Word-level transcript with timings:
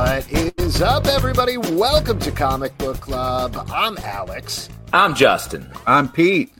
What 0.00 0.32
is 0.32 0.80
up, 0.80 1.06
everybody? 1.08 1.58
Welcome 1.58 2.18
to 2.20 2.30
Comic 2.30 2.76
Book 2.78 3.02
Club. 3.02 3.66
I'm 3.70 3.98
Alex, 3.98 4.70
I'm 4.94 5.14
Justin. 5.14 5.70
I'm 5.86 6.08
Pete. 6.08 6.50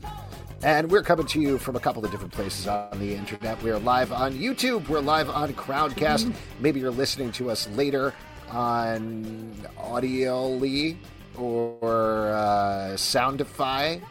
and 0.61 0.91
we're 0.91 1.01
coming 1.01 1.25
to 1.25 1.41
you 1.41 1.57
from 1.57 1.75
a 1.75 1.79
couple 1.79 2.05
of 2.05 2.11
different 2.11 2.33
places 2.33 2.67
on 2.67 2.99
the 2.99 3.15
internet. 3.15 3.59
We 3.63 3.71
are 3.71 3.79
live 3.79 4.11
on 4.11 4.33
YouTube, 4.33 4.87
we're 4.89 4.99
live 4.99 5.27
on 5.31 5.51
Crowdcast. 5.53 6.31
Maybe 6.59 6.79
you're 6.81 6.91
listening 6.91 7.31
to 7.31 7.49
us 7.49 7.67
later 7.69 8.13
on 8.51 9.55
Audioly 9.75 10.97
or 11.35 12.29
uh, 12.33 12.93
Soundify. 12.93 14.03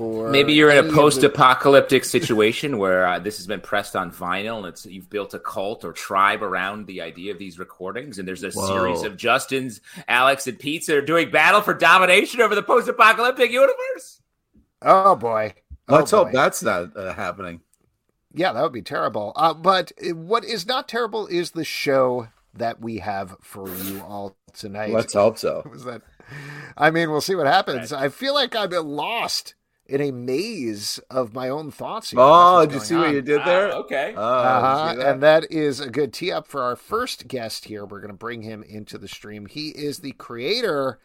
Or 0.00 0.30
Maybe 0.30 0.54
you're 0.54 0.70
in 0.70 0.88
a 0.88 0.92
post-apocalyptic 0.94 2.06
situation 2.06 2.78
where 2.78 3.06
uh, 3.06 3.18
this 3.18 3.36
has 3.36 3.46
been 3.46 3.60
pressed 3.60 3.94
on 3.94 4.10
vinyl, 4.10 4.56
and 4.56 4.68
it's 4.68 4.86
you've 4.86 5.10
built 5.10 5.34
a 5.34 5.38
cult 5.38 5.84
or 5.84 5.92
tribe 5.92 6.42
around 6.42 6.86
the 6.86 7.02
idea 7.02 7.32
of 7.32 7.38
these 7.38 7.58
recordings, 7.58 8.18
and 8.18 8.26
there's 8.26 8.42
a 8.42 8.50
Whoa. 8.50 8.66
series 8.66 9.02
of 9.02 9.18
Justins, 9.18 9.80
Alex, 10.08 10.46
and 10.46 10.58
Pete's 10.58 10.86
that 10.86 10.96
are 10.96 11.02
doing 11.02 11.30
battle 11.30 11.60
for 11.60 11.74
domination 11.74 12.40
over 12.40 12.54
the 12.54 12.62
post-apocalyptic 12.62 13.50
universe. 13.50 14.22
Oh 14.80 15.16
boy. 15.16 15.52
Oh, 15.86 15.96
Let's 15.96 16.12
hope 16.12 16.32
that's 16.32 16.62
not 16.62 16.96
uh, 16.96 17.12
happening. 17.12 17.60
Yeah, 18.32 18.54
that 18.54 18.62
would 18.62 18.72
be 18.72 18.80
terrible. 18.80 19.34
Uh, 19.36 19.52
but 19.52 19.92
uh, 20.02 20.14
what 20.14 20.46
is 20.46 20.66
not 20.66 20.88
terrible 20.88 21.26
is 21.26 21.50
the 21.50 21.64
show 21.64 22.28
that 22.54 22.80
we 22.80 22.98
have 22.98 23.36
for 23.42 23.68
you 23.68 24.00
all 24.00 24.34
tonight. 24.54 24.94
Let's 24.94 25.12
hope 25.12 25.36
so. 25.36 25.62
was 25.70 25.84
that? 25.84 26.00
I 26.74 26.90
mean, 26.90 27.10
we'll 27.10 27.20
see 27.20 27.34
what 27.34 27.46
happens. 27.46 27.92
I 27.92 28.08
feel 28.08 28.32
like 28.32 28.56
I've 28.56 28.70
been 28.70 28.88
lost 28.88 29.56
in 29.90 30.00
a 30.00 30.10
maze 30.12 31.00
of 31.10 31.34
my 31.34 31.48
own 31.48 31.70
thoughts. 31.70 32.10
Here. 32.10 32.20
Oh, 32.22 32.64
did 32.64 32.74
you 32.74 32.80
see 32.80 32.94
going 32.94 33.06
what 33.08 33.14
you 33.14 33.22
did 33.22 33.40
there? 33.44 33.72
Ah, 33.72 33.76
okay. 33.78 34.14
Oh, 34.16 34.22
Uh-huh. 34.22 34.94
that? 34.94 35.06
And 35.06 35.22
that 35.22 35.50
is 35.50 35.80
a 35.80 35.90
good 35.90 36.12
tee 36.12 36.30
up 36.30 36.46
for 36.46 36.62
our 36.62 36.76
first 36.76 37.26
guest 37.28 37.64
here. 37.66 37.84
We're 37.84 38.00
going 38.00 38.12
to 38.12 38.16
bring 38.16 38.42
him 38.42 38.62
into 38.62 38.98
the 38.98 39.08
stream. 39.08 39.46
He 39.46 39.70
is 39.70 39.98
the 39.98 40.12
creator 40.12 40.98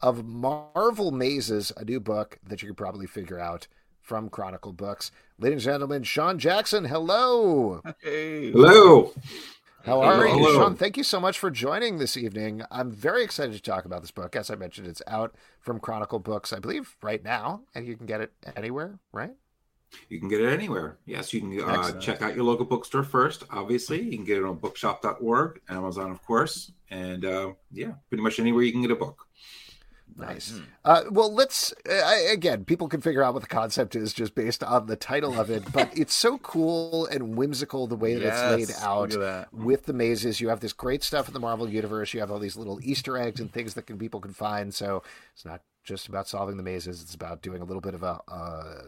of 0.00 0.24
Marvel 0.26 1.12
Mazes, 1.12 1.72
a 1.76 1.84
new 1.84 2.00
book 2.00 2.38
that 2.46 2.60
you 2.60 2.68
could 2.68 2.76
probably 2.76 3.06
figure 3.06 3.38
out 3.38 3.68
from 4.00 4.28
Chronicle 4.28 4.72
Books. 4.72 5.10
Ladies 5.38 5.64
and 5.66 5.72
gentlemen, 5.72 6.02
Sean 6.02 6.38
Jackson, 6.38 6.84
hello. 6.84 7.80
Hey. 8.02 8.50
Hello. 8.50 9.12
How 9.84 10.00
are 10.00 10.26
you, 10.26 10.54
Sean? 10.54 10.76
Thank 10.76 10.96
you 10.96 11.04
so 11.04 11.20
much 11.20 11.38
for 11.38 11.50
joining 11.50 11.98
this 11.98 12.16
evening. 12.16 12.62
I'm 12.70 12.90
very 12.90 13.22
excited 13.22 13.52
to 13.52 13.60
talk 13.60 13.84
about 13.84 14.00
this 14.00 14.10
book. 14.10 14.34
As 14.34 14.50
I 14.50 14.54
mentioned, 14.54 14.86
it's 14.86 15.02
out 15.06 15.34
from 15.60 15.78
Chronicle 15.78 16.18
Books, 16.18 16.54
I 16.54 16.58
believe, 16.58 16.96
right 17.02 17.22
now, 17.22 17.62
and 17.74 17.86
you 17.86 17.94
can 17.94 18.06
get 18.06 18.22
it 18.22 18.32
anywhere, 18.56 18.98
right? 19.12 19.32
You 20.08 20.18
can 20.20 20.28
get 20.30 20.40
it 20.40 20.50
anywhere. 20.50 20.96
Yes, 21.04 21.34
you 21.34 21.40
can 21.42 21.60
uh, 21.60 22.00
check 22.00 22.22
out 22.22 22.34
your 22.34 22.44
local 22.44 22.64
bookstore 22.64 23.04
first. 23.04 23.44
Obviously, 23.50 24.00
you 24.00 24.16
can 24.16 24.24
get 24.24 24.38
it 24.38 24.44
on 24.44 24.56
bookshop.org, 24.56 25.60
Amazon, 25.68 26.10
of 26.10 26.22
course, 26.22 26.72
and 26.90 27.24
uh, 27.26 27.52
yeah, 27.70 27.92
pretty 28.08 28.22
much 28.22 28.40
anywhere 28.40 28.62
you 28.62 28.72
can 28.72 28.80
get 28.80 28.90
a 28.90 28.96
book. 28.96 29.26
Nice. 30.16 30.60
Uh, 30.84 31.02
well, 31.10 31.32
let's 31.32 31.72
uh, 31.88 31.92
I- 31.92 32.28
again. 32.32 32.64
People 32.64 32.88
can 32.88 33.00
figure 33.00 33.22
out 33.22 33.34
what 33.34 33.42
the 33.42 33.48
concept 33.48 33.96
is 33.96 34.12
just 34.12 34.34
based 34.34 34.62
on 34.62 34.86
the 34.86 34.96
title 34.96 35.38
of 35.40 35.50
it, 35.50 35.72
but 35.72 35.90
it's 35.98 36.14
so 36.14 36.38
cool 36.38 37.06
and 37.06 37.36
whimsical 37.36 37.86
the 37.86 37.96
way 37.96 38.14
that 38.14 38.22
it's 38.56 38.70
laid 38.70 38.76
out 38.82 39.10
that. 39.10 39.52
with 39.52 39.86
the 39.86 39.92
mazes. 39.92 40.40
You 40.40 40.48
have 40.50 40.60
this 40.60 40.72
great 40.72 41.02
stuff 41.02 41.26
in 41.26 41.34
the 41.34 41.40
Marvel 41.40 41.68
universe. 41.68 42.14
You 42.14 42.20
have 42.20 42.30
all 42.30 42.38
these 42.38 42.56
little 42.56 42.78
Easter 42.82 43.18
eggs 43.18 43.40
and 43.40 43.52
things 43.52 43.74
that 43.74 43.86
can 43.86 43.98
people 43.98 44.20
can 44.20 44.32
find. 44.32 44.72
So 44.72 45.02
it's 45.34 45.44
not 45.44 45.62
just 45.82 46.08
about 46.08 46.28
solving 46.28 46.56
the 46.56 46.62
mazes. 46.62 47.02
It's 47.02 47.14
about 47.14 47.42
doing 47.42 47.60
a 47.60 47.64
little 47.64 47.82
bit 47.82 47.94
of 47.94 48.02
a, 48.02 48.20
uh 48.28 48.82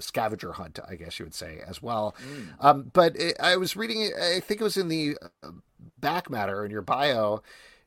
scavenger 0.00 0.52
hunt, 0.52 0.78
I 0.88 0.96
guess 0.96 1.18
you 1.18 1.24
would 1.24 1.34
say, 1.34 1.60
as 1.66 1.80
well. 1.80 2.14
Um, 2.60 2.90
but 2.92 3.14
it, 3.16 3.36
I 3.40 3.56
was 3.56 3.76
reading. 3.76 4.10
I 4.20 4.40
think 4.40 4.60
it 4.60 4.64
was 4.64 4.76
in 4.76 4.88
the 4.88 5.16
uh, 5.42 5.50
back 6.00 6.28
matter 6.28 6.64
in 6.64 6.70
your 6.70 6.82
bio. 6.82 7.42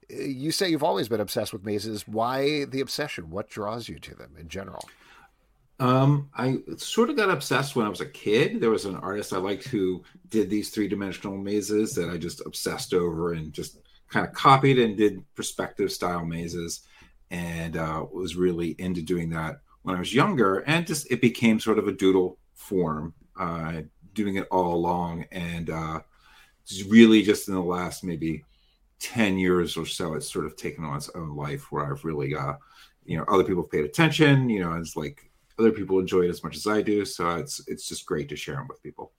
You 0.09 0.51
say 0.51 0.69
you've 0.69 0.83
always 0.83 1.07
been 1.07 1.21
obsessed 1.21 1.53
with 1.53 1.65
mazes. 1.65 2.07
Why 2.07 2.65
the 2.65 2.81
obsession? 2.81 3.29
What 3.29 3.49
draws 3.49 3.89
you 3.89 3.99
to 3.99 4.15
them 4.15 4.35
in 4.39 4.49
general? 4.49 4.87
Um, 5.79 6.29
I 6.35 6.59
sort 6.77 7.09
of 7.09 7.17
got 7.17 7.29
obsessed 7.29 7.75
when 7.75 7.85
I 7.85 7.89
was 7.89 8.01
a 8.01 8.05
kid. 8.05 8.61
There 8.61 8.69
was 8.69 8.85
an 8.85 8.95
artist 8.95 9.33
I 9.33 9.37
liked 9.37 9.67
who 9.67 10.03
did 10.29 10.49
these 10.49 10.69
three 10.69 10.87
dimensional 10.87 11.37
mazes 11.37 11.93
that 11.95 12.09
I 12.09 12.17
just 12.17 12.41
obsessed 12.45 12.93
over 12.93 13.33
and 13.33 13.51
just 13.51 13.79
kind 14.09 14.25
of 14.25 14.33
copied 14.33 14.79
and 14.79 14.95
did 14.95 15.23
perspective 15.35 15.91
style 15.91 16.25
mazes 16.25 16.81
and 17.31 17.75
uh, 17.75 18.05
was 18.11 18.35
really 18.35 18.75
into 18.77 19.01
doing 19.01 19.29
that 19.31 19.59
when 19.81 19.95
I 19.95 19.99
was 19.99 20.13
younger. 20.13 20.59
And 20.59 20.87
just 20.87 21.11
it 21.11 21.19
became 21.19 21.59
sort 21.59 21.79
of 21.79 21.87
a 21.87 21.91
doodle 21.91 22.37
form, 22.53 23.13
uh, 23.37 23.81
doing 24.13 24.37
it 24.37 24.47
all 24.51 24.73
along. 24.75 25.25
And 25.31 25.69
uh, 25.69 25.99
really 26.87 27.21
just 27.21 27.49
in 27.49 27.53
the 27.53 27.61
last 27.61 28.03
maybe 28.03 28.45
10 28.99 29.37
years 29.37 29.77
or 29.77 29.85
so, 29.85 30.13
it's 30.15 30.31
sort 30.31 30.45
of 30.45 30.55
taken 30.57 30.83
on 30.85 30.97
its 30.97 31.09
own 31.15 31.35
life 31.35 31.71
where 31.71 31.91
I've 31.91 32.05
really 32.05 32.29
got, 32.29 32.59
you 33.05 33.17
know, 33.17 33.25
other 33.27 33.43
people 33.43 33.63
have 33.63 33.71
paid 33.71 33.85
attention, 33.85 34.49
you 34.49 34.61
know, 34.61 34.73
it's 34.75 34.95
like 34.95 35.29
other 35.59 35.71
people 35.71 35.99
enjoy 35.99 36.21
it 36.23 36.29
as 36.29 36.43
much 36.43 36.55
as 36.57 36.67
I 36.67 36.81
do. 36.81 37.05
So 37.05 37.35
it's 37.35 37.61
it's 37.67 37.87
just 37.87 38.05
great 38.05 38.29
to 38.29 38.35
share 38.35 38.55
them 38.55 38.67
with 38.67 38.83
people. 38.83 39.13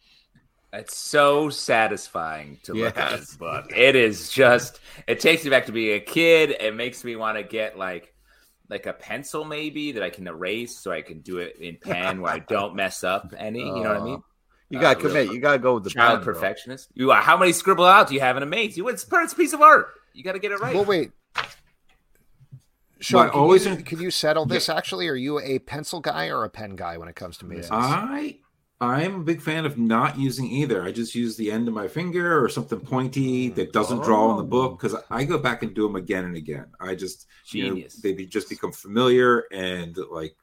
It's 0.72 0.96
so 0.96 1.48
satisfying 1.48 2.58
to 2.64 2.74
look 2.74 2.98
at 2.98 3.08
Yes. 3.08 3.10
this 3.10 3.32
book. 3.32 3.72
It 3.74 3.96
is 3.96 4.28
just 4.30 4.80
it 5.06 5.20
takes 5.20 5.44
me 5.44 5.50
back 5.50 5.66
to 5.66 5.72
being 5.72 5.96
a 5.96 6.00
kid. 6.00 6.50
It 6.50 6.74
makes 6.74 7.04
me 7.04 7.16
want 7.16 7.38
to 7.38 7.44
get 7.44 7.78
like 7.78 8.14
like 8.68 8.86
a 8.86 8.92
pencil 8.92 9.44
maybe 9.44 9.92
that 9.92 10.02
I 10.02 10.10
can 10.10 10.26
erase 10.26 10.78
so 10.80 10.92
I 10.92 11.02
can 11.02 11.20
do 11.20 11.38
it 11.38 11.56
in 11.60 11.78
pen 11.80 12.20
where 12.20 12.32
I 12.32 12.40
don't 12.40 12.74
mess 12.76 13.04
up 13.04 13.32
any. 13.36 13.70
You 13.70 13.84
know 13.84 13.90
what 13.90 13.98
I 13.98 14.00
mean? 14.00 14.22
You 14.68 14.80
gotta 14.80 14.98
Uh, 14.98 15.02
commit. 15.02 15.24
real- 15.26 15.34
You 15.34 15.40
gotta 15.40 15.58
go 15.58 15.74
with 15.74 15.84
the 15.84 15.90
Child 15.90 16.18
pen, 16.18 16.24
bro. 16.24 16.34
perfectionist. 16.34 16.88
You 16.94 17.10
are 17.12 17.22
how 17.22 17.36
many 17.36 17.52
scribble 17.52 17.84
out 17.84 18.08
do 18.08 18.14
you 18.14 18.20
have 18.20 18.36
in 18.36 18.42
a 18.42 18.46
maze? 18.46 18.76
You 18.76 18.88
it's 18.88 19.06
it's 19.10 19.32
a 19.32 19.36
piece 19.36 19.52
of 19.52 19.60
art. 19.60 19.88
You 20.12 20.22
got 20.24 20.32
to 20.32 20.38
get 20.38 20.50
it 20.50 20.60
right. 20.60 20.74
Well, 20.74 20.84
wait. 20.86 21.10
Sean, 23.00 23.28
can, 23.30 23.38
always 23.38 23.66
you, 23.66 23.72
in- 23.72 23.82
can 23.82 24.00
you 24.00 24.10
settle 24.10 24.46
this? 24.46 24.68
Actually, 24.70 25.06
are 25.08 25.14
you 25.14 25.38
a 25.40 25.58
pencil 25.58 26.00
guy 26.00 26.28
or 26.30 26.44
a 26.44 26.48
pen 26.48 26.76
guy 26.76 26.96
when 26.96 27.08
it 27.08 27.14
comes 27.14 27.36
to 27.38 27.44
mazes? 27.44 27.70
I 27.70 28.38
I'm 28.80 29.16
a 29.20 29.22
big 29.24 29.40
fan 29.42 29.64
of 29.66 29.78
not 29.78 30.18
using 30.18 30.46
either. 30.46 30.82
I 30.82 30.92
just 30.92 31.14
use 31.14 31.36
the 31.36 31.50
end 31.52 31.68
of 31.68 31.74
my 31.74 31.88
finger 31.88 32.42
or 32.42 32.48
something 32.48 32.80
pointy 32.80 33.48
that 33.50 33.72
doesn't 33.72 34.02
draw 34.02 34.28
on 34.30 34.38
the 34.38 34.44
book 34.44 34.80
because 34.80 34.98
I 35.10 35.24
go 35.24 35.38
back 35.38 35.62
and 35.62 35.74
do 35.74 35.82
them 35.86 35.96
again 35.96 36.24
and 36.24 36.36
again. 36.36 36.66
I 36.80 36.94
just 36.94 37.26
you 37.50 37.64
know, 37.64 37.74
Genius. 37.74 37.94
they 37.96 38.12
be, 38.14 38.26
just 38.26 38.48
become 38.48 38.72
familiar 38.72 39.44
and 39.52 39.96
like 40.10 40.34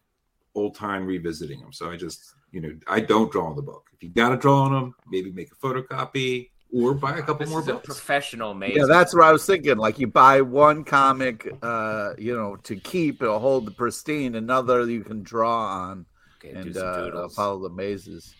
old 0.55 0.75
time 0.75 1.05
revisiting 1.07 1.59
them. 1.59 1.73
So 1.73 1.89
I 1.91 1.97
just 1.97 2.33
you 2.51 2.61
know 2.61 2.71
I 2.87 2.99
don't 3.01 3.31
draw 3.31 3.47
on 3.47 3.55
the 3.55 3.61
book. 3.63 3.89
If 4.03 4.09
you 4.09 4.21
got 4.21 4.29
to 4.29 4.37
draw 4.37 4.63
on 4.63 4.73
them, 4.73 4.95
maybe 5.09 5.31
make 5.31 5.49
a 5.51 5.55
photocopy 5.55 6.49
or 6.73 6.93
buy 6.93 7.17
a 7.17 7.21
couple 7.21 7.37
this 7.37 7.49
more 7.49 7.61
is 7.61 7.69
a 7.69 7.73
books. 7.73 7.85
professional 7.85 8.53
maze. 8.53 8.75
Yeah, 8.75 8.85
that's 8.85 9.15
what 9.15 9.23
I 9.23 9.31
was 9.31 9.45
thinking. 9.45 9.77
Like 9.77 9.97
you 9.97 10.07
buy 10.07 10.41
one 10.41 10.83
comic, 10.83 11.47
uh, 11.61 12.13
you 12.17 12.35
know, 12.35 12.57
to 12.57 12.75
keep 12.75 13.21
it'll 13.21 13.39
hold 13.39 13.65
the 13.65 13.71
pristine. 13.71 14.35
Another 14.35 14.85
you 14.89 15.03
can 15.03 15.23
draw 15.23 15.67
on 15.67 16.05
Okay, 16.39 16.51
do 16.51 16.59
and 16.59 16.75
some 16.75 16.85
uh, 16.85 16.95
doodles. 16.97 17.35
follow 17.35 17.61
the 17.61 17.69
mazes. 17.69 18.33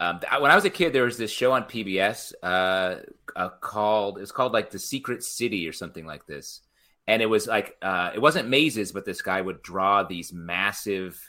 Um, 0.00 0.20
when 0.40 0.50
I 0.50 0.54
was 0.54 0.64
a 0.64 0.70
kid, 0.70 0.94
there 0.94 1.04
was 1.04 1.18
this 1.18 1.30
show 1.30 1.52
on 1.52 1.64
PBS 1.64 2.32
uh, 2.42 2.96
uh, 3.36 3.48
called 3.60 4.16
it 4.16 4.22
was 4.22 4.32
called 4.32 4.52
like 4.52 4.70
The 4.70 4.78
Secret 4.78 5.22
City 5.22 5.68
or 5.68 5.72
something 5.72 6.06
like 6.06 6.26
this, 6.26 6.62
and 7.06 7.20
it 7.20 7.26
was 7.26 7.46
like 7.46 7.76
uh, 7.82 8.12
it 8.14 8.20
wasn't 8.20 8.48
mazes, 8.48 8.92
but 8.92 9.04
this 9.04 9.20
guy 9.20 9.42
would 9.42 9.60
draw 9.62 10.02
these 10.04 10.32
massive 10.32 11.20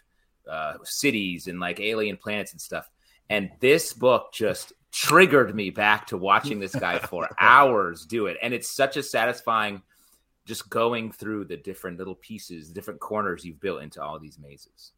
uh, 0.49 0.75
cities 0.83 1.47
and 1.47 1.59
like 1.59 1.79
alien 1.81 2.15
planets 2.15 2.53
and 2.53 2.61
stuff. 2.61 2.89
And 3.29 3.51
this 3.59 3.93
book 3.93 4.33
just 4.33 4.73
triggered 4.91 5.55
me 5.55 5.69
back 5.69 6.07
to 6.07 6.17
watching 6.17 6.59
this 6.59 6.75
guy 6.75 6.99
for 7.09 7.27
hours 7.39 8.05
do 8.05 8.27
it, 8.27 8.37
and 8.41 8.53
it's 8.53 8.69
such 8.69 8.97
a 8.97 9.03
satisfying 9.03 9.81
just 10.45 10.69
going 10.69 11.11
through 11.11 11.45
the 11.45 11.57
different 11.57 11.97
little 11.97 12.15
pieces, 12.15 12.69
different 12.69 12.99
corners 12.99 13.45
you've 13.45 13.61
built 13.61 13.81
into 13.81 14.01
all 14.03 14.19
these 14.19 14.37
mazes. 14.37 14.91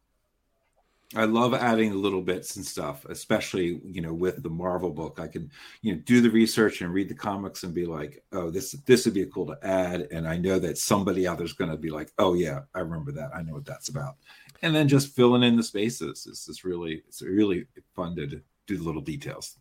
I 1.14 1.24
love 1.24 1.54
adding 1.54 1.94
little 1.94 2.20
bits 2.20 2.56
and 2.56 2.66
stuff, 2.66 3.04
especially 3.04 3.80
you 3.84 4.00
know 4.00 4.12
with 4.12 4.42
the 4.42 4.50
Marvel 4.50 4.90
book. 4.90 5.20
I 5.20 5.28
can 5.28 5.52
you 5.80 5.94
know 5.94 6.00
do 6.04 6.20
the 6.20 6.30
research 6.30 6.80
and 6.80 6.92
read 6.92 7.08
the 7.08 7.14
comics 7.14 7.62
and 7.62 7.72
be 7.72 7.86
like, 7.86 8.24
oh, 8.32 8.50
this 8.50 8.72
this 8.86 9.04
would 9.04 9.14
be 9.14 9.24
cool 9.26 9.46
to 9.46 9.58
add, 9.62 10.08
and 10.10 10.26
I 10.26 10.36
know 10.36 10.58
that 10.58 10.78
somebody 10.78 11.28
out 11.28 11.38
there's 11.38 11.52
going 11.52 11.70
to 11.70 11.76
be 11.76 11.90
like, 11.90 12.10
oh 12.18 12.34
yeah, 12.34 12.62
I 12.74 12.80
remember 12.80 13.12
that. 13.12 13.30
I 13.32 13.42
know 13.42 13.54
what 13.54 13.64
that's 13.64 13.88
about, 13.88 14.16
and 14.62 14.74
then 14.74 14.88
just 14.88 15.14
filling 15.14 15.42
in 15.42 15.56
the 15.56 15.62
spaces. 15.62 16.26
It's 16.28 16.46
just 16.46 16.64
really 16.64 17.02
it's 17.08 17.22
really 17.22 17.66
fun 17.94 18.16
to 18.16 18.26
do 18.26 18.40
the 18.66 18.82
little 18.82 19.02
details. 19.02 19.56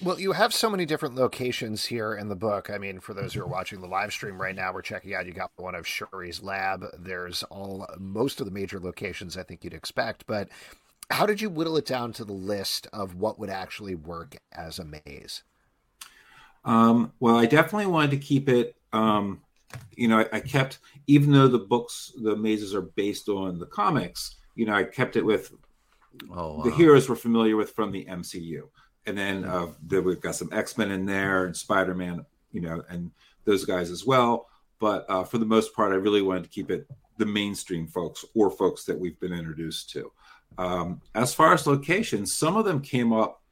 Well, 0.00 0.20
you 0.20 0.30
have 0.30 0.54
so 0.54 0.70
many 0.70 0.86
different 0.86 1.16
locations 1.16 1.86
here 1.86 2.14
in 2.14 2.28
the 2.28 2.36
book. 2.36 2.70
I 2.70 2.78
mean, 2.78 3.00
for 3.00 3.14
those 3.14 3.34
who 3.34 3.42
are 3.42 3.48
watching 3.48 3.80
the 3.80 3.88
live 3.88 4.12
stream 4.12 4.40
right 4.40 4.54
now, 4.54 4.72
we're 4.72 4.82
checking 4.82 5.12
out. 5.12 5.26
You 5.26 5.32
got 5.32 5.50
one 5.56 5.74
of 5.74 5.86
Shuri's 5.86 6.40
lab. 6.40 6.84
There's 6.96 7.42
all 7.44 7.84
most 7.98 8.38
of 8.38 8.46
the 8.46 8.52
major 8.52 8.78
locations 8.78 9.36
I 9.36 9.42
think 9.42 9.64
you'd 9.64 9.74
expect. 9.74 10.24
But 10.28 10.50
how 11.10 11.26
did 11.26 11.40
you 11.40 11.50
whittle 11.50 11.76
it 11.76 11.86
down 11.86 12.12
to 12.12 12.24
the 12.24 12.32
list 12.32 12.86
of 12.92 13.16
what 13.16 13.40
would 13.40 13.50
actually 13.50 13.96
work 13.96 14.36
as 14.52 14.78
a 14.78 14.84
maze? 14.84 15.42
Um, 16.64 17.12
well, 17.18 17.36
I 17.36 17.46
definitely 17.46 17.86
wanted 17.86 18.12
to 18.12 18.18
keep 18.18 18.48
it. 18.48 18.76
Um, 18.92 19.40
you 19.96 20.08
know, 20.08 20.20
I, 20.20 20.36
I 20.36 20.40
kept 20.40 20.78
even 21.06 21.32
though 21.32 21.48
the 21.48 21.58
books, 21.58 22.12
the 22.22 22.36
mazes 22.36 22.74
are 22.74 22.82
based 22.82 23.28
on 23.28 23.58
the 23.58 23.66
comics. 23.66 24.36
You 24.54 24.66
know, 24.66 24.74
I 24.74 24.84
kept 24.84 25.16
it 25.16 25.24
with 25.24 25.52
oh, 26.30 26.58
wow. 26.58 26.62
the 26.64 26.70
heroes 26.70 27.08
we're 27.08 27.16
familiar 27.16 27.56
with 27.56 27.70
from 27.70 27.92
the 27.92 28.04
MCU 28.04 28.62
and 29.08 29.16
then 29.16 29.44
uh, 29.44 29.68
the, 29.86 30.02
we've 30.02 30.20
got 30.20 30.34
some 30.34 30.50
X 30.52 30.76
Men 30.76 30.90
in 30.90 31.06
there 31.06 31.46
and 31.46 31.56
Spider 31.56 31.94
Man, 31.94 32.24
you 32.52 32.60
know, 32.60 32.82
and 32.90 33.10
those 33.46 33.64
guys 33.64 33.90
as 33.90 34.04
well. 34.04 34.48
But 34.78 35.06
uh, 35.08 35.24
for 35.24 35.38
the 35.38 35.46
most 35.46 35.74
part, 35.74 35.92
I 35.92 35.96
really 35.96 36.22
wanted 36.22 36.44
to 36.44 36.50
keep 36.50 36.70
it 36.70 36.86
the 37.16 37.26
mainstream 37.26 37.86
folks 37.86 38.24
or 38.34 38.50
folks 38.50 38.84
that 38.84 38.98
we've 38.98 39.18
been 39.18 39.32
introduced 39.32 39.90
to. 39.90 40.12
Um, 40.58 41.00
as 41.14 41.34
far 41.34 41.54
as 41.54 41.66
locations, 41.66 42.36
some 42.36 42.56
of 42.56 42.66
them 42.66 42.82
came 42.82 43.12
up 43.12 43.42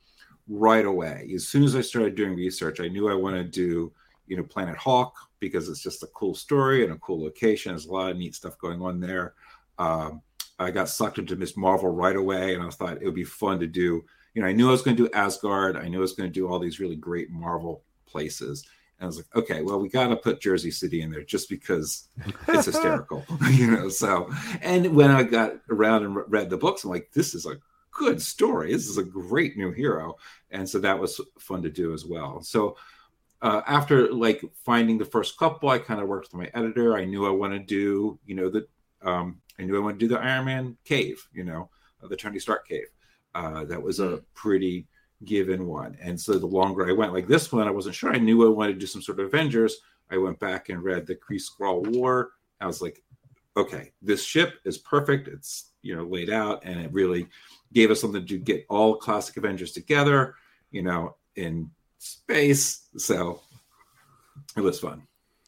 right 0.46 0.84
away. 0.84 1.30
As 1.34 1.48
soon 1.48 1.64
as 1.64 1.74
I 1.74 1.80
started 1.80 2.14
doing 2.14 2.36
research, 2.36 2.78
I 2.78 2.88
knew 2.88 3.08
I 3.08 3.14
wanted 3.14 3.52
to 3.52 3.60
do, 3.60 3.92
you 4.26 4.36
know, 4.36 4.42
Planet 4.42 4.76
Hulk 4.76 5.14
because 5.40 5.68
it's 5.68 5.82
just 5.82 6.02
a 6.02 6.08
cool 6.08 6.34
story 6.34 6.84
and 6.84 6.92
a 6.92 6.98
cool 6.98 7.22
location. 7.22 7.72
There's 7.72 7.86
a 7.86 7.92
lot 7.92 8.10
of 8.10 8.16
neat 8.16 8.34
stuff 8.34 8.58
going 8.58 8.80
on 8.80 9.00
there. 9.00 9.34
Um, 9.78 10.22
I 10.58 10.70
got 10.70 10.88
sucked 10.88 11.18
into 11.18 11.36
Ms. 11.36 11.56
Marvel 11.56 11.90
right 11.90 12.16
away, 12.16 12.54
and 12.54 12.62
I 12.62 12.70
thought 12.70 13.02
it 13.02 13.04
would 13.04 13.14
be 13.14 13.24
fun 13.24 13.60
to 13.60 13.66
do 13.66 14.04
you 14.36 14.42
know, 14.42 14.48
I 14.48 14.52
knew 14.52 14.68
I 14.68 14.72
was 14.72 14.82
going 14.82 14.98
to 14.98 15.02
do 15.02 15.10
Asgard. 15.14 15.78
I 15.78 15.88
knew 15.88 15.96
I 15.96 16.02
was 16.02 16.12
going 16.12 16.28
to 16.28 16.32
do 16.34 16.46
all 16.46 16.58
these 16.58 16.78
really 16.78 16.94
great 16.94 17.30
Marvel 17.30 17.82
places. 18.04 18.66
And 18.98 19.04
I 19.04 19.06
was 19.06 19.16
like, 19.16 19.34
okay, 19.34 19.62
well, 19.62 19.80
we 19.80 19.88
got 19.88 20.08
to 20.08 20.16
put 20.16 20.42
Jersey 20.42 20.70
City 20.70 21.00
in 21.00 21.10
there 21.10 21.24
just 21.24 21.48
because 21.48 22.08
it's 22.46 22.66
hysterical, 22.66 23.24
you 23.50 23.70
know. 23.70 23.88
So, 23.88 24.30
and 24.60 24.94
when 24.94 25.10
I 25.10 25.22
got 25.22 25.54
around 25.70 26.04
and 26.04 26.18
read 26.28 26.50
the 26.50 26.58
books, 26.58 26.84
I'm 26.84 26.90
like, 26.90 27.10
this 27.14 27.34
is 27.34 27.46
a 27.46 27.56
good 27.90 28.20
story. 28.20 28.74
This 28.74 28.88
is 28.88 28.98
a 28.98 29.02
great 29.02 29.56
new 29.56 29.72
hero, 29.72 30.16
and 30.50 30.68
so 30.68 30.80
that 30.80 30.98
was 30.98 31.18
fun 31.38 31.62
to 31.62 31.70
do 31.70 31.94
as 31.94 32.04
well. 32.04 32.42
So, 32.42 32.76
uh, 33.42 33.62
after 33.66 34.12
like 34.12 34.42
finding 34.64 34.98
the 34.98 35.04
first 35.04 35.38
couple, 35.38 35.68
I 35.68 35.78
kind 35.78 36.00
of 36.00 36.08
worked 36.08 36.32
with 36.32 36.40
my 36.40 36.50
editor. 36.58 36.96
I 36.96 37.04
knew 37.04 37.26
I 37.26 37.30
want 37.30 37.52
to 37.52 37.58
do, 37.58 38.18
you 38.24 38.34
know, 38.34 38.48
the 38.48 38.66
um, 39.02 39.40
I 39.58 39.62
knew 39.62 39.76
I 39.76 39.80
want 39.80 39.98
to 39.98 40.04
do 40.04 40.12
the 40.12 40.20
Iron 40.20 40.46
Man 40.46 40.76
cave, 40.84 41.26
you 41.32 41.44
know, 41.44 41.70
the 42.02 42.16
Tony 42.16 42.38
Stark 42.38 42.66
cave. 42.68 42.86
Uh, 43.34 43.64
that 43.64 43.82
was 43.82 44.00
a 44.00 44.08
hmm. 44.08 44.16
pretty 44.34 44.86
given 45.24 45.66
one. 45.66 45.96
And 46.00 46.20
so 46.20 46.38
the 46.38 46.46
longer 46.46 46.88
I 46.88 46.92
went, 46.92 47.12
like 47.12 47.26
this 47.26 47.52
one, 47.52 47.66
I 47.66 47.70
wasn't 47.70 47.94
sure. 47.94 48.12
I 48.12 48.18
knew 48.18 48.46
I 48.46 48.50
wanted 48.50 48.74
to 48.74 48.78
do 48.78 48.86
some 48.86 49.02
sort 49.02 49.20
of 49.20 49.26
Avengers. 49.26 49.76
I 50.10 50.18
went 50.18 50.38
back 50.38 50.68
and 50.68 50.82
read 50.82 51.06
the 51.06 51.16
Kree 51.16 51.40
Skrull 51.40 51.86
War. 51.94 52.30
I 52.60 52.66
was 52.66 52.80
like, 52.80 53.02
okay, 53.56 53.92
this 54.02 54.24
ship 54.24 54.54
is 54.64 54.78
perfect. 54.78 55.28
It's 55.28 55.72
you 55.82 55.96
know 55.96 56.04
laid 56.04 56.30
out, 56.30 56.62
and 56.64 56.80
it 56.80 56.92
really 56.92 57.26
gave 57.72 57.90
us 57.90 58.00
something 58.00 58.26
to 58.26 58.38
get 58.38 58.66
all 58.68 58.96
classic 58.96 59.36
Avengers 59.36 59.72
together, 59.72 60.34
you 60.70 60.82
know, 60.82 61.16
in 61.34 61.70
space. 61.98 62.88
So 62.96 63.40
it 64.56 64.60
was 64.60 64.80
fun. 64.80 65.06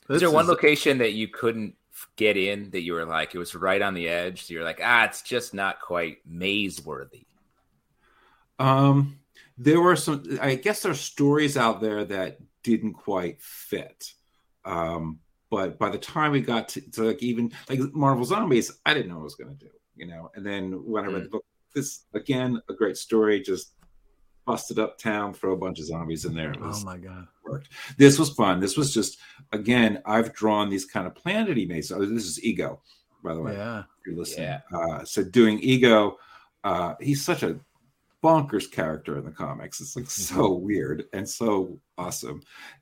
Is 0.09 0.21
there 0.21 0.31
one 0.31 0.47
location 0.47 0.99
that 0.99 1.13
you 1.13 1.29
couldn't 1.29 1.75
get 2.17 2.37
in 2.37 2.71
that 2.71 2.83
you 2.83 2.95
were 2.95 3.05
like 3.05 3.35
it 3.35 3.39
was 3.39 3.55
right 3.55 3.83
on 3.83 3.95
the 3.95 4.09
edge? 4.09 4.45
So 4.45 4.55
you're 4.55 4.65
like, 4.65 4.81
ah, 4.83 5.05
it's 5.05 5.23
just 5.23 5.53
not 5.53 5.81
quite 5.81 6.19
maze 6.27 6.85
worthy. 6.85 7.27
Um, 8.59 9.19
there 9.57 9.81
were 9.81 9.97
some. 9.97 10.39
I 10.41 10.55
guess 10.55 10.83
there's 10.83 11.01
stories 11.01 11.57
out 11.57 11.81
there 11.81 12.05
that 12.05 12.39
didn't 12.63 12.95
quite 12.95 13.41
fit. 13.41 14.13
Um, 14.65 15.21
but 15.51 15.79
by 15.79 15.91
the 15.91 15.99
time 15.99 16.33
we 16.33 16.41
got 16.41 16.69
to, 16.71 16.91
to, 16.93 17.03
like 17.05 17.23
even 17.23 17.53
like 17.69 17.81
Marvel 17.93 18.25
Zombies, 18.25 18.71
I 18.85 18.95
didn't 18.95 19.09
know 19.09 19.17
what 19.17 19.23
I 19.23 19.25
was 19.25 19.35
going 19.35 19.57
to 19.57 19.65
do, 19.65 19.71
you 19.97 20.07
know. 20.07 20.31
And 20.35 20.45
then 20.45 20.73
when 20.85 21.05
I 21.05 21.09
read 21.09 21.21
mm. 21.21 21.25
the 21.25 21.31
book, 21.31 21.45
this 21.75 22.05
again 22.15 22.61
a 22.69 22.75
great 22.75 22.97
story, 22.97 23.41
just 23.41 23.73
busted 24.49 24.79
up 24.79 24.99
town, 24.99 25.35
throw 25.35 25.53
a 25.53 25.57
bunch 25.57 25.79
of 25.79 25.85
zombies 25.85 26.25
in 26.25 26.35
there. 26.35 26.55
oh 26.59 26.83
my 26.85 26.97
god, 26.97 27.29
worked. 27.45 27.69
This 27.99 28.19
was 28.19 28.31
fun. 28.31 28.61
This 28.61 28.79
was 28.79 28.95
just 28.95 29.19
again, 29.53 30.03
I've 30.07 30.33
drawn 30.33 30.71
these 30.71 30.87
kind 30.87 31.07
of 31.07 31.13
planety 31.13 31.69
mazes. 31.69 31.93
Oh, 31.93 32.05
this 32.05 32.25
is 32.25 32.43
Ego, 32.43 32.81
by 33.23 33.35
the 33.35 33.43
way. 33.43 33.53
Yeah, 33.53 33.83
you're 34.07 34.17
listening. 34.17 34.47
Yeah. 34.47 34.61
Uh, 34.73 35.05
so 35.05 35.23
doing 35.23 35.59
Ego, 35.61 36.17
uh, 36.65 36.95
he's 36.99 37.23
such 37.23 37.43
a 37.43 37.61
bonkers 38.25 38.73
character 38.73 39.19
in 39.19 39.25
the 39.27 39.31
comics. 39.31 39.83
It's 39.83 39.95
like 39.97 40.11
so 40.11 40.55
weird 40.55 41.05
and 41.13 41.29
so 41.29 41.79
awesome. 41.99 42.41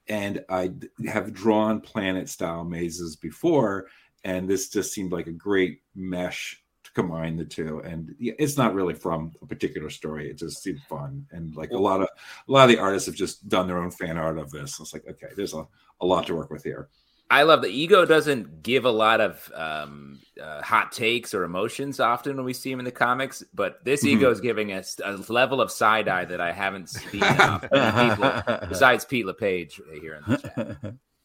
And 0.09 0.45
I 0.49 0.71
have 1.09 1.35
drawn 1.35 1.81
planet 1.81 2.29
style 2.29 2.65
mazes 2.65 3.17
before, 3.17 3.89
and 4.23 4.49
this 4.49 4.69
just 4.69 4.93
seemed 4.93 5.11
like 5.11 5.27
a 5.27 5.33
great 5.33 5.81
mesh 5.97 6.63
to 6.63 6.66
combine 6.97 7.37
the 7.37 7.45
two. 7.45 7.81
And 7.81 8.15
it's 8.19 8.57
not 8.57 8.75
really 8.75 8.95
from 8.95 9.33
a 9.43 9.47
particular 9.47 9.91
story; 9.91 10.31
it 10.31 10.39
just 10.39 10.63
seemed 10.63 10.81
fun. 10.89 11.27
And 11.31 11.55
like 11.55 11.71
a 11.71 11.79
lot 11.79 12.01
of 12.01 12.09
a 12.49 12.53
lot 12.53 12.65
of 12.65 12.71
the 12.71 12.83
artists 12.83 13.07
have 13.07 13.15
just 13.15 13.49
done 13.49 13.69
their 13.69 13.79
own 13.79 13.91
fan 13.91 14.17
art 14.17 14.39
of 14.39 14.51
this. 14.51 14.81
It's 14.81 14.93
like 14.93 15.07
okay, 15.07 15.29
there's 15.37 15.55
a, 15.55 15.67
a 16.01 16.07
lot 16.07 16.27
to 16.27 16.35
work 16.35 16.51
with 16.51 16.65
here. 16.65 16.89
I 17.29 17.43
love 17.43 17.61
the 17.61 17.69
ego 17.69 18.05
doesn't 18.05 18.63
give 18.63 18.85
a 18.85 18.91
lot 18.91 19.21
of 19.21 19.51
um, 19.53 20.21
uh, 20.41 20.63
hot 20.63 20.93
takes 20.93 21.35
or 21.35 21.43
emotions 21.43 21.99
often 21.99 22.37
when 22.37 22.45
we 22.45 22.53
see 22.53 22.71
him 22.71 22.79
in 22.79 22.85
the 22.85 22.93
comics, 22.93 23.43
but 23.53 23.85
this 23.85 24.05
mm-hmm. 24.05 24.19
ego 24.19 24.31
is 24.31 24.41
giving 24.41 24.73
us 24.73 25.01
a 25.05 25.17
level 25.29 25.61
of 25.61 25.73
side 25.73 26.07
eye 26.07 26.25
that 26.25 26.41
I 26.41 26.53
haven't 26.53 26.89
seen 26.89 27.11
people, 27.11 28.69
besides 28.69 29.05
Pete 29.05 29.27
LePage 29.27 29.81
here 30.01 30.15
in 30.15 30.33
the 30.33 30.37
chat. 30.39 30.95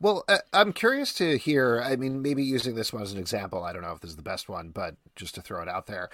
Well, 0.00 0.24
uh, 0.28 0.38
I'm 0.52 0.72
curious 0.72 1.12
to 1.14 1.36
hear. 1.38 1.82
I 1.82 1.96
mean, 1.96 2.22
maybe 2.22 2.44
using 2.44 2.74
this 2.74 2.92
one 2.92 3.02
as 3.02 3.12
an 3.12 3.18
example. 3.18 3.64
I 3.64 3.72
don't 3.72 3.82
know 3.82 3.92
if 3.92 4.00
this 4.00 4.10
is 4.10 4.16
the 4.16 4.22
best 4.22 4.48
one, 4.48 4.70
but 4.70 4.94
just 5.16 5.34
to 5.34 5.42
throw 5.42 5.60
it 5.62 5.68
out 5.68 5.86
there. 5.86 6.08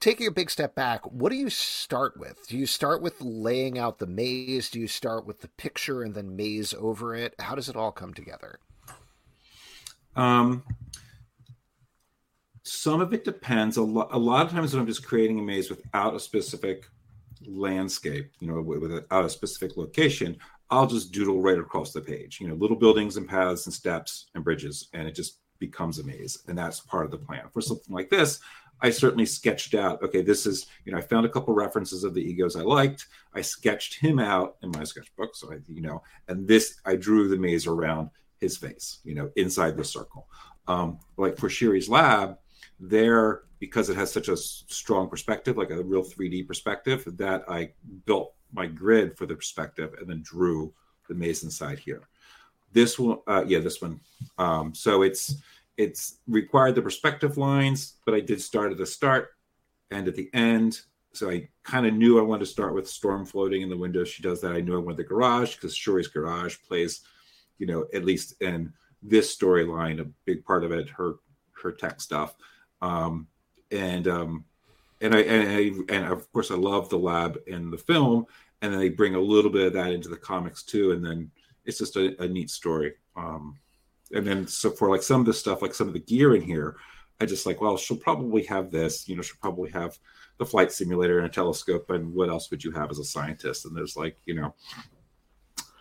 Taking 0.00 0.28
a 0.28 0.32
big 0.32 0.48
step 0.50 0.74
back, 0.74 1.04
what 1.10 1.30
do 1.30 1.36
you 1.36 1.50
start 1.50 2.18
with? 2.18 2.46
Do 2.48 2.56
you 2.56 2.66
start 2.66 3.02
with 3.02 3.20
laying 3.20 3.78
out 3.78 3.98
the 3.98 4.06
maze? 4.06 4.70
Do 4.70 4.78
you 4.78 4.86
start 4.86 5.26
with 5.26 5.40
the 5.40 5.48
picture 5.48 6.02
and 6.02 6.14
then 6.14 6.36
maze 6.36 6.72
over 6.74 7.14
it? 7.14 7.34
How 7.40 7.54
does 7.56 7.68
it 7.68 7.76
all 7.76 7.90
come 7.90 8.14
together? 8.14 8.60
Um, 10.14 10.62
some 12.62 13.00
of 13.00 13.12
it 13.12 13.24
depends. 13.24 13.76
A, 13.76 13.82
lo- 13.82 14.08
a 14.12 14.18
lot 14.18 14.46
of 14.46 14.52
times 14.52 14.72
when 14.72 14.80
I'm 14.80 14.86
just 14.86 15.06
creating 15.06 15.38
a 15.38 15.42
maze 15.42 15.70
without 15.70 16.14
a 16.14 16.20
specific 16.20 16.86
landscape, 17.46 18.30
you 18.40 18.48
know, 18.48 18.60
without 18.60 19.24
a 19.24 19.30
specific 19.30 19.76
location, 19.76 20.36
I'll 20.70 20.86
just 20.86 21.12
doodle 21.12 21.40
right 21.40 21.58
across 21.58 21.92
the 21.92 22.00
page, 22.00 22.40
you 22.40 22.48
know, 22.48 22.54
little 22.54 22.76
buildings 22.76 23.16
and 23.16 23.28
paths 23.28 23.66
and 23.66 23.74
steps 23.74 24.26
and 24.34 24.44
bridges, 24.44 24.88
and 24.92 25.08
it 25.08 25.14
just 25.14 25.38
becomes 25.58 25.98
a 25.98 26.04
maze. 26.04 26.38
And 26.46 26.56
that's 26.56 26.80
part 26.80 27.04
of 27.04 27.10
the 27.10 27.18
plan. 27.18 27.44
For 27.52 27.60
something 27.60 27.94
like 27.94 28.10
this, 28.10 28.40
I 28.80 28.90
certainly 28.90 29.26
sketched 29.26 29.74
out, 29.74 30.02
okay, 30.02 30.22
this 30.22 30.46
is, 30.46 30.66
you 30.84 30.92
know, 30.92 30.98
I 30.98 31.02
found 31.02 31.26
a 31.26 31.30
couple 31.30 31.54
references 31.54 32.04
of 32.04 32.14
the 32.14 32.22
egos 32.22 32.54
I 32.54 32.62
liked. 32.62 33.06
I 33.34 33.40
sketched 33.40 33.94
him 33.94 34.18
out 34.18 34.56
in 34.62 34.70
my 34.70 34.84
sketchbook. 34.84 35.34
So 35.34 35.52
I, 35.52 35.56
you 35.66 35.80
know, 35.80 36.02
and 36.28 36.46
this, 36.46 36.80
I 36.84 36.96
drew 36.96 37.28
the 37.28 37.36
maze 37.36 37.66
around 37.66 38.10
his 38.38 38.56
face, 38.56 38.98
you 39.04 39.14
know, 39.14 39.30
inside 39.36 39.76
the 39.76 39.84
circle. 39.84 40.28
Um, 40.68 41.00
like 41.16 41.38
for 41.38 41.48
Shuri's 41.48 41.88
lab, 41.88 42.38
there, 42.78 43.42
because 43.58 43.90
it 43.90 43.96
has 43.96 44.12
such 44.12 44.28
a 44.28 44.36
strong 44.36 45.08
perspective, 45.08 45.56
like 45.56 45.70
a 45.70 45.82
real 45.82 46.04
3D 46.04 46.46
perspective, 46.46 47.04
that 47.16 47.42
I 47.48 47.70
built 48.04 48.34
my 48.52 48.66
grid 48.66 49.16
for 49.16 49.26
the 49.26 49.34
perspective 49.34 49.94
and 49.98 50.08
then 50.08 50.22
drew 50.22 50.72
the 51.08 51.14
maze 51.14 51.42
inside 51.42 51.78
here. 51.78 52.02
This 52.72 52.98
one, 52.98 53.18
uh, 53.26 53.44
yeah, 53.46 53.60
this 53.60 53.80
one. 53.80 54.00
Um, 54.36 54.74
so 54.74 55.02
it's 55.02 55.36
it's 55.76 56.18
required 56.26 56.74
the 56.74 56.82
perspective 56.82 57.38
lines, 57.38 57.94
but 58.04 58.14
I 58.14 58.20
did 58.20 58.42
start 58.42 58.72
at 58.72 58.78
the 58.78 58.86
start 58.86 59.28
and 59.90 60.08
at 60.08 60.16
the 60.16 60.28
end. 60.34 60.80
So 61.12 61.30
I 61.30 61.48
kind 61.62 61.86
of 61.86 61.94
knew 61.94 62.18
I 62.18 62.22
wanted 62.22 62.40
to 62.40 62.50
start 62.50 62.74
with 62.74 62.88
Storm 62.88 63.24
floating 63.24 63.62
in 63.62 63.68
the 63.68 63.76
window. 63.76 64.04
She 64.04 64.22
does 64.22 64.40
that. 64.42 64.52
I 64.52 64.60
knew 64.60 64.76
I 64.76 64.80
wanted 64.80 64.98
the 64.98 65.04
garage 65.04 65.54
because 65.54 65.74
Shuri's 65.74 66.08
garage 66.08 66.56
plays, 66.66 67.00
you 67.58 67.66
know, 67.66 67.86
at 67.94 68.04
least 68.04 68.40
in 68.42 68.72
this 69.02 69.34
storyline, 69.34 70.00
a 70.00 70.10
big 70.26 70.44
part 70.44 70.64
of 70.64 70.72
it, 70.72 70.88
her 70.90 71.14
her 71.62 71.72
tech 71.72 72.00
stuff, 72.00 72.34
um, 72.82 73.26
and 73.70 74.06
um, 74.06 74.44
and 75.00 75.14
I 75.14 75.20
and 75.20 75.48
I, 75.48 75.94
and 75.94 76.12
of 76.12 76.30
course 76.32 76.50
I 76.50 76.54
love 76.54 76.88
the 76.88 76.98
lab 76.98 77.38
in 77.46 77.70
the 77.70 77.78
film, 77.78 78.26
and 78.62 78.72
then 78.72 78.80
they 78.80 78.88
bring 78.88 79.14
a 79.14 79.20
little 79.20 79.50
bit 79.50 79.66
of 79.66 79.72
that 79.74 79.92
into 79.92 80.08
the 80.08 80.16
comics 80.16 80.62
too, 80.62 80.92
and 80.92 81.04
then 81.04 81.30
it's 81.64 81.78
just 81.78 81.96
a, 81.96 82.20
a 82.22 82.28
neat 82.28 82.50
story. 82.50 82.94
Um, 83.16 83.58
and 84.12 84.26
then 84.26 84.46
so 84.46 84.70
for 84.70 84.88
like 84.88 85.02
some 85.02 85.20
of 85.20 85.26
the 85.26 85.34
stuff, 85.34 85.62
like 85.62 85.74
some 85.74 85.88
of 85.88 85.94
the 85.94 86.00
gear 86.00 86.34
in 86.34 86.42
here, 86.42 86.76
I 87.20 87.26
just 87.26 87.46
like, 87.46 87.60
well, 87.60 87.76
she'll 87.76 87.96
probably 87.96 88.44
have 88.44 88.70
this, 88.70 89.08
you 89.08 89.16
know, 89.16 89.22
she'll 89.22 89.36
probably 89.40 89.70
have 89.70 89.98
the 90.38 90.46
flight 90.46 90.72
simulator 90.72 91.18
and 91.18 91.26
a 91.26 91.30
telescope, 91.30 91.90
and 91.90 92.14
what 92.14 92.28
else 92.28 92.50
would 92.50 92.64
you 92.64 92.70
have 92.72 92.90
as 92.90 92.98
a 92.98 93.04
scientist? 93.04 93.66
And 93.66 93.76
there's 93.76 93.96
like, 93.96 94.16
you 94.24 94.34
know, 94.34 94.54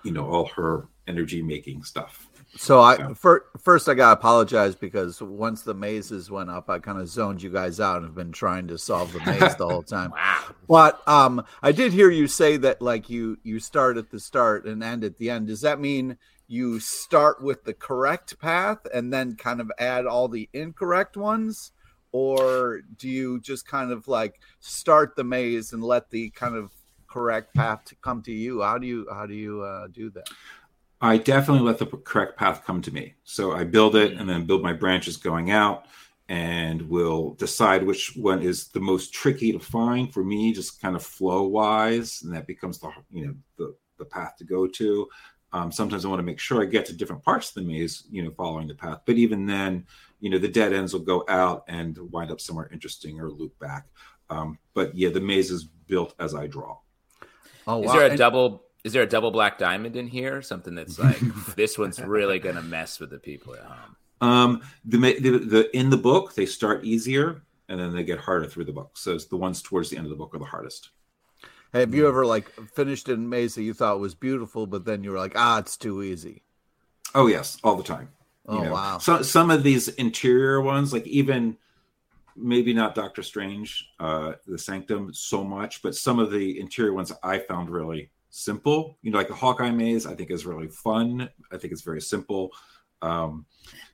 you 0.03 0.11
know, 0.11 0.25
all 0.25 0.45
her 0.55 0.87
energy 1.07 1.41
making 1.41 1.83
stuff. 1.83 2.29
So 2.55 2.79
I 2.79 2.97
yeah. 2.97 3.13
for, 3.13 3.45
first 3.59 3.87
I 3.87 3.93
gotta 3.93 4.19
apologize 4.19 4.75
because 4.75 5.21
once 5.21 5.61
the 5.61 5.73
mazes 5.73 6.31
went 6.31 6.49
up, 6.49 6.69
I 6.69 6.79
kind 6.79 6.99
of 6.99 7.07
zoned 7.07 7.41
you 7.41 7.51
guys 7.51 7.79
out 7.79 7.97
and 7.97 8.05
have 8.05 8.15
been 8.15 8.31
trying 8.31 8.67
to 8.67 8.77
solve 8.77 9.13
the 9.13 9.19
maze 9.19 9.55
the 9.57 9.67
whole 9.67 9.83
time. 9.83 10.11
wow. 10.15 10.43
But 10.67 11.07
um, 11.07 11.45
I 11.61 11.71
did 11.71 11.93
hear 11.93 12.09
you 12.09 12.27
say 12.27 12.57
that 12.57 12.81
like 12.81 13.09
you 13.09 13.37
you 13.43 13.59
start 13.59 13.97
at 13.97 14.09
the 14.09 14.19
start 14.19 14.65
and 14.65 14.83
end 14.83 15.03
at 15.03 15.17
the 15.17 15.29
end. 15.29 15.47
Does 15.47 15.61
that 15.61 15.79
mean 15.79 16.17
you 16.47 16.79
start 16.79 17.43
with 17.43 17.63
the 17.63 17.73
correct 17.73 18.39
path 18.39 18.79
and 18.93 19.11
then 19.11 19.35
kind 19.35 19.59
of 19.59 19.71
add 19.77 20.05
all 20.05 20.27
the 20.27 20.49
incorrect 20.53 21.17
ones? 21.17 21.73
Or 22.13 22.81
do 22.97 23.09
you 23.09 23.39
just 23.41 23.67
kind 23.67 23.91
of 23.91 24.07
like 24.07 24.39
start 24.61 25.15
the 25.15 25.25
maze 25.25 25.73
and 25.73 25.83
let 25.83 26.09
the 26.09 26.29
kind 26.31 26.55
of 26.55 26.71
correct 27.17 27.53
path 27.55 27.83
to 27.85 27.95
come 27.95 28.21
to 28.21 28.31
you? 28.31 28.61
How 28.61 28.77
do 28.77 28.85
you 28.85 29.07
how 29.11 29.25
do 29.25 29.33
you 29.33 29.61
uh, 29.61 29.87
do 29.87 30.09
that? 30.11 30.29
I 31.01 31.17
definitely 31.17 31.65
let 31.65 31.79
the 31.79 31.85
correct 31.85 32.37
path 32.37 32.63
come 32.65 32.81
to 32.83 32.91
me. 32.91 33.15
So 33.23 33.53
I 33.53 33.63
build 33.63 33.95
it 33.95 34.13
and 34.13 34.29
then 34.29 34.45
build 34.45 34.63
my 34.63 34.73
branches 34.73 35.17
going 35.17 35.51
out 35.51 35.85
and 36.29 36.81
we'll 36.89 37.31
decide 37.35 37.83
which 37.83 38.15
one 38.15 38.41
is 38.41 38.67
the 38.69 38.79
most 38.79 39.13
tricky 39.13 39.51
to 39.51 39.59
find 39.59 40.13
for 40.13 40.23
me, 40.23 40.53
just 40.53 40.81
kind 40.81 40.95
of 40.95 41.03
flow 41.03 41.43
wise. 41.43 42.21
And 42.23 42.33
that 42.33 42.47
becomes 42.47 42.79
the, 42.79 42.91
you 43.11 43.27
know, 43.27 43.35
the, 43.57 43.75
the 43.97 44.05
path 44.05 44.35
to 44.37 44.43
go 44.43 44.67
to. 44.67 45.07
Um, 45.53 45.71
sometimes 45.71 46.03
I 46.03 46.09
want 46.09 46.19
to 46.19 46.25
make 46.25 46.39
sure 46.39 46.61
I 46.61 46.65
get 46.65 46.85
to 46.87 46.95
different 46.95 47.23
parts 47.23 47.49
of 47.49 47.55
the 47.55 47.61
maze, 47.61 48.03
you 48.11 48.23
know, 48.23 48.31
following 48.31 48.67
the 48.67 48.75
path. 48.75 49.01
But 49.05 49.15
even 49.15 49.45
then, 49.45 49.85
you 50.19 50.29
know, 50.29 50.37
the 50.37 50.47
dead 50.47 50.73
ends 50.73 50.93
will 50.93 51.01
go 51.01 51.23
out 51.29 51.63
and 51.67 51.97
wind 52.11 52.31
up 52.31 52.41
somewhere 52.41 52.69
interesting 52.71 53.19
or 53.19 53.29
loop 53.29 53.57
back. 53.59 53.85
Um, 54.29 54.57
but 54.73 54.95
yeah, 54.95 55.09
the 55.09 55.21
maze 55.21 55.51
is 55.51 55.63
built 55.63 56.15
as 56.19 56.35
I 56.35 56.47
draw. 56.47 56.77
Oh, 57.67 57.77
wow. 57.79 57.83
Is 57.83 57.91
there 57.91 58.01
a 58.05 58.09
and- 58.09 58.17
double? 58.17 58.63
Is 58.83 58.93
there 58.93 59.03
a 59.03 59.07
double 59.07 59.31
black 59.31 59.57
diamond 59.57 59.97
in 59.97 60.07
here? 60.07 60.41
Something 60.41 60.75
that's 60.75 60.97
like 61.07 61.19
this 61.55 61.77
one's 61.77 61.99
really 61.99 62.39
gonna 62.39 62.61
mess 62.61 62.99
with 62.99 63.09
the 63.09 63.19
people 63.19 63.55
at 63.55 63.63
home. 63.63 63.95
Um, 64.19 64.61
the, 64.85 64.97
the, 64.97 65.29
the 65.37 65.77
in 65.77 65.89
the 65.89 65.97
book 65.97 66.33
they 66.33 66.45
start 66.45 66.83
easier 66.83 67.43
and 67.69 67.79
then 67.79 67.93
they 67.93 68.03
get 68.03 68.19
harder 68.19 68.47
through 68.47 68.65
the 68.65 68.71
book. 68.71 68.97
So 68.97 69.13
it's 69.13 69.25
the 69.25 69.35
ones 69.35 69.61
towards 69.61 69.89
the 69.89 69.97
end 69.97 70.05
of 70.05 70.09
the 70.09 70.15
book 70.15 70.33
are 70.33 70.39
the 70.39 70.45
hardest. 70.45 70.89
Have 71.73 71.93
you 71.93 72.07
ever 72.07 72.25
like 72.25 72.49
finished 72.73 73.09
in 73.09 73.27
maze 73.27 73.55
that 73.55 73.63
you 73.63 73.73
thought 73.73 73.99
was 73.99 74.15
beautiful, 74.15 74.65
but 74.65 74.85
then 74.85 75.03
you 75.03 75.11
were 75.11 75.17
like, 75.17 75.33
ah, 75.35 75.59
it's 75.59 75.75
too 75.75 76.01
easy? 76.01 76.43
Oh 77.13 77.27
yes, 77.27 77.57
all 77.63 77.75
the 77.75 77.83
time. 77.83 78.09
Oh 78.47 78.59
you 78.59 78.65
know, 78.65 78.73
wow. 78.73 78.97
So, 78.99 79.21
some 79.21 79.51
of 79.51 79.63
these 79.63 79.89
interior 79.89 80.61
ones, 80.61 80.93
like 80.93 81.05
even 81.05 81.57
maybe 82.37 82.73
not 82.73 82.95
Doctor 82.95 83.23
Strange, 83.23 83.89
uh, 83.99 84.33
the 84.45 84.57
Sanctum 84.57 85.13
so 85.13 85.43
much, 85.43 85.81
but 85.81 85.95
some 85.95 86.19
of 86.19 86.31
the 86.31 86.59
interior 86.59 86.93
ones 86.93 87.11
I 87.23 87.39
found 87.39 87.69
really 87.69 88.11
simple. 88.29 88.97
You 89.01 89.11
know, 89.11 89.17
like 89.17 89.27
the 89.27 89.35
Hawkeye 89.35 89.71
maze, 89.71 90.05
I 90.05 90.15
think 90.15 90.31
is 90.31 90.45
really 90.45 90.67
fun. 90.67 91.29
I 91.51 91.57
think 91.57 91.73
it's 91.73 91.81
very 91.81 92.01
simple. 92.01 92.51
Um, 93.01 93.45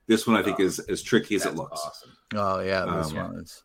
this 0.08 0.28
one 0.28 0.36
I 0.36 0.44
think 0.44 0.60
is 0.60 0.80
as 0.80 1.02
tricky 1.02 1.36
as 1.36 1.46
it 1.46 1.56
looks. 1.56 1.82
Awesome. 1.84 2.12
Oh 2.36 2.60
yeah, 2.60 2.86
this 2.98 3.12
um, 3.12 3.16
one 3.16 3.36
is. 3.40 3.64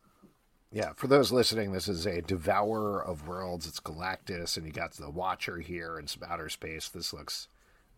Yeah, 0.71 0.93
for 0.97 1.07
those 1.07 1.33
listening, 1.33 1.73
this 1.73 1.89
is 1.89 2.07
a 2.07 2.21
Devourer 2.21 3.03
of 3.03 3.27
Worlds. 3.27 3.67
It's 3.67 3.81
Galactus, 3.81 4.57
and 4.57 4.67
you 4.67 4.73
got 4.73 4.93
the 4.93 5.11
Watcher 5.11 5.59
here 5.59 5.97
and 5.97 6.11
some 6.11 6.23
outer 6.29 6.51
space. 6.51 6.89
This 6.91 7.13
looks 7.13 7.49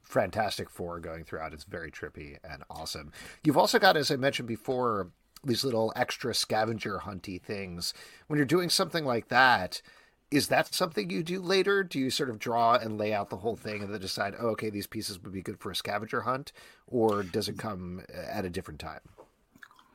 fantastic 0.02 0.70
for 0.70 1.00
going 1.00 1.25
throughout. 1.25 1.52
It's 1.52 1.64
very 1.64 1.90
trippy 1.90 2.37
and 2.44 2.62
awesome. 2.70 3.12
You've 3.42 3.56
also 3.56 3.80
got, 3.80 3.96
as 3.96 4.10
I 4.10 4.16
mentioned 4.16 4.49
before, 4.49 5.10
these 5.44 5.64
little 5.64 5.92
extra 5.97 6.35
scavenger 6.35 7.00
hunty 7.04 7.40
things. 7.40 7.94
When 8.26 8.37
you're 8.37 8.47
doing 8.47 8.68
something 8.68 9.04
like 9.04 9.28
that, 9.28 9.82
is 10.30 10.49
that 10.49 10.75
something 10.75 11.11
you 11.11 11.23
do 11.23 11.40
later? 11.40 11.82
Do 11.82 11.99
you 11.99 12.11
sort 12.11 12.30
of 12.30 12.38
draw 12.38 12.75
and 12.75 12.99
lay 12.99 13.12
out 13.12 13.30
the 13.30 13.38
whole 13.38 13.56
thing 13.56 13.82
and 13.82 13.92
then 13.92 14.00
decide, 14.00 14.35
oh, 14.38 14.49
okay, 14.49 14.70
these 14.70 14.87
pieces 14.87 15.20
would 15.23 15.32
be 15.32 15.42
good 15.42 15.59
for 15.59 15.70
a 15.70 15.76
scavenger 15.76 16.20
hunt, 16.20 16.52
or 16.87 17.23
does 17.23 17.49
it 17.49 17.59
come 17.59 18.02
at 18.12 18.44
a 18.44 18.50
different 18.50 18.80
time? 18.80 19.00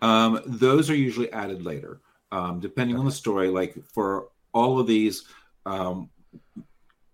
Um, 0.02 0.42
those 0.46 0.90
are 0.90 0.96
usually 0.96 1.32
added 1.32 1.64
later 1.64 2.02
um, 2.32 2.60
depending 2.60 2.96
okay. 2.96 3.00
on 3.00 3.06
the 3.06 3.12
story. 3.12 3.50
Like 3.50 3.76
for 3.94 4.30
all 4.54 4.80
of 4.80 4.88
these, 4.88 5.24
um, 5.66 6.10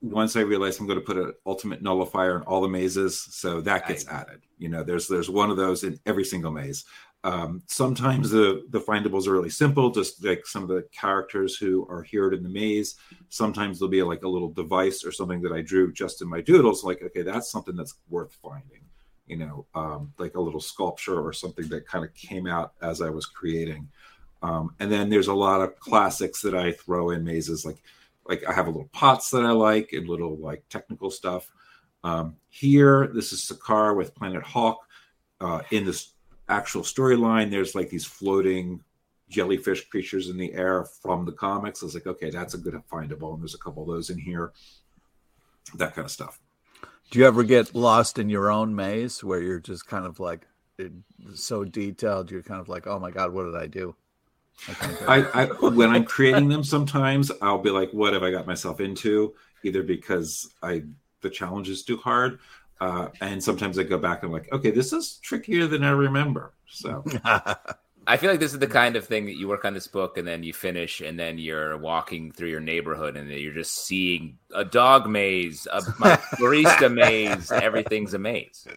once 0.02 0.36
I 0.36 0.42
realize 0.42 0.80
I'm 0.80 0.88
going 0.88 1.00
to 1.00 1.06
put 1.06 1.18
an 1.18 1.34
ultimate 1.46 1.82
nullifier 1.82 2.38
in 2.38 2.42
all 2.44 2.62
the 2.62 2.68
mazes, 2.68 3.20
so 3.20 3.62
that 3.62 3.88
gets 3.88 4.08
added. 4.08 4.42
You 4.58 4.70
know, 4.70 4.84
there's 4.84 5.08
there's 5.08 5.30
one 5.30 5.52
of 5.52 5.58
those 5.58 5.84
in 5.84 6.00
every 6.06 6.26
single 6.26 6.52
maze. 6.52 6.86
Um, 7.24 7.62
sometimes 7.68 8.32
the 8.32 8.66
the 8.70 8.80
findables 8.80 9.28
are 9.28 9.32
really 9.32 9.50
simple, 9.50 9.92
just 9.92 10.24
like 10.24 10.48
some 10.48 10.64
of 10.64 10.70
the 10.70 10.84
characters 10.92 11.56
who 11.56 11.88
are 11.88 12.02
here 12.02 12.32
in 12.32 12.42
the 12.42 12.50
maze. 12.50 12.96
Sometimes 13.30 13.78
there'll 13.78 13.92
be 13.92 14.02
like 14.02 14.24
a 14.24 14.30
little 14.30 14.52
device 14.52 15.06
or 15.06 15.12
something 15.12 15.42
that 15.44 15.52
I 15.52 15.62
drew 15.62 15.94
just 15.94 16.22
in 16.22 16.28
my 16.28 16.42
doodles. 16.42 16.84
Like, 16.84 17.02
okay, 17.04 17.22
that's 17.22 17.52
something 17.52 17.76
that's 17.76 17.96
worth 18.10 18.34
finding. 18.42 18.82
You 19.28 19.38
know, 19.38 19.66
um, 19.76 20.14
like 20.18 20.36
a 20.36 20.42
little 20.42 20.60
sculpture 20.60 21.22
or 21.22 21.32
something 21.32 21.68
that 21.70 21.88
kind 21.88 22.04
of 22.04 22.14
came 22.16 22.48
out 22.48 22.74
as 22.82 23.02
I 23.02 23.10
was 23.10 23.28
creating. 23.28 23.88
Um, 24.42 24.76
and 24.80 24.92
then 24.92 25.10
there's 25.10 25.28
a 25.28 25.34
lot 25.34 25.62
of 25.62 25.80
classics 25.80 26.42
that 26.42 26.56
I 26.56 26.72
throw 26.72 27.12
in 27.12 27.24
mazes, 27.24 27.66
like 27.66 27.84
like 28.28 28.44
I 28.48 28.54
have 28.54 28.68
a 28.68 28.72
little 28.72 28.90
pots 28.94 29.30
that 29.32 29.46
I 29.46 29.52
like 29.52 29.94
and 29.94 30.08
little 30.08 30.38
like 30.38 30.64
technical 30.70 31.12
stuff. 31.12 31.52
Um, 32.04 32.38
here, 32.50 33.12
this 33.14 33.32
is 33.32 33.42
Sakaar 33.42 33.96
with 33.96 34.16
Planet 34.16 34.44
Hulk. 34.44 34.80
Uh, 35.40 35.60
in 35.72 35.84
this 35.84 36.11
actual 36.52 36.84
storyline, 36.84 37.50
there's 37.50 37.76
like 37.76 37.90
these 37.90 38.06
floating 38.06 38.84
jellyfish 39.30 39.88
creatures 39.90 40.30
in 40.30 40.38
the 40.38 40.54
air 40.54 40.86
from 41.02 41.26
the 41.26 41.32
comics. 41.32 41.82
I 41.82 41.86
was 41.86 41.96
like, 41.96 42.08
okay, 42.08 42.30
that's 42.30 42.54
a 42.54 42.58
good 42.58 42.76
findable, 42.92 43.34
and 43.34 43.42
there's 43.42 43.56
a 43.56 43.60
couple 43.60 43.84
of 43.84 43.90
those 43.90 44.10
in 44.10 44.20
here. 44.20 44.52
That 45.76 45.96
kind 45.96 46.06
of 46.06 46.12
stuff. 46.12 46.40
Do 47.10 47.20
you 47.20 47.26
ever 47.26 47.44
get 47.44 47.74
lost 47.76 48.20
in 48.20 48.30
your 48.30 48.52
own 48.52 48.76
maze 48.76 49.24
where 49.24 49.42
you're 49.42 49.60
just 49.60 49.88
kind 49.88 50.06
of 50.06 50.20
like 50.20 50.48
so 51.34 51.64
detailed? 51.64 52.32
You're 52.32 52.44
kind 52.44 52.62
of 52.62 52.70
like, 52.70 52.88
oh 52.88 53.00
my 53.00 53.12
god, 53.12 53.34
what 53.34 53.44
did 53.44 53.56
I 53.56 53.68
do? 53.68 53.96
I, 55.08 55.26
I, 55.34 55.46
when 55.46 55.90
I'm 55.90 56.04
creating 56.04 56.50
them, 56.50 56.64
sometimes 56.64 57.32
I'll 57.42 57.58
be 57.58 57.72
like, 57.72 57.92
"What 57.92 58.14
have 58.14 58.22
I 58.22 58.32
got 58.32 58.46
myself 58.46 58.80
into?" 58.80 59.34
Either 59.64 59.82
because 59.82 60.54
I 60.62 60.84
the 61.22 61.30
challenge 61.30 61.70
is 61.70 61.84
too 61.84 61.98
hard, 61.98 62.40
uh, 62.82 63.10
and 63.22 63.42
sometimes 63.44 63.80
I 63.80 63.84
go 63.84 63.98
back 63.98 64.24
and 64.24 64.30
I'm 64.30 64.34
like, 64.34 64.52
"Okay, 64.52 64.72
this 64.72 64.92
is 64.92 65.18
trickier 65.22 65.68
than 65.68 65.84
I 65.84 65.92
remember." 65.92 66.54
So 66.68 67.06
I 68.12 68.18
feel 68.18 68.30
like 68.30 68.42
this 68.42 68.52
is 68.52 68.60
the 68.60 68.68
kind 68.68 68.98
of 68.98 69.06
thing 69.06 69.26
that 69.28 69.38
you 69.38 69.48
work 69.48 69.64
on 69.64 69.74
this 69.74 69.88
book 69.88 70.18
and 70.18 70.28
then 70.28 70.44
you 70.44 70.52
finish 70.52 71.00
and 71.00 71.18
then 71.18 71.38
you're 71.38 71.78
walking 71.78 72.34
through 72.34 72.50
your 72.50 72.60
neighborhood 72.60 73.16
and 73.16 73.32
you're 73.32 73.54
just 73.54 73.86
seeing 73.86 74.38
a 74.54 74.66
dog 74.66 75.08
maze, 75.08 75.66
a 75.72 75.80
barista 75.82 76.94
maze, 76.94 77.54
everything's 77.54 78.14
a 78.14 78.20
maze. 78.20 78.68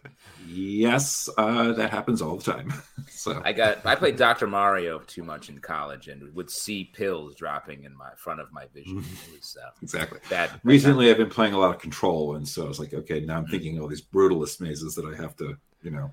Yes, 0.47 1.27
uh, 1.37 1.73
that 1.73 1.91
happens 1.91 2.21
all 2.21 2.37
the 2.37 2.49
time. 2.49 2.73
so 3.09 3.41
I 3.43 3.51
got 3.51 3.85
I 3.85 3.95
played 3.95 4.15
Dr. 4.15 4.47
Mario 4.47 4.99
too 4.99 5.23
much 5.23 5.49
in 5.49 5.59
college 5.59 6.07
and 6.07 6.33
would 6.33 6.49
see 6.49 6.85
pills 6.85 7.35
dropping 7.35 7.83
in 7.83 7.93
my 7.93 8.11
front 8.15 8.39
of 8.39 8.53
my 8.53 8.67
vision. 8.73 9.03
Was, 9.33 9.57
uh, 9.61 9.71
exactly. 9.81 10.19
That 10.29 10.61
recently 10.63 11.11
I've 11.11 11.17
been 11.17 11.29
playing 11.29 11.55
a 11.55 11.59
lot 11.59 11.75
of 11.75 11.81
Control, 11.81 12.37
and 12.37 12.47
so 12.47 12.63
I 12.63 12.69
was 12.69 12.79
like, 12.79 12.93
okay, 12.93 13.19
now 13.19 13.35
I'm 13.35 13.43
mm-hmm. 13.43 13.51
thinking 13.51 13.81
all 13.81 13.89
these 13.89 14.01
brutalist 14.01 14.61
mazes 14.61 14.95
that 14.95 15.03
I 15.05 15.21
have 15.21 15.35
to, 15.37 15.57
you 15.81 15.91
know, 15.91 16.09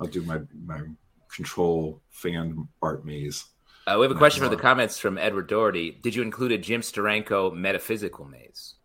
I'll 0.00 0.08
do 0.08 0.22
my 0.22 0.40
my 0.66 0.80
control 1.34 2.00
fan 2.10 2.68
art 2.82 3.04
maze. 3.04 3.44
Uh, 3.86 3.96
we 3.98 4.04
have 4.04 4.12
a 4.12 4.18
question 4.18 4.42
for 4.42 4.48
the 4.48 4.56
comments 4.56 4.98
from 4.98 5.18
Edward 5.18 5.46
Doherty. 5.46 5.90
Did 5.90 6.14
you 6.14 6.22
include 6.22 6.52
a 6.52 6.58
Jim 6.58 6.80
Steranko 6.80 7.54
metaphysical 7.54 8.24
maze? 8.24 8.76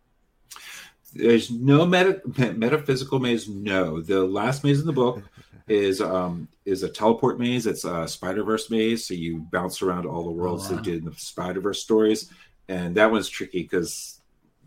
There's 1.14 1.50
no 1.50 1.86
meta, 1.86 2.20
metaphysical 2.56 3.18
maze. 3.18 3.48
No, 3.48 4.00
the 4.00 4.24
last 4.24 4.62
maze 4.62 4.80
in 4.80 4.86
the 4.86 4.92
book 4.92 5.22
is 5.68 6.00
um 6.00 6.48
is 6.64 6.82
a 6.82 6.88
teleport 6.88 7.40
maze. 7.40 7.66
It's 7.66 7.84
a 7.84 8.06
Spider 8.06 8.44
Verse 8.44 8.70
maze, 8.70 9.06
so 9.06 9.14
you 9.14 9.38
bounce 9.50 9.80
around 9.80 10.06
all 10.06 10.24
the 10.24 10.30
worlds 10.30 10.66
oh, 10.66 10.72
wow. 10.72 10.76
they 10.76 10.82
did 10.82 10.98
in 10.98 11.10
the 11.10 11.16
Spider 11.16 11.60
Verse 11.60 11.82
stories, 11.82 12.30
and 12.68 12.94
that 12.96 13.10
one's 13.10 13.28
tricky 13.28 13.62
because 13.62 14.20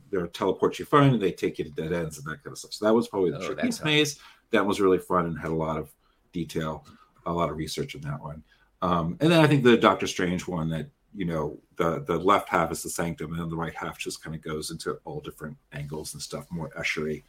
there 0.10 0.22
are 0.22 0.28
teleports 0.28 0.80
you 0.80 0.86
find 0.86 1.14
and 1.14 1.22
they 1.22 1.32
take 1.32 1.60
you 1.60 1.66
to 1.66 1.72
dead 1.72 1.94
ends 1.94 2.18
and 2.18 2.28
that 2.28 2.44
kind 2.44 2.54
of 2.54 2.58
stuff. 2.58 2.74
So 2.74 2.86
that 2.86 2.94
was 2.94 3.08
probably 3.08 3.32
the 3.32 3.40
oh, 3.40 3.48
trickiest 3.48 3.84
maze. 3.84 4.20
That 4.52 4.66
was 4.66 4.82
really 4.82 5.00
fun 5.00 5.26
and 5.26 5.40
had 5.40 5.52
a 5.52 5.56
lot 5.56 5.78
of 5.78 5.90
detail 6.34 6.86
a 7.26 7.32
lot 7.32 7.50
of 7.50 7.58
research 7.58 7.96
in 7.96 8.02
that 8.02 8.22
one. 8.22 8.44
Um, 8.82 9.18
and 9.22 9.32
then 9.32 9.40
I 9.44 9.48
think 9.48 9.64
the 9.64 9.78
Doctor 9.78 10.08
Strange 10.08 10.48
one 10.48 10.70
that 10.70 10.88
you 11.16 11.26
know 11.26 11.58
the 11.78 12.02
the 12.02 12.18
left 12.18 12.50
half 12.50 12.72
is 12.72 12.84
the 12.84 12.90
sanctum, 12.90 13.32
and 13.32 13.42
then 13.42 13.50
the 13.50 13.56
right 13.56 13.74
half 13.76 13.98
just 13.98 14.24
kind 14.24 14.36
of 14.36 14.42
goes 14.42 14.72
into 14.72 14.98
all 15.06 15.20
different 15.22 15.58
angles 15.72 16.14
and 16.14 16.22
stuff, 16.22 16.46
more 16.50 16.70
Eschery. 16.78 17.24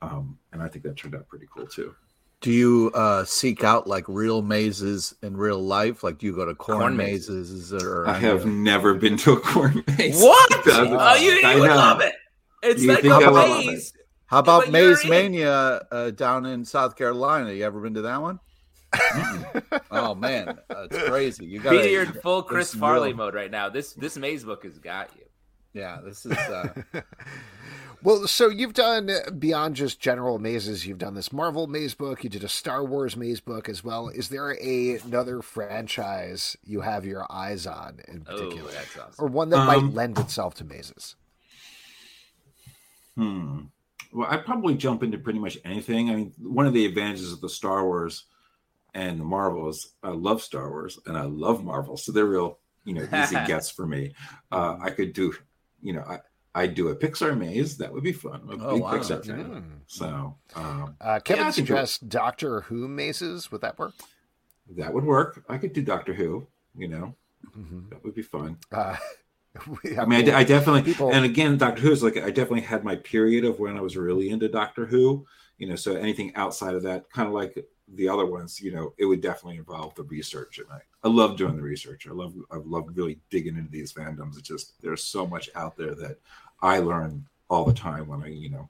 Um, 0.00 0.38
and 0.52 0.62
I 0.62 0.68
think 0.68 0.84
that 0.84 0.96
turned 0.96 1.14
out 1.14 1.28
pretty 1.28 1.46
cool 1.54 1.66
too. 1.66 1.94
Do 2.40 2.50
you 2.50 2.90
uh, 2.94 3.24
seek 3.24 3.62
out 3.62 3.86
like 3.86 4.04
real 4.08 4.42
mazes 4.42 5.14
in 5.22 5.36
real 5.36 5.60
life? 5.60 6.02
Like, 6.02 6.18
do 6.18 6.26
you 6.26 6.34
go 6.34 6.44
to 6.44 6.54
corn, 6.56 6.78
Corn 6.80 6.96
mazes? 6.96 7.50
Is 7.52 7.70
there? 7.70 8.08
I 8.08 8.18
have 8.18 8.46
never 8.46 8.94
been 8.94 9.16
to 9.18 9.32
a 9.34 9.40
corn 9.40 9.84
maze. 9.96 10.20
What? 10.20 10.52
I 10.66 11.16
oh, 11.18 11.22
you, 11.22 11.30
you 11.30 11.60
would 11.60 11.68
know. 11.68 11.76
love 11.76 12.00
it. 12.00 12.14
It's 12.64 12.82
You 12.82 12.88
like 12.92 13.02
think 13.02 13.14
I 13.14 13.28
a 13.28 13.32
maze. 13.32 13.92
How 14.26 14.38
about 14.38 14.64
But 14.64 14.72
Maze 14.72 15.04
in- 15.04 15.10
Mania 15.10 15.82
uh, 15.92 16.10
down 16.10 16.46
in 16.46 16.64
South 16.64 16.96
Carolina? 16.96 17.52
You 17.52 17.64
ever 17.64 17.80
been 17.80 17.94
to 17.94 18.02
that 18.02 18.20
one? 18.22 18.40
Oh 19.90 20.14
man, 20.14 20.58
that's 20.68 20.98
crazy. 21.08 21.46
You 21.46 21.60
got 21.60 21.70
Peter, 21.70 21.88
you're 21.88 22.02
in 22.04 22.12
full 22.12 22.42
Chris 22.42 22.74
Farley 22.74 23.08
real. 23.08 23.16
mode 23.18 23.34
right 23.34 23.50
now. 23.50 23.68
This 23.68 23.92
this 23.94 24.16
maze 24.16 24.44
book 24.44 24.64
has 24.64 24.78
got 24.78 25.10
you. 25.16 25.22
Yeah, 25.72 25.98
this 26.04 26.26
is. 26.26 26.32
Uh, 26.32 26.72
Well, 28.04 28.26
so 28.26 28.48
you've 28.48 28.72
done 28.74 29.08
uh, 29.08 29.30
beyond 29.30 29.76
just 29.76 30.00
general 30.00 30.40
mazes. 30.40 30.84
You've 30.84 30.98
done 30.98 31.14
this 31.14 31.32
Marvel 31.32 31.68
maze 31.68 31.94
book. 31.94 32.24
You 32.24 32.30
did 32.30 32.42
a 32.42 32.48
Star 32.48 32.84
Wars 32.84 33.16
maze 33.16 33.38
book 33.38 33.68
as 33.68 33.84
well. 33.84 34.08
Is 34.08 34.28
there 34.28 34.56
a, 34.60 34.96
another 35.06 35.40
franchise 35.40 36.56
you 36.64 36.80
have 36.80 37.06
your 37.06 37.24
eyes 37.30 37.64
on 37.64 38.00
in 38.08 38.26
Oh, 38.28 38.36
particular, 38.36 38.72
that's 38.72 38.98
awesome. 38.98 39.24
or 39.24 39.28
one 39.28 39.50
that 39.50 39.64
might 39.68 39.76
Um, 39.78 39.94
lend 39.94 40.18
itself 40.18 40.54
to 40.54 40.64
mazes? 40.64 41.14
Hmm. 43.16 43.60
Well, 44.12 44.26
I'd 44.28 44.44
probably 44.44 44.74
jump 44.74 45.04
into 45.04 45.18
pretty 45.18 45.38
much 45.38 45.58
anything. 45.64 46.10
I 46.10 46.16
mean, 46.16 46.32
one 46.40 46.66
of 46.66 46.74
the 46.74 46.84
advantages 46.86 47.32
of 47.32 47.40
the 47.40 47.48
Star 47.48 47.84
Wars 47.84 48.24
and 48.94 49.20
the 49.20 49.24
Marvel 49.24 49.72
I 50.02 50.10
love 50.10 50.42
Star 50.42 50.68
Wars 50.70 50.98
and 51.06 51.16
I 51.16 51.22
love 51.24 51.64
Marvel, 51.64 51.96
so 51.96 52.12
they're 52.12 52.26
real, 52.26 52.58
you 52.84 52.94
know, 52.94 53.02
easy 53.22 53.36
gets 53.46 53.70
for 53.70 53.86
me. 53.86 54.14
Uh, 54.50 54.76
I 54.80 54.90
could 54.90 55.12
do, 55.12 55.34
you 55.80 55.92
know, 55.94 56.02
I 56.02 56.18
I'd 56.54 56.74
do 56.74 56.88
a 56.88 56.96
Pixar 56.96 57.36
maze. 57.38 57.78
That 57.78 57.90
would 57.92 58.02
be 58.02 58.12
fun. 58.12 58.42
I'm 58.50 58.60
a 58.60 58.66
Oh, 58.68 58.74
big 58.74 58.82
wow. 58.82 58.92
Pixar 58.94 59.24
fan. 59.24 59.44
Mm. 59.50 59.62
So 59.86 60.36
um, 60.54 60.96
Uh, 61.00 61.18
Kevin 61.20 61.44
Yeah, 61.44 61.48
I 61.48 61.50
suggests 61.52 61.98
Doctor 61.98 62.60
Who 62.62 62.88
mazes. 62.88 63.50
Would 63.50 63.62
that 63.62 63.78
work? 63.78 63.94
that 64.76 64.92
would 64.92 65.04
work. 65.04 65.42
I 65.48 65.58
could 65.58 65.72
do 65.72 65.82
Doctor 65.82 66.12
Who. 66.14 66.46
You 66.76 66.88
know, 66.88 67.14
Mhm. 67.56 67.90
that 67.90 68.02
would 68.04 68.14
be 68.14 68.22
fun. 68.22 68.58
Uh, 68.70 68.96
we 69.84 69.92
I 69.92 69.94
have 70.00 70.08
mean, 70.08 70.30
I, 70.30 70.38
I 70.40 70.44
definitely, 70.44 70.82
people- 70.82 71.12
and 71.12 71.24
again, 71.24 71.56
Doctor 71.58 71.82
Who 71.82 71.92
is 71.92 72.02
like, 72.02 72.16
I 72.16 72.28
definitely 72.30 72.62
had 72.62 72.84
my 72.84 72.96
period 72.96 73.44
of 73.44 73.58
when 73.58 73.76
I 73.76 73.80
was 73.82 73.96
really 73.96 74.30
into 74.30 74.48
Doctor 74.48 74.86
Who, 74.86 75.26
you 75.58 75.66
know, 75.68 75.76
so 75.76 75.94
anything 75.94 76.34
outside 76.34 76.74
of 76.74 76.82
that, 76.84 77.10
kind 77.10 77.28
of 77.28 77.34
like 77.34 77.62
the 77.88 78.08
other 78.08 78.26
ones, 78.26 78.60
you 78.60 78.72
know, 78.72 78.94
it 78.98 79.04
would 79.04 79.20
definitely 79.20 79.58
involve 79.58 79.94
the 79.94 80.04
research. 80.04 80.58
And 80.58 80.68
I, 80.70 80.80
I 81.04 81.08
love 81.08 81.36
doing 81.36 81.56
the 81.56 81.62
research. 81.62 82.06
I 82.06 82.12
love, 82.12 82.34
I 82.50 82.56
love 82.56 82.86
really 82.94 83.18
digging 83.30 83.56
into 83.56 83.70
these 83.70 83.92
fandoms. 83.92 84.38
It's 84.38 84.48
just, 84.48 84.80
there's 84.82 85.02
so 85.02 85.26
much 85.26 85.50
out 85.54 85.76
there 85.76 85.94
that 85.96 86.18
I 86.62 86.78
learn 86.78 87.26
all 87.50 87.64
the 87.64 87.74
time 87.74 88.06
when 88.08 88.22
I, 88.22 88.28
you 88.28 88.50
know, 88.50 88.68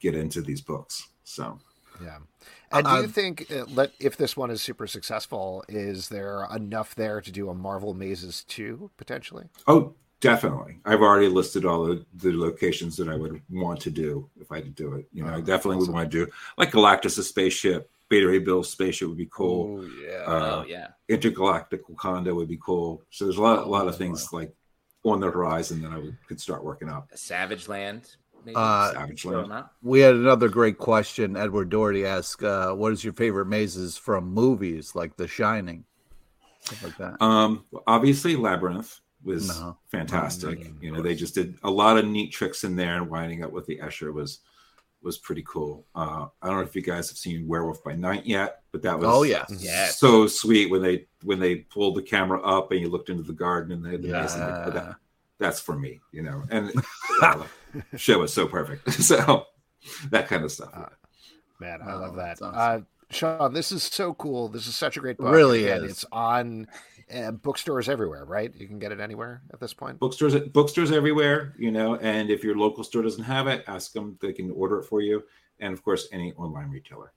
get 0.00 0.14
into 0.14 0.42
these 0.42 0.60
books. 0.60 1.08
So, 1.24 1.58
Yeah. 1.98 2.18
And 2.72 2.88
do 2.88 2.94
Uh, 2.94 3.02
you 3.02 3.06
think 3.08 3.46
uh, 3.50 3.64
let 3.66 3.92
if 4.00 4.16
this 4.16 4.36
one 4.36 4.50
is 4.50 4.62
super 4.62 4.86
successful, 4.86 5.64
is 5.68 6.08
there 6.08 6.46
enough 6.54 6.94
there 6.94 7.20
to 7.20 7.30
do 7.32 7.50
a 7.50 7.54
Marvel 7.54 7.94
Mazes 7.94 8.44
2 8.44 8.90
potentially? 8.96 9.48
oh, 9.66 9.94
definitely. 10.20 10.80
I've 10.84 11.00
already 11.02 11.28
listed 11.28 11.64
all 11.64 11.84
the, 11.84 12.04
the 12.14 12.32
locations 12.32 12.96
that 12.96 13.08
I 13.08 13.16
would 13.16 13.40
want 13.50 13.80
to 13.82 13.90
do 13.90 14.28
if 14.40 14.50
I 14.52 14.56
had 14.56 14.64
to 14.64 14.70
do 14.70 14.94
it. 14.94 15.06
You 15.12 15.24
know, 15.24 15.34
I 15.34 15.40
Oh, 15.40 15.40
definitely 15.40 15.76
awesome. 15.76 15.78
would 15.78 15.90
want 15.90 16.10
to 16.10 16.26
do 16.26 16.30
like 16.56 16.70
Galactus, 16.72 17.18
a 17.18 17.22
spaceship, 17.22 17.90
Beta 18.10 18.26
Ray 18.28 18.40
Bill's 18.40 18.68
spaceship 18.68 19.08
would 19.08 19.16
be 19.16 19.28
cool. 19.30 19.80
oh 19.80 19.88
yeah. 20.06 20.16
Uh, 20.26 20.62
oh 20.62 20.64
yeah. 20.68 20.88
intergalactic 21.08 21.86
Wakanda 21.88 22.34
would 22.34 22.48
be 22.48 22.58
cool. 22.62 23.02
So 23.10 23.24
there's 23.24 23.38
a 23.38 23.42
lot, 23.42 23.58
a 23.60 23.64
lot 23.64 23.86
of 23.88 23.94
Oh, 23.94 23.96
things 23.96 24.32
like 24.32 24.52
on 25.04 25.20
the 25.20 25.30
horizon 25.30 25.80
that 25.82 25.92
I 25.92 25.96
would, 25.96 26.16
could 26.28 26.38
start 26.40 26.62
working 26.62 26.88
up. 26.90 27.08
Savage 27.14 27.68
Land. 27.68 28.16
Maybe. 28.44 28.56
Uh, 28.56 28.92
Savage 28.92 29.22
Throw 29.22 29.32
Land. 29.40 29.44
'em 29.46 29.52
out. 29.52 29.70
We 29.82 30.00
had 30.00 30.14
another 30.16 30.48
great 30.48 30.76
question. 30.76 31.36
Edward 31.36 31.70
Doherty 31.70 32.04
asked, 32.04 32.42
uh, 32.42 32.74
"What 32.74 32.92
is 32.92 33.04
your 33.04 33.12
favorite 33.14 33.46
mazes 33.46 33.96
from 33.96 34.24
movies 34.32 34.94
like 34.94 35.16
The 35.16 35.28
Shining, 35.28 35.84
like 36.82 36.96
that?" 36.98 37.20
Um, 37.22 37.64
obviously, 37.86 38.36
Labyrinth 38.36 39.00
was 39.22 39.48
No. 39.60 39.76
fantastic. 39.92 40.58
Mm, 40.60 40.82
you 40.82 40.90
know, 40.92 41.02
they 41.02 41.14
just 41.14 41.34
did 41.34 41.58
a 41.62 41.70
lot 41.70 41.98
of 41.98 42.06
neat 42.06 42.32
tricks 42.32 42.64
in 42.64 42.74
there, 42.76 42.96
and 42.96 43.08
winding 43.10 43.44
up 43.44 43.52
with 43.52 43.66
the 43.66 43.78
Escher 43.78 44.12
was 44.12 44.40
was 45.02 45.18
pretty 45.18 45.42
cool. 45.46 45.86
Uh, 45.94 46.26
I 46.42 46.46
don't 46.48 46.56
know 46.56 46.62
if 46.62 46.76
you 46.76 46.82
guys 46.82 47.08
have 47.08 47.16
seen 47.18 47.46
Werewolf 47.48 47.82
by 47.82 47.94
Night 47.94 48.26
yet, 48.26 48.62
but 48.72 48.82
that 48.82 48.98
was 48.98 49.06
oh 49.08 49.22
yeah, 49.22 49.44
Yes. 49.58 49.98
so 49.98 50.26
sweet 50.26 50.70
when 50.70 50.82
they 50.82 51.06
when 51.24 51.38
they 51.38 51.56
pulled 51.56 51.96
the 51.96 52.02
camera 52.02 52.40
up 52.42 52.70
and 52.72 52.80
you 52.80 52.88
looked 52.88 53.08
into 53.08 53.22
the 53.22 53.32
garden 53.32 53.72
and 53.72 53.84
they 53.84 53.92
had 53.92 54.02
the 54.02 54.08
maze 54.08 54.34
in 54.34 54.40
the- 54.40 54.46
Yeah. 54.46 54.70
that, 54.70 54.96
that's 55.38 55.60
for 55.60 55.78
me, 55.78 56.00
you 56.12 56.22
know. 56.22 56.42
And 56.50 56.70
uh, 57.22 57.44
show 57.96 58.18
was 58.18 58.32
so 58.32 58.46
perfect. 58.46 58.90
So 59.02 59.46
that 60.10 60.28
kind 60.28 60.44
of 60.44 60.52
stuff. 60.52 60.92
Man, 61.58 61.80
I 61.82 61.92
Oh, 61.94 61.98
love 62.00 62.16
that. 62.16 62.42
awesome. 62.42 62.52
Uh, 62.54 62.80
Sean, 63.12 63.52
this 63.54 63.72
is 63.72 63.82
so 63.82 64.14
cool. 64.14 64.48
This 64.48 64.66
is 64.66 64.76
such 64.76 64.96
a 64.96 65.00
great 65.00 65.16
book. 65.18 65.32
Really 65.32 65.64
is. 65.64 65.82
It's 65.90 66.04
on 66.12 66.68
uh, 67.14 67.30
bookstores 67.32 67.88
everywhere, 67.88 68.24
right? 68.24 68.52
You 68.54 68.66
can 68.68 68.78
get 68.78 68.92
it 68.92 69.00
anywhere 69.00 69.42
at 69.52 69.60
this 69.60 69.74
point. 69.74 69.98
bookstores 69.98 70.34
bookstores 70.52 70.92
everywhere 70.92 71.54
you 71.58 71.70
know 71.70 71.96
and 71.96 72.30
if 72.30 72.42
your 72.44 72.56
local 72.56 72.84
store 72.84 73.02
doesn't 73.02 73.24
have 73.24 73.46
it 73.46 73.64
ask 73.66 73.92
them 73.92 74.18
they 74.20 74.32
can 74.32 74.50
order 74.52 74.78
it 74.80 74.84
for 74.84 75.00
you 75.00 75.22
and 75.60 75.72
of 75.72 75.82
course 75.82 76.08
any 76.12 76.32
online 76.34 76.70
retailer 76.70 77.12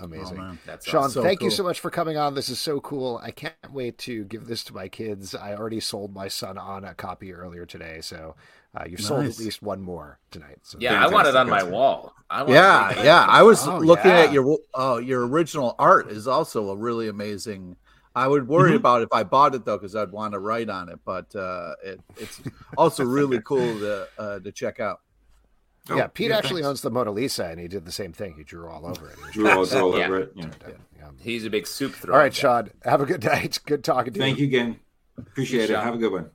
oh, 0.00 0.04
Amazing. 0.04 0.36
man. 0.36 0.60
That's 0.64 0.86
Sean, 0.86 1.04
awesome. 1.04 1.10
So 1.10 1.22
thank 1.22 1.42
you 1.42 1.50
so 1.50 1.62
much 1.62 1.80
for 1.80 1.90
coming 1.90 2.16
on. 2.16 2.34
This 2.34 2.48
is 2.48 2.58
so 2.58 2.80
cool. 2.80 3.20
I 3.22 3.30
can't 3.32 3.54
wait 3.70 3.98
to 3.98 4.24
give 4.24 4.46
this 4.46 4.64
to 4.64 4.74
my 4.74 4.88
kids. 4.88 5.34
I 5.34 5.54
already 5.54 5.80
sold 5.80 6.14
my 6.14 6.28
son 6.28 6.56
on 6.58 6.84
a 6.84 6.94
copy 6.94 7.32
earlier 7.34 7.66
today, 7.66 8.00
so 8.00 8.34
uh, 8.74 8.84
you've 8.88 9.02
sold 9.02 9.26
at 9.26 9.38
least 9.38 9.62
one 9.62 9.82
more 9.82 10.18
tonight. 10.30 10.58
So 10.62 10.78
Yeah, 10.80 11.02
I 11.02 11.08
want 11.08 11.28
it 11.28 11.36
on 11.36 11.48
my 11.50 11.60
Fantastic. 11.60 11.72
wall. 11.72 12.14
I 12.30 12.44
want 12.44 12.64
Yeah, 12.64 12.90
it. 12.90 12.98
yeah. 13.04 13.26
I 13.28 13.42
was 13.42 13.66
Oh, 13.66 13.78
looking 13.78 14.12
yeah. 14.12 14.18
at 14.18 14.32
your 14.32 14.58
oh 14.74 14.98
your 14.98 15.26
original 15.26 15.74
art 15.78 16.10
is 16.10 16.26
also 16.26 16.70
a 16.70 16.76
really 16.76 17.08
amazing. 17.08 17.76
I 18.14 18.26
would 18.26 18.48
worry 18.48 18.72
Mhm. 18.72 18.76
about 18.76 19.02
if 19.02 19.08
I 19.12 19.22
bought 19.22 19.54
it 19.54 19.64
though 19.64 19.76
because 19.78 19.94
I'd 19.94 20.10
want 20.10 20.32
to 20.32 20.38
write 20.40 20.68
on 20.68 20.88
it, 20.88 20.98
but 21.04 21.34
uh, 21.36 21.74
it, 21.84 22.00
it's 22.16 22.40
also 22.76 23.04
really 23.04 23.40
cool 23.44 23.78
to 23.78 24.08
uh, 24.18 24.38
to 24.40 24.50
check 24.52 24.80
out. 24.80 25.00
Oh, 25.88 25.96
yeah, 25.96 26.08
Pete 26.08 26.30
actually 26.30 26.62
thanks. 26.62 26.68
owns 26.68 26.80
the 26.82 26.90
Mona 26.90 27.10
Lisa, 27.10 27.46
and 27.46 27.58
he 27.58 27.66
did 27.66 27.84
the 27.84 27.92
same 27.92 28.12
thing. 28.12 28.34
He 28.36 28.44
drew 28.44 28.68
all 28.68 28.86
over 28.86 29.08
it. 29.10 29.16
He 29.26 29.32
drew 29.32 29.48
all, 29.50 29.64
drew 29.64 29.80
all 29.80 29.98
Yeah. 29.98 30.06
over 30.06 30.18
it 30.18 30.32
yeah. 30.34 30.50
Yeah. 30.98 31.10
He's 31.20 31.44
a 31.46 31.50
big 31.50 31.66
soup 31.66 31.94
thrower. 31.94 32.14
All 32.16 32.22
right, 32.22 32.34
Sean. 32.34 32.70
Have 32.84 33.00
a 33.00 33.06
good 33.06 33.24
night. 33.34 33.58
Good 33.66 33.82
talking 33.82 34.12
to 34.12 34.18
you. 34.18 34.24
thank 34.24 34.38
you 34.38 34.46
again 34.46 34.78
appreciate 35.18 35.60
Good 35.66 35.70
it 35.70 35.72
job. 35.74 35.84
have 35.84 35.94
a 35.94 35.98
good 35.98 36.12
one 36.12 36.30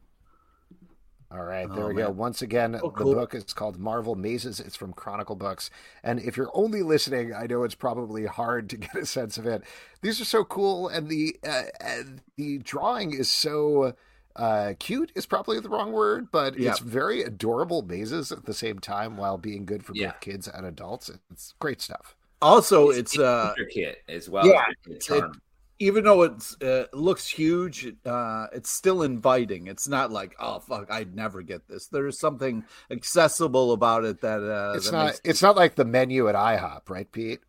All 1.35 1.43
right, 1.43 1.67
there 1.73 1.83
Oh, 1.85 1.87
we 1.89 1.95
go. 1.95 2.09
Once 2.11 2.41
again, 2.41 2.79
Oh, 2.81 2.89
the 2.91 3.03
book 3.03 3.35
is 3.35 3.43
called 3.53 3.77
Marvel 3.77 4.15
Mazes. 4.15 4.59
It's 4.61 4.75
from 4.75 4.93
Chronicle 4.93 5.35
Books. 5.35 5.69
And 6.03 6.19
if 6.21 6.37
you're 6.37 6.51
only 6.53 6.81
listening, 6.81 7.33
I 7.33 7.45
know 7.45 7.63
it's 7.63 7.75
probably 7.75 8.25
hard 8.25 8.69
to 8.69 8.77
get 8.85 8.95
a 8.95 9.05
sense 9.05 9.37
of 9.37 9.45
it. 9.45 9.63
These 10.01 10.21
are 10.21 10.25
so 10.25 10.45
cool, 10.45 10.87
and 10.87 11.09
the 11.09 11.35
uh, 11.45 11.63
uh, 11.83 12.03
the 12.37 12.59
drawing 12.59 13.13
is 13.13 13.29
so 13.29 13.95
uh, 14.37 14.73
cute. 14.79 15.11
Is 15.15 15.25
probably 15.25 15.59
the 15.59 15.69
wrong 15.69 15.91
word, 15.91 16.31
but 16.31 16.57
Yeah. 16.57 16.69
it's 16.71 16.79
very 16.79 17.21
adorable 17.23 17.81
mazes 17.81 18.31
at 18.31 18.45
the 18.45 18.53
same 18.53 18.79
time 18.79 19.17
while 19.17 19.37
being 19.37 19.65
good 19.65 19.83
for 19.83 19.93
Yeah. 19.93 20.11
both 20.11 20.21
kids 20.21 20.47
and 20.47 20.65
adults. 20.65 21.11
It's 21.31 21.53
great 21.59 21.81
stuff. 21.81 22.15
Also, 22.41 22.89
it's 22.89 23.17
uh, 23.17 23.53
kit 23.73 24.03
as 24.07 24.29
well. 24.29 24.45
yeah, 24.45 24.65
as 24.69 24.75
the 24.93 24.99
charm. 24.99 25.41
Even 25.79 26.03
though 26.05 26.23
it's 26.23 26.59
uh, 26.61 26.85
looks 26.93 27.27
huge, 27.27 27.93
uh, 28.05 28.47
it's 28.53 28.69
still 28.69 29.03
inviting. 29.03 29.67
It's 29.67 29.87
not 29.87 30.11
like 30.11 30.35
oh 30.39 30.59
fuck, 30.59 30.89
I'd 30.91 31.15
never 31.15 31.41
get 31.41 31.67
this. 31.67 31.87
There's 31.87 32.17
something 32.19 32.63
accessible 32.91 33.73
about 33.73 34.05
it 34.05 34.21
that 34.21 34.41
uh, 34.43 34.73
It's 34.75 34.85
that 34.89 34.91
not. 34.97 35.05
makes- 35.07 35.21
It's 35.23 35.41
not 35.41 35.55
like 35.55 35.75
the 35.75 35.85
menu 35.85 36.27
at 36.29 36.35
IHOP, 36.35 36.89
right, 36.89 37.11
Pete? 37.11 37.41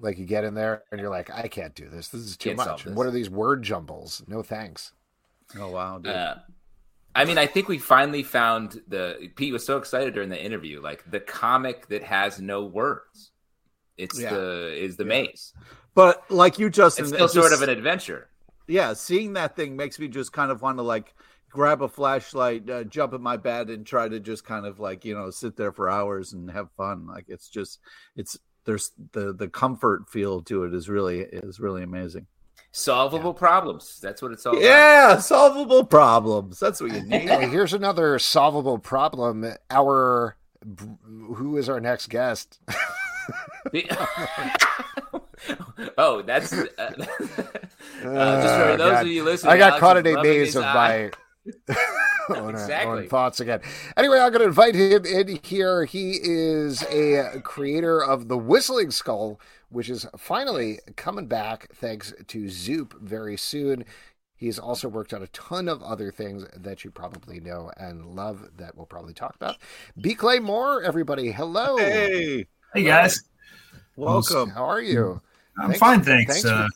Like 0.00 0.18
you 0.18 0.24
get 0.26 0.42
in 0.42 0.54
there 0.54 0.82
and 0.90 1.00
you're 1.00 1.10
like, 1.10 1.30
I 1.30 1.46
can't 1.46 1.74
do 1.74 1.88
this. 1.88 2.08
This 2.08 2.22
is 2.22 2.36
too 2.36 2.50
Can't 2.54 2.56
much. 2.68 2.84
And 2.86 2.96
what 2.96 3.06
are 3.06 3.12
these 3.12 3.30
word 3.30 3.62
jumbles? 3.62 4.24
No 4.26 4.42
thanks. 4.42 4.92
oh 5.56 5.70
wow, 5.70 5.98
dude. 5.98 6.12
Uh, 6.12 6.36
I 7.14 7.24
mean, 7.26 7.38
I 7.38 7.46
think 7.46 7.68
we 7.68 7.78
finally 7.78 8.24
found 8.24 8.82
the. 8.88 9.30
Pete 9.36 9.52
was 9.52 9.64
so 9.64 9.76
excited 9.76 10.14
during 10.14 10.30
the 10.30 10.44
interview, 10.44 10.80
like 10.82 11.08
the 11.08 11.20
comic 11.20 11.86
that 11.86 12.02
has 12.02 12.40
no 12.40 12.64
words. 12.64 13.30
It's 13.96 14.18
Yeah. 14.20 14.34
the 14.34 14.72
is 14.82 14.96
the 14.96 15.04
Yeah. 15.04 15.08
maze. 15.08 15.52
But 15.94 16.30
like 16.30 16.58
you, 16.58 16.70
Justin, 16.70 17.04
It's 17.04 17.12
still 17.14 17.26
it 17.26 17.30
sort 17.30 17.52
of 17.52 17.62
an 17.62 17.68
adventure. 17.68 18.28
yeah, 18.66 18.92
seeing 18.94 19.34
that 19.34 19.56
thing 19.56 19.76
makes 19.76 19.98
me 19.98 20.08
just 20.08 20.32
kind 20.32 20.50
of 20.50 20.62
want 20.62 20.78
to 20.78 20.82
like 20.82 21.14
grab 21.50 21.82
a 21.82 21.88
flashlight, 21.88 22.68
uh, 22.68 22.82
jump 22.84 23.12
in 23.14 23.22
my 23.22 23.36
bed, 23.36 23.70
and 23.70 23.86
try 23.86 24.08
to 24.08 24.18
just 24.20 24.44
kind 24.44 24.66
of 24.66 24.80
like 24.80 25.04
you 25.04 25.14
know 25.14 25.30
sit 25.30 25.56
there 25.56 25.72
for 25.72 25.88
hours 25.88 26.32
and 26.32 26.50
have 26.50 26.70
fun. 26.76 27.06
Like 27.06 27.26
it's 27.28 27.48
just 27.48 27.78
it's 28.16 28.38
there's 28.64 28.90
the 29.12 29.32
the 29.32 29.48
comfort 29.48 30.08
feel 30.08 30.42
to 30.42 30.64
it 30.64 30.74
is 30.74 30.88
really 30.88 31.20
is 31.20 31.60
really 31.60 31.82
amazing. 31.82 32.26
Solvable 32.72 33.34
problems. 33.34 34.00
That's 34.00 34.20
what 34.20 34.32
it's 34.32 34.44
all 34.44 34.54
about. 34.54 34.64
Yeah, 34.64 35.18
solvable 35.18 35.84
problems. 35.84 36.58
That's 36.58 36.80
what 36.80 36.92
you 36.92 37.02
need. 37.02 37.28
Hey, 37.28 37.48
here's 37.48 37.72
another 37.72 38.18
solvable 38.18 38.78
problem. 38.78 39.44
Our 39.70 40.34
who 41.06 41.56
is 41.56 41.68
our 41.68 41.78
next 41.78 42.08
guest? 42.08 42.58
oh, 45.98 46.22
that's 46.22 46.52
uh, 46.52 46.66
uh, 46.78 46.92
just 46.96 47.08
for 48.02 48.04
Oh, 48.04 48.76
those 48.76 48.92
God. 48.92 49.06
of 49.06 49.12
you 49.12 49.24
listening. 49.24 49.52
I 49.52 49.56
got 49.58 49.68
Alex 49.70 49.80
caught 49.80 49.96
in 49.98 50.06
a 50.06 50.22
maze 50.22 50.56
of 50.56 50.64
eye. 50.64 51.10
my 52.28 52.36
own, 52.36 52.50
Exactly. 52.50 53.02
own 53.02 53.08
thoughts 53.08 53.40
again. 53.40 53.60
Anyway, 53.96 54.18
I'm 54.18 54.30
going 54.32 54.40
to 54.42 54.46
invite 54.48 54.74
him 54.74 55.04
in 55.04 55.38
here. 55.42 55.84
He 55.84 56.18
is 56.22 56.82
a 56.84 57.40
creator 57.42 58.02
of 58.02 58.28
the 58.28 58.38
Whistling 58.38 58.90
Skull, 58.90 59.38
which 59.68 59.90
is 59.90 60.06
finally 60.16 60.78
coming 60.96 61.26
back 61.26 61.68
thanks 61.74 62.12
to 62.28 62.48
Zoop 62.48 62.94
very 63.00 63.36
soon. 63.36 63.84
He's 64.36 64.58
also 64.58 64.88
worked 64.88 65.14
on 65.14 65.22
a 65.22 65.26
ton 65.28 65.68
of 65.68 65.82
other 65.82 66.10
things 66.10 66.44
that 66.56 66.84
you 66.84 66.90
probably 66.90 67.40
know 67.40 67.70
and 67.76 68.04
love 68.04 68.48
that 68.56 68.76
we'll 68.76 68.86
probably 68.86 69.14
talk 69.14 69.34
about. 69.36 69.56
B. 70.00 70.14
Clay 70.14 70.38
Moore, 70.38 70.82
everybody, 70.82 71.30
hello. 71.32 71.76
Hey, 71.76 72.46
Hey 72.74 72.82
guys, 72.82 73.22
welcome. 73.96 74.50
How 74.50 74.64
are 74.64 74.80
you? 74.82 75.20
I'm 75.58 75.66
Thanks- 75.68 75.78
fine, 75.78 76.02
thanks. 76.02 76.42
thanks 76.42 76.48
for- 76.48 76.54
uh, 76.54 76.68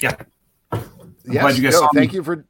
yeah, 0.00 0.16
Yes, 1.24 1.42
glad 1.42 1.56
you 1.56 1.62
guys 1.62 1.72
no, 1.74 1.80
saw 1.80 1.88
me. 1.92 2.00
thank 2.00 2.12
you 2.14 2.22
for. 2.24 2.44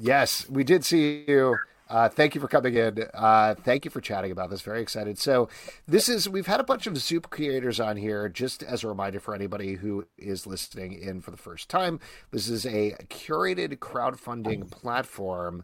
Yes, 0.00 0.48
we 0.48 0.64
did 0.64 0.84
see 0.84 1.24
you. 1.28 1.56
Uh, 1.88 2.08
thank 2.08 2.34
you 2.34 2.40
for 2.40 2.48
coming 2.48 2.74
in. 2.74 3.04
Uh, 3.12 3.54
thank 3.62 3.84
you 3.84 3.90
for 3.90 4.00
chatting 4.00 4.32
about 4.32 4.48
this. 4.50 4.62
Very 4.62 4.80
excited. 4.80 5.18
So, 5.18 5.48
this 5.86 6.08
is 6.08 6.28
we've 6.28 6.46
had 6.46 6.58
a 6.58 6.64
bunch 6.64 6.86
of 6.88 6.96
Zoop 6.98 7.30
creators 7.30 7.78
on 7.78 7.96
here. 7.98 8.28
Just 8.28 8.62
as 8.64 8.82
a 8.82 8.88
reminder 8.88 9.20
for 9.20 9.34
anybody 9.34 9.74
who 9.74 10.06
is 10.18 10.46
listening 10.46 10.94
in 10.94 11.20
for 11.20 11.30
the 11.30 11.36
first 11.36 11.68
time, 11.68 12.00
this 12.32 12.48
is 12.48 12.64
a 12.66 12.96
curated 13.10 13.76
crowdfunding 13.78 14.68
platform, 14.70 15.62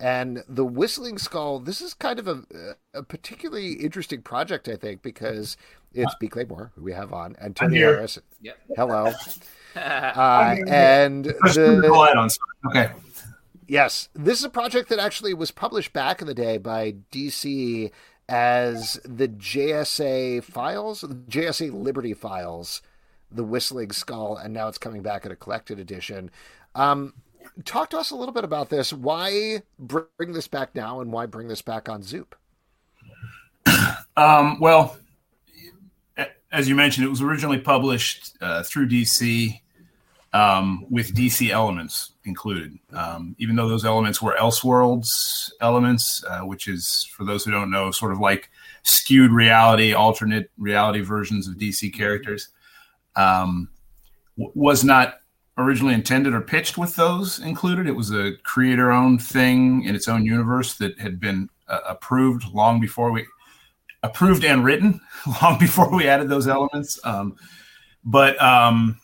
and 0.00 0.42
the 0.48 0.64
Whistling 0.64 1.18
Skull. 1.18 1.58
This 1.58 1.82
is 1.82 1.92
kind 1.92 2.20
of 2.20 2.28
a, 2.28 2.42
a 2.94 3.02
particularly 3.02 3.72
interesting 3.72 4.22
project, 4.22 4.68
I 4.68 4.76
think, 4.76 5.02
because 5.02 5.56
it's 5.96 6.14
B. 6.16 6.28
Clay 6.28 6.44
Moore 6.44 6.72
who 6.74 6.82
we 6.82 6.92
have 6.92 7.12
on, 7.12 7.36
and 7.40 7.54
Tony 7.56 7.76
here. 7.76 7.94
Harris. 7.94 8.18
Yep. 8.42 8.58
Hello. 8.76 9.12
Uh, 9.76 10.56
and 10.68 11.26
the 11.26 11.82
the, 11.82 11.92
light 11.92 12.16
on. 12.16 12.30
Okay, 12.68 12.90
Yes, 13.68 14.08
this 14.14 14.38
is 14.38 14.44
a 14.44 14.50
project 14.50 14.88
that 14.90 15.00
actually 15.00 15.34
was 15.34 15.50
published 15.50 15.92
back 15.92 16.20
in 16.20 16.28
the 16.28 16.34
day 16.34 16.56
by 16.56 16.94
DC 17.10 17.90
as 18.28 19.00
the 19.04 19.28
JSA 19.28 20.44
files, 20.44 21.00
the 21.00 21.14
JSA 21.14 21.72
Liberty 21.72 22.14
files, 22.14 22.80
the 23.30 23.42
Whistling 23.42 23.90
Skull, 23.90 24.36
and 24.36 24.54
now 24.54 24.68
it's 24.68 24.78
coming 24.78 25.02
back 25.02 25.26
in 25.26 25.32
a 25.32 25.36
collected 25.36 25.80
edition. 25.80 26.30
Um, 26.76 27.14
talk 27.64 27.90
to 27.90 27.98
us 27.98 28.12
a 28.12 28.16
little 28.16 28.34
bit 28.34 28.44
about 28.44 28.68
this. 28.68 28.92
Why 28.92 29.62
bring 29.78 30.32
this 30.32 30.46
back 30.46 30.74
now, 30.76 31.00
and 31.00 31.12
why 31.12 31.26
bring 31.26 31.48
this 31.48 31.62
back 31.62 31.88
on 31.88 32.02
Zoop? 32.02 32.36
Um, 34.18 34.60
well, 34.60 34.96
a- 34.96 35.05
as 36.52 36.68
you 36.68 36.74
mentioned, 36.74 37.06
it 37.06 37.10
was 37.10 37.22
originally 37.22 37.58
published 37.58 38.36
uh, 38.40 38.62
through 38.62 38.88
DC 38.88 39.60
um, 40.32 40.84
with 40.90 41.14
DC 41.14 41.50
elements 41.50 42.12
included. 42.24 42.78
Um, 42.92 43.34
even 43.38 43.56
though 43.56 43.68
those 43.68 43.84
elements 43.84 44.20
were 44.20 44.36
Elseworlds 44.38 45.50
elements, 45.60 46.22
uh, 46.24 46.40
which 46.40 46.68
is, 46.68 47.08
for 47.16 47.24
those 47.24 47.44
who 47.44 47.50
don't 47.50 47.70
know, 47.70 47.90
sort 47.90 48.12
of 48.12 48.18
like 48.18 48.50
skewed 48.82 49.30
reality, 49.30 49.92
alternate 49.94 50.50
reality 50.58 51.00
versions 51.00 51.48
of 51.48 51.54
DC 51.54 51.92
characters, 51.94 52.48
um, 53.14 53.68
w- 54.36 54.52
was 54.54 54.84
not 54.84 55.20
originally 55.58 55.94
intended 55.94 56.34
or 56.34 56.42
pitched 56.42 56.76
with 56.76 56.94
those 56.96 57.38
included. 57.38 57.86
It 57.86 57.96
was 57.96 58.10
a 58.10 58.32
creator 58.42 58.92
owned 58.92 59.22
thing 59.22 59.84
in 59.84 59.94
its 59.94 60.06
own 60.06 60.26
universe 60.26 60.74
that 60.74 60.98
had 60.98 61.18
been 61.18 61.48
uh, 61.68 61.80
approved 61.88 62.44
long 62.52 62.78
before 62.78 63.10
we 63.10 63.26
approved 64.06 64.44
and 64.44 64.64
written 64.64 65.00
long 65.42 65.58
before 65.58 65.94
we 65.94 66.08
added 66.08 66.28
those 66.28 66.46
elements. 66.48 66.98
Um, 67.04 67.36
but 68.04 68.40
um, 68.42 68.98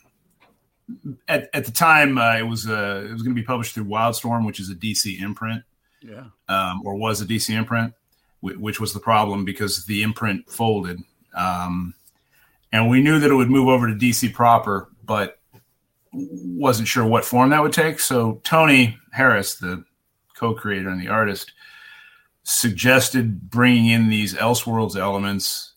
at, 1.28 1.48
at 1.54 1.64
the 1.64 1.70
time, 1.72 2.18
uh, 2.18 2.36
it 2.38 2.42
was 2.46 2.68
uh, 2.68 3.04
it 3.08 3.12
was 3.12 3.22
going 3.22 3.34
to 3.34 3.40
be 3.40 3.46
published 3.46 3.74
through 3.74 3.84
Wildstorm, 3.86 4.46
which 4.46 4.60
is 4.60 4.70
a 4.70 4.74
DC 4.74 5.20
imprint, 5.20 5.62
Yeah. 6.02 6.24
um, 6.48 6.82
or 6.84 6.94
was 6.96 7.20
a 7.20 7.26
DC 7.26 7.50
imprint, 7.54 7.94
wh- 8.40 8.60
which 8.60 8.80
was 8.80 8.92
the 8.92 9.00
problem 9.00 9.44
because 9.44 9.84
the 9.86 10.02
imprint 10.02 10.48
folded, 10.50 11.00
um, 11.34 11.94
and 12.72 12.88
we 12.88 13.02
knew 13.02 13.18
that 13.18 13.30
it 13.30 13.34
would 13.34 13.50
move 13.50 13.68
over 13.68 13.86
to 13.88 13.94
DC 13.94 14.32
proper, 14.32 14.88
but 15.04 15.38
wasn't 16.12 16.86
sure 16.88 17.06
what 17.06 17.24
form 17.24 17.50
that 17.50 17.62
would 17.62 17.72
take. 17.72 17.98
So 17.98 18.40
Tony 18.44 18.96
Harris, 19.12 19.54
the 19.56 19.82
co-creator 20.36 20.88
and 20.90 21.00
the 21.00 21.08
artist, 21.08 21.52
suggested 22.44 23.50
bringing 23.50 23.86
in 23.86 24.08
these 24.08 24.34
Elseworlds 24.34 24.96
elements 24.96 25.72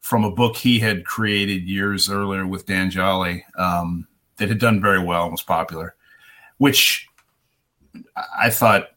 from 0.00 0.24
a 0.24 0.30
book 0.30 0.56
he 0.56 0.78
had 0.78 1.04
created 1.04 1.68
years 1.68 2.10
earlier 2.10 2.46
with 2.46 2.66
Dan 2.66 2.90
Jolley 2.90 3.44
um, 3.56 4.06
that 4.36 4.48
had 4.48 4.58
done 4.58 4.80
very 4.80 5.02
well 5.02 5.24
and 5.24 5.32
was 5.32 5.42
popular, 5.42 5.94
which 6.58 7.06
I- 8.38 8.50
thought, 8.50 8.88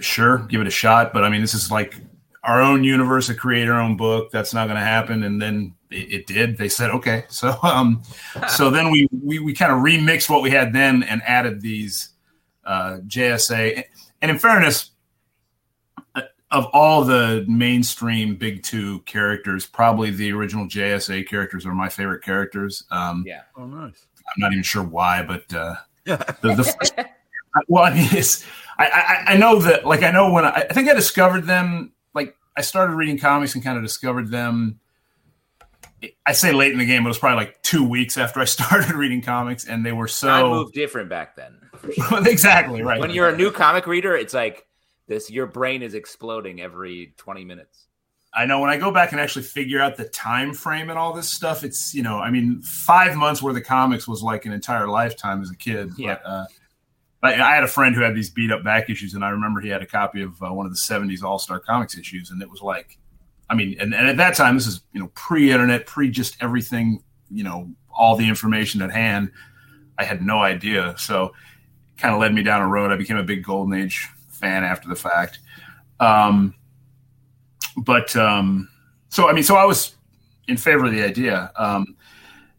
sure, 0.00 0.38
give 0.38 0.60
it 0.60 0.66
a 0.66 0.70
shot. 0.70 1.12
But 1.12 1.24
I 1.24 1.28
mean, 1.28 1.40
this 1.40 1.54
is 1.54 1.70
like 1.70 1.96
our 2.44 2.60
own 2.60 2.84
universe, 2.84 3.28
a 3.28 3.34
our 3.68 3.80
own 3.80 3.96
book. 3.96 4.30
That's 4.30 4.54
not 4.54 4.66
going 4.66 4.78
to 4.78 4.84
happen. 4.84 5.22
And 5.22 5.40
then 5.40 5.74
it, 5.90 6.12
it 6.12 6.26
did. 6.26 6.56
They 6.58 6.68
said, 6.68 6.90
okay. 6.90 7.24
So, 7.30 7.56
um, 7.62 8.02
so 8.48 8.70
then 8.70 8.90
we, 8.90 9.08
we, 9.22 9.38
we 9.38 9.54
kind 9.54 9.72
of 9.72 9.78
remixed 9.78 10.28
what 10.28 10.42
we 10.42 10.50
had 10.50 10.72
then 10.72 11.02
and 11.02 11.22
added 11.22 11.60
these 11.60 12.10
uh, 12.64 12.98
JSA. 13.06 13.84
And 14.22 14.30
in 14.30 14.38
fairness, 14.38 14.90
of 16.50 16.66
all 16.72 17.04
the 17.04 17.44
mainstream 17.48 18.34
big 18.34 18.62
two 18.62 19.00
characters, 19.00 19.66
probably 19.66 20.10
the 20.10 20.32
original 20.32 20.66
JSA 20.66 21.28
characters 21.28 21.64
are 21.64 21.74
my 21.74 21.88
favorite 21.88 22.22
characters. 22.22 22.84
Um, 22.90 23.24
Yeah. 23.26 23.42
Oh, 23.56 23.66
nice. 23.66 24.06
I'm 24.16 24.40
not 24.40 24.52
even 24.52 24.62
sure 24.62 24.82
why, 24.82 25.22
but 25.22 25.52
uh, 25.52 25.76
the, 26.04 26.54
the 26.54 26.64
first, 26.64 26.94
well, 27.68 27.84
I 27.84 27.94
mean, 27.94 28.08
it's 28.12 28.46
I, 28.78 28.86
I 28.86 29.32
I 29.34 29.36
know 29.36 29.60
that 29.60 29.84
like 29.84 30.02
I 30.02 30.10
know 30.10 30.32
when 30.32 30.44
I, 30.44 30.66
I 30.70 30.72
think 30.72 30.88
I 30.88 30.94
discovered 30.94 31.46
them 31.46 31.92
like 32.14 32.36
I 32.56 32.62
started 32.62 32.94
reading 32.94 33.18
comics 33.18 33.54
and 33.54 33.64
kind 33.64 33.76
of 33.76 33.82
discovered 33.82 34.30
them. 34.30 34.80
I 36.24 36.32
say 36.32 36.52
late 36.52 36.72
in 36.72 36.78
the 36.78 36.86
game, 36.86 37.02
but 37.02 37.08
it 37.08 37.10
was 37.10 37.18
probably 37.18 37.44
like 37.44 37.60
two 37.62 37.86
weeks 37.86 38.16
after 38.16 38.40
I 38.40 38.44
started 38.46 38.92
reading 38.92 39.20
comics, 39.20 39.66
and 39.66 39.84
they 39.84 39.92
were 39.92 40.06
Time 40.06 40.12
so 40.14 40.50
moved 40.50 40.74
different 40.74 41.08
back 41.08 41.36
then. 41.36 41.58
sure. 41.92 42.26
exactly 42.26 42.82
right. 42.82 43.00
when 43.00 43.10
you're 43.10 43.28
a 43.28 43.36
new 43.36 43.50
comic 43.50 43.86
reader, 43.86 44.14
it's 44.16 44.34
like 44.34 44.66
this. 45.10 45.30
Your 45.30 45.46
brain 45.46 45.82
is 45.82 45.92
exploding 45.92 46.62
every 46.62 47.12
20 47.18 47.44
minutes. 47.44 47.88
I 48.32 48.46
know 48.46 48.60
when 48.60 48.70
I 48.70 48.76
go 48.76 48.92
back 48.92 49.10
and 49.10 49.20
actually 49.20 49.42
figure 49.42 49.80
out 49.80 49.96
the 49.96 50.08
time 50.08 50.54
frame 50.54 50.88
and 50.88 50.98
all 50.98 51.12
this 51.12 51.30
stuff, 51.30 51.64
it's 51.64 51.92
you 51.92 52.02
know, 52.02 52.18
I 52.18 52.30
mean, 52.30 52.62
five 52.62 53.16
months 53.16 53.42
worth 53.42 53.56
of 53.56 53.64
comics 53.64 54.06
was 54.06 54.22
like 54.22 54.46
an 54.46 54.52
entire 54.52 54.88
lifetime 54.88 55.42
as 55.42 55.50
a 55.50 55.56
kid. 55.56 55.90
Yeah. 55.98 56.18
But, 56.22 56.30
uh, 56.30 56.44
I, 57.22 57.34
I 57.34 57.54
had 57.54 57.64
a 57.64 57.68
friend 57.68 57.94
who 57.94 58.02
had 58.02 58.14
these 58.14 58.30
beat 58.30 58.52
up 58.52 58.64
back 58.64 58.88
issues, 58.88 59.14
and 59.14 59.24
I 59.24 59.30
remember 59.30 59.60
he 59.60 59.68
had 59.68 59.82
a 59.82 59.86
copy 59.86 60.22
of 60.22 60.40
uh, 60.42 60.52
one 60.52 60.64
of 60.64 60.72
the 60.72 60.78
'70s 60.78 61.22
All 61.22 61.38
Star 61.38 61.58
Comics 61.58 61.98
issues, 61.98 62.30
and 62.30 62.40
it 62.40 62.48
was 62.48 62.62
like, 62.62 62.96
I 63.50 63.54
mean, 63.54 63.76
and, 63.80 63.92
and 63.92 64.08
at 64.08 64.16
that 64.18 64.36
time, 64.36 64.54
this 64.54 64.66
is 64.66 64.80
you 64.92 65.00
know 65.00 65.10
pre-internet, 65.14 65.86
pre 65.86 66.08
just 66.08 66.36
everything, 66.40 67.02
you 67.30 67.42
know, 67.42 67.68
all 67.92 68.16
the 68.16 68.28
information 68.28 68.80
at 68.80 68.92
hand. 68.92 69.32
I 69.98 70.04
had 70.04 70.22
no 70.22 70.38
idea, 70.38 70.94
so 70.96 71.34
kind 71.98 72.14
of 72.14 72.20
led 72.20 72.32
me 72.32 72.42
down 72.42 72.62
a 72.62 72.68
road. 72.68 72.92
I 72.92 72.96
became 72.96 73.18
a 73.18 73.24
big 73.24 73.42
Golden 73.44 73.74
Age 73.74 74.08
fan 74.40 74.64
after 74.64 74.88
the 74.88 74.96
fact. 74.96 75.38
Um, 76.00 76.54
but 77.76 78.14
um, 78.16 78.68
so 79.08 79.28
I 79.28 79.32
mean, 79.32 79.44
so 79.44 79.56
I 79.56 79.64
was 79.64 79.94
in 80.48 80.56
favor 80.56 80.86
of 80.86 80.92
the 80.92 81.02
idea. 81.02 81.52
Um, 81.56 81.96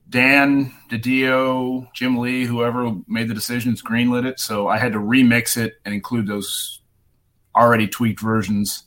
Dan, 0.10 0.74
DiDio, 0.90 1.88
Jim 1.94 2.18
Lee, 2.18 2.44
whoever 2.46 2.92
made 3.08 3.28
the 3.30 3.34
decisions, 3.34 3.82
greenlit 3.82 4.26
it. 4.26 4.40
So 4.40 4.68
I 4.68 4.78
had 4.78 4.92
to 4.94 5.00
remix 5.00 5.56
it 5.58 5.76
and 5.86 5.94
include 5.94 6.28
those 6.28 6.82
already 7.56 7.88
tweaked 7.88 8.20
versions 8.20 8.84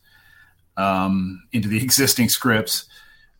um, 0.77 1.43
into 1.53 1.69
the 1.69 1.83
existing 1.83 2.29
scripts. 2.29 2.85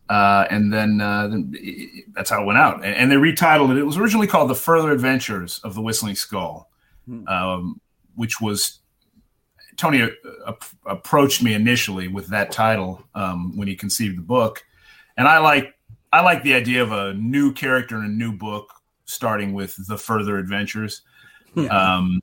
Uh, 0.09 0.45
and 0.51 0.71
then, 0.73 0.99
uh, 1.01 1.27
then 1.27 1.51
it- 1.55 2.05
that's 2.13 2.29
how 2.31 2.41
it 2.41 2.45
went 2.45 2.57
out. 2.59 2.77
And, 2.83 2.95
and 2.95 3.11
they 3.11 3.15
retitled 3.17 3.69
it. 3.71 3.77
It 3.77 3.83
was 3.85 3.97
originally 3.97 4.27
called 4.27 4.49
The 4.49 4.55
Further 4.55 4.91
Adventures 4.91 5.59
of 5.63 5.73
the 5.75 5.81
Whistling 5.81 6.15
Skull, 6.15 6.69
um, 7.27 7.79
which 8.15 8.39
was 8.41 8.79
Tony 9.77 10.01
uh, 10.01 10.09
ap- 10.47 10.63
approached 10.85 11.43
me 11.43 11.53
initially 11.53 12.07
with 12.07 12.27
that 12.27 12.51
title 12.51 13.03
um, 13.13 13.55
when 13.57 13.67
he 13.67 13.75
conceived 13.75 14.17
the 14.17 14.21
book, 14.21 14.63
and 15.17 15.27
I 15.27 15.39
like 15.39 15.75
I 16.11 16.21
like 16.21 16.43
the 16.43 16.53
idea 16.53 16.81
of 16.81 16.91
a 16.91 17.13
new 17.13 17.53
character 17.53 17.97
in 17.97 18.05
a 18.05 18.09
new 18.09 18.31
book 18.31 18.71
starting 19.05 19.53
with 19.53 19.75
the 19.87 19.97
further 19.97 20.37
adventures. 20.37 21.01
Um, 21.69 22.21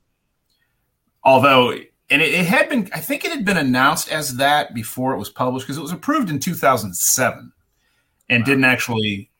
although, 1.23 1.71
and 1.71 2.21
it, 2.21 2.33
it 2.33 2.45
had 2.45 2.69
been, 2.69 2.89
I 2.93 2.99
think 2.99 3.25
it 3.25 3.31
had 3.31 3.45
been 3.45 3.57
announced 3.57 4.11
as 4.11 4.37
that 4.37 4.73
before 4.73 5.13
it 5.13 5.17
was 5.17 5.29
published 5.29 5.65
because 5.65 5.77
it 5.77 5.81
was 5.81 5.91
approved 5.91 6.29
in 6.29 6.39
2007 6.39 7.51
and 8.29 8.45
didn't 8.45 8.65
actually 8.65 9.31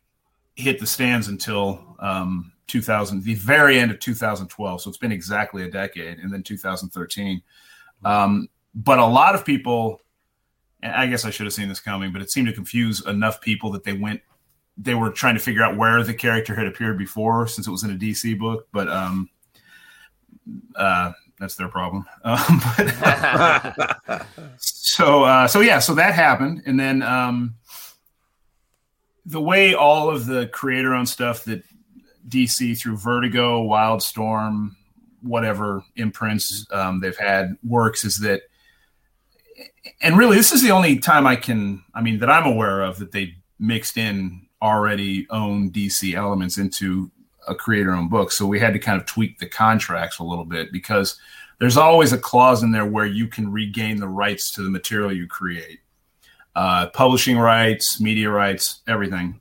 hit 0.56 0.80
the 0.80 0.88
stands 0.88 1.28
until 1.28 1.96
um, 2.00 2.52
2000, 2.68 3.24
the 3.24 3.36
very 3.36 3.80
end 3.80 3.92
of 3.92 4.00
2012. 4.00 4.82
So 4.82 4.90
it's 4.90 4.98
been 4.98 5.12
exactly 5.12 5.64
a 5.64 5.70
decade, 5.70 6.20
and 6.20 6.32
then 6.32 6.44
2013. 6.44 7.42
Um, 8.06 8.50
but 8.76 9.00
a 9.00 9.06
lot 9.06 9.36
of 9.36 9.46
people, 9.46 10.02
I 10.82 11.08
guess 11.08 11.26
I 11.26 11.30
should 11.30 11.46
have 11.46 11.54
seen 11.54 11.70
this 11.70 11.80
coming, 11.80 12.12
but 12.12 12.22
it 12.22 12.32
seemed 12.32 12.48
to 12.48 12.54
confuse 12.54 13.06
enough 13.06 13.42
people 13.42 13.72
that 13.72 13.84
they 13.84 13.94
went, 13.94 14.22
they 14.78 14.96
were 14.96 15.12
trying 15.12 15.36
to 15.36 15.40
figure 15.40 15.64
out 15.64 15.78
where 15.78 16.04
the 16.04 16.14
character 16.14 16.56
had 16.56 16.66
appeared 16.66 16.98
before 16.98 17.48
since 17.48 17.68
it 17.68 17.72
was 17.72 17.84
in 17.84 17.92
a 17.92 17.96
DC 17.96 18.38
book. 18.40 18.68
But 18.72 18.90
um, 18.90 19.30
uh, 20.76 21.12
that's 21.40 21.56
their 21.56 21.68
problem. 21.68 22.06
Um, 22.24 22.62
but, 22.78 24.26
so, 24.58 25.24
uh, 25.24 25.48
so 25.48 25.60
yeah, 25.60 25.80
so 25.80 25.94
that 25.96 26.14
happened, 26.14 26.64
and 26.66 26.80
then 26.80 27.02
um, 27.02 27.56
the 29.26 29.42
way 29.42 29.74
all 29.74 30.10
of 30.10 30.26
the 30.26 30.48
creator 30.48 30.94
owned 30.94 31.10
stuff 31.10 31.44
that 31.46 31.64
DC 32.28 32.78
through 32.78 32.98
Vertigo, 32.98 33.64
Wildstorm, 33.64 34.76
whatever 35.24 35.84
imprints 35.96 36.66
um, 36.72 37.00
they've 37.00 37.18
had 37.18 37.58
works 37.64 38.04
is 38.04 38.20
that, 38.20 38.42
and 40.02 40.18
really, 40.18 40.38
this 40.38 40.52
is 40.52 40.62
the 40.62 40.72
only 40.72 41.00
time 41.00 41.26
I 41.26 41.36
can, 41.36 41.84
I 41.94 42.02
mean, 42.02 42.20
that 42.20 42.30
I'm 42.30 42.46
aware 42.46 42.82
of 42.82 43.00
that 43.00 43.12
they 43.12 43.36
mixed 43.60 43.98
in 43.98 44.48
already 44.62 45.28
owned 45.30 45.74
DC 45.74 46.14
elements 46.14 46.58
into 46.58 47.12
a 47.48 47.56
creator 47.56 47.92
owned 47.92 48.10
book. 48.10 48.32
So 48.32 48.46
we 48.46 48.60
had 48.60 48.74
to 48.74 48.80
kind 48.80 49.00
of 49.00 49.06
tweak 49.06 49.40
the 49.40 49.48
contracts 49.48 50.20
a 50.20 50.24
little 50.24 50.46
bit 50.46 50.72
because 50.72 51.20
there's 51.60 51.78
always 51.78 52.14
a 52.14 52.18
clause 52.18 52.64
in 52.64 52.72
there 52.72 52.86
where 52.86 53.06
you 53.06 53.28
can 53.28 53.52
regain 53.52 53.98
the 53.98 54.08
rights 54.08 54.52
to 54.52 54.64
the 54.64 54.70
material 54.70 55.12
you 55.12 55.28
create 55.28 55.80
uh, 56.56 56.88
publishing 56.88 57.38
rights, 57.38 58.00
media 58.00 58.30
rights, 58.30 58.82
everything, 58.88 59.40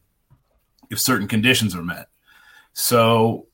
if 0.91 1.01
certain 1.01 1.29
conditions 1.29 1.75
are 1.75 1.83
met. 1.83 2.09
So 2.73 3.47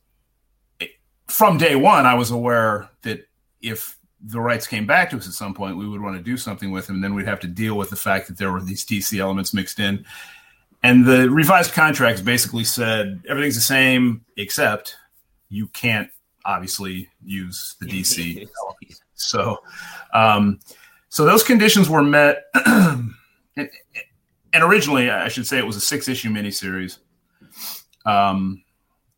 from 1.29 1.59
day 1.59 1.77
one, 1.77 2.07
I 2.07 2.15
was 2.15 2.31
aware 2.31 2.89
that 3.03 3.27
if 3.61 3.99
the 4.21 4.41
rights 4.41 4.67
came 4.67 4.87
back 4.87 5.11
to 5.11 5.17
us 5.17 5.27
at 5.27 5.35
some 5.35 5.55
point, 5.55 5.77
we 5.77 5.89
would 5.89 6.01
want 6.01 6.17
to 6.17 6.23
do 6.23 6.37
something 6.37 6.71
with 6.71 6.87
them. 6.87 6.97
And 6.97 7.05
then 7.05 7.15
we'd 7.15 7.27
have 7.29 7.41
to 7.41 7.47
deal 7.47 7.77
with 7.77 7.91
the 7.91 7.97
fact 7.97 8.27
that 8.29 8.39
there 8.39 8.51
were 8.51 8.61
these 8.61 8.85
DC 8.85 9.19
elements 9.19 9.55
mixed 9.55 9.79
in. 9.79 10.05
And 10.83 11.05
the 11.05 11.31
revised 11.31 11.73
contracts 11.73 12.21
basically 12.21 12.65
said 12.65 13.23
everything's 13.29 13.57
the 13.57 13.61
same 13.61 14.25
except 14.37 14.97
you 15.49 15.69
can't 15.69 16.09
obviously 16.45 17.09
use 17.25 17.77
the 17.81 17.87
DC. 17.87 18.49
so, 19.15 19.59
um, 20.15 20.61
so 21.09 21.25
those 21.25 21.43
conditions 21.43 21.89
were 21.89 22.03
met. 22.03 22.45
and, 22.65 23.15
and 23.57 24.65
originally, 24.65 25.11
I 25.11 25.29
should 25.29 25.47
say, 25.47 25.59
it 25.59 25.67
was 25.67 25.77
a 25.77 25.81
six 25.81 26.09
issue 26.09 26.31
miniseries. 26.31 26.99
Um, 28.07 28.63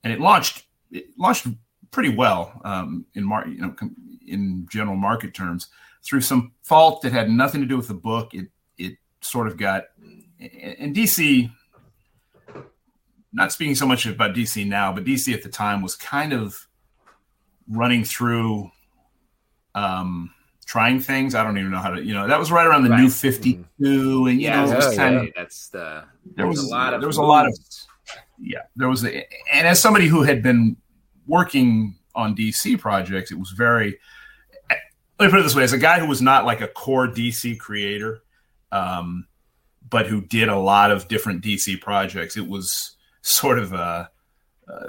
and 0.03 0.13
it 0.13 0.21
launched 0.21 0.65
it 0.91 1.07
launched 1.19 1.47
pretty 1.91 2.15
well 2.15 2.61
um, 2.65 3.05
in 3.15 3.25
mar- 3.25 3.49
you 3.49 3.61
know 3.61 3.75
in 4.27 4.67
general 4.71 4.97
market 4.97 5.35
terms 5.35 5.69
through 6.03 6.21
some 6.21 6.53
fault 6.63 7.03
that 7.03 7.13
had 7.13 7.31
nothing 7.31 7.61
to 7.61 7.67
do 7.67 7.77
with 7.77 7.89
the 7.89 7.95
book. 7.95 8.35
It 8.35 8.49
it 8.79 8.97
sort 9.21 9.47
of 9.47 9.57
got 9.57 9.85
and 10.41 10.95
DC. 10.95 11.51
Not 13.33 13.53
speaking 13.53 13.77
so 13.77 13.87
much 13.87 14.07
about 14.07 14.35
DC 14.35 14.67
now, 14.67 14.93
but 14.93 15.05
DC 15.05 15.33
at 15.33 15.43
the 15.45 15.49
time 15.49 15.83
was 15.83 15.95
kind 15.95 16.33
of 16.33 16.67
running 17.69 18.03
through 18.03 18.71
um, 19.77 20.35
trying 20.67 20.99
things. 21.01 21.35
I 21.35 21.45
don't 21.45 21.57
even 21.57 21.71
know 21.71 21.79
how 21.79 21.91
to, 21.91 22.03
you 22.03 22.13
know, 22.13 22.27
that 22.27 22.39
was 22.39 22.51
right 22.51 22.67
around 22.67 22.83
the 22.85 22.91
Right. 22.91 23.01
new 23.03 23.09
52 23.11 24.27
and, 24.27 24.41
you 24.41 24.49
Yeah, 24.49 24.65
know, 24.65 24.73
it 24.73 24.77
was 24.77 24.91
yeah, 24.91 24.97
kind 24.97 25.17
of, 25.19 25.29
that's 25.37 25.69
the 25.69 26.05
there 26.35 26.47
was, 26.47 26.59
a 26.59 26.69
lot 26.69 26.93
of 26.95 27.01
there 27.01 27.07
was 27.07 27.19
a 27.19 27.23
lot 27.23 27.47
of, 27.47 27.57
yeah, 28.39 28.63
there 28.75 28.89
was, 28.89 29.05
a, 29.05 29.27
and 29.53 29.67
as 29.67 29.81
somebody 29.81 30.07
who 30.09 30.23
had 30.23 30.43
been 30.43 30.77
working 31.31 31.97
on 32.15 32.37
DC 32.37 32.79
projects, 32.79 33.31
it 33.31 33.39
was 33.39 33.51
very, 33.51 33.99
let 35.19 35.27
me 35.27 35.31
put 35.31 35.41
it 35.41 35.43
this 35.45 35.55
way, 35.55 35.63
as 35.63 35.73
a 35.73 35.79
guy 35.79 36.01
who 36.01 36.07
was 36.07 36.21
not 36.21 36.45
like 36.45 36.61
a 36.61 36.69
core 36.69 37.07
DC 37.07 37.59
creator, 37.59 38.23
um, 38.73 39.27
but 39.89 40.07
who 40.07 40.21
did 40.21 40.49
a 40.49 40.59
lot 40.59 40.91
of 40.91 41.09
different 41.09 41.43
DC 41.43 41.81
projects, 41.81 42.37
it 42.37 42.49
was 42.49 42.97
sort 43.23 43.59
of 43.59 43.73
a, 43.73 44.11
uh, 44.69 44.89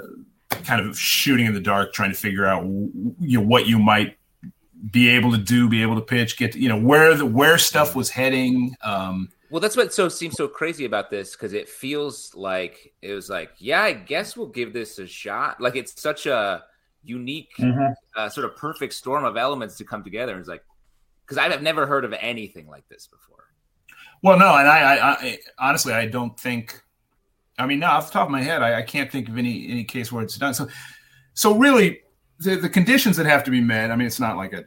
kind 0.64 0.86
of 0.86 0.98
shooting 0.98 1.46
in 1.46 1.54
the 1.54 1.60
dark, 1.60 1.92
trying 1.92 2.10
to 2.10 2.16
figure 2.16 2.46
out 2.46 2.64
you 2.64 3.38
know 3.38 3.40
what 3.40 3.66
you 3.66 3.78
might 3.78 4.16
be 4.90 5.08
able 5.08 5.30
to 5.30 5.38
do, 5.38 5.68
be 5.68 5.82
able 5.82 5.94
to 5.94 6.00
pitch, 6.00 6.36
get 6.36 6.52
to, 6.52 6.60
you 6.60 6.68
know 6.68 6.78
where 6.78 7.14
the 7.14 7.26
where 7.26 7.58
stuff 7.58 7.94
was 7.96 8.10
heading. 8.10 8.74
Um, 8.82 9.28
Well, 9.52 9.60
that's 9.60 9.76
what 9.76 9.92
so 9.92 10.08
seems 10.08 10.34
so 10.36 10.48
crazy 10.48 10.86
about 10.86 11.10
this 11.10 11.32
because 11.32 11.52
it 11.52 11.68
feels 11.68 12.34
like 12.34 12.94
it 13.02 13.12
was 13.12 13.28
like, 13.28 13.50
yeah, 13.58 13.82
I 13.82 13.92
guess 13.92 14.34
we'll 14.34 14.46
give 14.46 14.72
this 14.72 14.98
a 14.98 15.06
shot. 15.06 15.60
Like 15.60 15.76
it's 15.76 16.00
such 16.00 16.24
a 16.24 16.64
unique, 17.02 17.52
uh, 18.16 18.30
sort 18.30 18.46
of 18.46 18.56
perfect 18.56 18.94
storm 18.94 19.26
of 19.26 19.36
elements 19.36 19.76
to 19.76 19.84
come 19.84 20.02
together. 20.02 20.32
And 20.32 20.40
it's 20.40 20.48
like, 20.48 20.64
because 21.26 21.36
I've 21.36 21.60
never 21.60 21.86
heard 21.86 22.06
of 22.06 22.14
anything 22.14 22.66
like 22.66 22.88
this 22.88 23.06
before. 23.06 23.44
well, 24.22 24.38
no, 24.38 24.56
and 24.56 24.66
I, 24.66 24.96
I, 24.96 25.10
I 25.10 25.38
honestly 25.58 25.92
I 25.92 26.06
don't 26.06 26.40
think. 26.40 26.80
I 27.58 27.66
mean, 27.66 27.80
no, 27.80 27.88
off 27.88 28.06
the 28.06 28.14
top 28.14 28.28
of 28.28 28.32
my 28.32 28.42
head, 28.42 28.62
I, 28.62 28.78
I 28.78 28.82
can't 28.82 29.12
think 29.12 29.28
of 29.28 29.36
any 29.36 29.68
any 29.70 29.84
case 29.84 30.10
where 30.10 30.24
it's 30.24 30.38
done. 30.38 30.54
So, 30.54 30.66
so 31.34 31.58
really, 31.58 32.00
the 32.38 32.56
the 32.56 32.70
conditions 32.70 33.18
that 33.18 33.26
have 33.26 33.44
to 33.44 33.50
be 33.50 33.60
met. 33.60 33.90
I 33.90 33.96
mean, 33.96 34.06
it's 34.06 34.18
not 34.18 34.38
like 34.38 34.54
a 34.54 34.64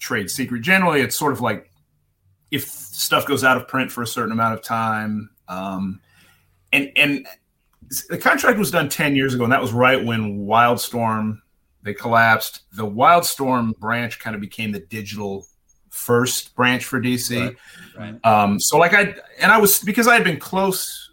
trade 0.00 0.28
secret. 0.28 0.62
Generally, 0.62 1.02
it's 1.02 1.14
sort 1.14 1.32
of 1.32 1.40
like 1.40 1.67
if 2.50 2.64
stuff 2.64 3.26
goes 3.26 3.44
out 3.44 3.56
of 3.56 3.68
print 3.68 3.92
for 3.92 4.02
a 4.02 4.06
certain 4.06 4.32
amount 4.32 4.54
of 4.54 4.62
time, 4.62 5.30
um, 5.48 6.00
and 6.72 6.90
and 6.96 7.26
the 8.08 8.18
contract 8.18 8.58
was 8.58 8.70
done 8.70 8.88
ten 8.88 9.16
years 9.16 9.34
ago, 9.34 9.44
and 9.44 9.52
that 9.52 9.60
was 9.60 9.72
right 9.72 10.04
when 10.04 10.46
Wildstorm 10.46 11.40
they 11.82 11.94
collapsed. 11.94 12.62
The 12.72 12.86
Wildstorm 12.86 13.78
branch 13.78 14.18
kind 14.18 14.34
of 14.34 14.40
became 14.40 14.72
the 14.72 14.80
digital 14.80 15.46
first 15.90 16.54
branch 16.54 16.84
for 16.84 17.00
DC. 17.00 17.56
Right. 17.96 18.24
Um, 18.24 18.60
so 18.60 18.78
like 18.78 18.94
I 18.94 19.14
and 19.40 19.50
I 19.52 19.58
was 19.58 19.80
because 19.80 20.06
I 20.06 20.14
had 20.14 20.24
been 20.24 20.38
close. 20.38 21.12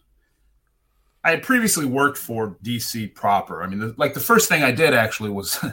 I 1.23 1.31
had 1.31 1.43
previously 1.43 1.85
worked 1.85 2.17
for 2.17 2.57
DC 2.63 3.15
proper. 3.15 3.63
I 3.63 3.67
mean, 3.67 3.79
the, 3.79 3.95
like 3.97 4.13
the 4.13 4.19
first 4.19 4.47
thing 4.47 4.63
I 4.63 4.71
did 4.71 4.93
actually 4.93 5.31
was 5.31 5.63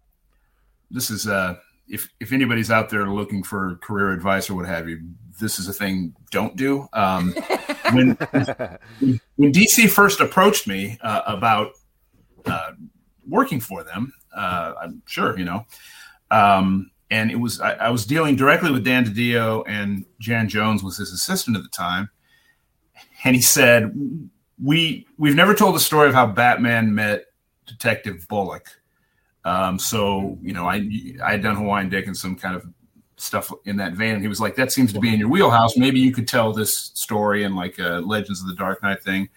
this 0.90 1.10
is 1.10 1.26
uh 1.26 1.56
if 1.88 2.08
if 2.20 2.32
anybody's 2.32 2.70
out 2.70 2.90
there 2.90 3.06
looking 3.08 3.42
for 3.42 3.76
career 3.76 4.12
advice 4.12 4.50
or 4.50 4.54
what 4.54 4.66
have 4.66 4.88
you, 4.88 5.00
this 5.38 5.58
is 5.58 5.68
a 5.68 5.72
thing 5.72 6.14
don't 6.30 6.56
do. 6.56 6.88
Um, 6.92 7.32
when 7.92 8.16
when 9.36 9.52
DC 9.52 9.88
first 9.90 10.20
approached 10.20 10.66
me 10.66 10.98
uh, 11.02 11.22
about 11.26 11.72
uh, 12.44 12.72
working 13.28 13.60
for 13.60 13.84
them, 13.84 14.12
uh, 14.36 14.74
I'm 14.82 15.02
sure 15.06 15.38
you 15.38 15.44
know, 15.44 15.66
um, 16.30 16.90
and 17.10 17.30
it 17.30 17.36
was 17.36 17.60
I, 17.60 17.72
I 17.72 17.90
was 17.90 18.04
dealing 18.04 18.36
directly 18.36 18.70
with 18.70 18.84
Dan 18.84 19.04
DiDio 19.04 19.62
and 19.66 20.04
Jan 20.20 20.48
Jones 20.48 20.82
was 20.82 20.96
his 20.96 21.12
assistant 21.12 21.56
at 21.56 21.62
the 21.62 21.68
time, 21.68 22.10
and 23.24 23.36
he 23.36 23.42
said, 23.42 23.92
"We 24.62 25.06
we've 25.18 25.36
never 25.36 25.54
told 25.54 25.74
the 25.74 25.80
story 25.80 26.08
of 26.08 26.14
how 26.14 26.26
Batman 26.26 26.94
met 26.94 27.26
Detective 27.66 28.26
Bullock." 28.28 28.68
Um, 29.46 29.78
so 29.78 30.36
you 30.42 30.52
know, 30.52 30.66
I 30.66 30.90
I 31.24 31.30
had 31.30 31.42
done 31.42 31.54
Hawaiian 31.54 31.88
Dick 31.88 32.08
and 32.08 32.16
some 32.16 32.34
kind 32.34 32.56
of 32.56 32.66
stuff 33.16 33.52
in 33.64 33.76
that 33.76 33.92
vein. 33.92 34.14
And 34.14 34.20
he 34.20 34.26
was 34.26 34.40
like, 34.40 34.56
"That 34.56 34.72
seems 34.72 34.92
to 34.92 34.98
be 34.98 35.14
in 35.14 35.20
your 35.20 35.28
wheelhouse. 35.28 35.76
Maybe 35.76 36.00
you 36.00 36.12
could 36.12 36.26
tell 36.26 36.52
this 36.52 36.90
story 36.94 37.44
in 37.44 37.54
like 37.54 37.78
a 37.78 38.00
Legends 38.04 38.42
of 38.42 38.48
the 38.48 38.56
Dark 38.56 38.82
Knight 38.82 39.04
thing." 39.04 39.28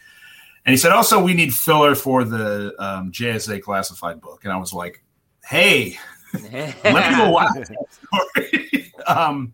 And 0.66 0.74
he 0.74 0.78
said, 0.78 0.92
"Also, 0.92 1.22
we 1.22 1.36
need 1.36 1.54
filler 1.54 1.94
for 1.94 2.24
the 2.24 2.74
um, 2.80 3.12
JSA 3.12 3.62
classified 3.62 4.20
book." 4.20 4.46
And 4.46 4.52
I 4.52 4.58
was 4.58 4.74
like, 4.74 5.04
"Hey, 5.46 6.00
let 6.34 6.84
me 6.84 7.16
go 7.16 7.30
watch 7.30 7.54
that 7.54 7.86
story." 7.92 8.92
um, 9.08 9.54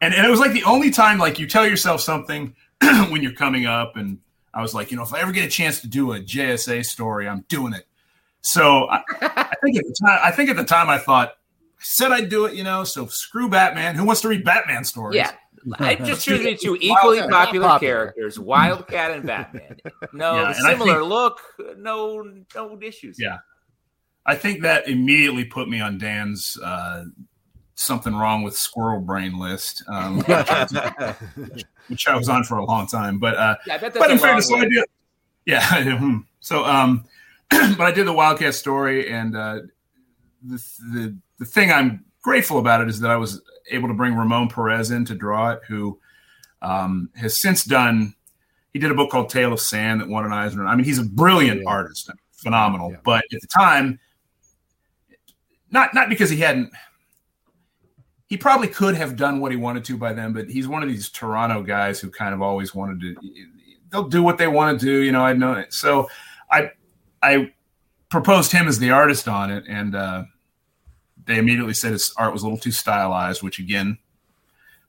and 0.00 0.14
and 0.14 0.24
it 0.24 0.30
was 0.30 0.38
like 0.38 0.52
the 0.52 0.62
only 0.62 0.92
time 0.92 1.18
like 1.18 1.40
you 1.40 1.48
tell 1.48 1.66
yourself 1.66 2.00
something 2.00 2.54
when 2.80 3.24
you're 3.24 3.32
coming 3.32 3.66
up, 3.66 3.96
and 3.96 4.20
I 4.54 4.62
was 4.62 4.72
like, 4.72 4.92
you 4.92 4.96
know, 4.96 5.02
if 5.02 5.12
I 5.12 5.20
ever 5.20 5.32
get 5.32 5.44
a 5.44 5.50
chance 5.50 5.80
to 5.80 5.88
do 5.88 6.12
a 6.12 6.20
JSA 6.20 6.84
story, 6.84 7.26
I'm 7.26 7.44
doing 7.48 7.74
it. 7.74 7.87
So 8.52 8.88
I, 8.88 9.02
I 9.20 9.54
think 9.62 9.76
at 9.76 9.84
the 9.84 9.94
time, 10.06 10.20
I 10.22 10.30
think 10.30 10.48
at 10.50 10.56
the 10.56 10.64
time 10.64 10.88
I 10.88 10.98
thought 10.98 11.28
I 11.30 11.32
said 11.80 12.12
I'd 12.12 12.28
do 12.28 12.46
it, 12.46 12.54
you 12.54 12.64
know. 12.64 12.84
So 12.84 13.06
screw 13.06 13.48
Batman. 13.48 13.94
Who 13.94 14.04
wants 14.04 14.20
to 14.22 14.28
read 14.28 14.44
Batman 14.44 14.84
stories? 14.84 15.16
Yeah. 15.16 15.32
I 15.80 15.96
just 15.96 16.24
choose 16.24 16.42
the 16.44 16.54
two 16.56 16.76
equally 16.80 17.18
Wildcat. 17.18 17.30
popular, 17.46 17.66
Popular. 17.68 17.94
characters, 17.94 18.38
Wildcat 18.38 19.10
and 19.10 19.26
Batman. 19.26 19.76
No 20.12 20.34
Yeah, 20.36 20.46
and 20.48 20.56
similar 20.56 20.98
think- 21.00 21.08
look, 21.08 21.40
no 21.76 22.22
no 22.54 22.78
issues. 22.80 23.16
Yeah. 23.20 23.38
I 24.24 24.34
think 24.36 24.62
that 24.62 24.88
immediately 24.88 25.44
put 25.44 25.68
me 25.68 25.80
on 25.80 25.98
Dan's 25.98 26.56
uh, 26.62 27.04
something 27.74 28.14
wrong 28.14 28.42
with 28.42 28.56
squirrel 28.56 29.00
brain 29.00 29.38
list, 29.38 29.82
um, 29.88 30.18
which 31.88 32.06
I 32.06 32.16
was 32.16 32.28
on 32.28 32.44
for 32.44 32.58
a 32.58 32.64
long 32.64 32.86
time. 32.86 33.18
But 33.18 33.36
uh, 33.36 33.56
Yeah, 33.66 33.74
I 33.74 33.78
bet 33.78 33.94
that's 33.94 33.98
but 33.98 34.10
in 34.10 34.18
fairness, 34.18 34.48
so 34.48 34.56
I 34.56 34.60
way. 34.62 34.68
did. 34.68 34.84
Yeah. 35.46 35.96
hmm. 35.98 36.18
so, 36.40 36.64
um, 36.64 37.04
but 37.76 37.80
I 37.80 37.92
did 37.92 38.06
the 38.06 38.12
Wildcat 38.12 38.54
story, 38.54 39.10
and 39.10 39.36
uh, 39.36 39.60
the, 40.42 40.62
the 40.92 41.16
the 41.38 41.44
thing 41.44 41.70
I'm 41.72 42.04
grateful 42.22 42.58
about 42.58 42.80
it 42.82 42.88
is 42.88 43.00
that 43.00 43.10
I 43.10 43.16
was 43.16 43.40
able 43.70 43.88
to 43.88 43.94
bring 43.94 44.14
Ramon 44.14 44.48
Perez 44.48 44.90
in 44.90 45.04
to 45.06 45.14
draw 45.14 45.50
it, 45.52 45.60
who 45.68 45.98
um, 46.62 47.10
has 47.16 47.40
since 47.40 47.64
done. 47.64 48.14
He 48.72 48.78
did 48.78 48.90
a 48.90 48.94
book 48.94 49.10
called 49.10 49.30
Tale 49.30 49.52
of 49.52 49.60
Sand 49.60 50.00
that 50.00 50.08
won 50.08 50.24
an 50.26 50.32
Eisner. 50.32 50.66
I 50.66 50.76
mean, 50.76 50.84
he's 50.84 50.98
a 50.98 51.04
brilliant 51.04 51.62
Yeah. 51.62 51.70
artist, 51.70 52.10
phenomenal. 52.36 52.90
Yeah. 52.90 52.98
But 53.02 53.24
at 53.32 53.40
the 53.40 53.46
time, 53.46 53.98
not 55.70 55.94
not 55.94 56.08
because 56.08 56.30
he 56.30 56.36
hadn't. 56.38 56.70
He 58.26 58.36
probably 58.36 58.68
could 58.68 58.94
have 58.94 59.16
done 59.16 59.40
what 59.40 59.52
he 59.52 59.56
wanted 59.56 59.84
to 59.86 59.96
by 59.96 60.12
then, 60.12 60.34
but 60.34 60.50
he's 60.50 60.68
one 60.68 60.82
of 60.82 60.88
these 60.90 61.08
Toronto 61.08 61.62
guys 61.62 61.98
who 61.98 62.10
kind 62.10 62.34
of 62.34 62.42
always 62.42 62.74
wanted 62.74 63.00
to. 63.00 63.16
They'll 63.90 64.06
do 64.08 64.22
what 64.22 64.36
they 64.36 64.48
want 64.48 64.78
to 64.78 64.84
do, 64.84 64.98
you 64.98 65.12
know. 65.12 65.22
I 65.22 65.32
know 65.32 65.54
it. 65.54 65.72
So, 65.72 66.10
I 66.50 66.70
I 67.22 67.52
proposed 68.10 68.52
him 68.52 68.68
as 68.68 68.78
the 68.78 68.90
artist 68.90 69.28
on 69.28 69.50
it, 69.50 69.64
and 69.68 69.94
uh, 69.94 70.24
they 71.26 71.38
immediately 71.38 71.74
said 71.74 71.92
his 71.92 72.12
art 72.16 72.32
was 72.32 72.42
a 72.42 72.46
little 72.46 72.58
too 72.58 72.72
stylized, 72.72 73.42
which 73.42 73.58
again 73.58 73.98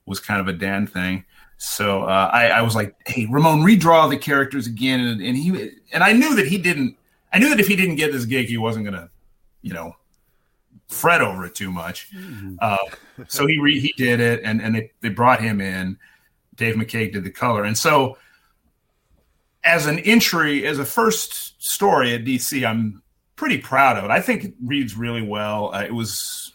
was 0.06 0.20
kind 0.20 0.40
of 0.40 0.48
a 0.48 0.54
Dan 0.54 0.88
thing. 0.88 1.26
So 1.58 2.04
uh, 2.04 2.30
I, 2.32 2.48
I 2.48 2.62
was 2.62 2.76
like, 2.76 2.96
"Hey, 3.06 3.28
Ramon, 3.30 3.60
redraw 3.60 4.10
the 4.10 4.18
characters 4.18 4.66
again," 4.68 5.02
and, 5.02 5.22
and 5.22 5.36
he 5.36 5.72
and 5.92 6.04
I 6.04 6.14
knew 6.14 6.36
that 6.36 6.48
he 6.48 6.58
didn't. 6.58 6.98
I 7.34 7.40
knew 7.40 7.50
that 7.50 7.60
if 7.60 7.68
he 7.68 7.76
didn't 7.76 7.96
get 7.96 8.12
this 8.12 8.26
gig, 8.26 8.48
he 8.48 8.58
wasn't 8.58 8.86
gonna, 8.86 9.10
you 9.62 9.74
know, 9.74 9.96
fret 10.88 11.22
over 11.22 11.46
it 11.46 11.56
too 11.56 11.72
much. 11.72 12.10
Uh, 12.60 12.78
so 13.28 13.46
he 13.46 13.60
re- 13.60 13.80
he 13.80 13.94
did 13.98 14.20
it, 14.20 14.42
and 14.44 14.62
and 14.62 14.76
they, 14.76 14.92
they 15.02 15.10
brought 15.10 15.42
him 15.42 15.62
in. 15.62 15.98
Dave 16.56 16.76
McCaig 16.76 17.14
did 17.14 17.24
the 17.24 17.30
color, 17.30 17.66
and 17.66 17.78
so 17.78 18.18
as 19.64 19.86
an 19.86 20.00
entry, 20.00 20.66
as 20.66 20.80
a 20.80 20.86
first 20.86 21.62
story 21.62 22.14
at 22.14 22.24
DC, 22.24 22.68
I'm 22.68 23.02
pretty 23.36 23.58
proud 23.58 23.98
of 23.98 24.06
it. 24.06 24.12
I 24.12 24.22
think 24.22 24.44
it 24.44 24.54
reads 24.64 24.98
really 24.98 25.22
well. 25.22 25.74
Uh, 25.74 25.84
it 25.84 25.94
was 25.94 26.52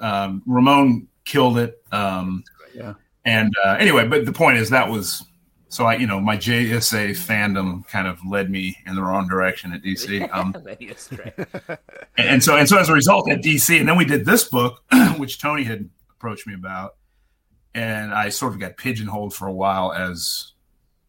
um, 0.00 0.42
Ramon 0.46 1.08
killed 1.24 1.58
it. 1.58 1.82
Um, 1.92 2.44
Yeah. 2.74 2.94
And 3.24 3.54
uh, 3.64 3.76
anyway, 3.78 4.06
but 4.06 4.26
the 4.26 4.32
point 4.32 4.58
is 4.58 4.70
that 4.70 4.90
was 4.90 5.24
so 5.74 5.86
I, 5.86 5.96
you 5.96 6.06
know, 6.06 6.20
my 6.20 6.36
JSA 6.36 7.10
fandom 7.10 7.86
kind 7.88 8.06
of 8.06 8.18
led 8.24 8.48
me 8.48 8.76
in 8.86 8.94
the 8.94 9.02
wrong 9.02 9.26
direction 9.26 9.72
at 9.72 9.82
DC. 9.82 10.28
Um, 10.34 10.54
Led 10.64 10.80
you 10.80 10.92
astray. 10.92 11.32
and, 11.36 11.78
and 12.16 12.44
so 12.44 12.56
and 12.56 12.68
so 12.68 12.78
as 12.78 12.88
a 12.88 12.92
result 12.92 13.30
at 13.30 13.42
DC, 13.42 13.78
and 13.78 13.88
then 13.88 13.96
we 13.96 14.04
did 14.04 14.24
this 14.24 14.44
book, 14.44 14.82
which 15.16 15.40
Tony 15.40 15.64
had 15.64 15.88
approached 16.10 16.46
me 16.46 16.54
about, 16.54 16.96
and 17.74 18.12
I 18.12 18.28
sort 18.28 18.52
of 18.52 18.60
got 18.60 18.76
pigeonholed 18.76 19.34
for 19.34 19.48
a 19.48 19.52
while 19.52 19.92
as 19.92 20.52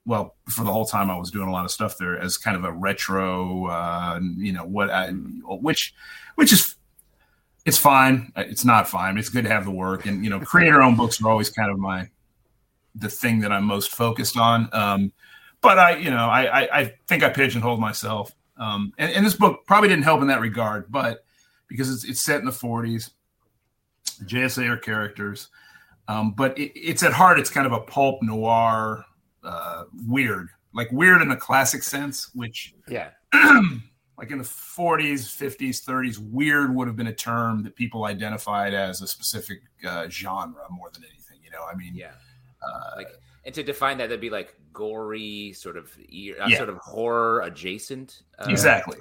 well 0.05 0.35
for 0.49 0.63
the 0.63 0.71
whole 0.71 0.85
time 0.85 1.09
I 1.09 1.17
was 1.17 1.31
doing 1.31 1.47
a 1.47 1.51
lot 1.51 1.65
of 1.65 1.71
stuff 1.71 1.97
there 1.97 2.17
as 2.19 2.37
kind 2.37 2.55
of 2.55 2.63
a 2.63 2.71
retro, 2.71 3.65
uh, 3.67 4.19
you 4.37 4.53
know 4.53 4.65
what, 4.65 4.89
I, 4.89 5.09
which 5.09 5.93
which 6.35 6.53
is 6.53 6.75
it's 7.65 7.77
fine. 7.77 8.31
It's 8.35 8.63
not 8.63 8.87
fine. 8.87 9.17
It's 9.17 9.29
good 9.29 9.43
to 9.45 9.49
have 9.49 9.65
the 9.65 9.71
work, 9.71 10.05
and 10.05 10.23
you 10.23 10.29
know, 10.29 10.39
creator 10.39 10.81
owned 10.81 10.97
books 10.97 11.21
are 11.21 11.29
always 11.29 11.49
kind 11.49 11.71
of 11.71 11.79
my 11.79 12.09
the 12.93 13.09
thing 13.09 13.39
that 13.41 13.51
I'm 13.51 13.65
most 13.65 13.91
focused 13.91 14.37
on. 14.37 14.69
Um, 14.71 15.11
but 15.61 15.79
I, 15.79 15.97
you 15.97 16.09
know, 16.09 16.27
I, 16.29 16.61
I, 16.61 16.79
I 16.79 16.93
think 17.07 17.23
I 17.23 17.29
pigeonholed 17.29 17.79
myself. 17.79 18.31
Um, 18.57 18.93
and, 18.97 19.11
and 19.11 19.25
this 19.25 19.33
book 19.33 19.65
probably 19.65 19.89
didn't 19.89 20.03
help 20.03 20.21
in 20.21 20.27
that 20.27 20.39
regard, 20.39 20.91
but 20.91 21.25
because 21.67 21.91
it's, 21.91 22.05
it's 22.05 22.23
set 22.23 22.39
in 22.39 22.45
the 22.45 22.51
40s, 22.51 23.11
JSA 24.23 24.69
are 24.69 24.77
characters. 24.77 25.49
Um, 26.07 26.31
but 26.31 26.57
it, 26.57 26.71
it's 26.75 27.03
at 27.03 27.13
heart, 27.13 27.39
it's 27.39 27.49
kind 27.49 27.65
of 27.67 27.73
a 27.73 27.81
pulp 27.81 28.21
noir, 28.21 29.03
uh, 29.45 29.83
weird, 30.07 30.49
like 30.73 30.91
weird 30.91 31.21
in 31.21 31.29
the 31.29 31.35
classic 31.35 31.83
sense, 31.83 32.29
which 32.33 32.73
Yeah. 32.87 33.11
like 34.17 34.31
in 34.31 34.37
the 34.37 34.43
40s, 34.43 35.21
50s, 35.25 35.83
30s, 35.85 36.17
weird 36.19 36.73
would 36.75 36.87
have 36.87 36.95
been 36.95 37.07
a 37.07 37.13
term 37.13 37.63
that 37.63 37.75
people 37.75 38.05
identified 38.05 38.73
as 38.73 39.01
a 39.01 39.07
specific 39.07 39.59
uh, 39.87 40.07
genre 40.09 40.63
more 40.69 40.89
than 40.93 41.03
anything. 41.03 41.37
You 41.43 41.51
know, 41.51 41.63
I 41.63 41.75
mean, 41.75 41.95
Yeah. 41.95 42.11
uh, 42.61 42.91
Like, 42.97 43.09
and 43.45 43.53
to 43.53 43.61
define 43.63 43.97
that, 43.99 44.07
that'd 44.07 44.19
be 44.21 44.29
like 44.29 44.55
gory, 44.73 45.53
sort 45.53 45.77
of, 45.77 45.85
uh, 45.97 46.01
Yeah. 46.09 46.57
sort 46.57 46.69
of 46.69 46.77
horror 46.77 47.41
adjacent. 47.41 48.23
Uh, 48.39 48.47
exactly. 48.49 48.97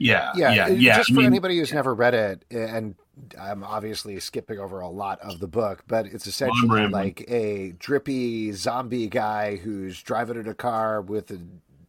Yeah, 0.00 0.32
yeah, 0.36 0.52
yeah, 0.52 0.64
uh, 0.64 0.68
yeah. 0.68 0.96
Just 0.96 1.10
I 1.10 1.14
for 1.14 1.20
mean, 1.20 1.26
anybody 1.26 1.58
who's 1.58 1.72
never 1.72 1.92
read 1.92 2.14
it, 2.14 2.44
and 2.52 2.94
I'm 3.40 3.64
obviously 3.64 4.18
skipping 4.20 4.58
over 4.58 4.80
a 4.80 4.88
lot 4.88 5.20
of 5.20 5.40
the 5.40 5.46
book, 5.46 5.84
but 5.86 6.06
it's 6.06 6.26
essentially 6.26 6.88
like 6.88 7.24
a 7.28 7.72
drippy 7.78 8.52
zombie 8.52 9.08
guy 9.08 9.56
who's 9.56 10.02
driving 10.02 10.38
in 10.38 10.48
a 10.48 10.54
car 10.54 11.00
with 11.00 11.30
a 11.30 11.40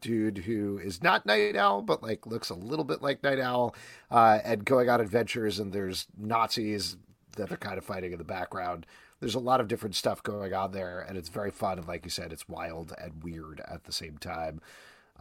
dude 0.02 0.40
who 0.40 0.78
is 0.80 1.04
not 1.04 1.26
Night 1.26 1.56
Owl, 1.56 1.82
but 1.82 2.02
like 2.02 2.26
looks 2.26 2.50
a 2.50 2.56
little 2.56 2.86
bit 2.86 3.02
like 3.02 3.24
Night 3.24 3.40
Owl, 3.40 3.76
uh, 4.12 4.40
and 4.44 4.66
going 4.66 4.90
on 4.90 5.02
adventures. 5.02 5.60
And 5.60 5.74
there's 5.74 6.08
Nazis 6.18 6.98
that 7.38 7.52
are 7.52 7.58
kind 7.58 7.78
of 7.78 7.86
fighting 7.86 8.12
in 8.12 8.18
the 8.18 8.24
background. 8.24 8.86
There's 9.20 9.36
a 9.36 9.40
lot 9.40 9.60
of 9.60 9.68
different 9.68 9.96
stuff 9.96 10.24
going 10.24 10.54
on 10.54 10.72
there, 10.72 11.02
and 11.08 11.18
it's 11.18 11.30
very 11.30 11.52
fun. 11.52 11.78
And 11.78 11.88
like 11.88 12.06
you 12.06 12.12
said, 12.12 12.32
it's 12.32 12.48
wild 12.48 12.94
and 13.02 13.24
weird 13.24 13.62
at 13.68 13.84
the 13.84 13.92
same 13.92 14.18
time. 14.18 14.62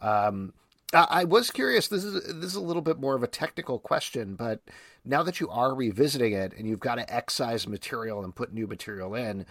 Um, 0.01 0.53
I 0.93 1.07
I 1.09 1.23
was 1.25 1.51
curious. 1.51 1.87
This 1.87 2.03
is 2.03 2.13
this 2.13 2.51
is 2.51 2.55
a 2.55 2.61
little 2.61 2.81
bit 2.81 2.99
more 2.99 3.15
of 3.15 3.23
a 3.23 3.27
technical 3.27 3.79
question, 3.79 4.35
but 4.35 4.61
now 5.05 5.23
that 5.23 5.39
you 5.39 5.49
are 5.49 5.73
revisiting 5.73 6.33
it 6.33 6.53
and 6.57 6.67
you've 6.67 6.79
got 6.79 6.95
to 6.95 7.13
excise 7.13 7.67
material 7.67 8.23
and 8.23 8.35
put 8.35 8.53
new 8.53 8.67
material 8.67 9.15
in, 9.15 9.45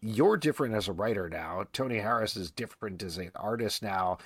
you're 0.00 0.36
different 0.36 0.74
as 0.74 0.88
a 0.88 0.92
writer 0.92 1.28
now. 1.28 1.64
Tony 1.72 1.98
Harris 1.98 2.36
is 2.36 2.50
different 2.50 3.02
as 3.02 3.18
an 3.18 3.30
artist 3.34 3.82
now, 3.82 4.18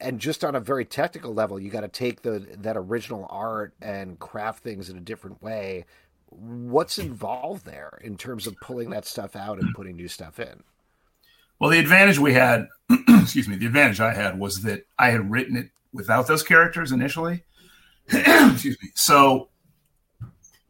and 0.00 0.18
just 0.18 0.44
on 0.44 0.54
a 0.54 0.60
very 0.60 0.84
technical 0.84 1.32
level, 1.32 1.60
you 1.60 1.70
got 1.70 1.82
to 1.82 1.88
take 1.88 2.22
the 2.22 2.46
that 2.58 2.76
original 2.76 3.26
art 3.30 3.74
and 3.80 4.18
craft 4.18 4.62
things 4.62 4.90
in 4.90 4.96
a 4.96 5.00
different 5.00 5.42
way. 5.42 5.84
What's 6.28 6.98
involved 6.98 7.66
there 7.66 8.00
in 8.02 8.16
terms 8.16 8.46
of 8.46 8.56
pulling 8.60 8.90
that 8.90 9.04
stuff 9.04 9.36
out 9.36 9.60
and 9.60 9.74
putting 9.74 9.96
new 9.96 10.08
stuff 10.08 10.40
in? 10.40 10.64
Well, 11.58 11.70
the 11.70 11.78
advantage 11.78 12.18
we 12.18 12.32
had, 12.32 12.66
excuse 13.08 13.46
me, 13.46 13.54
the 13.54 13.66
advantage 13.66 14.00
I 14.00 14.14
had 14.14 14.38
was 14.38 14.62
that 14.62 14.86
I 14.98 15.10
had 15.10 15.30
written 15.30 15.56
it 15.56 15.70
without 15.92 16.26
those 16.26 16.42
characters 16.42 16.90
initially. 16.90 17.44
excuse 18.08 18.76
me. 18.82 18.90
So 18.94 19.48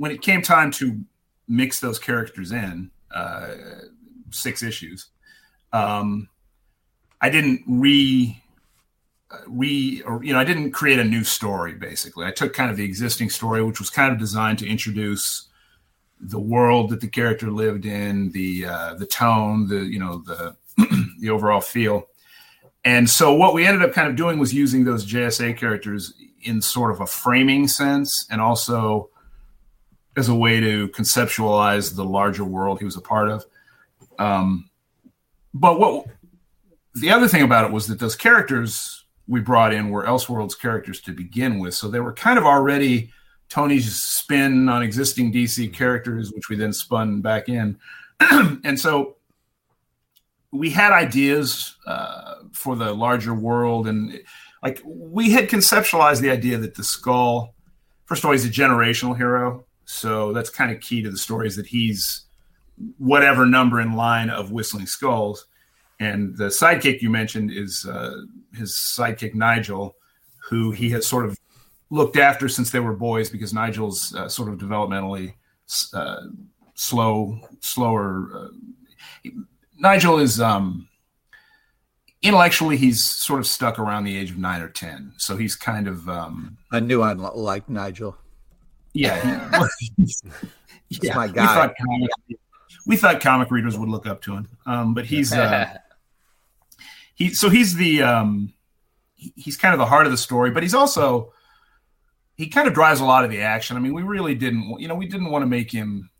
when 0.02 0.10
it 0.10 0.20
came 0.20 0.42
time 0.42 0.72
to 0.72 0.98
mix 1.46 1.78
those 1.78 1.96
characters 1.96 2.50
in, 2.50 2.90
uh, 3.14 3.54
six 4.30 4.60
issues, 4.60 5.10
um, 5.72 6.28
I 7.20 7.30
didn't 7.30 7.62
re 7.68 8.42
uh, 9.30 9.36
re 9.46 10.02
or 10.04 10.24
you 10.24 10.32
know 10.32 10.40
I 10.40 10.44
didn't 10.44 10.72
create 10.72 10.98
a 10.98 11.04
new 11.04 11.22
story. 11.22 11.74
Basically, 11.74 12.26
I 12.26 12.32
took 12.32 12.52
kind 12.52 12.68
of 12.68 12.76
the 12.76 12.84
existing 12.84 13.30
story, 13.30 13.62
which 13.62 13.78
was 13.78 13.90
kind 13.90 14.12
of 14.12 14.18
designed 14.18 14.58
to 14.58 14.68
introduce 14.68 15.46
the 16.18 16.40
world 16.40 16.90
that 16.90 17.00
the 17.00 17.06
character 17.06 17.48
lived 17.52 17.86
in, 17.86 18.32
the 18.32 18.66
uh, 18.66 18.94
the 18.94 19.06
tone, 19.06 19.68
the 19.68 19.84
you 19.84 20.00
know 20.00 20.24
the 20.26 20.56
the 21.20 21.30
overall 21.30 21.60
feel. 21.60 22.08
And 22.84 23.08
so 23.08 23.34
what 23.34 23.54
we 23.54 23.64
ended 23.64 23.88
up 23.88 23.94
kind 23.94 24.08
of 24.08 24.16
doing 24.16 24.40
was 24.40 24.52
using 24.52 24.82
those 24.84 25.06
JSA 25.06 25.56
characters 25.56 26.12
in 26.42 26.60
sort 26.60 26.90
of 26.90 27.00
a 27.00 27.06
framing 27.06 27.68
sense 27.68 28.26
and 28.32 28.40
also 28.40 29.10
as 30.16 30.28
a 30.28 30.34
way 30.34 30.60
to 30.60 30.88
conceptualize 30.88 31.94
the 31.94 32.04
larger 32.04 32.44
world 32.44 32.78
he 32.78 32.84
was 32.84 32.96
a 32.96 33.00
part 33.00 33.28
of. 33.28 33.44
Um, 34.18 34.68
but 35.54 35.78
what 35.78 36.06
the 36.94 37.10
other 37.10 37.28
thing 37.28 37.42
about 37.42 37.64
it 37.64 37.72
was 37.72 37.86
that 37.86 37.98
those 37.98 38.16
characters 38.16 39.04
we 39.26 39.40
brought 39.40 39.72
in 39.72 39.90
were 39.90 40.04
Elseworlds 40.04 40.58
characters 40.58 41.00
to 41.02 41.12
begin 41.12 41.58
with. 41.58 41.74
So 41.74 41.88
they 41.88 42.00
were 42.00 42.12
kind 42.12 42.38
of 42.38 42.44
already 42.44 43.10
Tony's 43.48 44.02
spin 44.02 44.68
on 44.68 44.82
existing 44.82 45.32
DC 45.32 45.72
characters, 45.72 46.32
which 46.32 46.48
we 46.48 46.56
then 46.56 46.72
spun 46.72 47.20
back 47.20 47.48
in. 47.48 47.78
and 48.20 48.78
so 48.78 49.16
we 50.50 50.70
had 50.70 50.92
ideas 50.92 51.76
uh, 51.86 52.34
for 52.52 52.76
the 52.76 52.92
larger 52.92 53.34
world, 53.34 53.86
and 53.86 54.20
like 54.62 54.82
we 54.84 55.30
had 55.30 55.48
conceptualized 55.48 56.20
the 56.20 56.30
idea 56.30 56.58
that 56.58 56.74
the 56.74 56.84
skull, 56.84 57.54
first 58.04 58.20
of 58.22 58.26
all, 58.26 58.32
he's 58.32 58.44
a 58.44 58.50
generational 58.50 59.16
hero, 59.16 59.64
so 59.92 60.32
that's 60.32 60.48
kind 60.48 60.72
of 60.72 60.80
key 60.80 61.02
to 61.02 61.10
the 61.10 61.18
story 61.18 61.46
is 61.46 61.54
that 61.56 61.66
he's 61.66 62.24
whatever 62.96 63.44
number 63.44 63.78
in 63.78 63.92
line 63.92 64.30
of 64.30 64.50
Whistling 64.50 64.86
Skulls, 64.86 65.46
and 66.00 66.36
the 66.36 66.46
sidekick 66.46 67.02
you 67.02 67.10
mentioned 67.10 67.50
is 67.52 67.86
uh, 67.86 68.22
his 68.54 68.74
sidekick 68.74 69.34
Nigel, 69.34 69.94
who 70.48 70.70
he 70.70 70.88
has 70.90 71.06
sort 71.06 71.26
of 71.26 71.38
looked 71.90 72.16
after 72.16 72.48
since 72.48 72.70
they 72.70 72.80
were 72.80 72.94
boys 72.94 73.28
because 73.28 73.52
Nigel's 73.52 74.14
uh, 74.14 74.28
sort 74.28 74.48
of 74.48 74.58
developmentally 74.58 75.34
uh, 75.92 76.22
slow, 76.74 77.38
slower. 77.60 78.30
Uh, 78.34 79.30
Nigel 79.76 80.18
is 80.18 80.40
um, 80.40 80.88
intellectually 82.22 82.78
he's 82.78 83.04
sort 83.04 83.40
of 83.40 83.46
stuck 83.46 83.78
around 83.78 84.04
the 84.04 84.16
age 84.16 84.30
of 84.30 84.38
nine 84.38 84.62
or 84.62 84.70
ten, 84.70 85.12
so 85.18 85.36
he's 85.36 85.54
kind 85.54 85.86
of 85.86 86.08
um, 86.08 86.56
I 86.72 86.80
knew 86.80 87.02
I'd 87.02 87.18
li- 87.18 87.28
like 87.34 87.68
Nigel. 87.68 88.16
Yeah. 88.94 89.60
He, 89.78 89.88
That's 90.90 91.16
my 91.16 91.26
We 91.26 91.32
thought, 91.32 91.74
comic, 91.86 92.10
we 92.86 92.96
thought 92.96 93.20
comic 93.20 93.50
readers 93.50 93.78
would 93.78 93.88
look 93.88 94.06
up 94.06 94.20
to 94.22 94.34
him, 94.34 94.48
um, 94.66 94.94
but 94.94 95.06
he's 95.06 95.32
uh, 95.32 95.76
he. 97.14 97.30
So 97.30 97.48
he's 97.48 97.74
the 97.76 98.02
um, 98.02 98.52
he- 99.16 99.32
he's 99.36 99.56
kind 99.56 99.72
of 99.72 99.78
the 99.78 99.86
heart 99.86 100.06
of 100.06 100.12
the 100.12 100.18
story, 100.18 100.50
but 100.50 100.62
he's 100.62 100.74
also 100.74 101.32
he 102.36 102.48
kind 102.48 102.66
of 102.68 102.74
drives 102.74 103.00
a 103.00 103.04
lot 103.04 103.24
of 103.24 103.30
the 103.30 103.40
action. 103.40 103.76
I 103.76 103.80
mean, 103.80 103.92
we 103.94 104.02
really 104.02 104.34
didn't, 104.34 104.78
you 104.80 104.88
know, 104.88 104.94
we 104.94 105.06
didn't 105.06 105.30
want 105.30 105.42
to 105.42 105.46
make 105.46 105.70
him. 105.70 106.10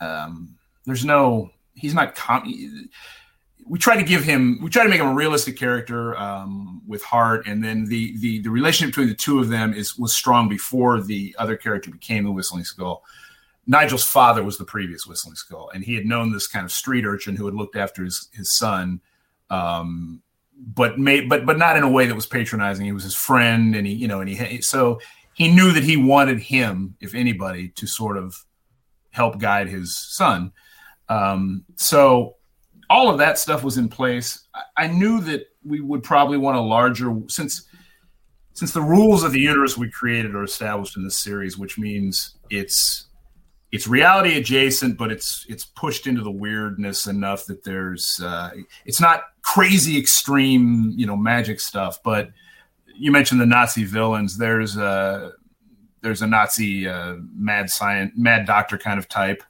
Um, 0.00 0.56
there's 0.84 1.04
no, 1.04 1.50
he's 1.74 1.94
not. 1.94 2.14
Com- 2.14 2.52
we 3.70 3.78
try 3.78 3.96
to 3.96 4.02
give 4.02 4.24
him, 4.24 4.58
we 4.60 4.68
try 4.68 4.82
to 4.82 4.88
make 4.88 5.00
him 5.00 5.06
a 5.06 5.14
realistic 5.14 5.56
character 5.56 6.18
um, 6.18 6.82
with 6.88 7.04
heart, 7.04 7.46
and 7.46 7.62
then 7.62 7.84
the 7.84 8.18
the 8.18 8.40
the 8.40 8.50
relationship 8.50 8.92
between 8.92 9.06
the 9.06 9.14
two 9.14 9.38
of 9.38 9.48
them 9.48 9.72
is 9.72 9.96
was 9.96 10.12
strong 10.12 10.48
before 10.48 11.00
the 11.00 11.36
other 11.38 11.56
character 11.56 11.88
became 11.88 12.24
the 12.24 12.32
Whistling 12.32 12.64
Skull. 12.64 13.04
Nigel's 13.68 14.02
father 14.02 14.42
was 14.42 14.58
the 14.58 14.64
previous 14.64 15.06
Whistling 15.06 15.36
Skull, 15.36 15.70
and 15.72 15.84
he 15.84 15.94
had 15.94 16.04
known 16.04 16.32
this 16.32 16.48
kind 16.48 16.64
of 16.64 16.72
street 16.72 17.04
urchin 17.06 17.36
who 17.36 17.46
had 17.46 17.54
looked 17.54 17.76
after 17.76 18.02
his 18.02 18.28
his 18.32 18.52
son. 18.52 19.00
Um, 19.50 20.20
but 20.58 20.98
made 20.98 21.28
but 21.28 21.46
but 21.46 21.56
not 21.56 21.76
in 21.76 21.84
a 21.84 21.88
way 21.88 22.06
that 22.06 22.14
was 22.16 22.26
patronizing. 22.26 22.86
He 22.86 22.92
was 22.92 23.04
his 23.04 23.14
friend, 23.14 23.76
and 23.76 23.86
he 23.86 23.92
you 23.92 24.08
know, 24.08 24.20
and 24.20 24.28
he 24.28 24.62
so 24.62 24.98
he 25.32 25.46
knew 25.48 25.70
that 25.70 25.84
he 25.84 25.96
wanted 25.96 26.40
him, 26.40 26.96
if 26.98 27.14
anybody, 27.14 27.68
to 27.76 27.86
sort 27.86 28.16
of 28.16 28.44
help 29.10 29.38
guide 29.38 29.68
his 29.68 29.96
son. 29.96 30.50
Um, 31.08 31.64
so 31.76 32.34
all 32.90 33.08
of 33.08 33.18
that 33.18 33.38
stuff 33.38 33.62
was 33.62 33.78
in 33.78 33.88
place. 33.88 34.46
I, 34.76 34.88
knew 34.88 35.20
that 35.20 35.46
we 35.64 35.80
would 35.80 36.02
probably 36.02 36.36
want 36.36 36.58
a 36.58 36.60
larger 36.60 37.16
since 37.28 37.66
since 38.52 38.72
the 38.72 38.82
rules 38.82 39.22
of 39.22 39.30
the 39.30 39.38
universe 39.38 39.78
we 39.78 39.88
created 39.88 40.34
are 40.34 40.42
established 40.42 40.96
in 40.96 41.04
this 41.04 41.16
series, 41.16 41.56
which 41.56 41.78
means 41.78 42.36
it's 42.50 43.06
it's 43.70 43.86
reality 43.86 44.36
adjacent, 44.36 44.98
but 44.98 45.12
it's 45.12 45.46
it's 45.48 45.64
pushed 45.64 46.08
into 46.08 46.22
the 46.22 46.32
weirdness 46.32 47.06
enough 47.06 47.46
that 47.46 47.62
there's 47.62 48.20
uh, 48.20 48.50
it's 48.84 49.00
not 49.00 49.22
crazy 49.42 49.96
extreme, 49.96 50.92
you 50.96 51.06
know, 51.06 51.16
magic 51.16 51.60
stuff. 51.60 52.02
But 52.02 52.30
you 52.98 53.12
mentioned 53.12 53.40
the 53.40 53.46
Nazi 53.46 53.84
villains. 53.84 54.36
There's 54.36 54.76
a 54.76 55.32
there's 56.02 56.22
a 56.22 56.26
Nazi 56.26 56.88
uh, 56.88 57.16
mad 57.32 57.70
science, 57.70 58.12
mad 58.16 58.46
doctor 58.46 58.76
kind 58.76 58.98
of 58.98 59.08
type. 59.08 59.44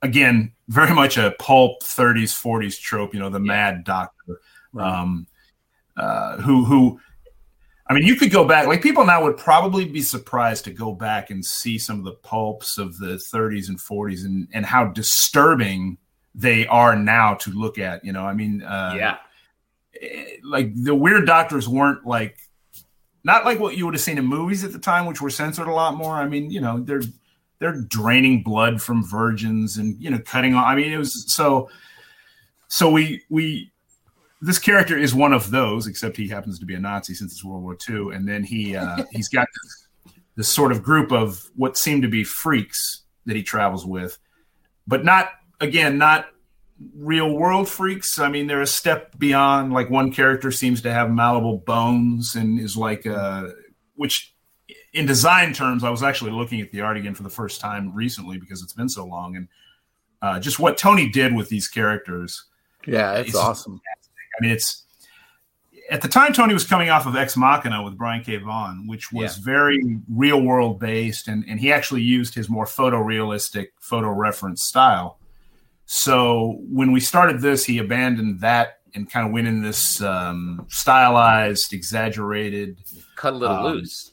Again, 0.00 0.52
very 0.68 0.94
much 0.94 1.16
a 1.16 1.34
pulp 1.38 1.82
30s 1.82 2.34
40s 2.34 2.78
trope. 2.80 3.14
You 3.14 3.20
know, 3.20 3.30
the 3.30 3.40
yeah. 3.40 3.46
mad 3.46 3.84
doctor, 3.84 4.40
um, 4.78 5.26
uh, 5.96 6.38
who 6.38 6.64
who 6.64 7.00
I 7.88 7.94
mean, 7.94 8.02
you 8.02 8.16
could 8.16 8.32
go 8.32 8.44
back. 8.44 8.66
Like 8.66 8.82
people 8.82 9.04
now 9.04 9.22
would 9.22 9.36
probably 9.36 9.84
be 9.84 10.02
surprised 10.02 10.64
to 10.64 10.72
go 10.72 10.92
back 10.92 11.30
and 11.30 11.44
see 11.44 11.78
some 11.78 11.98
of 12.00 12.04
the 12.04 12.14
pulps 12.14 12.78
of 12.78 12.98
the 12.98 13.20
30s 13.32 13.68
and 13.68 13.78
40s 13.78 14.24
and 14.24 14.48
and 14.52 14.66
how 14.66 14.86
disturbing 14.86 15.98
they 16.34 16.66
are 16.66 16.96
now 16.96 17.34
to 17.34 17.50
look 17.50 17.78
at. 17.78 18.04
You 18.04 18.12
know, 18.12 18.24
I 18.24 18.34
mean, 18.34 18.62
uh, 18.62 18.94
yeah, 18.96 19.18
eh, 20.00 20.36
like 20.42 20.74
the 20.74 20.94
weird 20.94 21.26
doctors 21.26 21.68
weren't 21.68 22.04
like 22.04 22.38
not 23.22 23.44
like 23.44 23.60
what 23.60 23.76
you 23.76 23.84
would 23.84 23.94
have 23.94 24.00
seen 24.00 24.18
in 24.18 24.26
movies 24.26 24.64
at 24.64 24.72
the 24.72 24.78
time, 24.80 25.06
which 25.06 25.20
were 25.20 25.30
censored 25.30 25.68
a 25.68 25.72
lot 25.72 25.94
more. 25.94 26.14
I 26.14 26.26
mean, 26.26 26.50
you 26.50 26.60
know, 26.60 26.80
they're 26.80 27.02
they're 27.58 27.80
draining 27.82 28.42
blood 28.42 28.82
from 28.82 29.04
virgins 29.04 29.76
and 29.76 30.00
you 30.02 30.10
know 30.10 30.18
cutting 30.18 30.54
off. 30.54 30.66
I 30.66 30.76
mean, 30.76 30.92
it 30.92 30.98
was 30.98 31.32
so. 31.32 31.68
So 32.68 32.90
we 32.90 33.22
we 33.30 33.70
this 34.42 34.58
character 34.58 34.96
is 34.96 35.14
one 35.14 35.32
of 35.32 35.50
those, 35.50 35.86
except 35.86 36.16
he 36.16 36.28
happens 36.28 36.58
to 36.58 36.66
be 36.66 36.74
a 36.74 36.80
Nazi 36.80 37.14
since 37.14 37.32
it's 37.32 37.44
World 37.44 37.62
War 37.62 37.76
II, 37.88 38.14
and 38.14 38.28
then 38.28 38.42
he 38.44 38.76
uh, 38.76 39.04
he's 39.12 39.28
got 39.28 39.46
this, 39.62 40.14
this 40.36 40.48
sort 40.48 40.72
of 40.72 40.82
group 40.82 41.12
of 41.12 41.50
what 41.56 41.76
seem 41.76 42.02
to 42.02 42.08
be 42.08 42.24
freaks 42.24 43.02
that 43.24 43.36
he 43.36 43.42
travels 43.42 43.86
with, 43.86 44.18
but 44.86 45.04
not 45.04 45.30
again 45.60 45.98
not 45.98 46.26
real 46.94 47.32
world 47.32 47.68
freaks. 47.68 48.18
I 48.18 48.28
mean, 48.28 48.46
they're 48.46 48.60
a 48.60 48.66
step 48.66 49.18
beyond. 49.18 49.72
Like 49.72 49.90
one 49.90 50.12
character 50.12 50.50
seems 50.50 50.82
to 50.82 50.92
have 50.92 51.10
malleable 51.10 51.58
bones 51.58 52.34
and 52.34 52.60
is 52.60 52.76
like 52.76 53.06
uh, 53.06 53.48
which 53.94 54.34
in 54.96 55.04
design 55.04 55.52
terms, 55.52 55.84
I 55.84 55.90
was 55.90 56.02
actually 56.02 56.30
looking 56.30 56.60
at 56.60 56.72
the 56.72 56.80
art 56.80 56.96
again 56.96 57.14
for 57.14 57.22
the 57.22 57.30
first 57.30 57.60
time 57.60 57.94
recently 57.94 58.38
because 58.38 58.62
it's 58.62 58.72
been 58.72 58.88
so 58.88 59.04
long, 59.04 59.36
and 59.36 59.48
uh, 60.22 60.40
just 60.40 60.58
what 60.58 60.78
Tony 60.78 61.10
did 61.10 61.34
with 61.34 61.48
these 61.50 61.68
characters. 61.68 62.46
Yeah, 62.86 63.14
it's 63.14 63.34
awesome. 63.34 63.80
I 64.38 64.42
mean, 64.42 64.52
it's 64.52 64.84
at 65.90 66.00
the 66.00 66.08
time 66.08 66.32
Tony 66.32 66.54
was 66.54 66.64
coming 66.64 66.88
off 66.88 67.06
of 67.06 67.14
Ex 67.14 67.36
Machina 67.36 67.82
with 67.82 67.98
Brian 67.98 68.24
K. 68.24 68.36
Vaughan, 68.38 68.86
which 68.86 69.12
was 69.12 69.36
yeah. 69.36 69.44
very 69.44 70.00
real 70.10 70.40
world 70.40 70.80
based, 70.80 71.28
and, 71.28 71.44
and 71.46 71.60
he 71.60 71.70
actually 71.72 72.02
used 72.02 72.34
his 72.34 72.48
more 72.48 72.64
photorealistic 72.64 73.68
photo 73.78 74.08
reference 74.08 74.64
style. 74.64 75.18
So 75.84 76.58
when 76.70 76.90
we 76.90 77.00
started 77.00 77.40
this, 77.40 77.64
he 77.64 77.78
abandoned 77.78 78.40
that 78.40 78.80
and 78.94 79.10
kind 79.10 79.26
of 79.26 79.32
went 79.32 79.46
in 79.46 79.62
this 79.62 80.00
um, 80.00 80.66
stylized, 80.68 81.72
exaggerated, 81.72 82.78
cut 83.14 83.34
a 83.34 83.36
little 83.36 83.56
um, 83.56 83.64
loose, 83.64 84.12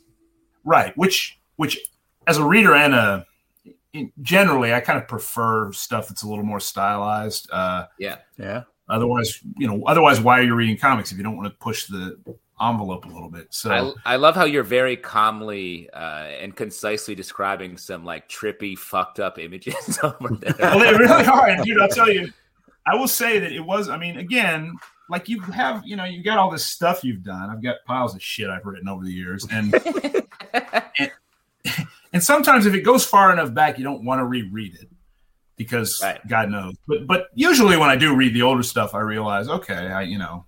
right? 0.63 0.95
Which 0.97 1.39
which 1.55 1.79
as 2.27 2.37
a 2.37 2.43
reader 2.45 2.73
and 2.73 2.93
a 2.93 3.25
generally, 4.21 4.73
I 4.73 4.79
kind 4.79 4.99
of 4.99 5.07
prefer 5.07 5.71
stuff 5.71 6.07
that's 6.07 6.23
a 6.23 6.27
little 6.27 6.43
more 6.43 6.59
stylized. 6.59 7.49
Uh, 7.51 7.85
yeah, 7.99 8.17
yeah. 8.37 8.63
Otherwise, 8.89 9.39
you 9.57 9.67
know, 9.67 9.83
otherwise, 9.85 10.19
why 10.19 10.39
are 10.39 10.43
you 10.43 10.55
reading 10.55 10.77
comics 10.77 11.11
if 11.11 11.17
you 11.17 11.23
don't 11.23 11.37
want 11.37 11.47
to 11.47 11.57
push 11.59 11.85
the 11.85 12.17
envelope 12.61 13.05
a 13.05 13.07
little 13.07 13.29
bit? 13.29 13.47
So 13.51 13.95
I, 14.05 14.13
I 14.13 14.15
love 14.17 14.35
how 14.35 14.45
you're 14.45 14.63
very 14.63 14.97
calmly 14.97 15.89
uh, 15.91 16.25
and 16.41 16.55
concisely 16.55 17.15
describing 17.15 17.77
some 17.77 18.03
like 18.03 18.27
trippy, 18.29 18.77
fucked 18.77 19.19
up 19.19 19.39
images 19.39 19.99
over 20.03 20.35
there. 20.35 20.55
well, 20.59 20.79
they 20.79 20.91
really 20.97 21.25
are, 21.25 21.47
and 21.47 21.63
dude, 21.63 21.79
I'll 21.79 21.87
tell 21.87 22.11
you, 22.11 22.31
I 22.85 22.95
will 22.95 23.07
say 23.07 23.39
that 23.39 23.51
it 23.51 23.61
was. 23.61 23.89
I 23.89 23.97
mean, 23.97 24.17
again, 24.17 24.73
like 25.09 25.29
you 25.29 25.39
have, 25.41 25.85
you 25.85 25.95
know, 25.95 26.03
you 26.03 26.23
got 26.23 26.37
all 26.37 26.51
this 26.51 26.65
stuff 26.65 27.03
you've 27.03 27.23
done. 27.23 27.49
I've 27.49 27.63
got 27.63 27.77
piles 27.85 28.15
of 28.15 28.21
shit 28.21 28.49
I've 28.49 28.65
written 28.65 28.87
over 28.87 29.03
the 29.03 29.11
years, 29.11 29.45
and 29.51 29.73
and, 30.53 31.11
and 32.13 32.23
sometimes 32.23 32.65
if 32.65 32.73
it 32.73 32.81
goes 32.81 33.05
far 33.05 33.31
enough 33.31 33.53
back, 33.53 33.77
you 33.77 33.83
don't 33.83 34.03
want 34.03 34.19
to 34.19 34.25
reread 34.25 34.75
it 34.75 34.89
because 35.55 35.99
right. 36.01 36.25
God 36.27 36.49
knows. 36.49 36.75
But 36.87 37.07
but 37.07 37.27
usually 37.33 37.77
when 37.77 37.89
I 37.89 37.95
do 37.95 38.15
read 38.15 38.33
the 38.33 38.41
older 38.41 38.63
stuff, 38.63 38.93
I 38.93 38.99
realize 38.99 39.47
okay, 39.49 39.73
I 39.73 40.03
you 40.03 40.17
know, 40.17 40.45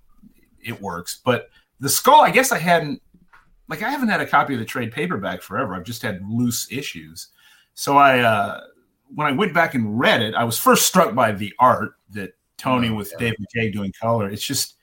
it 0.64 0.82
works. 0.82 1.22
But 1.24 1.50
the 1.80 1.90
skull, 1.90 2.22
I 2.22 2.32
guess 2.32 2.52
I 2.52 2.60
hadn't 2.60 3.02
like 3.68 3.82
I 3.82 3.90
haven't 3.90 4.10
had 4.10 4.22
a 4.22 4.28
copy 4.28 4.54
of 4.54 4.60
the 4.60 4.66
trade 4.66 4.92
paperback 4.92 5.42
forever. 5.42 5.76
I've 5.76 5.84
just 5.84 6.02
had 6.02 6.22
loose 6.28 6.72
issues. 6.72 7.28
So 7.74 7.98
I 7.98 8.20
uh 8.20 8.62
when 9.14 9.28
I 9.28 9.32
went 9.32 9.54
back 9.54 9.76
and 9.76 10.00
read 10.00 10.22
it, 10.22 10.34
I 10.36 10.44
was 10.44 10.58
first 10.58 10.88
struck 10.88 11.14
by 11.14 11.32
the 11.32 11.54
art 11.60 11.94
that 12.12 12.34
Tony 12.58 12.90
with 12.90 13.12
yeah. 13.14 13.30
Dave 13.30 13.36
McCaig 13.40 13.74
doing 13.74 13.94
color. 14.00 14.30
It's 14.30 14.46
just 14.46 14.76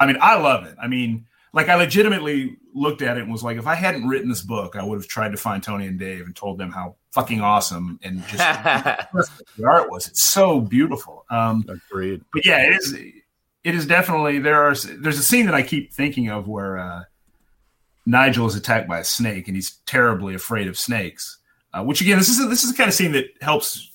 I 0.00 0.06
mean, 0.06 0.18
I 0.20 0.36
love 0.36 0.66
it. 0.66 0.76
I 0.82 0.88
mean, 0.88 1.26
like 1.52 1.68
I 1.68 1.76
legitimately 1.76 2.56
looked 2.74 3.00
at 3.00 3.16
it 3.16 3.22
and 3.22 3.32
was 3.32 3.44
like, 3.44 3.56
if 3.56 3.66
I 3.66 3.74
hadn't 3.74 4.08
written 4.08 4.28
this 4.28 4.42
book, 4.42 4.76
I 4.76 4.84
would 4.84 4.98
have 4.98 5.06
tried 5.06 5.30
to 5.30 5.38
find 5.38 5.62
Tony 5.62 5.86
and 5.86 5.98
Dave 5.98 6.26
and 6.26 6.34
told 6.34 6.58
them 6.58 6.70
how 6.70 6.96
fucking 7.12 7.40
awesome 7.40 8.00
and 8.02 8.18
just 8.26 8.38
the 9.56 9.64
art 9.64 9.90
was. 9.90 10.08
It's 10.08 10.26
so 10.26 10.60
beautiful. 10.60 11.24
Um, 11.30 11.64
Agreed. 11.68 12.22
But 12.32 12.44
yeah, 12.44 12.66
it 12.66 12.74
is. 12.74 12.92
It 12.92 13.74
is 13.74 13.86
definitely 13.86 14.40
there 14.40 14.62
are. 14.62 14.74
There's 14.74 15.18
a 15.18 15.22
scene 15.22 15.46
that 15.46 15.54
I 15.54 15.62
keep 15.62 15.92
thinking 15.92 16.28
of 16.28 16.48
where 16.48 16.76
uh, 16.76 17.04
Nigel 18.04 18.46
is 18.46 18.56
attacked 18.56 18.88
by 18.88 18.98
a 18.98 19.04
snake 19.04 19.46
and 19.46 19.56
he's 19.56 19.78
terribly 19.86 20.34
afraid 20.34 20.66
of 20.66 20.76
snakes. 20.76 21.38
Uh, 21.72 21.82
which 21.82 22.00
again, 22.00 22.18
this 22.18 22.28
is 22.28 22.40
a, 22.40 22.46
this 22.46 22.62
is 22.62 22.70
the 22.70 22.76
kind 22.76 22.88
of 22.88 22.94
scene 22.94 23.12
that 23.12 23.26
helps 23.40 23.90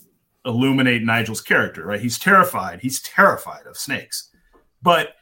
illuminate 0.46 1.04
Nigel's 1.04 1.42
character. 1.42 1.86
Right? 1.86 2.02
He's 2.02 2.18
terrified. 2.18 2.82
He's 2.82 3.02
terrified 3.02 3.66
of 3.66 3.78
snakes, 3.78 4.30
but 4.82 5.16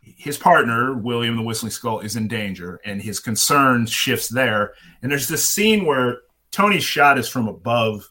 his 0.00 0.38
partner 0.38 0.94
William 0.94 1.36
the 1.36 1.42
Whistling 1.42 1.72
Skull 1.72 2.00
is 2.00 2.16
in 2.16 2.28
danger, 2.28 2.80
and 2.84 3.02
his 3.02 3.18
concern 3.18 3.86
shifts 3.86 4.28
there. 4.28 4.74
And 5.02 5.10
there's 5.10 5.28
this 5.28 5.48
scene 5.48 5.84
where 5.84 6.20
Tony's 6.52 6.84
shot 6.84 7.18
is 7.18 7.28
from 7.28 7.48
above, 7.48 8.08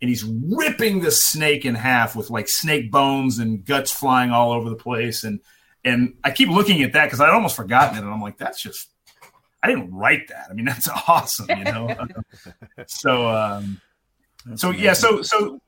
and 0.00 0.08
he's 0.08 0.24
ripping 0.24 1.00
the 1.00 1.10
snake 1.10 1.64
in 1.64 1.74
half 1.74 2.14
with 2.14 2.30
like 2.30 2.48
snake 2.48 2.90
bones 2.90 3.38
and 3.38 3.64
guts 3.64 3.90
flying 3.90 4.30
all 4.30 4.52
over 4.52 4.68
the 4.68 4.76
place. 4.76 5.24
And 5.24 5.40
and 5.84 6.14
I 6.22 6.30
keep 6.30 6.48
looking 6.48 6.82
at 6.82 6.92
that 6.92 7.06
because 7.06 7.20
I'd 7.20 7.30
almost 7.30 7.56
forgotten 7.56 7.96
it, 7.96 8.02
and 8.02 8.10
I'm 8.12 8.20
like, 8.20 8.36
that's 8.36 8.62
just 8.62 8.90
I 9.62 9.68
didn't 9.68 9.92
write 9.92 10.28
that. 10.28 10.48
I 10.50 10.54
mean, 10.54 10.66
that's 10.66 10.88
awesome, 11.08 11.48
you 11.48 11.64
know. 11.64 11.96
so 12.86 13.28
um, 13.28 13.80
that's 14.44 14.60
so 14.60 14.68
amazing. 14.68 14.84
yeah, 14.84 14.92
so 14.92 15.22
so 15.22 15.60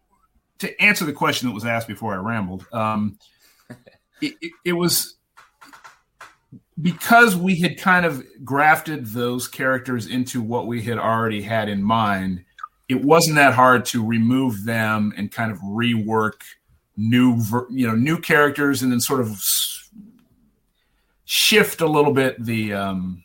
to 0.61 0.81
answer 0.81 1.05
the 1.05 1.13
question 1.13 1.49
that 1.49 1.55
was 1.55 1.65
asked 1.65 1.89
before 1.89 2.15
I 2.15 2.17
rambled, 2.17 2.67
um, 2.73 3.19
it, 4.21 4.35
it, 4.41 4.53
it 4.65 4.73
was 4.73 5.17
because 6.81 7.37
we 7.37 7.61
had 7.61 7.79
kind 7.79 8.07
of 8.07 8.25
grafted 8.45 9.07
those 9.07 9.49
characters 9.49 10.07
into 10.07 10.41
what 10.41 10.67
we 10.67 10.83
had 10.83 10.99
already 10.99 11.43
had 11.43 11.69
in 11.69 11.83
mind, 11.83 12.45
it 12.89 13.05
wasn't 13.05 13.37
that 13.37 13.55
hard 13.55 13.85
to 13.87 14.05
remove 14.05 14.65
them 14.65 15.13
and 15.17 15.31
kind 15.31 15.53
of 15.53 15.59
rework 15.59 16.41
new, 16.97 17.41
you 17.71 17.87
know, 17.87 17.95
new 17.95 18.19
characters 18.19 18.83
and 18.83 18.91
then 18.91 19.01
sort 19.01 19.21
of 19.21 19.41
shift 21.25 21.81
a 21.81 21.87
little 21.87 22.13
bit 22.13 22.43
the. 22.45 22.73
Um, 22.73 23.25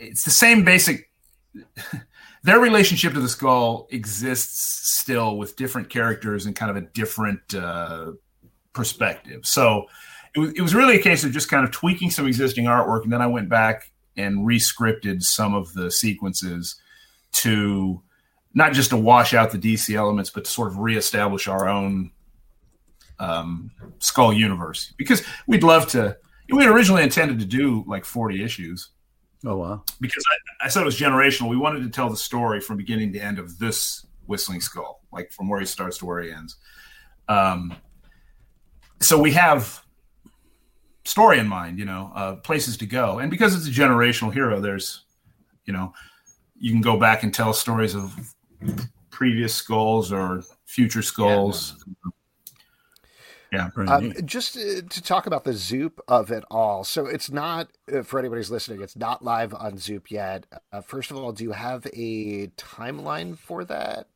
it's 0.00 0.24
the 0.24 0.30
same 0.30 0.64
basic. 0.64 1.10
Their 2.44 2.60
relationship 2.60 3.14
to 3.14 3.20
the 3.20 3.28
skull 3.28 3.88
exists 3.90 5.00
still 5.00 5.38
with 5.38 5.56
different 5.56 5.88
characters 5.88 6.44
and 6.44 6.54
kind 6.54 6.70
of 6.70 6.76
a 6.76 6.82
different 6.82 7.54
uh, 7.54 8.12
perspective. 8.74 9.46
So 9.46 9.86
it 10.34 10.38
was, 10.38 10.52
it 10.52 10.60
was 10.60 10.74
really 10.74 10.96
a 10.96 11.02
case 11.02 11.24
of 11.24 11.32
just 11.32 11.48
kind 11.48 11.64
of 11.64 11.70
tweaking 11.70 12.10
some 12.10 12.26
existing 12.26 12.66
artwork, 12.66 13.04
and 13.04 13.12
then 13.12 13.22
I 13.22 13.26
went 13.26 13.48
back 13.48 13.90
and 14.18 14.46
rescripted 14.46 15.22
some 15.22 15.54
of 15.54 15.72
the 15.72 15.90
sequences 15.90 16.76
to 17.32 18.02
not 18.52 18.74
just 18.74 18.90
to 18.90 18.96
wash 18.98 19.32
out 19.32 19.50
the 19.50 19.58
DC 19.58 19.94
elements, 19.94 20.28
but 20.28 20.44
to 20.44 20.50
sort 20.50 20.68
of 20.68 20.78
reestablish 20.78 21.48
our 21.48 21.66
own 21.66 22.10
um, 23.18 23.70
Skull 24.00 24.34
universe. 24.34 24.92
Because 24.98 25.22
we'd 25.46 25.62
love 25.62 25.88
to. 25.88 26.18
We 26.50 26.66
originally 26.66 27.02
intended 27.02 27.38
to 27.38 27.46
do 27.46 27.84
like 27.86 28.04
forty 28.04 28.44
issues. 28.44 28.90
Oh 29.46 29.56
wow! 29.56 29.84
Because 30.00 30.24
I, 30.30 30.66
I 30.66 30.68
said 30.68 30.82
it 30.82 30.86
was 30.86 30.98
generational. 30.98 31.50
We 31.50 31.56
wanted 31.56 31.82
to 31.82 31.90
tell 31.90 32.08
the 32.08 32.16
story 32.16 32.60
from 32.60 32.76
beginning 32.76 33.12
to 33.12 33.18
end 33.18 33.38
of 33.38 33.58
this 33.58 34.06
Whistling 34.26 34.60
Skull, 34.60 35.02
like 35.12 35.30
from 35.32 35.48
where 35.48 35.60
he 35.60 35.66
starts 35.66 35.98
to 35.98 36.06
where 36.06 36.22
he 36.22 36.32
ends. 36.32 36.56
Um, 37.28 37.74
so 39.00 39.20
we 39.20 39.32
have 39.32 39.84
story 41.04 41.38
in 41.38 41.46
mind, 41.46 41.78
you 41.78 41.84
know, 41.84 42.10
uh, 42.14 42.36
places 42.36 42.76
to 42.78 42.86
go. 42.86 43.18
And 43.18 43.30
because 43.30 43.54
it's 43.54 43.66
a 43.66 43.80
generational 43.80 44.32
hero, 44.32 44.60
there's, 44.60 45.04
you 45.66 45.72
know, 45.72 45.92
you 46.56 46.72
can 46.72 46.80
go 46.80 46.98
back 46.98 47.22
and 47.22 47.32
tell 47.32 47.52
stories 47.52 47.94
of 47.94 48.34
previous 49.10 49.54
skulls 49.54 50.12
or 50.12 50.42
future 50.64 51.02
skulls. 51.02 51.74
Yeah. 51.86 52.10
Yeah. 53.54 53.70
Um, 53.88 54.12
just 54.24 54.56
uh, 54.56 54.82
to 54.88 55.02
talk 55.02 55.26
about 55.26 55.44
the 55.44 55.52
Zoop 55.52 56.00
of 56.08 56.30
it 56.30 56.44
all. 56.50 56.84
So 56.84 57.06
it's 57.06 57.30
not, 57.30 57.68
uh, 57.92 58.02
for 58.02 58.18
anybody 58.18 58.40
who's 58.40 58.50
listening, 58.50 58.82
it's 58.82 58.96
not 58.96 59.24
live 59.24 59.54
on 59.54 59.78
Zoop 59.78 60.10
yet. 60.10 60.46
Uh, 60.72 60.80
first 60.80 61.10
of 61.10 61.16
all, 61.16 61.32
do 61.32 61.44
you 61.44 61.52
have 61.52 61.86
a 61.92 62.48
timeline 62.56 63.38
for 63.38 63.64
that? 63.64 64.08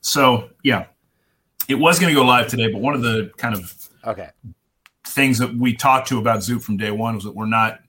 So 0.00 0.50
yeah, 0.62 0.86
it 1.68 1.74
was 1.74 1.98
going 1.98 2.14
to 2.14 2.20
go 2.20 2.24
live 2.24 2.48
today, 2.48 2.70
but 2.72 2.80
one 2.80 2.94
of 2.94 3.02
the 3.02 3.30
kind 3.36 3.54
of 3.54 3.88
Okay. 4.04 4.30
things 5.08 5.38
that 5.38 5.52
we 5.56 5.74
talked 5.74 6.08
to 6.08 6.18
about 6.18 6.42
Zoop 6.42 6.62
from 6.62 6.76
day 6.76 6.92
one 6.92 7.16
was 7.16 7.24
that 7.24 7.34
we're 7.34 7.46
not, 7.46 7.80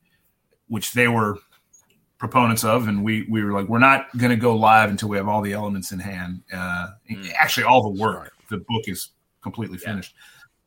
which 0.68 0.94
they 0.94 1.08
were 1.08 1.38
proponents 2.18 2.64
of, 2.64 2.88
and 2.88 3.04
we 3.04 3.28
we 3.30 3.44
were 3.44 3.54
like, 3.54 3.70
we're 3.70 3.78
not 3.78 4.08
going 4.18 4.32
to 4.32 4.36
go 4.36 4.56
live 4.56 4.90
until 4.90 5.08
we 5.10 5.18
have 5.18 5.28
all 5.28 5.42
the 5.44 5.54
elements 5.54 5.92
in 5.92 6.00
hand. 6.00 6.42
Uh, 6.52 6.88
Actually, 7.36 7.66
all 7.66 7.84
the 7.84 8.02
work, 8.02 8.34
the 8.50 8.58
book 8.58 8.88
is 8.88 9.12
completely 9.44 9.78
finished. 9.78 10.16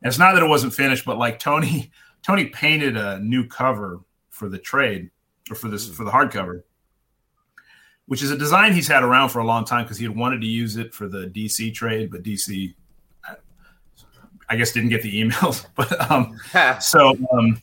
And 0.01 0.09
it's 0.09 0.17
not 0.19 0.33
that 0.33 0.43
it 0.43 0.47
wasn't 0.47 0.73
finished, 0.73 1.05
but 1.05 1.17
like 1.17 1.39
Tony, 1.39 1.91
Tony 2.23 2.45
painted 2.45 2.97
a 2.97 3.19
new 3.19 3.47
cover 3.47 3.99
for 4.29 4.49
the 4.49 4.57
trade 4.57 5.09
or 5.49 5.55
for 5.55 5.67
this 5.69 5.87
for 5.89 6.03
the 6.03 6.11
hardcover, 6.11 6.63
which 8.07 8.23
is 8.23 8.31
a 8.31 8.37
design 8.37 8.73
he's 8.73 8.87
had 8.87 9.03
around 9.03 9.29
for 9.29 9.39
a 9.39 9.45
long 9.45 9.65
time 9.65 9.83
because 9.83 9.97
he 9.97 10.05
had 10.05 10.15
wanted 10.15 10.41
to 10.41 10.47
use 10.47 10.77
it 10.77 10.93
for 10.93 11.07
the 11.07 11.27
DC 11.27 11.73
trade, 11.73 12.11
but 12.11 12.23
DC 12.23 12.73
I 14.49 14.57
guess 14.57 14.73
didn't 14.73 14.89
get 14.89 15.01
the 15.01 15.21
emails, 15.21 15.65
but 15.75 16.11
um, 16.11 16.37
so 16.81 17.15
um, 17.31 17.59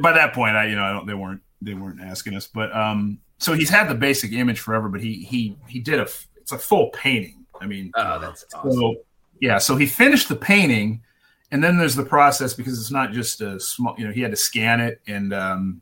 by 0.00 0.12
that 0.12 0.32
point, 0.34 0.56
I 0.56 0.66
you 0.66 0.74
know 0.74 0.82
I 0.82 0.92
don't, 0.92 1.06
they 1.06 1.14
weren't 1.14 1.40
they 1.62 1.74
weren't 1.74 2.00
asking 2.00 2.34
us, 2.34 2.46
but 2.46 2.74
um, 2.74 3.18
so 3.38 3.52
he's 3.52 3.70
had 3.70 3.88
the 3.88 3.94
basic 3.94 4.32
image 4.32 4.58
forever, 4.58 4.88
but 4.88 5.00
he 5.00 5.22
he 5.24 5.56
he 5.68 5.78
did 5.78 6.00
a 6.00 6.08
it's 6.36 6.52
a 6.52 6.58
full 6.58 6.90
painting. 6.90 7.44
I 7.60 7.66
mean, 7.66 7.90
Oh, 7.94 8.18
that's 8.18 8.44
awesome. 8.54 8.72
so 8.72 8.94
yeah, 9.40 9.58
so 9.58 9.76
he 9.76 9.86
finished 9.86 10.28
the 10.28 10.36
painting, 10.36 11.02
and 11.50 11.62
then 11.62 11.78
there's 11.78 11.94
the 11.94 12.04
process 12.04 12.54
because 12.54 12.80
it's 12.80 12.90
not 12.90 13.12
just 13.12 13.40
a 13.40 13.60
small. 13.60 13.94
You 13.98 14.06
know, 14.06 14.12
he 14.12 14.20
had 14.20 14.30
to 14.32 14.36
scan 14.36 14.80
it, 14.80 15.00
and 15.06 15.32
um, 15.32 15.80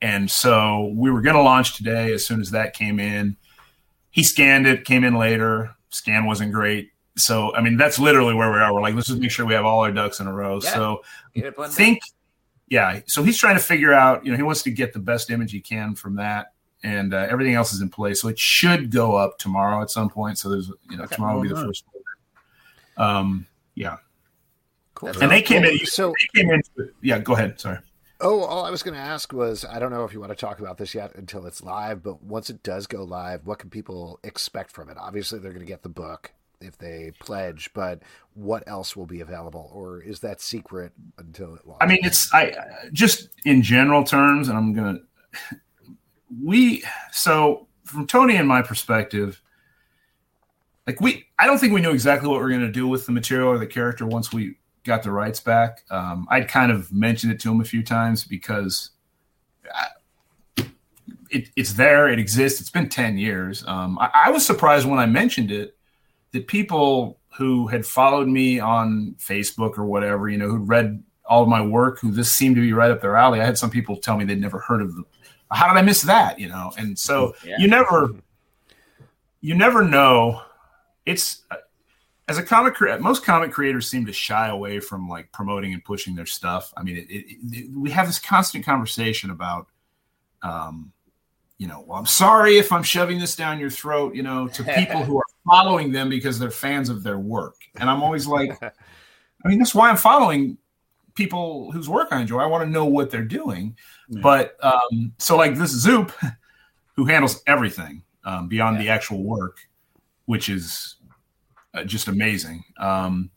and 0.00 0.30
so 0.30 0.92
we 0.94 1.10
were 1.10 1.20
going 1.20 1.36
to 1.36 1.42
launch 1.42 1.76
today. 1.76 2.12
As 2.12 2.24
soon 2.24 2.40
as 2.40 2.50
that 2.52 2.74
came 2.74 2.98
in, 2.98 3.36
he 4.10 4.22
scanned 4.22 4.66
it, 4.66 4.84
came 4.84 5.04
in 5.04 5.14
later. 5.14 5.74
Scan 5.90 6.24
wasn't 6.24 6.52
great. 6.52 6.90
So 7.16 7.54
I 7.54 7.60
mean, 7.60 7.76
that's 7.76 7.98
literally 7.98 8.34
where 8.34 8.50
we 8.50 8.58
are. 8.58 8.72
We're 8.72 8.80
like, 8.80 8.94
let's 8.94 9.08
just 9.08 9.20
make 9.20 9.30
sure 9.30 9.46
we 9.46 9.54
have 9.54 9.64
all 9.64 9.80
our 9.80 9.92
ducks 9.92 10.20
in 10.20 10.26
a 10.26 10.32
row. 10.32 10.60
Yeah. 10.62 10.70
So 10.70 11.02
think, 11.68 12.00
yeah. 12.68 13.00
So 13.06 13.22
he's 13.22 13.38
trying 13.38 13.56
to 13.56 13.62
figure 13.62 13.92
out. 13.92 14.24
You 14.24 14.32
know, 14.32 14.36
he 14.36 14.42
wants 14.42 14.62
to 14.62 14.70
get 14.70 14.92
the 14.92 14.98
best 14.98 15.30
image 15.30 15.52
he 15.52 15.60
can 15.60 15.94
from 15.94 16.16
that, 16.16 16.52
and 16.82 17.14
uh, 17.14 17.26
everything 17.30 17.54
else 17.54 17.72
is 17.72 17.80
in 17.80 17.88
place. 17.88 18.20
So 18.20 18.28
it 18.28 18.38
should 18.38 18.90
go 18.90 19.14
up 19.14 19.38
tomorrow 19.38 19.82
at 19.82 19.90
some 19.90 20.10
point. 20.10 20.38
So 20.38 20.50
there's, 20.50 20.70
you 20.90 20.96
know, 20.96 21.06
tomorrow 21.06 21.36
will 21.36 21.42
be 21.42 21.48
the 21.48 21.56
Oh, 21.56 21.66
first. 21.66 21.84
Um, 22.96 23.46
yeah. 23.74 23.96
Cool. 24.96 25.10
And 25.20 25.30
they 25.30 25.42
came 25.42 25.62
in. 25.64 25.78
So, 25.86 26.12
They 26.34 26.40
came 26.40 26.50
in. 26.50 26.62
Yeah, 27.02 27.18
go 27.20 27.34
ahead. 27.34 27.60
Sorry. 27.60 27.78
oh, 28.20 28.40
all 28.40 28.64
I 28.64 28.70
was 28.70 28.82
going 28.82 28.94
to 28.94 29.00
ask 29.00 29.32
was 29.32 29.64
I 29.64 29.78
don't 29.78 29.92
know 29.92 30.04
if 30.04 30.12
you 30.12 30.20
want 30.20 30.32
to 30.32 30.36
talk 30.36 30.58
about 30.58 30.78
this 30.78 30.94
yet 30.94 31.14
until 31.14 31.46
it's 31.46 31.62
live, 31.62 32.02
but 32.02 32.22
once 32.22 32.50
it 32.50 32.62
does 32.62 32.86
go 32.86 33.04
live, 33.04 33.46
what 33.46 33.58
can 33.58 33.70
people 33.70 34.18
expect 34.24 34.72
from 34.72 34.88
it? 34.88 34.96
Obviously, 34.98 35.38
they're 35.38 35.52
going 35.52 35.64
to 35.64 35.70
get 35.70 35.82
the 35.82 35.88
book 35.90 36.32
if 36.60 36.78
they 36.78 37.12
pledge, 37.20 37.70
but 37.74 38.02
what 38.34 38.64
else 38.66 38.96
will 38.96 39.06
be 39.06 39.20
available? 39.20 39.70
Or 39.72 40.00
is 40.00 40.20
that 40.20 40.40
secret 40.40 40.92
until 41.18 41.54
it 41.54 41.66
launches? 41.66 41.78
I 41.80 41.86
mean, 41.86 41.98
it's 42.02 42.32
I 42.32 42.54
just 42.92 43.28
in 43.44 43.62
general 43.62 44.04
terms, 44.04 44.48
and 44.48 44.56
I'm 44.56 44.72
gonna 44.72 45.00
we 46.42 46.82
so 47.12 47.68
from 47.84 48.06
Tony 48.06 48.36
and 48.36 48.48
my 48.48 48.62
perspective, 48.62 49.42
like 50.86 51.00
we 51.00 51.26
I 51.38 51.46
don't 51.46 51.58
think 51.58 51.72
we 51.72 51.80
knew 51.80 51.90
exactly 51.90 52.28
what 52.28 52.40
we 52.40 52.46
are 52.46 52.50
gonna 52.50 52.72
do 52.72 52.88
with 52.88 53.06
the 53.06 53.12
material 53.12 53.48
or 53.48 53.58
the 53.58 53.66
character 53.66 54.06
once 54.06 54.32
we 54.32 54.56
got 54.86 55.02
the 55.02 55.10
rights 55.10 55.40
back. 55.40 55.84
Um, 55.90 56.26
I'd 56.30 56.48
kind 56.48 56.72
of 56.72 56.92
mentioned 56.92 57.32
it 57.32 57.40
to 57.40 57.50
him 57.50 57.60
a 57.60 57.64
few 57.64 57.82
times 57.82 58.24
because 58.24 58.90
I, 59.74 60.66
it, 61.30 61.50
it's 61.56 61.72
there, 61.74 62.08
it 62.08 62.18
exists. 62.18 62.60
It's 62.60 62.70
been 62.70 62.88
ten 62.88 63.18
years. 63.18 63.64
Um, 63.66 63.98
I, 63.98 64.10
I 64.26 64.30
was 64.30 64.46
surprised 64.46 64.86
when 64.86 64.98
I 64.98 65.06
mentioned 65.06 65.50
it 65.50 65.76
that 66.32 66.46
people 66.46 67.18
who 67.36 67.66
had 67.66 67.84
followed 67.84 68.28
me 68.28 68.58
on 68.60 69.14
Facebook 69.18 69.76
or 69.76 69.84
whatever, 69.84 70.28
you 70.28 70.38
know, 70.38 70.48
who'd 70.48 70.68
read 70.68 71.02
all 71.28 71.42
of 71.42 71.48
my 71.48 71.60
work, 71.60 71.98
who 72.00 72.10
this 72.10 72.32
seemed 72.32 72.54
to 72.56 72.62
be 72.62 72.72
right 72.72 72.90
up 72.90 73.00
their 73.00 73.16
alley. 73.16 73.40
I 73.40 73.44
had 73.44 73.58
some 73.58 73.70
people 73.70 73.96
tell 73.96 74.16
me 74.16 74.24
they'd 74.24 74.40
never 74.40 74.60
heard 74.60 74.80
of 74.80 74.94
the. 74.94 75.02
How 75.50 75.68
did 75.68 75.76
I 75.78 75.82
miss 75.82 76.02
that? 76.02 76.38
You 76.40 76.48
know, 76.48 76.72
and 76.78 76.98
so 76.98 77.34
Yeah. 77.44 77.56
you 77.58 77.68
never, 77.68 78.14
you 79.40 79.54
never 79.54 79.84
know. 79.84 80.42
It's 81.04 81.42
as 82.28 82.38
a 82.38 82.42
comic 82.42 82.74
creator, 82.74 83.00
most 83.00 83.24
comic 83.24 83.52
creators 83.52 83.88
seem 83.88 84.06
to 84.06 84.12
shy 84.12 84.48
away 84.48 84.80
from 84.80 85.08
like 85.08 85.30
promoting 85.32 85.72
and 85.72 85.84
pushing 85.84 86.16
their 86.16 86.26
stuff. 86.26 86.72
I 86.76 86.82
mean, 86.82 86.96
it, 86.96 87.06
it, 87.08 87.36
it, 87.52 87.70
we 87.72 87.90
have 87.90 88.06
this 88.06 88.18
constant 88.18 88.64
conversation 88.64 89.30
about, 89.30 89.68
um, 90.42 90.92
you 91.58 91.68
know, 91.68 91.84
well, 91.86 91.98
I'm 91.98 92.06
sorry 92.06 92.58
if 92.58 92.72
I'm 92.72 92.82
shoving 92.82 93.18
this 93.18 93.36
down 93.36 93.60
your 93.60 93.70
throat, 93.70 94.14
you 94.14 94.22
know, 94.22 94.48
to 94.48 94.64
people 94.64 95.04
who 95.04 95.18
are 95.18 95.24
following 95.46 95.92
them 95.92 96.08
because 96.08 96.38
they're 96.38 96.50
fans 96.50 96.88
of 96.88 97.02
their 97.02 97.18
work. 97.18 97.56
And 97.76 97.88
I'm 97.88 98.02
always 98.02 98.26
like, 98.26 98.60
I 98.62 99.48
mean, 99.48 99.58
that's 99.58 99.74
why 99.74 99.88
I'm 99.88 99.96
following 99.96 100.58
people 101.14 101.70
whose 101.72 101.88
work 101.88 102.08
I 102.10 102.20
enjoy. 102.20 102.40
I 102.40 102.46
want 102.46 102.64
to 102.64 102.70
know 102.70 102.84
what 102.84 103.10
they're 103.10 103.22
doing. 103.22 103.76
But 104.08 104.56
um, 104.62 105.12
so, 105.18 105.36
like 105.36 105.56
this 105.56 105.70
Zoop, 105.70 106.12
who 106.94 107.06
handles 107.06 107.42
everything 107.46 108.02
um, 108.24 108.48
beyond 108.48 108.80
the 108.80 108.88
actual 108.88 109.22
work, 109.22 109.58
which 110.26 110.48
is 110.48 110.95
uh, 111.76 111.84
just 111.84 112.08
amazing. 112.08 112.64
Um, 112.78 113.30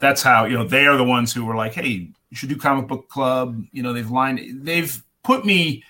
that's 0.00 0.22
how 0.22 0.44
you 0.44 0.56
know 0.56 0.64
they 0.66 0.86
are 0.86 0.96
the 0.96 1.04
ones 1.04 1.32
who 1.32 1.44
were 1.44 1.56
like, 1.56 1.74
"Hey, 1.74 1.88
you 2.30 2.36
should 2.36 2.48
do 2.48 2.56
comic 2.56 2.86
book 2.86 3.08
club." 3.08 3.62
You 3.72 3.82
know, 3.82 3.92
they've 3.92 4.10
lined, 4.10 4.64
they've 4.64 5.02
put 5.24 5.44
me. 5.44 5.82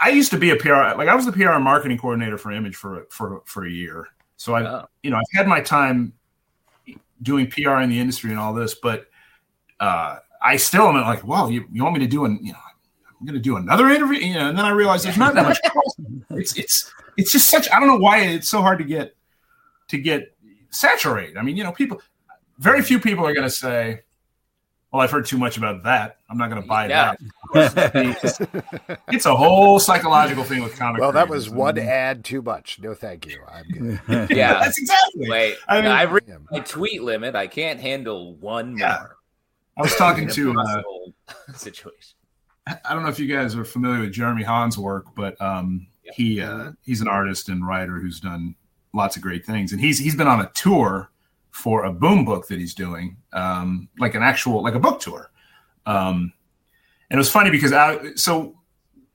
I 0.00 0.08
used 0.10 0.30
to 0.32 0.38
be 0.38 0.50
a 0.50 0.56
PR, 0.56 0.72
like 0.96 1.08
I 1.08 1.14
was 1.14 1.24
the 1.26 1.32
PR 1.32 1.50
and 1.50 1.62
marketing 1.64 1.98
coordinator 1.98 2.38
for 2.38 2.50
Image 2.52 2.76
for 2.76 3.06
for 3.10 3.42
for 3.46 3.64
a 3.66 3.70
year. 3.70 4.08
So 4.36 4.54
I, 4.54 4.62
Oh. 4.64 4.86
you 5.02 5.10
know, 5.10 5.16
I've 5.16 5.36
had 5.36 5.46
my 5.48 5.60
time 5.60 6.12
doing 7.22 7.48
PR 7.50 7.78
in 7.78 7.90
the 7.90 7.98
industry 7.98 8.30
and 8.30 8.38
all 8.38 8.54
this, 8.54 8.74
but 8.74 9.06
uh, 9.80 10.18
I 10.42 10.56
still 10.56 10.88
am 10.88 10.94
like, 10.94 11.26
well, 11.26 11.50
you, 11.50 11.64
you 11.72 11.82
want 11.82 11.94
me 11.94 12.00
to 12.00 12.06
do 12.06 12.24
an, 12.24 12.38
you 12.42 12.52
know, 12.52 12.58
I'm 13.20 13.26
going 13.26 13.34
to 13.34 13.40
do 13.40 13.56
another 13.56 13.88
interview, 13.88 14.18
you 14.20 14.34
know, 14.34 14.48
and 14.48 14.56
then 14.56 14.64
I 14.64 14.70
realized 14.70 15.04
there's 15.04 15.16
not 15.18 15.34
that 15.34 15.46
much. 15.46 15.58
it's 16.30 16.56
it's 16.56 16.92
it's 17.16 17.32
just 17.32 17.48
such. 17.48 17.68
I 17.72 17.80
don't 17.80 17.88
know 17.88 17.96
why 17.98 18.20
it's 18.20 18.48
so 18.48 18.62
hard 18.62 18.78
to 18.78 18.84
get 18.84 19.16
to 19.88 19.98
get 19.98 20.34
saturated. 20.70 21.36
I 21.36 21.42
mean, 21.42 21.56
you 21.56 21.64
know, 21.64 21.72
people, 21.72 22.00
very 22.58 22.82
few 22.82 22.98
people 23.00 23.26
are 23.26 23.32
going 23.34 23.46
to 23.46 23.50
say, 23.54 24.00
"Well, 24.92 25.02
I've 25.02 25.10
heard 25.10 25.26
too 25.26 25.38
much 25.38 25.56
about 25.56 25.82
that. 25.84 26.18
I'm 26.28 26.36
not 26.38 26.50
going 26.50 26.62
to 26.62 26.68
buy 26.68 26.88
Yeah. 26.88 27.14
that." 27.54 28.98
it's 29.08 29.26
a 29.26 29.34
whole 29.34 29.78
psychological 29.78 30.44
thing 30.44 30.62
with 30.62 30.76
comic. 30.78 31.00
well, 31.00 31.12
that 31.12 31.28
was 31.28 31.48
one 31.50 31.78
ad 31.78 32.24
too 32.24 32.42
much. 32.42 32.78
No, 32.80 32.94
thank 32.94 33.26
you. 33.26 33.40
I'm 33.50 33.98
good. 34.06 34.30
Yeah. 34.36 34.60
That's 34.60 34.78
exactly. 34.78 35.28
Wait, 35.28 35.56
I 35.68 35.80
mean- 35.80 35.90
I 35.90 36.00
have 36.00 36.12
reached 36.12 36.28
my 36.50 36.60
tweet 36.60 37.02
limit. 37.02 37.34
I 37.34 37.46
can't 37.46 37.80
handle 37.80 38.34
one 38.36 38.76
Yeah. 38.76 38.98
more. 39.00 39.16
I 39.76 39.82
was 39.82 39.94
talking 39.96 40.24
in 40.24 40.30
a 40.30 40.32
to. 40.34 40.58
Uh, 40.58 40.82
situation. 41.54 42.14
I 42.84 42.92
don't 42.92 43.02
know 43.02 43.08
if 43.08 43.18
you 43.18 43.26
guys 43.34 43.54
are 43.56 43.64
familiar 43.64 44.00
with 44.00 44.12
Jeremy 44.12 44.42
Haun's 44.42 44.76
work, 44.76 45.06
but 45.14 45.40
um, 45.40 45.86
he 46.02 46.40
uh, 46.42 46.72
he's 46.82 47.00
an 47.00 47.08
artist 47.08 47.48
and 47.48 47.66
writer 47.66 47.98
who's 47.98 48.20
done 48.20 48.54
lots 48.94 49.16
of 49.16 49.22
great 49.22 49.44
things, 49.44 49.72
and 49.72 49.80
he's 49.80 49.98
he's 49.98 50.16
been 50.16 50.28
on 50.28 50.40
a 50.40 50.50
tour 50.54 51.10
for 51.50 51.84
a 51.84 51.92
boom 51.92 52.24
book 52.24 52.46
that 52.48 52.58
he's 52.58 52.74
doing, 52.74 53.16
um, 53.32 53.88
like 53.98 54.14
an 54.14 54.22
actual 54.22 54.62
like 54.62 54.74
a 54.74 54.80
book 54.80 55.00
tour. 55.00 55.30
Um, 55.86 56.32
and 57.10 57.16
it 57.16 57.18
was 57.18 57.30
funny 57.30 57.50
because 57.50 57.72
I 57.72 58.14
so 58.14 58.56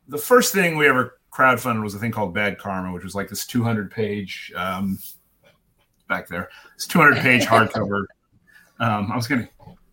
the 0.07 0.17
first 0.17 0.53
thing 0.53 0.77
we 0.77 0.87
ever 0.87 1.19
crowdfunded 1.31 1.81
was 1.83 1.95
a 1.95 1.99
thing 1.99 2.11
called 2.11 2.33
Bad 2.33 2.57
Karma, 2.57 2.91
which 2.91 3.03
was 3.03 3.15
like 3.15 3.29
this 3.29 3.45
200 3.45 3.89
page 3.89 4.51
um, 4.55 4.99
back 6.07 6.27
there, 6.27 6.49
It's 6.75 6.87
200 6.87 7.17
page 7.21 7.43
hardcover. 7.45 8.05
Um, 8.79 9.11
I 9.11 9.15
was 9.15 9.27
gonna 9.27 9.47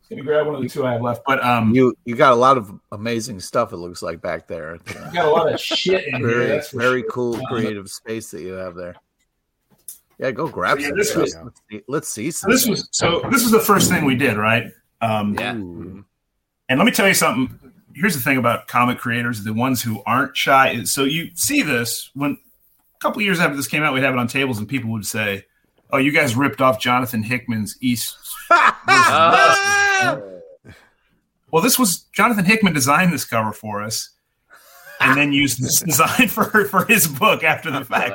gonna 0.09 0.23
grab 0.23 0.47
one 0.47 0.57
of 0.57 0.63
the 0.63 0.69
two 0.69 0.85
I 0.85 0.93
have 0.93 1.03
left, 1.03 1.23
but 1.27 1.43
um, 1.45 1.73
You 1.75 1.95
you 2.05 2.17
got 2.17 2.33
a 2.33 2.37
lot 2.37 2.57
of 2.59 2.73
amazing 2.93 3.41
stuff. 3.41 3.73
It 3.73 3.77
looks 3.77 4.03
like 4.03 4.21
back 4.21 4.49
there. 4.49 4.79
you 4.89 4.95
got 5.13 5.27
a 5.27 5.31
lot 5.31 5.53
of 5.53 5.61
shit 5.61 6.07
in 6.09 6.17
here. 6.17 6.29
very 6.29 6.47
That's 6.47 6.71
very 6.71 7.03
sure. 7.03 7.11
cool 7.11 7.37
Um, 7.37 7.45
creative 7.47 7.89
space 7.91 8.31
that 8.33 8.43
you 8.43 8.53
have 8.53 8.75
there. 8.75 8.97
Yeah, 10.21 10.31
go 10.33 10.47
grab 10.49 10.79
Yeah, 10.79 10.91
this 10.95 11.11
stuff. 11.11 11.23
was- 11.23 11.37
let's, 11.43 11.61
see, 11.71 11.83
let's 11.89 12.09
see 12.09 12.31
So 12.31 12.47
this 12.49 12.67
was 12.67 12.89
so 12.93 13.21
this 13.31 13.43
was 13.43 13.51
the 13.53 13.61
first 13.61 13.89
thing 13.91 14.05
we 14.05 14.15
did, 14.15 14.37
right? 14.37 14.65
Um, 15.01 15.35
Yeah. 15.35 15.53
And 15.53 16.05
let 16.79 16.85
me 16.85 16.93
tell 16.93 17.09
you 17.09 17.15
something. 17.15 17.59
Here's 17.95 18.15
the 18.15 18.21
thing 18.21 18.37
about 18.37 18.69
comic 18.69 18.99
creators: 18.99 19.43
the 19.43 19.53
ones 19.55 19.83
who 19.83 20.03
aren't 20.07 20.37
shy. 20.37 20.85
So 20.85 21.05
you 21.05 21.31
see 21.35 21.63
this 21.63 22.11
when 22.15 22.33
a 22.33 22.99
couple 23.01 23.21
years 23.23 23.41
after 23.41 23.57
this 23.57 23.67
came 23.67 23.83
out, 23.83 23.93
we'd 23.95 24.05
have 24.05 24.15
it 24.15 24.19
on 24.21 24.29
tables, 24.29 24.59
and 24.59 24.69
people 24.69 24.91
would 24.91 25.05
say, 25.07 25.47
"Oh, 25.91 25.97
you 25.97 26.13
guys 26.13 26.37
ripped 26.37 26.61
off 26.61 26.79
Jonathan 26.79 27.23
Hickman's 27.23 27.77
East." 27.81 28.17
Oh, 28.93 30.41
Well, 31.51 31.63
this 31.63 31.79
was 31.79 32.05
Jonathan 32.13 32.45
Hickman 32.45 32.73
designed 32.73 33.13
this 33.13 33.25
cover 33.25 33.53
for 33.53 33.83
us, 33.83 34.11
and 35.01 35.17
then 35.19 35.33
used 35.33 35.61
this 35.63 35.81
design 35.87 36.29
for 36.29 36.65
for 36.67 36.85
his 36.85 37.09
book 37.09 37.43
after 37.43 37.71
the 37.71 37.85
fact. 37.85 38.13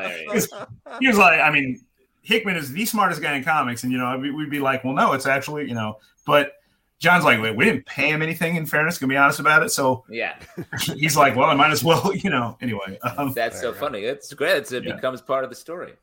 he 1.02 1.08
was 1.08 1.18
like, 1.18 1.40
I 1.42 1.52
mean, 1.52 1.82
Hickman 2.26 2.56
is 2.56 2.72
the 2.72 2.86
smartest 2.86 3.22
guy 3.22 3.36
in 3.36 3.44
comics, 3.44 3.84
and 3.84 3.92
you 3.92 3.98
know 4.00 4.18
we'd 4.18 4.50
be 4.50 4.60
like, 4.60 4.84
well, 4.84 4.94
no, 4.94 5.14
it's 5.14 5.28
actually 5.28 5.68
you 5.68 5.76
know, 5.76 6.00
but 6.26 6.54
John's 7.00 7.24
like, 7.24 7.40
wait, 7.40 7.56
we 7.56 7.66
didn't 7.66 7.86
pay 7.86 8.10
him 8.10 8.24
anything. 8.24 8.56
In 8.56 8.66
fairness, 8.66 8.98
can 8.98 9.08
be 9.08 9.16
honest 9.16 9.40
about 9.40 9.62
it. 9.62 9.70
So 9.70 10.04
yeah, 10.10 10.36
he's 10.96 11.16
like, 11.16 11.36
well, 11.36 11.50
I 11.50 11.54
might 11.54 11.72
as 11.72 11.84
well, 11.84 12.14
you 12.16 12.32
know. 12.32 12.58
Anyway, 12.62 12.98
um, 13.18 13.32
that's 13.34 13.62
so 13.62 13.74
funny. 13.74 14.02
It's 14.02 14.34
great. 14.34 14.58
It's, 14.58 14.72
it 14.72 14.84
yeah. 14.84 14.96
becomes 14.96 15.22
part 15.22 15.44
of 15.44 15.52
the 15.52 15.56
story. 15.56 15.94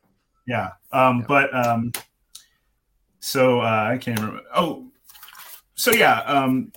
Yeah, 0.47 0.69
um, 0.93 1.19
yeah. 1.19 1.25
but 1.27 1.55
um, 1.55 1.91
so 3.19 3.59
uh, 3.59 3.89
I 3.91 3.97
can't 3.97 4.19
remember. 4.19 4.43
Oh, 4.55 4.87
so 5.75 5.91
yeah, 5.91 6.19
um, 6.21 6.71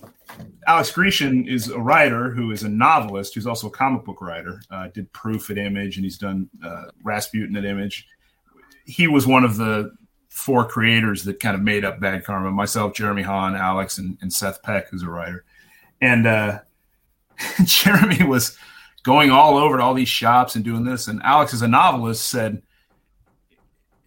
Alex 0.67 0.91
Grecian 0.91 1.47
is 1.47 1.69
a 1.69 1.79
writer 1.79 2.31
who 2.31 2.51
is 2.51 2.65
a 2.65 2.69
novelist 2.69 3.35
who's 3.35 3.47
also 3.47 3.69
a 3.69 3.71
comic 3.71 4.05
book 4.05 4.21
writer. 4.21 4.61
Uh, 4.71 4.89
did 4.89 5.13
Proof 5.13 5.51
at 5.51 5.59
Image, 5.59 5.97
and 5.97 6.05
he's 6.05 6.19
done 6.19 6.51
uh, 6.65 6.87
Rasputin 7.05 7.57
at 7.57 7.65
Image. 7.65 8.09
He 8.87 9.07
was 9.07 9.27
one 9.27 9.45
of 9.45 9.57
the 9.57 9.93
four 10.29 10.65
creators 10.67 11.25
that 11.25 11.41
kind 11.41 11.55
of 11.55 11.63
made 11.63 11.85
up 11.85 11.99
Bad 11.99 12.25
Karma. 12.25 12.51
Myself, 12.51 12.95
Jeremy 12.95 13.23
Haun, 13.23 13.57
Alex, 13.57 13.99
and, 13.99 14.19
and 14.21 14.33
Seth 14.33 14.63
Peck, 14.63 14.89
who's 14.91 15.03
a 15.03 15.09
writer. 15.09 15.45
And 16.01 16.27
uh, 16.27 16.61
Jeremy 17.65 18.25
was 18.25 18.57
going 19.03 19.31
all 19.31 19.57
over 19.57 19.79
to 19.79 19.83
all 19.83 19.95
these 19.95 20.09
shops 20.09 20.55
and 20.57 20.65
doing 20.65 20.85
this. 20.85 21.09
And 21.09 21.23
Alex, 21.23 21.55
as 21.55 21.63
a 21.63 21.69
novelist, 21.69 22.29
said, 22.29 22.63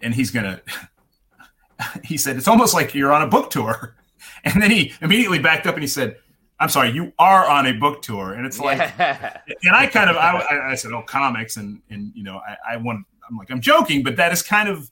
and 0.01 0.13
he's 0.13 0.32
gonna. 0.32 0.61
he 2.03 2.17
said 2.17 2.36
it's 2.38 2.47
almost 2.47 2.73
like 2.73 2.93
you're 2.93 3.11
on 3.11 3.21
a 3.21 3.27
book 3.27 3.49
tour. 3.49 3.95
And 4.45 4.61
then 4.61 4.71
he 4.71 4.93
immediately 5.01 5.39
backed 5.39 5.67
up 5.67 5.75
and 5.75 5.84
he 5.84 5.88
said, 5.88 6.15
I'm 6.61 6.69
sorry, 6.69 6.91
you 6.91 7.11
are 7.19 7.49
on 7.49 7.67
a 7.67 7.73
book 7.73 8.01
tour. 8.01 8.34
And 8.34 8.45
it's 8.45 8.59
like, 8.59 8.77
yeah. 8.77 9.41
and 9.47 9.75
I 9.75 9.86
kind 9.88 10.09
of, 10.09 10.15
I, 10.15 10.71
I, 10.71 10.75
said, 10.75 10.91
oh, 10.93 11.01
comics. 11.01 11.57
And, 11.57 11.82
and, 11.89 12.13
you 12.15 12.23
know, 12.23 12.39
I, 12.47 12.73
I 12.73 12.77
want, 12.77 13.05
I'm 13.30 13.38
like, 13.38 13.51
I'm 13.51 13.61
joking, 13.61 14.03
but 14.03 14.15
that 14.17 14.32
is 14.32 14.41
kind 14.41 14.69
of, 14.69 14.89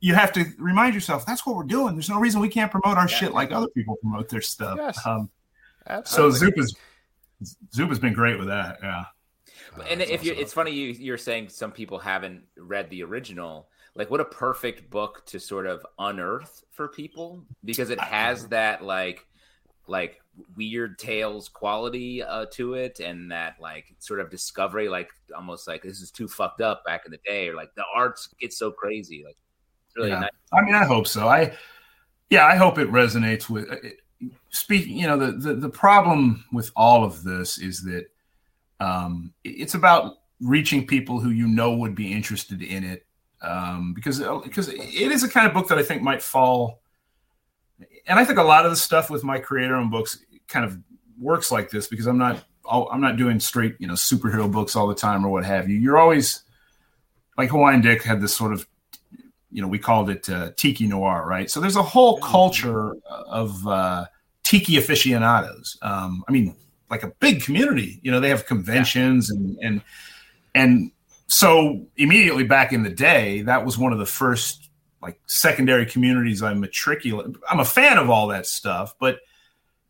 you 0.00 0.14
have 0.14 0.32
to 0.32 0.44
remind 0.58 0.94
yourself 0.94 1.26
that's 1.26 1.44
what 1.46 1.56
we're 1.56 1.62
doing. 1.64 1.94
There's 1.94 2.10
no 2.10 2.18
reason 2.18 2.40
we 2.40 2.48
can't 2.48 2.70
promote 2.70 2.96
our 2.96 3.08
yeah. 3.08 3.16
shit 3.16 3.32
like 3.32 3.52
other 3.52 3.68
people 3.68 3.96
promote 3.96 4.28
their 4.28 4.40
stuff. 4.40 4.78
Yes. 4.78 5.06
Um, 5.06 5.30
so 6.04 6.30
Zoop 6.30 6.58
is, 6.58 6.76
Zoop 7.74 7.88
has 7.88 7.98
been 7.98 8.12
great 8.12 8.38
with 8.38 8.48
that. 8.48 8.78
Yeah. 8.82 9.04
And 9.88 10.02
if 10.02 10.24
you, 10.24 10.32
it's 10.32 10.52
funny, 10.52 10.72
you, 10.72 10.88
you're 10.92 11.18
saying 11.18 11.48
some 11.48 11.70
people 11.72 11.98
haven't 11.98 12.44
read 12.56 12.90
the 12.90 13.02
original 13.02 13.68
like 13.94 14.10
what 14.10 14.20
a 14.20 14.24
perfect 14.24 14.90
book 14.90 15.24
to 15.26 15.40
sort 15.40 15.66
of 15.66 15.84
unearth 15.98 16.64
for 16.70 16.88
people 16.88 17.44
because 17.64 17.90
it 17.90 18.00
has 18.00 18.46
that 18.48 18.84
like 18.84 19.26
like 19.90 20.20
weird 20.56 20.98
tales 20.98 21.48
quality 21.48 22.22
uh, 22.22 22.46
to 22.52 22.74
it 22.74 23.00
and 23.00 23.30
that 23.30 23.56
like 23.60 23.94
sort 23.98 24.20
of 24.20 24.30
discovery 24.30 24.88
like 24.88 25.10
almost 25.36 25.66
like 25.68 25.82
this 25.82 26.00
is 26.00 26.10
too 26.10 26.28
fucked 26.28 26.60
up 26.60 26.84
back 26.84 27.02
in 27.04 27.12
the 27.12 27.18
day 27.26 27.48
or 27.48 27.54
like 27.54 27.74
the 27.74 27.84
arts 27.94 28.28
get 28.40 28.52
so 28.52 28.70
crazy 28.70 29.22
like 29.24 29.36
really 29.96 30.08
yeah. 30.08 30.20
nice. 30.20 30.30
i 30.52 30.62
mean 30.62 30.74
i 30.74 30.84
hope 30.84 31.06
so 31.06 31.28
i 31.28 31.52
yeah 32.30 32.46
i 32.46 32.54
hope 32.54 32.78
it 32.78 32.90
resonates 32.90 33.50
with 33.50 33.70
uh, 33.70 33.76
speaking 34.50 34.96
you 34.96 35.06
know 35.06 35.18
the, 35.18 35.32
the 35.32 35.54
the 35.54 35.68
problem 35.68 36.44
with 36.52 36.70
all 36.76 37.04
of 37.04 37.22
this 37.24 37.58
is 37.58 37.82
that 37.82 38.06
um 38.78 39.32
it's 39.44 39.74
about 39.74 40.18
reaching 40.40 40.86
people 40.86 41.20
who 41.20 41.30
you 41.30 41.46
know 41.46 41.74
would 41.74 41.94
be 41.94 42.12
interested 42.12 42.62
in 42.62 42.84
it 42.84 43.04
um, 43.42 43.94
because 43.94 44.18
because 44.44 44.68
it 44.68 44.78
is 45.12 45.22
a 45.22 45.28
kind 45.28 45.46
of 45.46 45.54
book 45.54 45.68
that 45.68 45.78
I 45.78 45.82
think 45.82 46.02
might 46.02 46.22
fall. 46.22 46.82
And 48.06 48.18
I 48.18 48.24
think 48.24 48.38
a 48.38 48.44
lot 48.44 48.64
of 48.64 48.70
the 48.70 48.76
stuff 48.76 49.10
with 49.10 49.24
my 49.24 49.38
creator-owned 49.38 49.90
books 49.90 50.18
kind 50.48 50.64
of 50.64 50.78
works 51.18 51.52
like 51.52 51.70
this 51.70 51.86
because 51.86 52.06
I'm 52.06 52.18
not 52.18 52.42
I'm 52.70 53.00
not 53.00 53.16
doing 53.16 53.40
straight 53.40 53.76
you 53.78 53.86
know 53.86 53.94
superhero 53.94 54.50
books 54.50 54.76
all 54.76 54.86
the 54.86 54.94
time 54.94 55.24
or 55.24 55.28
what 55.28 55.44
have 55.44 55.68
you. 55.68 55.76
You're 55.76 55.98
always 55.98 56.42
like 57.36 57.50
Hawaiian 57.50 57.80
Dick 57.80 58.02
had 58.02 58.20
this 58.20 58.34
sort 58.34 58.52
of 58.52 58.66
you 59.50 59.62
know 59.62 59.68
we 59.68 59.78
called 59.78 60.10
it 60.10 60.28
uh, 60.28 60.52
tiki 60.56 60.86
noir, 60.86 61.24
right? 61.26 61.50
So 61.50 61.60
there's 61.60 61.76
a 61.76 61.82
whole 61.82 62.18
culture 62.18 62.94
of 63.08 63.66
uh, 63.66 64.06
tiki 64.42 64.76
aficionados. 64.76 65.78
Um, 65.82 66.24
I 66.28 66.32
mean, 66.32 66.56
like 66.90 67.02
a 67.02 67.08
big 67.20 67.42
community. 67.42 68.00
You 68.02 68.10
know, 68.10 68.20
they 68.20 68.28
have 68.30 68.46
conventions 68.46 69.30
and 69.30 69.58
and 69.62 69.82
and 70.54 70.92
so 71.30 71.86
immediately 71.96 72.42
back 72.42 72.72
in 72.72 72.82
the 72.82 72.90
day, 72.90 73.42
that 73.42 73.64
was 73.64 73.78
one 73.78 73.92
of 73.92 74.00
the 74.00 74.06
first 74.06 74.59
like 75.02 75.20
secondary 75.26 75.86
communities 75.86 76.42
I 76.42 76.54
matriculate. 76.54 77.36
I'm 77.48 77.60
a 77.60 77.64
fan 77.64 77.98
of 77.98 78.10
all 78.10 78.28
that 78.28 78.46
stuff, 78.46 78.94
but 78.98 79.20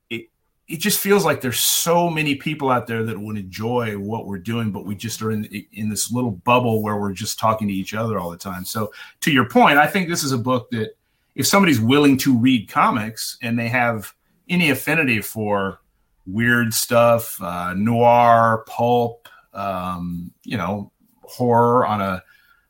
it 0.08 0.28
it 0.68 0.78
just 0.78 1.00
feels 1.00 1.24
like 1.24 1.40
there's 1.40 1.60
so 1.60 2.08
many 2.08 2.34
people 2.34 2.70
out 2.70 2.86
there 2.86 3.02
that 3.04 3.18
would 3.18 3.36
enjoy 3.36 3.98
what 3.98 4.26
we're 4.26 4.38
doing, 4.38 4.70
but 4.70 4.84
we 4.84 4.94
just 4.94 5.20
are 5.22 5.30
in 5.30 5.44
in 5.72 5.88
this 5.88 6.12
little 6.12 6.32
bubble 6.32 6.82
where 6.82 6.96
we're 6.96 7.12
just 7.12 7.38
talking 7.38 7.68
to 7.68 7.74
each 7.74 7.94
other 7.94 8.18
all 8.18 8.30
the 8.30 8.36
time. 8.36 8.64
So 8.64 8.92
to 9.20 9.30
your 9.30 9.48
point, 9.48 9.78
I 9.78 9.86
think 9.86 10.08
this 10.08 10.22
is 10.22 10.32
a 10.32 10.38
book 10.38 10.70
that 10.70 10.96
if 11.34 11.46
somebody's 11.46 11.80
willing 11.80 12.16
to 12.18 12.36
read 12.36 12.68
comics 12.68 13.38
and 13.42 13.58
they 13.58 13.68
have 13.68 14.12
any 14.48 14.70
affinity 14.70 15.20
for 15.20 15.80
weird 16.26 16.74
stuff, 16.74 17.40
uh, 17.40 17.74
noir, 17.74 18.64
pulp, 18.68 19.28
um, 19.54 20.32
you 20.44 20.56
know, 20.56 20.92
horror 21.22 21.86
on 21.86 22.00
a, 22.00 22.22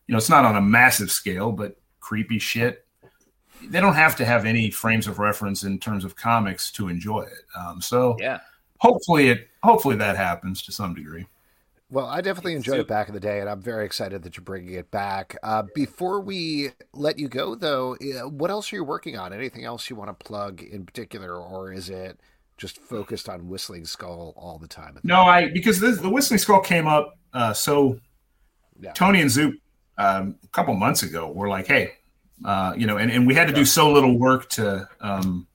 you 0.06 0.12
know, 0.12 0.18
it's 0.18 0.28
not 0.28 0.44
on 0.44 0.56
a 0.56 0.60
massive 0.60 1.10
scale, 1.10 1.52
but 1.52 1.79
creepy 2.10 2.40
shit. 2.40 2.84
They 3.62 3.80
don't 3.80 3.94
have 3.94 4.16
to 4.16 4.24
have 4.24 4.44
any 4.44 4.68
frames 4.68 5.06
of 5.06 5.20
reference 5.20 5.62
in 5.62 5.78
terms 5.78 6.04
of 6.04 6.16
comics 6.16 6.72
to 6.72 6.88
enjoy 6.88 7.20
it. 7.20 7.44
Um, 7.56 7.80
so 7.80 8.16
yeah, 8.18 8.40
hopefully 8.78 9.28
it, 9.28 9.48
hopefully 9.62 9.94
that 9.94 10.16
happens 10.16 10.60
to 10.62 10.72
some 10.72 10.92
degree. 10.92 11.26
Well, 11.88 12.06
I 12.06 12.20
definitely 12.20 12.54
enjoyed 12.54 12.80
it 12.80 12.88
back 12.88 13.06
in 13.06 13.14
the 13.14 13.20
day, 13.20 13.38
and 13.38 13.48
I'm 13.48 13.62
very 13.62 13.84
excited 13.84 14.24
that 14.24 14.36
you're 14.36 14.44
bringing 14.44 14.74
it 14.74 14.90
back. 14.90 15.36
Uh, 15.44 15.62
before 15.72 16.20
we 16.20 16.70
let 16.92 17.16
you 17.16 17.28
go, 17.28 17.54
though, 17.54 17.96
what 18.28 18.50
else 18.50 18.72
are 18.72 18.76
you 18.76 18.84
working 18.84 19.16
on? 19.16 19.32
Anything 19.32 19.64
else 19.64 19.88
you 19.88 19.94
want 19.94 20.08
to 20.08 20.24
plug 20.24 20.62
in 20.62 20.84
particular, 20.84 21.36
or 21.36 21.72
is 21.72 21.90
it 21.90 22.18
just 22.56 22.78
focused 22.78 23.28
on 23.28 23.48
Whistling 23.48 23.84
Skull 23.84 24.34
all 24.36 24.58
the 24.58 24.68
time? 24.68 24.98
No, 25.04 25.22
I 25.22 25.48
because 25.48 25.78
this, 25.78 26.00
the 26.00 26.10
Whistling 26.10 26.38
Skull 26.38 26.60
came 26.60 26.88
up 26.88 27.16
uh, 27.32 27.52
so 27.52 28.00
yeah. 28.80 28.92
Tony 28.94 29.20
and 29.20 29.30
Zoop 29.30 29.54
um, 29.98 30.36
a 30.42 30.48
couple 30.48 30.74
months 30.74 31.02
ago 31.02 31.30
were 31.30 31.48
like, 31.48 31.68
hey, 31.68 31.92
uh, 32.44 32.74
you 32.76 32.86
know, 32.86 32.96
and, 32.96 33.10
and 33.10 33.26
we 33.26 33.34
had 33.34 33.48
to 33.48 33.54
do 33.54 33.64
so 33.64 33.90
little 33.90 34.18
work 34.18 34.48
to 34.50 34.88
um, 35.00 35.46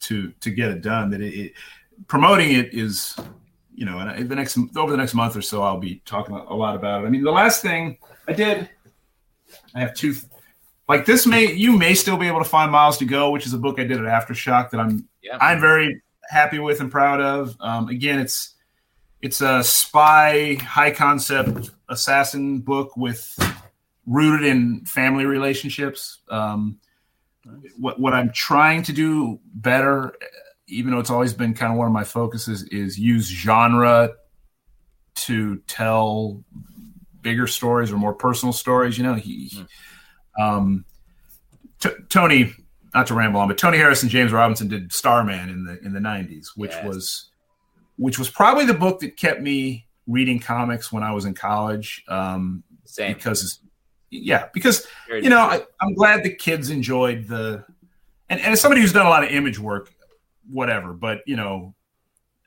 to 0.00 0.32
to 0.40 0.50
get 0.50 0.70
it 0.70 0.80
done 0.80 1.10
that 1.10 1.20
it, 1.20 1.34
it 1.34 1.52
promoting 2.06 2.52
it 2.52 2.72
is, 2.72 3.16
you 3.74 3.84
know, 3.84 3.98
and 3.98 4.28
the 4.28 4.34
next 4.34 4.58
over 4.76 4.90
the 4.90 4.96
next 4.96 5.14
month 5.14 5.36
or 5.36 5.42
so, 5.42 5.62
I'll 5.62 5.78
be 5.78 6.02
talking 6.04 6.34
a 6.34 6.54
lot 6.54 6.76
about 6.76 7.04
it. 7.04 7.06
I 7.06 7.10
mean, 7.10 7.22
the 7.22 7.32
last 7.32 7.62
thing 7.62 7.98
I 8.28 8.32
did, 8.32 8.68
I 9.74 9.80
have 9.80 9.94
two. 9.94 10.14
Like 10.88 11.06
this 11.06 11.26
may 11.26 11.52
you 11.52 11.76
may 11.76 11.94
still 11.94 12.16
be 12.16 12.26
able 12.26 12.42
to 12.42 12.48
find 12.48 12.70
Miles 12.70 12.98
to 12.98 13.04
Go, 13.04 13.30
which 13.30 13.46
is 13.46 13.54
a 13.54 13.58
book 13.58 13.78
I 13.78 13.84
did 13.84 14.04
at 14.04 14.04
Aftershock 14.04 14.70
that 14.70 14.80
I'm 14.80 15.08
yeah. 15.22 15.38
I'm 15.40 15.60
very 15.60 16.02
happy 16.28 16.58
with 16.58 16.80
and 16.80 16.90
proud 16.90 17.20
of. 17.20 17.56
Um, 17.60 17.88
again, 17.88 18.18
it's 18.18 18.54
it's 19.22 19.40
a 19.40 19.64
spy 19.64 20.54
high 20.60 20.90
concept 20.90 21.70
assassin 21.88 22.60
book 22.60 22.96
with 22.96 23.34
rooted 24.06 24.46
in 24.46 24.84
family 24.84 25.26
relationships. 25.26 26.18
Um, 26.28 26.78
what 27.76 28.00
what 28.00 28.14
I'm 28.14 28.30
trying 28.32 28.82
to 28.84 28.92
do 28.92 29.40
better, 29.54 30.14
even 30.66 30.92
though 30.92 30.98
it's 30.98 31.10
always 31.10 31.34
been 31.34 31.54
kind 31.54 31.72
of 31.72 31.78
one 31.78 31.86
of 31.86 31.92
my 31.92 32.04
focuses, 32.04 32.62
is 32.64 32.98
use 32.98 33.28
genre 33.28 34.12
to 35.14 35.58
tell 35.66 36.42
bigger 37.20 37.46
stories 37.46 37.92
or 37.92 37.96
more 37.96 38.14
personal 38.14 38.52
stories. 38.52 38.96
You 38.96 39.04
know, 39.04 39.14
he, 39.14 39.50
mm-hmm. 39.54 40.42
um, 40.42 40.84
t- 41.80 41.90
Tony, 42.08 42.52
not 42.94 43.06
to 43.08 43.14
ramble 43.14 43.40
on, 43.40 43.48
but 43.48 43.58
Tony 43.58 43.78
Harris 43.78 44.02
and 44.02 44.10
James 44.10 44.32
Robinson 44.32 44.68
did 44.68 44.92
Starman 44.92 45.50
in 45.50 45.64
the 45.64 45.78
in 45.84 45.92
the 45.92 46.00
'90s, 46.00 46.48
which 46.56 46.72
yes. 46.72 46.84
was 46.84 47.30
which 47.96 48.18
was 48.18 48.30
probably 48.30 48.64
the 48.64 48.74
book 48.74 49.00
that 49.00 49.16
kept 49.16 49.40
me 49.40 49.86
reading 50.06 50.38
comics 50.38 50.92
when 50.92 51.02
I 51.02 51.12
was 51.12 51.24
in 51.24 51.34
college. 51.34 52.04
Um, 52.08 52.62
Same. 52.84 53.14
Because, 53.14 53.60
yeah, 54.22 54.48
because, 54.52 54.86
you 55.08 55.28
know, 55.28 55.40
I, 55.40 55.62
am 55.80 55.94
glad 55.94 56.22
the 56.22 56.34
kids 56.34 56.70
enjoyed 56.70 57.26
the, 57.26 57.64
and, 58.28 58.40
and 58.40 58.52
as 58.52 58.60
somebody 58.60 58.80
who's 58.80 58.92
done 58.92 59.06
a 59.06 59.10
lot 59.10 59.24
of 59.24 59.30
image 59.30 59.58
work, 59.58 59.92
whatever, 60.50 60.92
but, 60.92 61.22
you 61.26 61.36
know, 61.36 61.74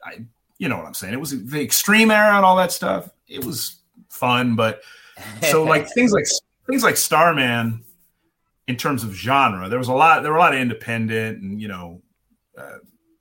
I, 0.03 0.26
you 0.57 0.70
know 0.70 0.78
what 0.78 0.86
I'm 0.86 0.93
saying? 0.93 1.13
It 1.13 1.20
was 1.20 1.45
the 1.45 1.61
extreme 1.61 2.09
era 2.09 2.36
and 2.36 2.45
all 2.45 2.55
that 2.57 2.72
stuff. 2.72 3.09
It 3.28 3.43
was 3.45 3.78
fun, 4.09 4.55
but 4.55 4.82
so 5.43 5.63
like 5.63 5.88
things 5.93 6.11
like, 6.11 6.26
things 6.68 6.84
like 6.84 6.97
Starman, 6.97 7.84
in 8.68 8.76
terms 8.76 9.03
of 9.03 9.13
genre, 9.13 9.70
there 9.70 9.80
was 9.80 9.88
a 9.88 9.93
lot, 9.93 10.24
there 10.24 10.32
were 10.32 10.38
a 10.38 10.41
lot 10.41 10.53
of 10.53 10.59
independent 10.59 11.41
and, 11.41 11.61
you 11.61 11.68
know, 11.68 12.01
uh, 12.57 12.78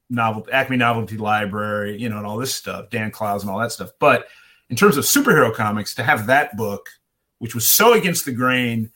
novel 0.09 0.47
Acme 0.53 0.77
Novelty 0.77 1.17
Library, 1.17 2.01
you 2.01 2.09
know, 2.09 2.19
and 2.19 2.27
all 2.27 2.37
this 2.37 2.55
stuff, 2.55 2.91
Dan 2.91 3.11
Clowes 3.11 3.43
and 3.43 3.51
all 3.51 3.59
that 3.59 3.73
stuff. 3.73 3.91
But 3.99 4.29
in 4.71 4.77
terms 4.77 4.97
of 4.97 5.05
superhero 5.05 5.55
comics, 5.55 5.95
to 5.97 6.03
have 6.03 6.27
that 6.27 6.57
book, 6.57 6.89
which 7.39 7.55
was 7.55 7.71
so 7.71 7.93
against 7.93 8.25
the 8.25 8.33
grain 8.33 8.91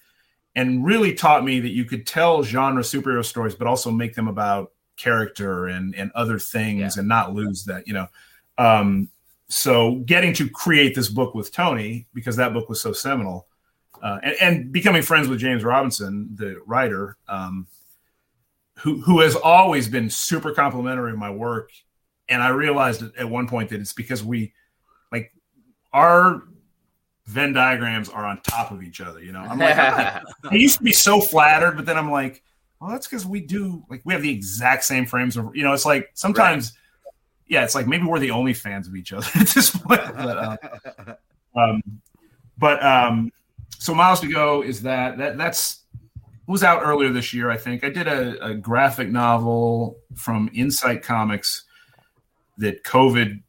and 0.54 0.84
really 0.84 1.14
taught 1.14 1.44
me 1.44 1.60
that 1.60 1.70
you 1.70 1.84
could 1.84 2.06
tell 2.06 2.42
genre 2.42 2.82
superhero 2.82 3.24
stories, 3.24 3.54
but 3.54 3.66
also 3.66 3.90
make 3.90 4.14
them 4.14 4.28
about 4.28 4.72
character 4.96 5.66
and 5.66 5.94
and 5.94 6.10
other 6.14 6.38
things 6.38 6.96
yeah. 6.96 7.00
and 7.00 7.08
not 7.08 7.34
lose 7.34 7.64
that, 7.64 7.86
you 7.86 7.94
know. 7.94 8.06
Um, 8.58 9.08
so 9.48 9.96
getting 10.06 10.32
to 10.34 10.48
create 10.48 10.94
this 10.94 11.08
book 11.08 11.34
with 11.34 11.52
Tony, 11.52 12.06
because 12.14 12.36
that 12.36 12.52
book 12.52 12.68
was 12.68 12.80
so 12.80 12.92
seminal, 12.92 13.46
uh, 14.02 14.18
and, 14.22 14.36
and 14.40 14.72
becoming 14.72 15.02
friends 15.02 15.28
with 15.28 15.38
James 15.38 15.64
Robinson, 15.64 16.28
the 16.34 16.60
writer, 16.66 17.16
um, 17.28 17.66
who 18.78 19.00
who 19.00 19.20
has 19.20 19.34
always 19.36 19.88
been 19.88 20.10
super 20.10 20.52
complimentary 20.52 21.12
of 21.12 21.18
my 21.18 21.30
work, 21.30 21.70
and 22.28 22.42
I 22.42 22.48
realized 22.50 23.02
at 23.16 23.28
one 23.28 23.48
point 23.48 23.70
that 23.70 23.80
it's 23.80 23.92
because 23.92 24.22
we 24.22 24.52
like 25.10 25.32
our 25.92 26.42
Venn 27.30 27.52
diagrams 27.52 28.08
are 28.08 28.26
on 28.26 28.40
top 28.42 28.72
of 28.72 28.82
each 28.82 29.00
other. 29.00 29.22
You 29.22 29.30
know, 29.30 29.40
I'm 29.40 29.58
like, 29.58 29.78
I'm 29.78 29.96
not- 29.96 30.24
I 30.50 30.56
used 30.56 30.78
to 30.78 30.84
be 30.84 30.92
so 30.92 31.20
flattered, 31.20 31.76
but 31.76 31.86
then 31.86 31.96
I'm 31.96 32.10
like, 32.10 32.42
well, 32.80 32.90
that's 32.90 33.06
because 33.06 33.24
we 33.24 33.40
do 33.40 33.84
like 33.88 34.02
we 34.04 34.12
have 34.14 34.22
the 34.22 34.30
exact 34.30 34.84
same 34.84 35.06
frames 35.06 35.36
of 35.36 35.54
you 35.54 35.62
know. 35.62 35.72
It's 35.72 35.86
like 35.86 36.10
sometimes, 36.14 36.72
yeah, 37.46 37.62
it's 37.62 37.74
like 37.74 37.86
maybe 37.86 38.04
we're 38.04 38.18
the 38.18 38.32
only 38.32 38.52
fans 38.52 38.88
of 38.88 38.96
each 38.96 39.12
other 39.12 39.26
at 39.36 39.46
this 39.48 39.70
point. 39.70 40.00
But, 40.16 40.36
uh, 40.36 40.56
um, 41.56 41.82
but 42.58 42.82
um, 42.82 43.30
so 43.78 43.94
miles 43.94 44.20
to 44.20 44.32
go 44.32 44.62
is 44.62 44.82
that 44.82 45.18
that 45.18 45.38
that's 45.38 45.80
was 46.48 46.64
out 46.64 46.82
earlier 46.82 47.12
this 47.12 47.32
year. 47.32 47.48
I 47.48 47.56
think 47.56 47.84
I 47.84 47.90
did 47.90 48.08
a, 48.08 48.44
a 48.44 48.54
graphic 48.54 49.08
novel 49.08 49.98
from 50.16 50.50
Insight 50.52 51.02
Comics 51.04 51.64
that 52.58 52.82
COVID 52.82 53.40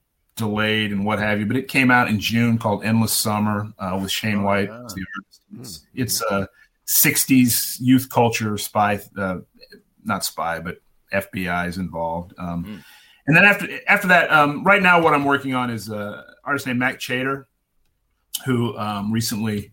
delayed 0.41 0.91
and 0.91 1.05
what 1.05 1.19
have 1.19 1.39
you, 1.39 1.45
but 1.45 1.55
it 1.55 1.67
came 1.67 1.89
out 1.89 2.09
in 2.09 2.19
June 2.19 2.57
called 2.57 2.83
Endless 2.83 3.13
Summer 3.13 3.71
uh, 3.79 3.97
with 4.01 4.11
Shane 4.11 4.43
White. 4.43 4.69
as 4.69 4.93
the. 4.93 5.05
It's, 5.59 5.87
it's 5.93 6.21
a 6.23 6.47
60s 6.87 7.77
youth 7.79 8.09
culture 8.09 8.57
spy, 8.57 8.99
uh, 9.17 9.37
not 10.03 10.25
spy, 10.25 10.59
but 10.59 10.77
FBI 11.13 11.67
is 11.67 11.77
involved. 11.77 12.33
Um, 12.37 12.83
And 13.27 13.35
then 13.37 13.45
after 13.45 13.67
after 13.87 14.07
that, 14.07 14.31
um, 14.31 14.63
right 14.63 14.81
now, 14.81 15.01
what 15.01 15.13
I'm 15.13 15.25
working 15.25 15.53
on 15.53 15.69
is 15.69 15.89
uh, 15.89 16.23
artist 16.43 16.65
named 16.67 16.79
Mack 16.79 16.99
Chater, 16.99 17.47
who 18.45 18.75
um, 18.77 19.11
recently 19.11 19.71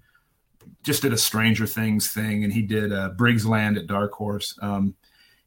just 0.83 1.03
did 1.03 1.13
a 1.13 1.17
Stranger 1.19 1.67
Things 1.67 2.13
thing, 2.13 2.45
and 2.45 2.53
he 2.53 2.63
did 2.63 2.93
uh, 2.93 3.09
Briggs 3.11 3.47
Land 3.47 3.79
at 3.79 3.87
Dark 3.87 4.13
Horse. 4.13 4.57
Um, 4.61 4.95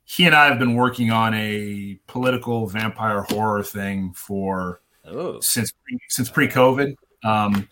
he 0.04 0.26
and 0.26 0.36
I 0.36 0.48
have 0.48 0.60
been 0.60 0.74
working 0.76 1.12
on 1.12 1.34
a 1.36 2.00
political 2.08 2.68
vampire 2.68 3.22
horror 3.22 3.64
thing 3.64 4.14
for 4.14 4.82
Oh. 5.12 5.40
since 5.42 5.74
since 6.10 6.30
pre 6.30 6.48
COVID, 6.48 6.96
um, 7.24 7.68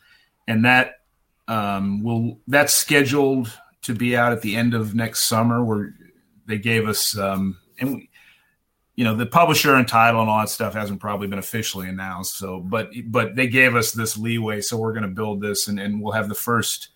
and 0.47 0.65
that 0.65 1.01
um, 1.47 2.03
will 2.03 2.39
that's 2.47 2.73
scheduled 2.73 3.57
to 3.83 3.93
be 3.93 4.15
out 4.15 4.31
at 4.33 4.41
the 4.41 4.55
end 4.55 4.73
of 4.73 4.95
next 4.95 5.27
summer. 5.27 5.63
Where 5.63 5.95
they 6.45 6.57
gave 6.57 6.87
us 6.87 7.17
um, 7.17 7.57
and 7.79 7.95
we, 7.95 8.09
you 8.99 9.05
know 9.05 9.15
the 9.15 9.25
publisher 9.25 9.75
and 9.75 9.87
title 9.87 10.19
and 10.19 10.29
all 10.29 10.39
that 10.39 10.49
stuff 10.49 10.73
hasn't 10.73 10.99
probably 10.99 11.27
been 11.27 11.39
officially 11.39 11.87
announced. 11.87 12.37
So, 12.37 12.59
but 12.59 12.89
but 13.05 13.33
they 13.33 13.47
gave 13.47 13.75
us 13.75 13.93
this 13.93 14.17
leeway, 14.17 14.59
so 14.59 14.75
we're 14.75 14.91
going 14.91 15.03
to 15.03 15.07
build 15.07 15.39
this, 15.39 15.69
and, 15.69 15.79
and 15.79 16.01
we'll 16.01 16.11
have 16.11 16.27
the 16.27 16.35
first 16.35 16.89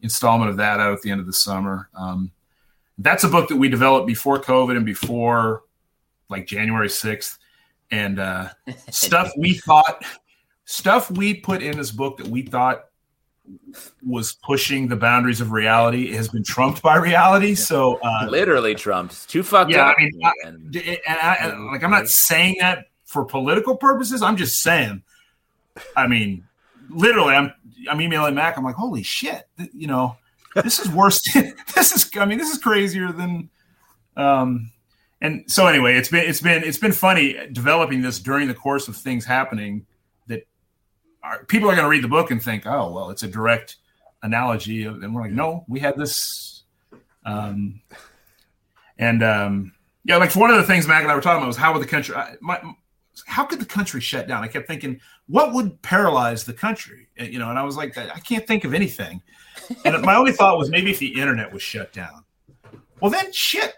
installment 0.00 0.50
of 0.50 0.56
that 0.58 0.78
out 0.78 0.92
at 0.92 1.02
the 1.02 1.10
end 1.10 1.20
of 1.20 1.26
the 1.26 1.32
summer. 1.32 1.88
Um, 1.96 2.30
that's 2.98 3.24
a 3.24 3.28
book 3.28 3.48
that 3.48 3.56
we 3.56 3.68
developed 3.68 4.06
before 4.06 4.40
COVID 4.40 4.76
and 4.76 4.86
before 4.86 5.64
like 6.28 6.46
January 6.46 6.88
sixth, 6.88 7.38
and 7.90 8.18
uh, 8.18 8.48
stuff 8.90 9.30
we 9.36 9.54
thought 9.54 10.04
stuff 10.64 11.10
we 11.10 11.34
put 11.34 11.62
in 11.62 11.76
this 11.76 11.90
book 11.90 12.18
that 12.18 12.26
we 12.26 12.42
thought 12.42 12.84
was 14.04 14.34
pushing 14.42 14.88
the 14.88 14.96
boundaries 14.96 15.40
of 15.40 15.52
reality 15.52 16.12
has 16.12 16.28
been 16.28 16.44
trumped 16.44 16.82
by 16.82 16.96
reality. 16.96 17.54
So 17.54 17.98
uh, 18.02 18.26
Literally 18.28 18.74
trumped. 18.74 19.28
Too 19.28 19.42
fucked 19.42 19.70
yeah, 19.70 19.88
up. 19.88 19.96
I 19.98 20.02
mean, 20.02 20.20
I, 20.22 20.32
and, 20.44 20.76
and 20.76 20.98
I, 21.08 21.36
and, 21.40 21.66
like 21.66 21.82
I'm 21.82 21.90
not 21.90 22.08
saying 22.08 22.56
that 22.60 22.86
for 23.04 23.24
political 23.24 23.76
purposes. 23.76 24.22
I'm 24.22 24.36
just 24.36 24.60
saying. 24.60 25.02
I 25.96 26.06
mean, 26.06 26.44
literally, 26.90 27.34
I'm 27.34 27.52
I'm 27.90 28.00
emailing 28.00 28.34
Mack. 28.34 28.58
I'm 28.58 28.64
like, 28.64 28.74
holy 28.74 29.02
shit, 29.02 29.48
th- 29.56 29.70
you 29.72 29.86
know, 29.86 30.16
this 30.54 30.78
is 30.78 30.90
worse. 30.90 31.22
this 31.74 31.92
is, 31.92 32.10
I 32.16 32.26
mean, 32.26 32.38
this 32.38 32.50
is 32.50 32.58
crazier 32.58 33.12
than. 33.12 33.50
Um, 34.16 34.72
and 35.20 35.44
so 35.50 35.66
anyway, 35.66 35.96
it's 35.96 36.08
been 36.08 36.28
it's 36.28 36.40
been 36.40 36.62
it's 36.64 36.78
been 36.78 36.92
funny 36.92 37.36
developing 37.52 38.02
this 38.02 38.18
during 38.18 38.48
the 38.48 38.54
course 38.54 38.88
of 38.88 38.96
things 38.96 39.24
happening 39.24 39.86
that 40.26 40.46
are, 41.22 41.44
people 41.44 41.68
are 41.68 41.74
going 41.74 41.84
to 41.84 41.90
read 41.90 42.04
the 42.04 42.08
book 42.08 42.30
and 42.30 42.42
think, 42.42 42.66
oh 42.66 42.92
well, 42.92 43.10
it's 43.10 43.22
a 43.22 43.28
direct 43.28 43.76
analogy, 44.22 44.84
and 44.84 45.14
we're 45.14 45.22
like, 45.22 45.32
no, 45.32 45.64
we 45.68 45.80
had 45.80 45.96
this. 45.96 46.62
Um, 47.24 47.82
and 48.98 49.22
um, 49.22 49.72
yeah, 50.04 50.16
like 50.16 50.34
one 50.34 50.50
of 50.50 50.56
the 50.56 50.64
things 50.64 50.86
Mack 50.86 51.02
and 51.02 51.12
I 51.12 51.14
were 51.14 51.20
talking 51.20 51.38
about 51.38 51.48
was 51.48 51.56
how 51.56 51.72
would 51.72 51.82
the 51.82 51.86
country, 51.86 52.16
my, 52.40 52.60
how 53.26 53.44
could 53.44 53.60
the 53.60 53.66
country 53.66 54.00
shut 54.00 54.26
down? 54.26 54.42
I 54.42 54.48
kept 54.48 54.66
thinking, 54.66 55.00
what 55.26 55.52
would 55.52 55.80
paralyze 55.82 56.44
the 56.44 56.54
country? 56.54 57.08
Uh, 57.20 57.24
You 57.24 57.38
know, 57.38 57.50
and 57.50 57.58
I 57.58 57.62
was 57.62 57.76
like, 57.76 57.96
I 57.98 58.18
can't 58.20 58.46
think 58.46 58.64
of 58.64 58.72
anything. 58.72 59.20
And 59.84 60.00
my 60.02 60.14
only 60.14 60.32
thought 60.32 60.56
was 60.56 60.70
maybe 60.70 60.90
if 60.90 60.98
the 60.98 61.20
internet 61.20 61.52
was 61.52 61.62
shut 61.62 61.92
down. 61.92 62.24
Well, 63.00 63.10
then 63.10 63.30
shit, 63.32 63.74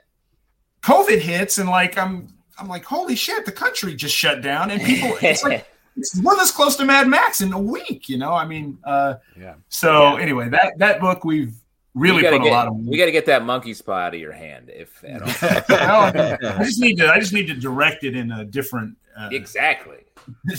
COVID 0.82 1.18
hits, 1.20 1.58
and 1.58 1.68
like 1.68 1.96
I'm, 1.98 2.28
I'm 2.58 2.68
like, 2.68 2.84
holy 2.84 3.16
shit, 3.16 3.44
the 3.44 3.52
country 3.52 3.94
just 3.94 4.14
shut 4.14 4.42
down, 4.42 4.70
and 4.70 4.82
people, 4.82 5.16
it's 5.22 5.42
like 5.44 5.66
it's, 5.96 6.20
we're 6.22 6.36
this 6.36 6.50
close 6.50 6.76
to 6.76 6.84
Mad 6.84 7.08
Max 7.08 7.40
in 7.40 7.52
a 7.52 7.58
week. 7.60 8.08
You 8.08 8.18
know, 8.18 8.32
I 8.32 8.46
mean, 8.46 8.78
uh, 8.84 9.14
Yeah. 9.38 9.54
so 9.68 10.16
anyway, 10.16 10.48
that 10.48 10.78
that 10.78 11.00
book 11.00 11.24
we've 11.24 11.54
really 11.94 12.22
put 12.22 12.42
get, 12.42 12.52
a 12.52 12.54
lot 12.54 12.68
of 12.68 12.76
we 12.76 12.96
got 12.96 13.06
to 13.06 13.12
get 13.12 13.26
that 13.26 13.44
monkey 13.44 13.74
spot 13.74 14.02
out 14.02 14.14
of 14.14 14.20
your 14.20 14.32
hand, 14.32 14.70
if 14.72 15.02
at 15.04 15.22
all. 15.22 15.28
Well, 15.68 16.38
I 16.58 16.64
just 16.64 16.80
need 16.80 16.96
to. 16.98 17.10
I 17.12 17.18
just 17.18 17.32
need 17.32 17.46
to 17.48 17.54
direct 17.54 18.04
it 18.04 18.16
in 18.16 18.30
a 18.32 18.44
different. 18.44 18.96
Uh, 19.18 19.28
exactly. 19.32 19.98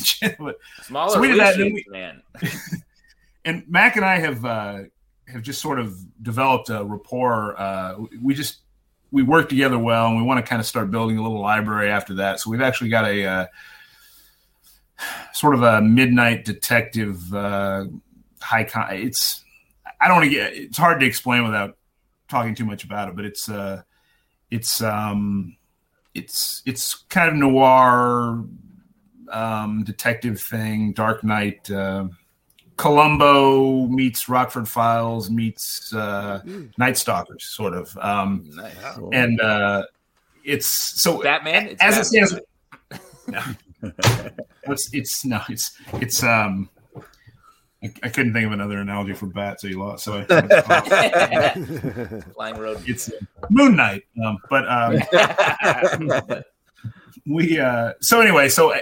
Smaller 0.83 1.13
So 1.13 1.19
we 1.19 1.29
did 1.29 1.39
that, 1.39 1.59
and 1.59 1.73
we- 1.73 1.85
man. 1.89 2.21
and 3.45 3.63
Mack 3.67 3.95
and 3.95 4.05
I 4.05 4.17
have 4.19 4.45
uh, 4.45 4.79
have 5.27 5.41
just 5.41 5.61
sort 5.61 5.79
of 5.79 5.97
developed 6.23 6.69
a 6.69 6.83
rapport. 6.83 7.59
Uh, 7.59 7.95
we 8.21 8.33
just 8.33 8.59
we 9.11 9.23
work 9.23 9.49
together 9.49 9.77
well, 9.77 10.07
and 10.07 10.17
we 10.17 10.23
want 10.23 10.43
to 10.43 10.49
kind 10.49 10.59
of 10.59 10.65
start 10.65 10.89
building 10.89 11.17
a 11.17 11.21
little 11.21 11.41
library 11.41 11.89
after 11.89 12.15
that. 12.15 12.39
So 12.39 12.49
we've 12.49 12.61
actually 12.61 12.89
got 12.89 13.05
a 13.05 13.25
uh, 13.25 13.45
sort 15.33 15.55
of 15.55 15.63
a 15.63 15.81
midnight 15.81 16.45
detective 16.45 17.33
uh, 17.33 17.85
high. 18.39 18.63
Con- 18.63 18.95
it's 18.95 19.43
I 19.99 20.07
don't 20.07 20.17
want 20.17 20.29
to 20.29 20.35
get. 20.35 20.53
It's 20.53 20.77
hard 20.77 20.99
to 20.99 21.05
explain 21.05 21.43
without 21.43 21.77
talking 22.29 22.55
too 22.55 22.65
much 22.65 22.83
about 22.83 23.09
it, 23.09 23.15
but 23.15 23.25
it's 23.25 23.49
uh, 23.49 23.81
it's 24.49 24.81
um, 24.81 25.57
it's 26.13 26.61
it's 26.65 26.95
kind 27.09 27.29
of 27.29 27.35
noir 27.35 28.43
um, 29.29 29.83
detective 29.83 30.39
thing, 30.39 30.93
Dark 30.93 31.23
Knight. 31.23 31.69
Uh, 31.69 32.07
Columbo 32.81 33.85
meets 33.87 34.27
Rockford 34.27 34.67
Files 34.67 35.29
meets 35.29 35.93
uh, 35.93 36.41
Night 36.79 36.97
Stalkers, 36.97 37.43
sort 37.43 37.75
of. 37.75 37.95
Um, 37.97 38.43
Nice. 38.55 38.75
and 39.13 39.39
uh, 39.39 39.83
it's 40.43 40.65
so 41.01 41.21
Batman. 41.21 41.67
It's 41.67 41.81
as 41.81 41.97
it 41.99 42.05
stands. 42.05 42.35
No. 43.27 43.39
it's 44.63 44.89
it's 44.93 45.23
no, 45.23 45.41
it's 45.47 45.77
it's 45.93 46.23
um. 46.23 46.69
I, 47.83 47.93
I 48.03 48.09
couldn't 48.09 48.33
think 48.33 48.47
of 48.47 48.51
another 48.51 48.79
analogy 48.79 49.13
for 49.13 49.27
bat, 49.27 49.61
so 49.61 49.67
you 49.67 49.79
lost. 49.79 50.03
So 50.03 50.25
I, 50.27 51.51
Flying 52.33 52.57
Road. 52.57 52.81
it's 52.87 53.11
Moon 53.51 53.75
Knight, 53.75 54.03
um, 54.25 54.39
but 54.49 54.67
um, 54.67 56.43
we 57.27 57.59
uh 57.59 57.93
so 58.01 58.21
anyway 58.21 58.49
so 58.49 58.73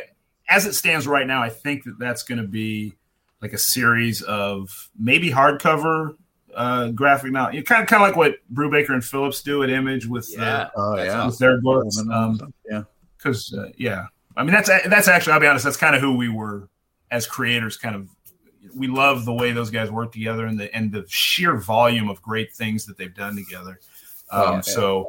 as 0.49 0.65
it 0.65 0.73
stands 0.73 1.05
right 1.05 1.27
now 1.27 1.41
i 1.43 1.49
think 1.49 1.83
that 1.83 1.99
that's 1.99 2.23
going 2.23 2.39
to 2.41 2.47
be 2.47 2.95
like 3.41 3.53
a 3.53 3.57
series 3.57 4.21
of 4.23 4.69
maybe 4.97 5.29
hardcover 5.31 6.15
uh 6.55 6.87
graphic 6.89 7.31
novel 7.31 7.53
you 7.55 7.63
kind 7.63 7.81
of 7.83 7.87
kind 7.87 8.01
of 8.01 8.07
like 8.09 8.15
what 8.17 8.35
brubaker 8.53 8.89
and 8.89 9.03
phillips 9.05 9.41
do 9.43 9.61
at 9.63 9.69
image 9.69 10.07
with 10.07 10.27
Yeah. 10.35 10.69
Oh 10.75 10.95
That's 10.95 11.07
yeah. 11.07 11.21
uh, 11.23 11.27
with 11.27 11.37
their 11.37 11.61
books 11.61 11.97
um 12.11 12.53
yeah. 12.69 12.83
because 13.17 13.53
uh, 13.53 13.69
yeah 13.77 14.07
i 14.35 14.43
mean 14.43 14.51
that's 14.51 14.67
that's 14.87 15.07
actually 15.07 15.33
i'll 15.33 15.39
be 15.39 15.45
honest 15.47 15.63
that's 15.63 15.77
kind 15.77 15.95
of 15.95 16.01
who 16.01 16.15
we 16.17 16.27
were 16.27 16.67
as 17.11 17.27
creators 17.27 17.77
kind 17.77 17.95
of 17.95 18.09
we 18.75 18.87
love 18.87 19.25
the 19.25 19.33
way 19.33 19.51
those 19.51 19.69
guys 19.69 19.91
work 19.91 20.11
together 20.11 20.45
and 20.47 20.59
the 20.59 20.73
and 20.75 20.91
the 20.91 21.05
sheer 21.07 21.55
volume 21.57 22.09
of 22.09 22.19
great 22.23 22.51
things 22.53 22.85
that 22.87 22.97
they've 22.97 23.15
done 23.15 23.35
together 23.35 23.79
um 24.31 24.55
Yeah. 24.55 24.61
so 24.61 25.07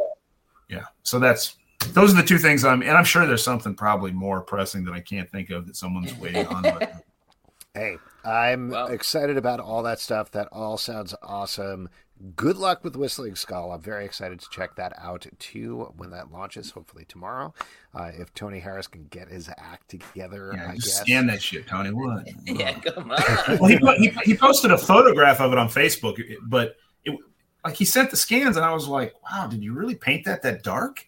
yeah 0.69 0.85
so 1.05 1.19
that's 1.19 1.57
those 1.93 2.13
are 2.13 2.17
the 2.21 2.23
two 2.29 2.39
things 2.39 2.67
i'm 2.67 2.83
and 2.83 2.93
i'm 2.93 3.05
sure 3.05 3.27
there's 3.27 3.43
something 3.43 3.75
probably 3.75 4.13
more 4.13 4.43
pressing 4.43 4.85
that 4.85 4.93
i 4.93 5.01
can't 5.01 5.29
think 5.31 5.49
of 5.49 5.67
that 5.67 5.75
someone's 5.77 6.15
waiting 6.19 6.47
on 6.49 6.63
but 6.63 6.93
Hey, 7.75 7.99
I'm 8.25 8.71
Well- 8.71 8.87
excited 8.89 9.37
about 9.37 9.61
all 9.61 9.83
that 9.85 10.01
stuff. 10.01 10.31
That 10.33 10.49
all 10.53 10.77
sounds 10.79 11.15
awesome. 11.23 11.89
Good 12.37 12.57
luck 12.59 12.85
with 12.85 12.97
Whistling 12.97 13.35
Skull. 13.35 13.73
I'm 13.73 13.81
very 13.81 14.05
excited 14.05 14.41
to 14.41 14.51
check 14.51 14.77
that 14.77 14.93
out 14.99 15.27
too 15.39 15.91
when 15.97 16.11
that 16.11 16.31
launches, 16.31 16.71
hopefully 16.73 17.07
tomorrow. 17.09 17.55
Uh, 17.95 18.11
if 18.13 18.35
Tony 18.35 18.59
Harris 18.61 18.87
can 18.87 19.05
get 19.05 19.29
his 19.29 19.49
act 19.57 19.89
together, 19.89 20.53
yeah, 20.55 20.69
I 20.71 20.75
just 20.75 20.87
guess. 20.89 21.01
scan 21.01 21.27
that 21.29 21.41
shit 21.43 21.67
tony 21.67 21.93
what 21.93 22.29
Yeah, 22.45 22.79
come 22.81 23.11
on. 23.49 23.59
well, 23.59 23.97
he, 23.97 24.09
he, 24.09 24.33
he 24.33 24.37
posted 24.37 24.71
a 24.71 24.77
photograph 24.77 25.41
of 25.41 25.51
it 25.53 25.59
on 25.59 25.69
Facebook, 25.69 26.23
but 26.43 26.77
it, 27.07 27.19
like 27.65 27.77
he 27.77 27.87
sent 27.87 28.11
the 28.11 28.19
scans, 28.19 28.57
and 28.59 28.67
I 28.67 28.75
was 28.75 28.87
like, 28.87 29.15
"Wow, 29.31 29.47
did 29.47 29.65
you 29.65 29.73
really 29.73 29.95
paint 29.95 30.27
that 30.27 30.43
that 30.43 30.63
dark?" 30.63 31.07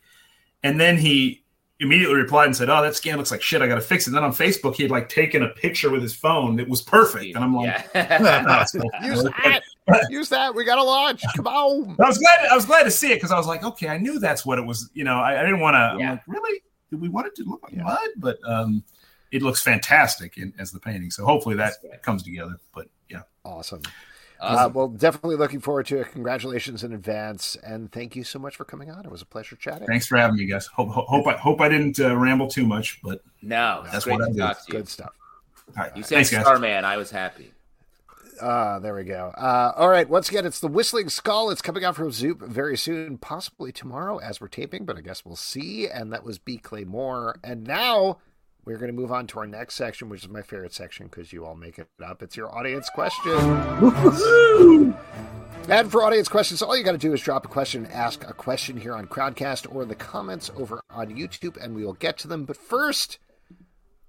And 0.62 0.80
then 0.80 0.96
he 0.96 1.41
immediately 1.82 2.14
replied 2.16 2.46
and 2.46 2.56
said, 2.56 2.70
"Oh, 2.70 2.80
that 2.82 2.94
scan 2.96 3.18
looks 3.18 3.30
like 3.30 3.42
shit. 3.42 3.60
I 3.60 3.66
got 3.66 3.74
to 3.74 3.80
fix 3.80 4.06
it." 4.06 4.10
And 4.10 4.16
then 4.16 4.24
on 4.24 4.32
Facebook, 4.32 4.76
he 4.76 4.82
had 4.84 4.90
like 4.90 5.08
taken 5.08 5.42
a 5.42 5.48
picture 5.50 5.90
with 5.90 6.00
his 6.02 6.14
phone 6.14 6.56
that 6.56 6.68
was 6.68 6.80
perfect, 6.80 7.34
and 7.34 7.44
I'm 7.44 7.54
like, 7.54 7.84
yeah. 7.94 8.18
"No, 8.46 8.60
it's 8.60 8.74
not- 8.74 8.86
Use 9.04 9.22
that. 9.24 9.62
use 10.08 10.28
that. 10.30 10.54
We 10.54 10.64
got 10.64 10.76
to 10.76 10.84
launch. 10.84 11.22
Come 11.36 11.46
on. 11.46 11.96
I 12.00 12.06
was 12.08 12.18
glad. 12.18 12.46
I 12.50 12.54
was 12.54 12.64
glad 12.66 12.84
to 12.84 12.90
see 12.90 13.12
it 13.12 13.16
because 13.16 13.32
I 13.32 13.36
was 13.36 13.46
like, 13.46 13.64
okay, 13.64 13.88
I 13.88 13.98
knew 13.98 14.18
that's 14.18 14.46
what 14.46 14.58
it 14.58 14.62
was. 14.62 14.88
You 14.94 15.04
know, 15.04 15.18
I, 15.18 15.40
I 15.40 15.42
didn't 15.44 15.60
want 15.60 15.74
to. 15.74 15.96
Yeah. 15.98 16.10
I'm 16.12 16.16
like, 16.16 16.22
really? 16.26 16.62
Did 16.90 17.00
we 17.00 17.08
want 17.08 17.26
it 17.26 17.34
to 17.36 17.44
look 17.44 17.62
like 17.64 17.74
mud? 17.76 17.98
But 18.16 18.38
um, 18.46 18.84
it 19.32 19.42
looks 19.42 19.62
fantastic 19.62 20.36
in, 20.38 20.52
as 20.58 20.70
the 20.72 20.78
painting. 20.78 21.10
So 21.10 21.24
hopefully 21.24 21.56
that 21.56 21.74
comes 22.02 22.22
together. 22.22 22.56
But 22.74 22.88
yeah, 23.10 23.22
Awesome. 23.44 23.82
Uh, 24.42 24.68
well, 24.72 24.88
definitely 24.88 25.36
looking 25.36 25.60
forward 25.60 25.86
to 25.86 26.00
it. 26.00 26.10
Congratulations 26.12 26.82
in 26.84 26.92
advance, 26.92 27.56
and 27.64 27.90
thank 27.92 28.16
you 28.16 28.24
so 28.24 28.38
much 28.38 28.56
for 28.56 28.64
coming 28.64 28.90
on. 28.90 29.04
It 29.04 29.10
was 29.10 29.22
a 29.22 29.26
pleasure 29.26 29.56
chatting. 29.56 29.86
thanks 29.86 30.06
for 30.06 30.16
having 30.18 30.36
me, 30.36 30.46
guys. 30.46 30.66
Hope 30.66 30.88
hope, 30.88 31.06
hope 31.06 31.26
I 31.26 31.36
hope 31.36 31.60
I 31.60 31.68
didn't 31.68 31.98
uh, 32.00 32.16
ramble 32.16 32.48
too 32.48 32.66
much. 32.66 33.00
But 33.02 33.22
no, 33.40 33.80
That's 33.82 33.92
that's 33.92 34.04
great 34.04 34.14
what 34.18 34.24
I 34.24 34.28
to 34.28 34.32
do. 34.34 34.38
talk 34.40 34.66
to 34.66 34.72
you. 34.72 34.78
Good 34.78 34.88
stuff. 34.88 35.12
all 35.76 35.84
right, 35.84 35.96
You 35.96 36.02
said 36.02 36.16
thanks, 36.16 36.30
guys. 36.30 36.44
I 36.46 36.96
was 36.96 37.10
happy. 37.10 37.52
Uh, 38.40 38.80
there 38.80 38.94
we 38.94 39.04
go. 39.04 39.32
Uh, 39.36 39.72
all 39.76 39.88
right. 39.88 40.08
Once 40.08 40.28
again, 40.28 40.44
it's 40.44 40.58
the 40.58 40.66
Whistling 40.66 41.08
Skull. 41.08 41.50
It's 41.50 41.62
coming 41.62 41.84
out 41.84 41.94
from 41.94 42.10
Zoop 42.10 42.40
very 42.40 42.76
soon, 42.76 43.18
possibly 43.18 43.70
tomorrow 43.70 44.18
as 44.18 44.40
we're 44.40 44.48
taping, 44.48 44.84
but 44.84 44.96
I 44.96 45.00
guess 45.00 45.24
we'll 45.24 45.36
see. 45.36 45.86
And 45.86 46.12
that 46.12 46.24
was 46.24 46.38
B. 46.38 46.56
Clay 46.58 46.82
Moore. 46.84 47.36
And 47.44 47.62
now 47.64 48.18
we're 48.64 48.78
going 48.78 48.94
to 48.94 49.00
move 49.00 49.10
on 49.10 49.26
to 49.28 49.40
our 49.40 49.46
next 49.46 49.74
section, 49.74 50.08
which 50.08 50.22
is 50.22 50.28
my 50.28 50.42
favorite 50.42 50.72
section 50.72 51.06
because 51.06 51.32
you 51.32 51.44
all 51.44 51.56
make 51.56 51.78
it 51.78 51.88
up. 52.04 52.22
It's 52.22 52.36
your 52.36 52.54
audience 52.54 52.88
question. 52.90 53.32
and 55.68 55.90
for 55.90 56.04
audience 56.04 56.28
questions, 56.28 56.62
all 56.62 56.76
you 56.76 56.84
got 56.84 56.92
to 56.92 56.98
do 56.98 57.12
is 57.12 57.20
drop 57.20 57.44
a 57.44 57.48
question, 57.48 57.86
ask 57.86 58.22
a 58.28 58.32
question 58.32 58.76
here 58.76 58.94
on 58.94 59.06
Crowdcast 59.06 59.74
or 59.74 59.82
in 59.82 59.88
the 59.88 59.96
comments 59.96 60.50
over 60.56 60.80
on 60.90 61.08
YouTube, 61.08 61.62
and 61.62 61.74
we 61.74 61.84
will 61.84 61.94
get 61.94 62.18
to 62.18 62.28
them. 62.28 62.44
But 62.44 62.56
first, 62.56 63.18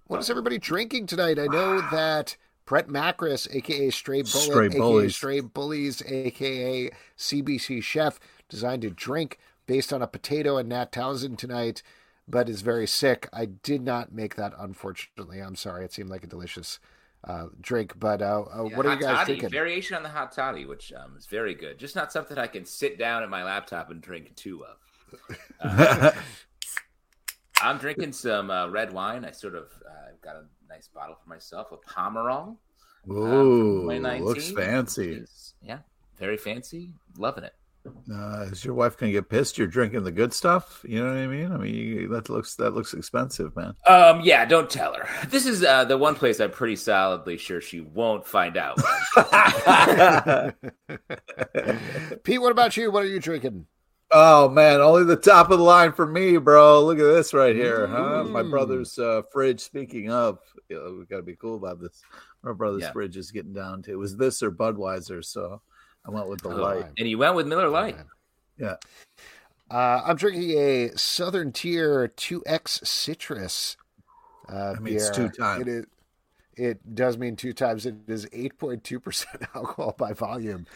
what 0.05 0.19
is 0.19 0.29
everybody 0.29 0.59
drinking 0.59 1.07
tonight? 1.07 1.39
I 1.39 1.47
know 1.47 1.81
that 1.91 2.37
Brett 2.65 2.87
Macris, 2.87 3.53
aka 3.53 3.89
Stray 3.89 4.21
Bullet, 4.21 4.27
Stray 4.27 4.65
aka 4.67 4.79
Bullies. 4.79 5.15
Stray 5.15 5.39
Bullies, 5.39 6.03
aka 6.05 6.91
CBC 7.17 7.81
Chef, 7.81 8.19
designed 8.49 8.83
a 8.83 8.91
drink 8.91 9.39
based 9.65 9.91
on 9.91 10.01
a 10.01 10.07
potato 10.07 10.57
and 10.57 10.69
Nat 10.69 10.91
Townsend 10.91 11.39
tonight, 11.39 11.81
but 12.27 12.49
is 12.49 12.61
very 12.61 12.87
sick. 12.87 13.27
I 13.33 13.45
did 13.45 13.81
not 13.81 14.11
make 14.13 14.35
that, 14.35 14.53
unfortunately. 14.57 15.39
I'm 15.39 15.55
sorry. 15.55 15.85
It 15.85 15.93
seemed 15.93 16.09
like 16.09 16.23
a 16.23 16.27
delicious 16.27 16.79
uh, 17.25 17.47
drink, 17.61 17.93
but 17.99 18.21
uh, 18.21 18.43
uh, 18.53 18.65
Yeah, 18.65 18.77
what 18.77 18.85
are 18.85 18.93
you 18.93 18.99
guys 18.99 19.15
toddy, 19.17 19.25
drinking? 19.33 19.49
Variation 19.49 19.95
on 19.95 20.03
the 20.03 20.09
hot 20.09 20.31
toddy, 20.31 20.65
which 20.65 20.91
um, 20.93 21.15
is 21.17 21.25
very 21.25 21.53
good. 21.55 21.77
Just 21.79 21.95
not 21.95 22.11
something 22.11 22.37
I 22.37 22.47
can 22.47 22.65
sit 22.65 22.97
down 22.97 23.23
at 23.23 23.29
my 23.29 23.43
laptop 23.43 23.91
and 23.91 24.01
drink 24.01 24.35
two 24.35 24.63
of. 24.65 25.19
Uh, 25.59 26.11
I'm 27.61 27.77
drinking 27.77 28.11
some 28.13 28.49
uh, 28.51 28.67
red 28.69 28.91
wine. 28.91 29.23
I 29.23 29.31
sort 29.31 29.55
of 29.55 29.65
uh, 29.87 30.11
got 30.21 30.35
a 30.35 30.43
nice 30.67 30.87
bottle 30.89 31.15
for 31.21 31.29
myself, 31.29 31.71
a 31.71 31.77
Pomerol. 31.77 32.57
uh, 33.09 33.13
Ooh, 33.13 33.81
2019. 33.83 34.25
looks 34.25 34.51
fancy. 34.51 35.11
It's- 35.13 35.53
yeah, 35.61 35.79
very 36.17 36.35
fancy. 36.37 36.91
Loving 37.17 37.45
it. 37.45 37.53
Uh, 37.85 38.45
is 38.49 38.63
your 38.63 38.73
wife 38.75 38.95
gonna 38.97 39.11
get 39.11 39.27
pissed? 39.29 39.57
You're 39.57 39.67
drinking 39.67 40.03
the 40.03 40.11
good 40.11 40.33
stuff. 40.33 40.81
You 40.87 41.03
know 41.03 41.09
what 41.09 41.17
I 41.17 41.27
mean? 41.27 41.51
I 41.51 41.57
mean, 41.57 41.75
you, 41.75 42.07
that 42.09 42.29
looks 42.29 42.55
that 42.55 42.73
looks 42.73 42.93
expensive, 42.93 43.53
man. 43.57 43.73
Um, 43.85 44.21
yeah, 44.21 44.45
don't 44.45 44.69
tell 44.69 44.93
her. 44.93 45.07
This 45.27 45.45
is 45.45 45.63
uh, 45.65 45.83
the 45.83 45.97
one 45.97 46.15
place 46.15 46.39
I'm 46.39 46.51
pretty 46.51 46.77
solidly 46.77 47.37
sure 47.37 47.59
she 47.59 47.81
won't 47.81 48.25
find 48.25 48.55
out. 48.55 48.77
Pete, 52.23 52.41
what 52.41 52.51
about 52.51 52.77
you? 52.77 52.89
What 52.91 53.03
are 53.03 53.07
you 53.07 53.19
drinking? 53.19 53.65
Oh 54.11 54.47
man, 54.47 54.79
only 54.79 55.03
the 55.05 55.15
top 55.15 55.49
of 55.49 55.57
the 55.57 55.63
line 55.65 55.91
for 55.91 56.05
me, 56.05 56.37
bro. 56.37 56.85
Look 56.85 56.99
at 56.99 57.03
this 57.03 57.33
right 57.33 57.55
here, 57.55 57.87
huh? 57.87 58.23
My 58.25 58.43
Mm. 58.43 58.49
brother's 58.51 58.97
uh, 58.99 59.23
fridge. 59.31 59.59
Speaking 59.61 60.11
of, 60.11 60.39
you 60.69 60.75
know, 60.77 60.95
we 60.99 61.05
got 61.05 61.17
to 61.17 61.23
be 61.23 61.35
cool 61.35 61.55
about 61.55 61.81
this. 61.81 62.01
My 62.43 62.53
brother's 62.53 62.83
Yeah. 62.83 62.91
fridge 62.91 63.17
is 63.17 63.31
getting 63.31 63.53
down 63.53 63.81
to 63.83 63.91
it 63.91 63.95
was 63.95 64.15
this 64.15 64.43
or 64.43 64.51
Budweiser, 64.51 65.25
so 65.25 65.61
I 66.05 66.11
went 66.11 66.27
with 66.27 66.41
the 66.41 66.49
Oh, 66.49 66.55
light. 66.55 66.85
and 66.97 67.07
you 67.07 67.17
went 67.17 67.35
with 67.35 67.47
Miller 67.47 67.69
Lite. 67.69 67.97
Yeah. 68.57 68.75
Uh, 69.71 70.01
I'm 70.05 70.15
drinking 70.17 70.51
a 70.51 70.89
Southern 70.97 71.51
Tier 71.51 72.09
2X 72.17 72.85
Citrus. 72.85 73.77
Uh, 74.49 74.73
That 74.73 74.81
means 74.83 75.09
beer. 75.09 75.13
two 75.13 75.29
times. 75.29 75.61
It, 75.61 75.67
is, 75.69 75.85
it 76.55 76.95
does 76.95 77.17
mean 77.17 77.35
two 77.35 77.53
times. 77.53 77.85
It 77.85 77.95
is 78.07 78.25
8.2% 78.27 79.25
alcohol 79.55 79.95
by 79.97 80.13
volume. 80.13 80.67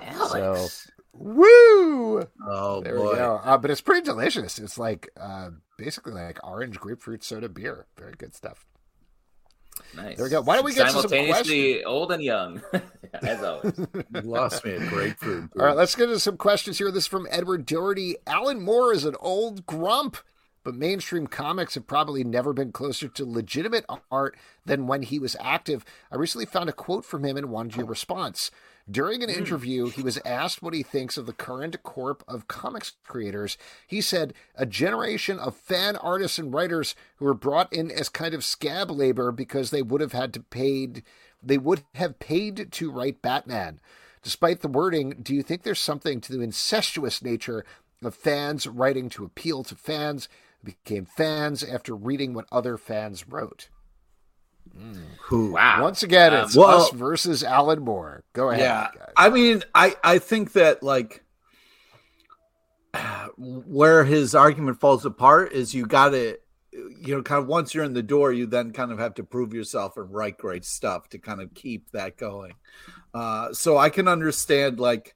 Alex. 0.00 0.90
Woo! 1.12 2.22
Oh 2.46 2.80
There 2.82 2.96
boy, 2.96 3.10
we 3.10 3.16
go. 3.16 3.40
Uh, 3.44 3.58
but 3.58 3.70
it's 3.70 3.80
pretty 3.80 4.02
delicious. 4.04 4.58
It's 4.58 4.78
like 4.78 5.10
uh, 5.20 5.50
basically 5.76 6.12
like 6.12 6.38
orange 6.46 6.78
grapefruit 6.78 7.22
soda 7.22 7.48
beer. 7.48 7.86
Very 7.98 8.14
good 8.16 8.34
stuff. 8.34 8.64
Nice. 9.96 10.16
There 10.16 10.24
we 10.26 10.30
go. 10.30 10.40
Why 10.42 10.56
don't 10.56 10.64
we 10.64 10.74
get 10.74 10.86
to 10.86 10.92
some 10.92 11.02
simultaneously 11.02 11.84
old 11.84 12.12
and 12.12 12.22
young, 12.22 12.62
as 13.22 13.42
always. 13.42 13.78
lost 14.22 14.64
me 14.64 14.74
at 14.74 14.88
grapefruit. 14.88 15.50
All 15.58 15.66
right, 15.66 15.76
let's 15.76 15.94
get 15.94 16.04
into 16.04 16.20
some 16.20 16.36
questions 16.36 16.78
here. 16.78 16.90
This 16.90 17.04
is 17.04 17.08
from 17.08 17.26
Edward 17.30 17.66
Doherty. 17.66 18.16
Alan 18.26 18.60
Moore 18.60 18.92
is 18.92 19.04
an 19.04 19.16
old 19.20 19.66
grump, 19.66 20.16
but 20.62 20.74
mainstream 20.74 21.26
comics 21.26 21.74
have 21.74 21.86
probably 21.86 22.22
never 22.22 22.52
been 22.52 22.72
closer 22.72 23.08
to 23.08 23.24
legitimate 23.24 23.84
art 24.10 24.36
than 24.64 24.86
when 24.86 25.02
he 25.02 25.18
was 25.18 25.36
active. 25.40 25.84
I 26.12 26.16
recently 26.16 26.46
found 26.46 26.68
a 26.68 26.72
quote 26.72 27.04
from 27.04 27.24
him 27.24 27.36
and 27.36 27.50
wanted 27.50 27.76
your 27.76 27.86
response. 27.86 28.50
During 28.90 29.22
an 29.22 29.30
hmm. 29.30 29.38
interview, 29.38 29.90
he 29.90 30.02
was 30.02 30.18
asked 30.24 30.62
what 30.62 30.74
he 30.74 30.82
thinks 30.82 31.16
of 31.16 31.26
the 31.26 31.32
current 31.32 31.82
corp 31.82 32.24
of 32.26 32.48
comics 32.48 32.92
creators. 33.06 33.56
He 33.86 34.00
said, 34.00 34.34
A 34.54 34.66
generation 34.66 35.38
of 35.38 35.54
fan 35.54 35.96
artists 35.96 36.38
and 36.38 36.52
writers 36.52 36.94
who 37.16 37.26
were 37.26 37.34
brought 37.34 37.72
in 37.72 37.90
as 37.90 38.08
kind 38.08 38.34
of 38.34 38.44
scab 38.44 38.90
labor 38.90 39.32
because 39.32 39.70
they 39.70 39.82
would 39.82 40.00
have 40.00 40.12
had 40.12 40.32
to 40.34 40.40
paid 40.40 41.02
they 41.42 41.58
would 41.58 41.82
have 41.94 42.18
paid 42.18 42.70
to 42.72 42.90
write 42.90 43.22
Batman. 43.22 43.80
Despite 44.22 44.60
the 44.60 44.68
wording, 44.68 45.16
do 45.22 45.34
you 45.34 45.42
think 45.42 45.62
there's 45.62 45.80
something 45.80 46.20
to 46.20 46.32
the 46.32 46.42
incestuous 46.42 47.22
nature 47.22 47.64
of 48.02 48.14
fans 48.14 48.66
writing 48.66 49.08
to 49.10 49.24
appeal 49.24 49.62
to 49.64 49.74
fans 49.74 50.28
who 50.58 50.66
became 50.66 51.06
fans 51.06 51.64
after 51.64 51.94
reading 51.94 52.34
what 52.34 52.46
other 52.52 52.76
fans 52.76 53.26
wrote? 53.26 53.68
Who? 55.24 55.52
Wow. 55.52 55.82
Once 55.82 56.02
again, 56.02 56.32
it's 56.32 56.56
Um, 56.56 56.62
well- 56.62 56.82
us 56.82 56.90
versus 56.90 57.44
Alan 57.44 57.80
Moore. 57.82 58.24
Go 58.32 58.50
ahead. 58.50 58.62
Yeah, 58.62 58.88
guys. 58.96 59.12
I 59.16 59.28
mean, 59.28 59.62
I 59.74 59.94
I 60.02 60.18
think 60.18 60.52
that 60.52 60.82
like 60.82 61.24
where 63.36 64.04
his 64.04 64.34
argument 64.34 64.80
falls 64.80 65.04
apart 65.04 65.52
is 65.52 65.74
you 65.74 65.86
got 65.86 66.10
to 66.10 66.36
you 66.72 67.14
know 67.14 67.22
kind 67.22 67.40
of 67.42 67.46
once 67.48 67.74
you're 67.74 67.84
in 67.84 67.94
the 67.94 68.02
door 68.02 68.32
you 68.32 68.46
then 68.46 68.72
kind 68.72 68.90
of 68.92 68.98
have 68.98 69.14
to 69.14 69.22
prove 69.24 69.52
yourself 69.54 69.96
and 69.96 70.12
write 70.12 70.38
great 70.38 70.64
stuff 70.64 71.08
to 71.08 71.18
kind 71.18 71.40
of 71.40 71.52
keep 71.54 71.90
that 71.92 72.16
going 72.16 72.52
uh 73.14 73.52
so 73.52 73.76
i 73.76 73.88
can 73.90 74.06
understand 74.08 74.78
like 74.78 75.14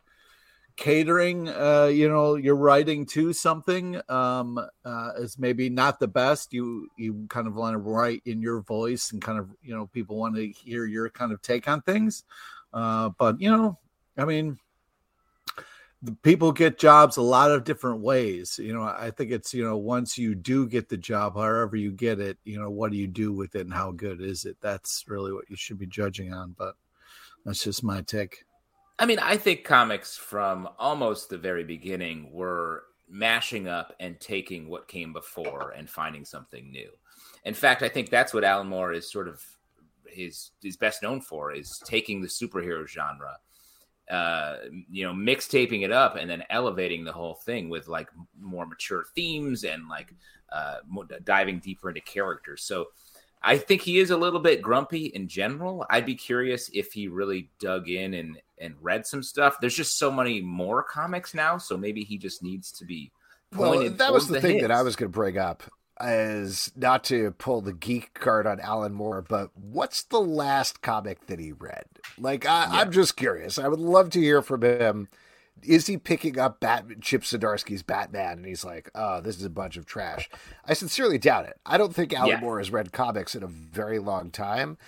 catering 0.77 1.49
uh 1.49 1.87
you 1.87 2.09
know 2.09 2.35
you're 2.35 2.57
writing 2.57 3.07
to 3.07 3.33
something 3.33 4.01
um 4.09 4.59
uh 4.85 5.11
is 5.19 5.39
maybe 5.39 5.71
not 5.71 6.01
the 6.01 6.09
best. 6.09 6.53
You 6.53 6.89
you 6.97 7.27
kind 7.29 7.47
of 7.47 7.55
want 7.55 7.75
to 7.75 7.79
write 7.79 8.23
in 8.25 8.43
your 8.43 8.61
voice 8.61 9.13
and 9.13 9.23
kind 9.23 9.39
of 9.39 9.49
you 9.63 9.75
know 9.75 9.87
people 9.87 10.17
want 10.17 10.35
to 10.35 10.49
hear 10.49 10.85
your 10.85 11.09
kind 11.11 11.33
of 11.33 11.41
take 11.43 11.69
on 11.69 11.81
things. 11.83 12.25
Uh 12.73 13.11
but 13.19 13.41
you 13.41 13.51
know 13.51 13.79
i 14.17 14.25
mean 14.25 14.59
people 16.23 16.53
get 16.53 16.79
jobs 16.79 17.17
a 17.17 17.23
lot 17.23 17.53
of 17.53 17.63
different 17.65 18.01
ways. 18.01 18.59
You 18.61 18.75
know 18.75 18.83
i 18.83 19.13
think 19.13 19.31
it's 19.31 19.55
you 19.55 19.65
know 19.65 19.77
once 19.77 20.19
you 20.19 20.35
do 20.35 20.67
get 20.67 20.89
the 20.89 20.97
job 20.97 21.35
however 21.35 21.77
you 21.77 21.93
get 21.93 22.19
it 22.19 22.37
you 22.45 22.59
know 22.59 22.69
what 22.69 22.91
do 22.91 22.97
you 22.97 23.07
do 23.07 23.33
with 23.33 23.55
it 23.55 23.61
and 23.61 23.73
how 23.73 23.93
good 23.93 24.21
is 24.21 24.45
it? 24.45 24.57
That's 24.61 25.05
really 25.07 25.33
what 25.33 25.49
you 25.49 25.55
should 25.55 25.79
be 25.79 25.87
judging 25.87 26.33
on 26.35 26.57
but 26.59 26.75
that's 27.45 27.63
just 27.63 27.85
my 27.85 28.03
take 28.03 28.45
I 28.99 29.07
mean, 29.07 29.19
I 29.19 29.37
think 29.37 29.65
comics 29.65 30.17
from 30.17 30.69
almost 30.79 31.29
the 31.29 31.39
very 31.39 31.65
beginning 31.65 32.31
were 32.31 32.85
mashing 33.09 33.67
up 33.69 33.93
and 34.01 34.19
taking 34.21 34.69
what 34.69 34.89
came 34.89 35.13
before 35.13 35.73
and 35.77 35.91
finding 35.91 36.25
something 36.25 36.71
new. 36.71 36.91
In 37.45 37.55
fact, 37.55 37.83
I 37.83 37.89
think 37.89 38.09
that's 38.09 38.33
what 38.33 38.45
Alan 38.45 38.69
Moore 38.69 38.93
is 38.93 39.11
sort 39.11 39.29
of 39.29 39.43
his 40.07 40.53
is 40.63 40.77
best 40.77 41.03
known 41.03 41.21
for 41.21 41.53
is 41.53 41.83
taking 41.85 42.21
the 42.21 42.29
superhero 42.29 42.87
genre, 42.87 43.37
uh, 44.11 44.57
you 44.89 45.05
know, 45.05 45.13
mixtaping 45.13 45.83
it 45.83 45.91
up 45.91 46.15
and 46.15 46.31
then 46.31 46.45
elevating 46.51 47.05
the 47.05 47.13
whole 47.13 47.35
thing 47.35 47.69
with 47.69 47.89
like 47.89 48.09
more 48.41 48.65
mature 48.65 49.05
themes 49.15 49.65
and 49.65 49.89
like 49.89 50.15
uh, 50.53 50.77
diving 51.25 51.59
deeper 51.59 51.89
into 51.89 52.01
characters. 52.01 52.65
So. 52.65 52.89
I 53.47 53.59
think 53.59 53.83
he 53.83 53.99
is 53.99 54.11
a 54.11 54.17
little 54.17 54.41
bit 54.41 54.63
grumpy 54.63 55.09
in 55.09 55.29
general. 55.29 55.85
I'd 55.91 56.07
be 56.07 56.15
curious 56.15 56.71
if 56.73 56.95
he 56.95 57.09
really 57.09 57.51
dug 57.59 57.91
in 57.91 58.15
and 58.15 58.39
and 58.59 58.75
read 58.81 59.07
some 59.07 59.23
stuff. 59.23 59.57
There's 59.61 59.77
just 59.77 59.99
so 59.99 60.11
many 60.11 60.41
more 60.41 60.83
comics 60.83 61.35
now, 61.35 61.59
so 61.59 61.77
maybe 61.77 62.05
he 62.05 62.19
just 62.19 62.43
needs 62.43 62.73
to 62.73 62.85
be. 62.85 63.13
Well, 63.55 63.89
that 63.91 64.13
was 64.13 64.27
toward 64.27 64.37
the 64.37 64.41
thing 64.41 64.63
that. 64.63 64.71
I 64.71 64.83
was 64.83 64.97
going 64.97 65.11
to 65.11 65.17
bring 65.17 65.39
up. 65.39 65.63
Is 66.01 66.73
not 66.75 67.05
to 67.05 67.31
pull 67.39 67.61
the 67.61 67.73
geek 67.73 68.15
card 68.15 68.49
on 68.49 68.59
Alan 68.59 68.93
Moore, 68.95 69.23
but 69.23 69.51
what's 69.57 70.03
the 70.03 70.21
last 70.21 70.83
comic 70.83 71.27
that 71.29 71.39
he 71.39 71.53
read? 71.53 71.85
Like, 72.19 72.45
I, 72.47 72.81
I'm 72.81 72.91
just 72.91 73.17
curious. 73.17 73.61
I 73.61 73.69
would 73.69 73.79
love 73.79 74.11
to 74.11 74.21
hear 74.21 74.43
from 74.43 74.63
him. 74.63 75.09
Is 75.63 75.87
he 75.87 75.97
picking 75.97 76.37
up 76.37 76.59
Bat- 76.59 77.01
Chip 77.01 77.23
Zdarsky's 77.23 77.85
Batman 77.85 78.39
and 78.39 78.47
he's 78.47 78.65
like, 78.65 78.91
oh, 78.97 79.21
this 79.21 79.37
is 79.39 79.45
a 79.45 79.51
bunch 79.51 79.77
of 79.77 79.87
trash? 79.87 80.29
I 80.67 80.75
sincerely 80.75 81.17
doubt 81.17 81.47
it. 81.47 81.61
I 81.65 81.79
don't 81.79 81.95
think 81.95 82.13
Alan 82.13 82.29
Yeah. 82.31 82.41
Moore 82.41 82.59
has 82.59 82.73
read 82.73 82.91
comics 82.93 83.37
in 83.37 83.45
a 83.45 83.47
very 83.47 84.01
long 84.01 84.33
time, 84.33 84.79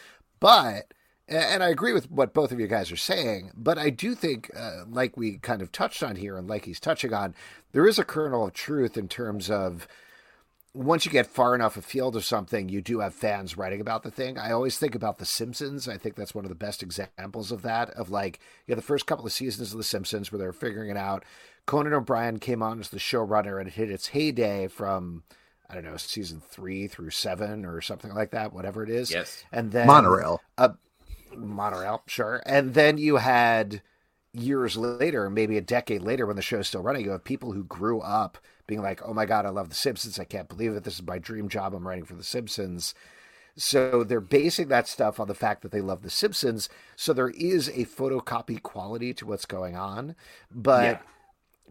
but 0.41 0.93
and 1.29 1.63
I 1.63 1.69
agree 1.69 1.93
with 1.93 2.11
what 2.11 2.35
both 2.35 2.53
of 2.53 2.61
you 2.61 2.67
guys 2.67 2.93
are 2.93 2.97
saying, 2.97 3.51
but 3.57 3.79
I 3.79 3.91
do 3.91 4.15
think, 4.15 4.51
uh, 4.57 4.85
like 4.89 5.17
we 5.17 5.39
kind 5.39 5.61
of 5.63 5.73
touched 5.73 6.03
on 6.03 6.17
here, 6.17 6.37
and 6.39 6.49
like 6.49 6.65
he's 6.65 6.81
touching 6.81 7.13
on, 7.13 7.35
there 7.73 7.87
is 7.87 7.99
a 7.99 8.05
kernel 8.05 8.47
of 8.47 8.53
truth 8.53 8.97
in 8.97 9.09
terms 9.09 9.51
of 9.51 9.89
once 10.73 11.07
you 11.07 11.11
get 11.11 11.27
far 11.27 11.55
enough 11.55 11.77
afield 11.77 12.15
of 12.17 12.25
something, 12.25 12.69
you 12.69 12.83
do 12.83 13.01
have 13.01 13.15
fans 13.15 13.57
writing 13.57 13.81
about 13.81 14.03
the 14.03 14.11
thing. 14.11 14.39
I 14.39 14.53
always 14.53 14.77
think 14.79 14.95
about 14.95 15.17
The 15.19 15.25
Simpsons. 15.25 15.89
I 15.89 15.97
think 15.97 16.17
that's 16.17 16.35
one 16.35 16.45
of 16.45 16.51
the 16.51 16.55
best 16.55 16.83
examples 16.83 17.51
of 17.51 17.63
that. 17.63 17.91
Of 17.91 18.11
like, 18.11 18.41
yeah, 18.67 18.75
the 18.75 18.83
first 18.83 19.07
couple 19.07 19.25
of 19.25 19.33
seasons 19.33 19.73
of 19.73 19.79
The 19.79 19.85
Simpsons 19.85 20.31
where 20.31 20.39
they're 20.39 20.53
figuring 20.53 20.91
it 20.91 20.97
out. 20.99 21.25
Conan 21.65 21.95
O'Brien 21.95 22.39
came 22.39 22.63
on 22.63 22.79
as 22.79 22.91
the 22.91 22.99
showrunner 22.99 23.59
and 23.59 23.69
it 23.69 23.75
hit 23.75 23.91
its 23.91 24.09
heyday 24.09 24.69
from 24.69 25.23
I 25.69 25.75
don't 25.75 25.85
know 25.85 25.97
season 25.97 26.41
three 26.47 26.87
through 26.87 27.11
seven 27.11 27.65
or 27.65 27.81
something 27.81 28.13
like 28.15 28.31
that, 28.33 28.53
whatever 28.53 28.85
it 28.85 28.91
is. 28.91 29.11
Yes. 29.11 29.45
and 29.51 29.73
then 29.73 29.87
Monorail. 29.87 30.41
uh, 30.59 30.69
monorail, 31.35 32.03
sure. 32.07 32.43
And 32.47 32.75
then 32.75 32.99
you 32.99 33.17
had 33.17 33.83
years 34.33 34.77
later, 34.77 35.31
maybe 35.31 35.57
a 35.57 35.63
decade 35.63 36.03
later, 36.03 36.27
when 36.27 36.37
the 36.37 36.43
show's 36.43 36.69
still 36.69 36.83
running, 36.83 37.05
you 37.05 37.11
have 37.11 37.25
people 37.25 37.53
who 37.53 37.65
grew 37.65 38.01
up 38.01 38.39
being 38.67 38.83
like, 38.83 39.01
"Oh 39.03 39.15
my 39.15 39.25
god, 39.27 39.47
I 39.47 39.49
love 39.51 39.69
The 39.69 39.75
Simpsons! 39.75 40.19
I 40.19 40.25
can't 40.25 40.49
believe 40.49 40.73
it! 40.73 40.85
This 40.85 40.97
is 40.97 41.07
my 41.07 41.19
dream 41.19 41.49
job. 41.49 41.75
I'm 41.75 41.87
writing 41.87 42.05
for 42.05 42.15
The 42.15 42.25
Simpsons." 42.25 42.95
So 43.57 44.05
they're 44.05 44.21
basing 44.21 44.69
that 44.69 44.87
stuff 44.87 45.19
on 45.19 45.29
the 45.29 45.35
fact 45.35 45.63
that 45.63 45.73
they 45.73 45.81
love 45.81 46.03
The 46.03 46.11
Simpsons. 46.11 46.69
So 46.97 47.13
there 47.13 47.31
is 47.31 47.69
a 47.69 47.87
photocopy 47.87 48.63
quality 48.63 49.15
to 49.15 49.27
what's 49.27 49.47
going 49.47 49.77
on, 49.77 50.15
but. 50.51 50.83
Yeah. 50.85 50.99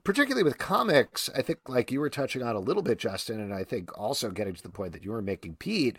Particularly 0.03 0.43
with 0.43 0.59
comics, 0.59 1.31
I 1.35 1.41
think, 1.41 1.67
like 1.67 1.91
you 1.91 1.99
were 1.99 2.11
touching 2.11 2.43
on 2.43 2.55
a 2.55 2.59
little 2.59 2.83
bit, 2.83 2.99
Justin, 2.99 3.39
and 3.39 3.51
I 3.51 3.63
think 3.63 3.97
also 3.97 4.29
getting 4.29 4.53
to 4.53 4.61
the 4.61 4.69
point 4.69 4.93
that 4.93 5.03
you 5.03 5.09
were 5.09 5.19
making, 5.23 5.55
Pete, 5.55 5.97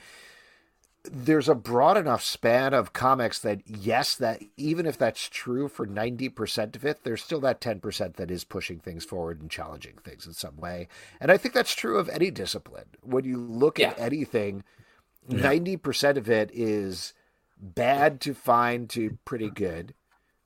there's 1.12 1.48
a 1.48 1.54
broad 1.54 1.96
enough 1.96 2.22
span 2.22 2.74
of 2.74 2.92
comics 2.92 3.38
that 3.40 3.60
yes 3.66 4.14
that 4.16 4.42
even 4.56 4.86
if 4.86 4.98
that's 4.98 5.28
true 5.28 5.68
for 5.68 5.86
90% 5.86 6.76
of 6.76 6.84
it 6.84 7.04
there's 7.04 7.22
still 7.22 7.40
that 7.40 7.60
10% 7.60 8.16
that 8.16 8.30
is 8.30 8.44
pushing 8.44 8.78
things 8.80 9.04
forward 9.04 9.40
and 9.40 9.50
challenging 9.50 9.94
things 10.04 10.26
in 10.26 10.32
some 10.32 10.56
way. 10.56 10.88
And 11.20 11.30
i 11.32 11.36
think 11.36 11.54
that's 11.54 11.74
true 11.74 11.98
of 11.98 12.08
any 12.10 12.30
discipline. 12.30 12.86
When 13.02 13.24
you 13.24 13.38
look 13.38 13.80
at 13.80 13.90
Yeah. 13.90 13.94
anything 13.96 14.64
90% 15.28 16.16
of 16.18 16.30
it 16.30 16.50
is 16.52 17.14
bad 17.60 18.20
to 18.22 18.34
fine 18.34 18.86
to 18.88 19.16
pretty 19.24 19.50
good. 19.50 19.94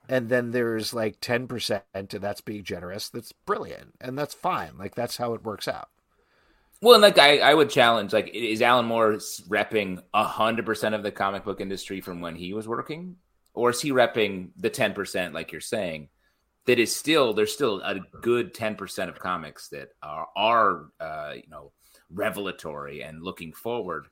And 0.08 0.28
then 0.28 0.52
there's 0.52 0.94
like 0.94 1.20
10% 1.20 1.82
and 1.94 2.08
that's 2.10 2.40
being 2.42 2.64
generous 2.64 3.08
that's 3.08 3.32
brilliant 3.32 3.94
and 4.00 4.18
that's 4.18 4.34
fine. 4.34 4.78
Like 4.78 4.94
that's 4.96 5.18
how 5.18 5.34
it 5.34 5.44
works 5.44 5.68
out 5.68 5.90
Well, 6.82 6.94
and 6.94 7.02
like 7.02 7.18
I, 7.18 7.38
I 7.38 7.52
would 7.52 7.68
challenge, 7.68 8.12
like, 8.12 8.30
is 8.32 8.62
Alan 8.62 8.86
Moore 8.86 9.12
repping 9.48 10.02
hundred 10.14 10.64
percent 10.64 10.94
of 10.94 11.02
the 11.02 11.12
comic 11.12 11.44
book 11.44 11.60
industry 11.60 12.00
from 12.00 12.20
when 12.20 12.36
he 12.36 12.54
was 12.54 12.66
working, 12.66 13.16
or 13.52 13.70
is 13.70 13.80
he 13.80 13.92
repping 13.92 14.50
the 14.56 14.70
ten 14.70 14.94
percent, 14.94 15.34
like 15.34 15.52
you're 15.52 15.60
saying, 15.60 16.08
that 16.66 16.78
is 16.78 16.94
still 16.94 17.34
there's 17.34 17.52
still 17.52 17.80
a 17.80 18.00
good 18.22 18.54
ten 18.54 18.76
percent 18.76 19.10
of 19.10 19.18
comics 19.18 19.68
that 19.68 19.90
are 20.02 20.28
are 20.34 20.86
uh, 20.98 21.32
you 21.36 21.50
know 21.50 21.72
revelatory 22.10 23.02
and 23.02 23.22
looking 23.22 23.52
forward, 23.52 24.06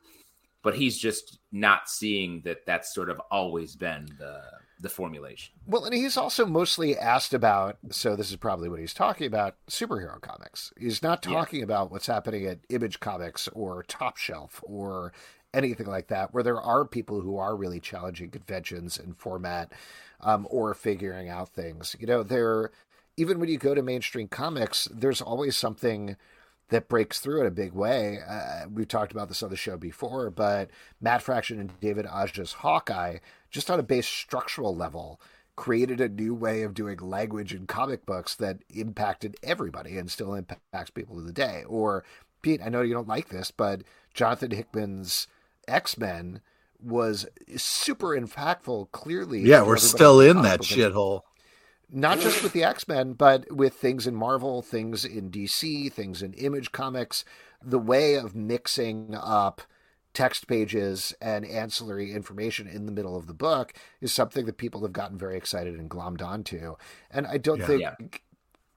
but 0.62 0.74
he's 0.74 0.98
just 0.98 1.38
not 1.50 1.88
seeing 1.88 2.42
that 2.44 2.66
that's 2.66 2.94
sort 2.94 3.08
of 3.08 3.20
always 3.30 3.76
been 3.76 4.06
the 4.18 4.42
the 4.80 4.88
formulation. 4.88 5.54
Well, 5.66 5.84
and 5.84 5.94
he's 5.94 6.16
also 6.16 6.46
mostly 6.46 6.96
asked 6.96 7.34
about, 7.34 7.78
so 7.90 8.14
this 8.14 8.30
is 8.30 8.36
probably 8.36 8.68
what 8.68 8.78
he's 8.80 8.94
talking 8.94 9.26
about 9.26 9.56
superhero 9.68 10.20
comics. 10.20 10.72
He's 10.78 11.02
not 11.02 11.24
Yeah. 11.24 11.32
talking 11.34 11.62
about 11.62 11.90
what's 11.90 12.06
happening 12.06 12.46
at 12.46 12.60
Image 12.68 13.00
Comics 13.00 13.48
or 13.48 13.82
Top 13.82 14.16
Shelf 14.16 14.62
or 14.64 15.12
anything 15.54 15.86
like 15.86 16.08
that, 16.08 16.32
where 16.32 16.42
there 16.42 16.60
are 16.60 16.84
people 16.84 17.20
who 17.22 17.38
are 17.38 17.56
really 17.56 17.80
challenging 17.80 18.30
conventions 18.30 18.98
and 18.98 19.16
format 19.16 19.72
um, 20.20 20.46
or 20.50 20.74
figuring 20.74 21.28
out 21.28 21.48
things. 21.48 21.96
You 21.98 22.06
know, 22.06 22.22
there, 22.22 22.70
even 23.16 23.40
when 23.40 23.48
you 23.48 23.58
go 23.58 23.74
to 23.74 23.82
mainstream 23.82 24.28
comics, 24.28 24.88
there's 24.92 25.22
always 25.22 25.56
something 25.56 26.16
that 26.70 26.88
breaks 26.88 27.20
through 27.20 27.40
in 27.40 27.46
a 27.46 27.50
big 27.50 27.72
way. 27.72 28.18
Uh, 28.28 28.66
we've 28.72 28.88
talked 28.88 29.12
about 29.12 29.28
this 29.28 29.42
on 29.42 29.50
the 29.50 29.56
show 29.56 29.76
before, 29.76 30.30
but 30.30 30.70
Matt 31.00 31.22
Fraction 31.22 31.58
and 31.60 31.80
David 31.80 32.06
Aja's 32.06 32.52
Hawkeye, 32.54 33.18
just 33.50 33.70
on 33.70 33.80
a 33.80 33.82
base 33.82 34.06
structural 34.06 34.74
level, 34.76 35.20
created 35.56 36.00
a 36.00 36.08
new 36.08 36.34
way 36.34 36.62
of 36.62 36.74
doing 36.74 36.98
language 36.98 37.52
in 37.54 37.66
comic 37.66 38.06
books 38.06 38.34
that 38.36 38.58
impacted 38.72 39.36
everybody 39.42 39.98
and 39.98 40.10
still 40.10 40.34
impacts 40.34 40.90
people 40.90 41.16
to 41.16 41.22
the 41.22 41.32
day. 41.32 41.64
Or, 41.66 42.04
Pete, 42.42 42.60
I 42.64 42.68
know 42.68 42.82
you 42.82 42.94
don't 42.94 43.08
like 43.08 43.28
this, 43.28 43.50
but 43.50 43.82
Jonathan 44.14 44.50
Hickman's 44.50 45.26
X 45.66 45.98
Men 45.98 46.40
was 46.80 47.26
super 47.56 48.08
impactful, 48.18 48.92
clearly. 48.92 49.40
Yeah, 49.40 49.62
we're 49.62 49.78
still 49.78 50.20
in 50.20 50.42
that 50.42 50.60
shithole. 50.60 51.22
Not 51.90 52.20
just 52.20 52.42
with 52.42 52.52
the 52.52 52.64
X 52.64 52.86
Men, 52.88 53.14
but 53.14 53.50
with 53.52 53.74
things 53.74 54.06
in 54.06 54.14
Marvel, 54.14 54.62
things 54.62 55.04
in 55.04 55.30
DC, 55.30 55.92
things 55.92 56.22
in 56.22 56.32
Image 56.34 56.72
Comics. 56.72 57.24
The 57.62 57.78
way 57.78 58.14
of 58.14 58.34
mixing 58.36 59.14
up 59.14 59.62
text 60.14 60.46
pages 60.48 61.14
and 61.20 61.44
ancillary 61.44 62.12
information 62.12 62.66
in 62.66 62.86
the 62.86 62.92
middle 62.92 63.16
of 63.16 63.26
the 63.26 63.34
book 63.34 63.72
is 64.00 64.12
something 64.12 64.46
that 64.46 64.56
people 64.58 64.82
have 64.82 64.92
gotten 64.92 65.18
very 65.18 65.36
excited 65.36 65.74
and 65.78 65.90
glommed 65.90 66.22
onto. 66.22 66.76
And 67.10 67.26
I 67.26 67.38
don't 67.38 67.60
Yeah. 67.60 67.66
think 67.66 67.80
Yeah. 67.80 67.94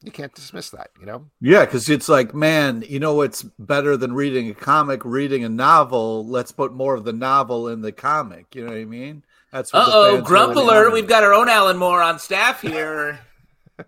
you 0.01 0.11
can't 0.11 0.33
dismiss 0.33 0.69
that, 0.71 0.91
you 0.99 1.05
know? 1.05 1.31
Yeah, 1.39 1.65
because 1.65 1.89
it's 1.89 2.07
like, 2.07 2.35
man, 2.35 2.83
you 2.87 2.99
know 2.99 3.15
what's 3.15 3.41
better 3.57 3.97
than 3.97 4.13
reading 4.13 4.49
a 4.49 4.53
comic, 4.53 5.03
reading 5.03 5.43
a 5.43 5.49
novel? 5.49 6.25
Let's 6.27 6.51
put 6.51 6.71
more 6.71 6.93
of 6.93 7.03
the 7.03 7.13
novel 7.13 7.67
in 7.67 7.81
the 7.81 7.91
comic. 7.91 8.53
You 8.55 8.63
know 8.65 8.71
what 8.71 8.77
I 8.77 8.85
mean? 8.85 9.23
That's 9.51 9.71
what 9.73 9.79
Uh 9.87 9.91
oh, 9.91 10.15
fans 10.15 10.27
Grump 10.27 10.55
alert! 10.55 10.65
wanted. 10.85 10.93
We've 10.93 11.07
got 11.07 11.23
our 11.23 11.33
own 11.33 11.49
Alan 11.49 11.77
Moore 11.77 12.01
on 12.01 12.19
staff 12.19 12.61
here. 12.61 13.19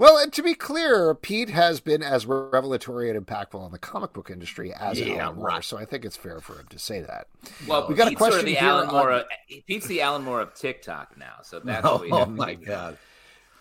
Well, 0.00 0.16
and 0.16 0.32
to 0.34 0.44
be 0.44 0.54
clear, 0.54 1.12
Pete 1.12 1.48
has 1.50 1.80
been 1.80 2.04
as 2.04 2.24
revelatory 2.24 3.10
and 3.10 3.26
impactful 3.26 3.66
in 3.66 3.72
the 3.72 3.80
comic 3.80 4.12
book 4.12 4.30
industry 4.30 4.72
as 4.72 5.00
Yeah, 5.00 5.24
Alan 5.24 5.34
Moore, 5.38 5.46
right. 5.48 5.64
so 5.64 5.76
I 5.76 5.84
think 5.86 6.04
it's 6.04 6.16
fair 6.16 6.38
for 6.40 6.52
him 6.52 6.66
to 6.70 6.78
say 6.78 7.00
that. 7.00 7.26
Well, 7.66 7.88
We 7.88 7.96
got 7.96 8.06
a 8.06 8.10
Pete's 8.10 8.20
sort 8.20 8.30
question 8.30 8.38
of 8.38 8.46
the 8.46 8.54
here 8.60 8.68
Alan 8.68 8.86
on- 8.90 8.94
Moore. 8.94 9.10
Of, 9.10 9.24
Pete's 9.66 9.88
the 9.88 10.00
Alan 10.02 10.22
Moore 10.22 10.40
of 10.40 10.54
TikTok 10.54 11.18
now, 11.18 11.38
so 11.42 11.58
that's 11.58 11.84
Oh, 11.84 11.94
what 11.94 12.02
we 12.02 12.10
have 12.10 12.26
to 12.26 12.30
my 12.30 12.54
god! 12.54 12.96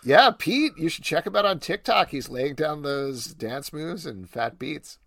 Yeah, 0.04 0.30
Pete, 0.38 0.74
you 0.78 0.90
should 0.90 1.04
check 1.04 1.26
him 1.26 1.36
out 1.36 1.46
on 1.48 1.58
TikTok. 1.60 2.10
He's 2.10 2.30
laying 2.30 2.54
down 2.54 2.84
those 2.84 3.26
dance 3.34 3.74
moves 3.74 4.06
and 4.06 4.30
fat 4.30 4.60
beats. 4.60 5.00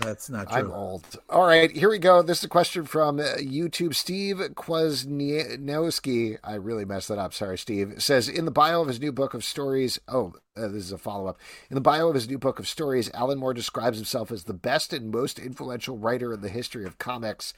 That's 0.00 0.28
not 0.28 0.48
true. 0.50 0.58
I'm 0.58 0.72
old. 0.72 1.04
All 1.30 1.46
right, 1.46 1.70
here 1.70 1.88
we 1.88 1.98
go. 1.98 2.20
This 2.22 2.38
is 2.38 2.44
a 2.44 2.48
question 2.48 2.84
from 2.84 3.20
uh, 3.20 3.36
YouTube. 3.38 3.94
Steve 3.94 4.38
Kwasniewski. 4.54 6.38
I 6.42 6.54
really 6.54 6.84
messed 6.84 7.08
that 7.08 7.18
up. 7.18 7.32
Sorry, 7.32 7.56
Steve. 7.58 7.94
Says 7.98 8.28
in 8.28 8.44
the 8.44 8.50
bio 8.50 8.80
of 8.82 8.88
his 8.88 9.00
new 9.00 9.12
book 9.12 9.34
of 9.34 9.44
stories. 9.44 9.98
Oh, 10.08 10.34
uh, 10.56 10.68
this 10.68 10.84
is 10.84 10.92
a 10.92 10.98
follow 10.98 11.26
up. 11.26 11.38
In 11.70 11.74
the 11.74 11.80
bio 11.80 12.08
of 12.08 12.14
his 12.14 12.28
new 12.28 12.38
book 12.38 12.58
of 12.58 12.68
stories, 12.68 13.10
Alan 13.14 13.38
Moore 13.38 13.54
describes 13.54 13.98
himself 13.98 14.30
as 14.32 14.44
the 14.44 14.54
best 14.54 14.92
and 14.92 15.10
most 15.10 15.38
influential 15.38 15.96
writer 15.96 16.32
in 16.32 16.40
the 16.40 16.48
history 16.48 16.84
of 16.84 16.98
comics. 16.98 17.54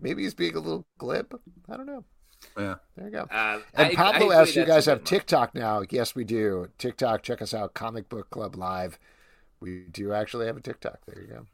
Maybe 0.00 0.22
he's 0.22 0.34
being 0.34 0.56
a 0.56 0.60
little 0.60 0.86
glib. 0.98 1.38
I 1.68 1.76
don't 1.76 1.86
know. 1.86 2.04
Yeah. 2.58 2.74
There 2.96 3.06
you 3.06 3.12
go. 3.12 3.26
Uh, 3.30 3.60
And 3.74 3.88
I- 3.92 3.94
Pablo 3.94 4.30
I 4.30 4.42
asks, 4.42 4.56
"You 4.56 4.64
guys 4.64 4.86
have 4.86 4.98
good 4.98 5.04
one. 5.04 5.20
TikTok 5.20 5.54
now?" 5.54 5.82
Yes, 5.90 6.14
we 6.14 6.24
do. 6.24 6.68
TikTok. 6.78 7.22
Check 7.22 7.40
us 7.40 7.54
out. 7.54 7.74
Comic 7.74 8.08
Book 8.08 8.28
Club 8.30 8.56
Live. 8.56 8.98
We 9.60 9.84
do 9.90 10.12
actually 10.12 10.46
have 10.46 10.56
a 10.56 10.60
TikTok. 10.60 10.98
There 11.06 11.20
you 11.22 11.28
go. 11.28 11.46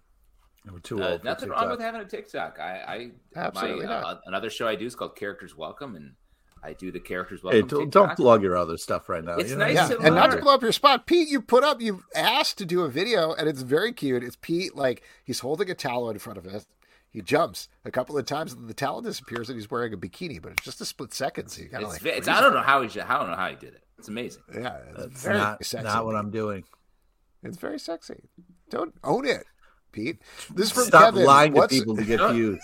We're 0.70 0.78
too 0.80 1.02
Uh, 1.02 1.10
old 1.12 1.24
nothing 1.24 1.48
wrong 1.48 1.70
with 1.70 1.80
having 1.80 2.00
a 2.00 2.04
TikTok. 2.04 2.58
I, 2.60 2.72
I 2.86 3.10
Absolutely 3.34 3.86
my, 3.86 4.00
not. 4.00 4.04
Uh, 4.04 4.20
another 4.26 4.50
show 4.50 4.68
I 4.68 4.74
do 4.76 4.84
is 4.86 4.94
called 4.94 5.16
Characters 5.16 5.56
Welcome, 5.56 5.96
and 5.96 6.14
I 6.62 6.74
do 6.74 6.92
the 6.92 7.00
Characters 7.00 7.40
Hey, 7.40 7.62
Welcome. 7.62 7.68
don't, 7.68 7.80
TikTok. 7.84 8.08
don't 8.08 8.16
plug 8.16 8.42
your 8.42 8.56
other 8.56 8.76
stuff 8.76 9.08
right 9.08 9.24
now. 9.24 9.36
It's 9.36 9.50
you 9.50 9.56
know? 9.56 9.64
nice 9.64 9.74
Yeah, 9.76 9.88
to 9.88 9.98
and 10.00 10.14
not 10.14 10.30
to 10.32 10.36
blow 10.38 10.54
up 10.54 10.62
your 10.62 10.72
spot, 10.72 11.06
Pete. 11.06 11.28
You 11.28 11.40
put 11.40 11.64
up, 11.64 11.80
you 11.80 12.02
asked 12.14 12.58
to 12.58 12.66
do 12.66 12.82
a 12.82 12.88
video, 12.90 13.32
and 13.32 13.48
it's 13.48 13.62
very 13.62 13.92
cute. 13.92 14.22
It's 14.22 14.36
Pete, 14.40 14.76
like 14.76 15.02
he's 15.24 15.40
holding 15.40 15.70
a 15.70 15.74
towel 15.74 16.10
in 16.10 16.18
front 16.18 16.38
of 16.38 16.46
us. 16.46 16.66
He 17.12 17.22
jumps 17.22 17.68
a 17.84 17.90
couple 17.90 18.16
of 18.18 18.26
times, 18.26 18.52
and 18.52 18.68
the 18.68 18.74
towel 18.74 19.00
disappears, 19.00 19.48
and 19.48 19.58
he's 19.58 19.70
wearing 19.70 19.94
a 19.94 19.96
bikini. 19.96 20.40
But 20.42 20.52
it's 20.52 20.62
just 20.64 20.80
a 20.82 20.84
split 20.84 21.14
second, 21.14 21.48
so 21.48 21.62
you 21.62 21.68
gotta 21.68 21.86
It's, 21.86 22.04
like. 22.04 22.16
it's, 22.18 22.28
I 22.28 22.40
don't 22.42 22.52
know 22.52 22.60
how 22.60 22.82
he. 22.82 23.00
I 23.00 23.18
don't 23.18 23.30
know 23.30 23.36
how 23.36 23.48
he 23.48 23.56
did 23.56 23.74
it. 23.74 23.82
It's 23.98 24.08
amazing. 24.08 24.42
Yeah, 24.54 24.76
it's 24.90 24.96
That's 24.98 25.22
very 25.22 25.38
not, 25.38 25.64
sexy. 25.64 25.84
not 25.86 26.04
what 26.04 26.14
I'm 26.16 26.30
doing. 26.30 26.64
It's 27.42 27.56
very 27.56 27.78
sexy. 27.78 28.28
Don't 28.68 28.94
own 29.04 29.26
it, 29.26 29.44
Pete. 29.92 30.20
This 30.54 30.66
is 30.66 30.72
from 30.72 30.84
Stop 30.84 31.14
Kevin. 31.14 31.24
lying 31.24 31.52
to 31.54 31.58
What's- 31.60 31.74
people 31.78 31.96
to 31.96 32.04
get 32.04 32.20
views. 32.32 32.60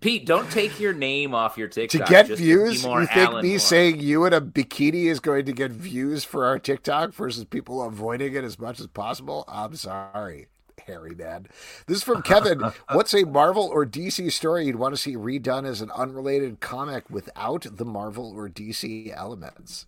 Pete, 0.00 0.24
don't 0.24 0.50
take 0.50 0.80
your 0.80 0.92
name 0.94 1.34
off 1.34 1.58
your 1.58 1.68
TikTok 1.68 2.06
to 2.06 2.10
get 2.10 2.26
just 2.26 2.40
views, 2.40 2.82
be 2.82 2.88
more 2.88 3.00
you 3.02 3.06
think 3.06 3.18
Alan 3.28 3.42
me 3.42 3.50
Moore. 3.50 3.58
saying 3.58 4.00
you 4.00 4.24
in 4.24 4.32
a 4.32 4.40
bikini 4.40 5.06
is 5.10 5.20
going 5.20 5.44
to 5.44 5.52
get 5.52 5.72
views 5.72 6.24
for 6.24 6.46
our 6.46 6.58
TikTok 6.58 7.12
versus 7.12 7.44
people 7.44 7.82
avoiding 7.82 8.34
it 8.34 8.42
as 8.44 8.58
much 8.58 8.80
as 8.80 8.86
possible? 8.86 9.44
I'm 9.46 9.74
sorry, 9.76 10.46
hairy 10.86 11.14
man. 11.14 11.48
This 11.86 11.98
is 11.98 12.02
from 12.04 12.22
Kevin. 12.22 12.60
What's 12.92 13.12
a 13.12 13.24
Marvel 13.24 13.64
or 13.64 13.84
DC 13.84 14.30
story 14.32 14.64
you'd 14.66 14.76
want 14.76 14.94
to 14.94 15.00
see 15.00 15.16
redone 15.16 15.66
as 15.66 15.82
an 15.82 15.90
unrelated 15.90 16.60
comic 16.60 17.10
without 17.10 17.66
the 17.70 17.84
Marvel 17.84 18.32
or 18.34 18.48
DC 18.48 19.12
elements? 19.14 19.86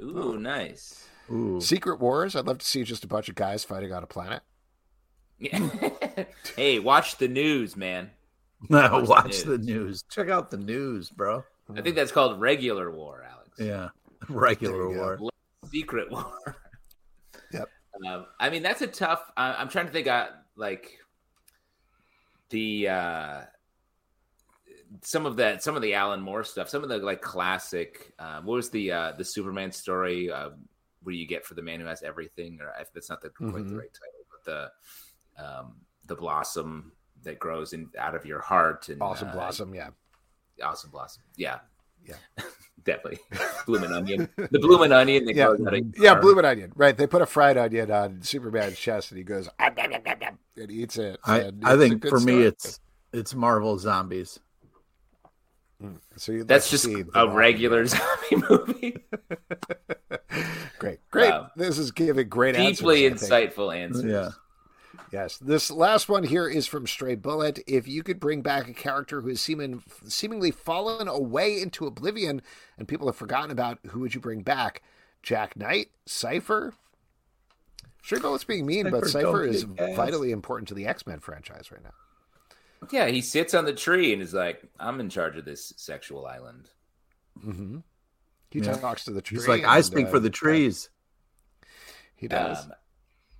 Ooh, 0.00 0.38
nice. 0.38 1.06
Ooh. 1.30 1.60
Secret 1.60 2.00
Wars. 2.00 2.34
I'd 2.34 2.46
love 2.46 2.58
to 2.58 2.66
see 2.66 2.82
just 2.84 3.04
a 3.04 3.08
bunch 3.08 3.28
of 3.28 3.34
guys 3.34 3.64
fighting 3.64 3.92
on 3.92 4.02
a 4.02 4.06
planet. 4.06 4.42
hey, 6.56 6.78
watch 6.78 7.16
the 7.16 7.28
news, 7.28 7.76
man. 7.76 8.10
No, 8.68 8.80
Watch 9.04 9.08
watch 9.08 9.42
the 9.42 9.52
the 9.52 9.58
news. 9.58 10.04
Check 10.10 10.28
out 10.28 10.50
the 10.50 10.58
news, 10.58 11.08
bro. 11.08 11.42
I 11.74 11.80
think 11.80 11.96
that's 11.96 12.12
called 12.12 12.40
regular 12.40 12.90
war, 12.90 13.24
Alex. 13.30 13.50
Yeah, 13.58 13.88
regular 14.28 14.76
There 14.76 14.88
you 14.90 14.94
go. 14.96 15.00
war. 15.00 15.30
Secret 15.70 16.10
war. 16.10 16.56
Yep. 17.52 17.68
Um, 18.06 18.26
I 18.38 18.50
mean, 18.50 18.62
that's 18.62 18.82
a 18.82 18.86
tough. 18.86 19.22
I, 19.36 19.54
I'm 19.54 19.68
trying 19.68 19.86
to 19.86 19.92
think. 19.92 20.08
Uh, 20.08 20.28
like 20.56 20.98
the 22.50 22.88
uh, 22.88 23.40
some 25.02 25.24
of 25.24 25.36
that, 25.36 25.62
some 25.62 25.76
of 25.76 25.80
the 25.82 25.94
Alan 25.94 26.20
Moore 26.20 26.44
stuff, 26.44 26.68
some 26.68 26.82
of 26.82 26.88
the 26.90 26.98
like 26.98 27.22
classic. 27.22 28.12
Um, 28.18 28.44
what 28.44 28.56
was 28.56 28.68
the 28.70 28.92
uh, 28.92 29.12
the 29.16 29.24
Superman 29.24 29.72
story? 29.72 30.30
Uh, 30.30 30.50
where 31.02 31.14
you 31.14 31.26
get 31.26 31.44
for 31.46 31.54
the 31.54 31.62
man 31.62 31.80
who 31.80 31.86
has 31.86 32.02
everything, 32.02 32.58
or 32.60 32.72
if 32.80 32.92
that's 32.92 33.08
not 33.08 33.20
the 33.22 33.30
quite 33.30 33.66
the 33.66 33.76
right 33.76 33.92
title, 33.92 34.26
but 34.30 34.44
the 35.36 35.42
um, 35.44 35.76
the 36.06 36.14
blossom 36.14 36.92
that 37.22 37.38
grows 37.38 37.72
in 37.72 37.88
out 37.98 38.14
of 38.14 38.24
your 38.26 38.40
heart 38.40 38.88
and 38.88 39.00
Awesome 39.00 39.28
uh, 39.28 39.32
blossom, 39.32 39.74
yeah. 39.74 39.90
awesome 40.62 40.90
blossom, 40.90 41.22
yeah, 41.36 41.58
Yeah. 42.06 42.16
definitely 42.84 43.18
bloomin' 43.66 43.92
onion, 43.92 44.28
the 44.36 44.58
bloomin' 44.58 44.92
onion 44.92 45.24
that 45.26 45.34
Yeah, 45.36 45.46
grows 45.48 45.60
out 45.66 45.74
of 45.74 45.84
yeah, 45.96 46.10
heart. 46.10 46.22
bloomin' 46.22 46.44
onion. 46.44 46.72
Right, 46.76 46.96
they 46.96 47.06
put 47.06 47.22
a 47.22 47.26
fried 47.26 47.56
onion 47.56 47.90
on 47.90 48.22
Superman's 48.22 48.78
chest, 48.78 49.10
and 49.10 49.18
he 49.18 49.24
goes 49.24 49.48
"Ah, 49.58 49.70
nom, 49.76 49.90
nom, 49.90 50.02
nom, 50.04 50.18
nom," 50.18 50.38
and 50.56 50.70
eats 50.70 50.96
it. 50.98 51.18
I, 51.24 51.38
and 51.40 51.64
I 51.64 51.74
it's 51.74 51.82
think 51.82 52.00
good 52.00 52.10
for 52.10 52.20
me 52.20 52.42
it's 52.42 52.80
it's 53.12 53.34
Marvel 53.34 53.78
zombies. 53.78 54.38
So 56.16 56.32
you'd 56.32 56.48
That's 56.48 56.70
just 56.70 56.84
see 56.84 57.00
a 57.00 57.04
the 57.04 57.10
Walking 57.14 57.34
regular 57.34 57.86
zombie 57.86 58.44
movie. 58.48 58.96
Great, 60.78 60.98
great. 61.10 61.30
Wow. 61.30 61.50
This 61.56 61.78
is 61.78 61.90
giving 61.90 62.28
great 62.28 62.56
Deeply 62.56 63.06
answers, 63.06 63.30
insightful 63.30 63.74
answers. 63.74 64.04
Yeah. 64.04 64.30
Yes, 65.12 65.38
this 65.38 65.72
last 65.72 66.08
one 66.08 66.22
here 66.22 66.48
is 66.48 66.68
from 66.68 66.86
Stray 66.86 67.16
Bullet. 67.16 67.58
If 67.66 67.88
you 67.88 68.04
could 68.04 68.20
bring 68.20 68.42
back 68.42 68.68
a 68.68 68.72
character 68.72 69.20
who 69.20 69.28
has 69.30 69.40
seeming, 69.40 69.82
seemingly 70.06 70.52
fallen 70.52 71.08
away 71.08 71.60
into 71.60 71.86
oblivion 71.86 72.42
and 72.78 72.86
people 72.86 73.08
have 73.08 73.16
forgotten 73.16 73.50
about, 73.50 73.78
who 73.88 74.00
would 74.00 74.14
you 74.14 74.20
bring 74.20 74.42
back? 74.42 74.82
Jack 75.22 75.56
Knight, 75.56 75.88
Cypher. 76.06 76.74
Stray 78.02 78.20
Bullet's 78.20 78.44
being 78.44 78.66
mean, 78.66 78.90
but 78.90 79.06
Cypher 79.06 79.44
is 79.44 79.64
vitally 79.64 80.30
important 80.30 80.68
to 80.68 80.74
the 80.74 80.86
X 80.86 81.06
Men 81.06 81.18
franchise 81.18 81.72
right 81.72 81.82
now. 81.82 81.90
Yeah, 82.90 83.06
he 83.08 83.20
sits 83.20 83.52
on 83.54 83.64
the 83.64 83.72
tree 83.74 84.12
and 84.12 84.22
is 84.22 84.32
like, 84.34 84.62
"I'm 84.78 85.00
in 85.00 85.10
charge 85.10 85.36
of 85.36 85.44
this 85.44 85.72
sexual 85.76 86.26
island." 86.26 86.70
Mm-hmm. 87.44 87.78
He 88.50 88.60
Yeah. 88.60 88.72
talks 88.74 89.04
to 89.04 89.12
the 89.12 89.20
tree. 89.22 89.36
He's 89.38 89.48
like, 89.48 89.64
I 89.64 89.80
speak 89.80 90.06
uh, 90.06 90.10
for 90.10 90.18
the 90.18 90.30
trees. 90.30 90.88
He 92.16 92.26
does. 92.28 92.64
Um, 92.64 92.72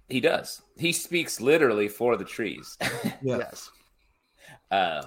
he 0.09 0.21
does. 0.21 0.63
He 0.77 0.93
speaks 0.93 1.41
literally 1.41 1.89
for 1.89 2.17
the 2.17 2.25
trees. 2.25 2.77
Yes. 3.23 3.71
um, 4.71 5.05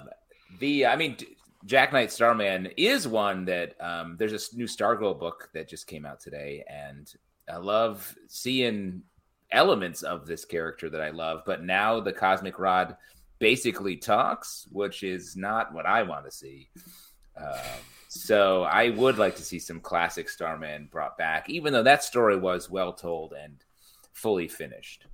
the, 0.60 0.86
I 0.86 0.94
mean, 0.96 1.16
Jack 1.64 1.92
Knight 1.92 2.12
Starman 2.12 2.66
is 2.76 3.08
one 3.08 3.44
that 3.46 3.74
um, 3.80 4.16
there's 4.18 4.32
a 4.32 4.36
s- 4.36 4.54
new 4.54 4.66
Stargirl 4.66 5.18
book 5.18 5.48
that 5.54 5.68
just 5.68 5.86
came 5.86 6.04
out 6.06 6.20
today, 6.20 6.64
and 6.68 7.12
I 7.48 7.56
love 7.56 8.14
seeing 8.28 9.02
elements 9.50 10.02
of 10.02 10.26
this 10.26 10.44
character 10.44 10.88
that 10.90 11.00
I 11.00 11.10
love. 11.10 11.42
But 11.46 11.62
now 11.64 11.98
the 12.00 12.12
Cosmic 12.12 12.58
Rod 12.58 12.96
basically 13.44 13.94
talks, 13.94 14.66
which 14.72 15.02
is 15.02 15.36
not 15.36 15.74
what 15.74 15.84
I 15.84 16.02
want 16.02 16.24
to 16.24 16.30
see. 16.30 16.70
Um, 17.36 17.58
so 18.08 18.62
I 18.62 18.88
would 18.88 19.18
like 19.18 19.36
to 19.36 19.42
see 19.42 19.58
some 19.58 19.80
classic 19.80 20.30
Starman 20.30 20.88
brought 20.90 21.18
back, 21.18 21.50
even 21.50 21.74
though 21.74 21.82
that 21.82 22.02
story 22.02 22.38
was 22.38 22.70
well 22.70 22.94
told 22.94 23.34
and 23.34 23.62
fully 24.14 24.48
finished. 24.48 25.04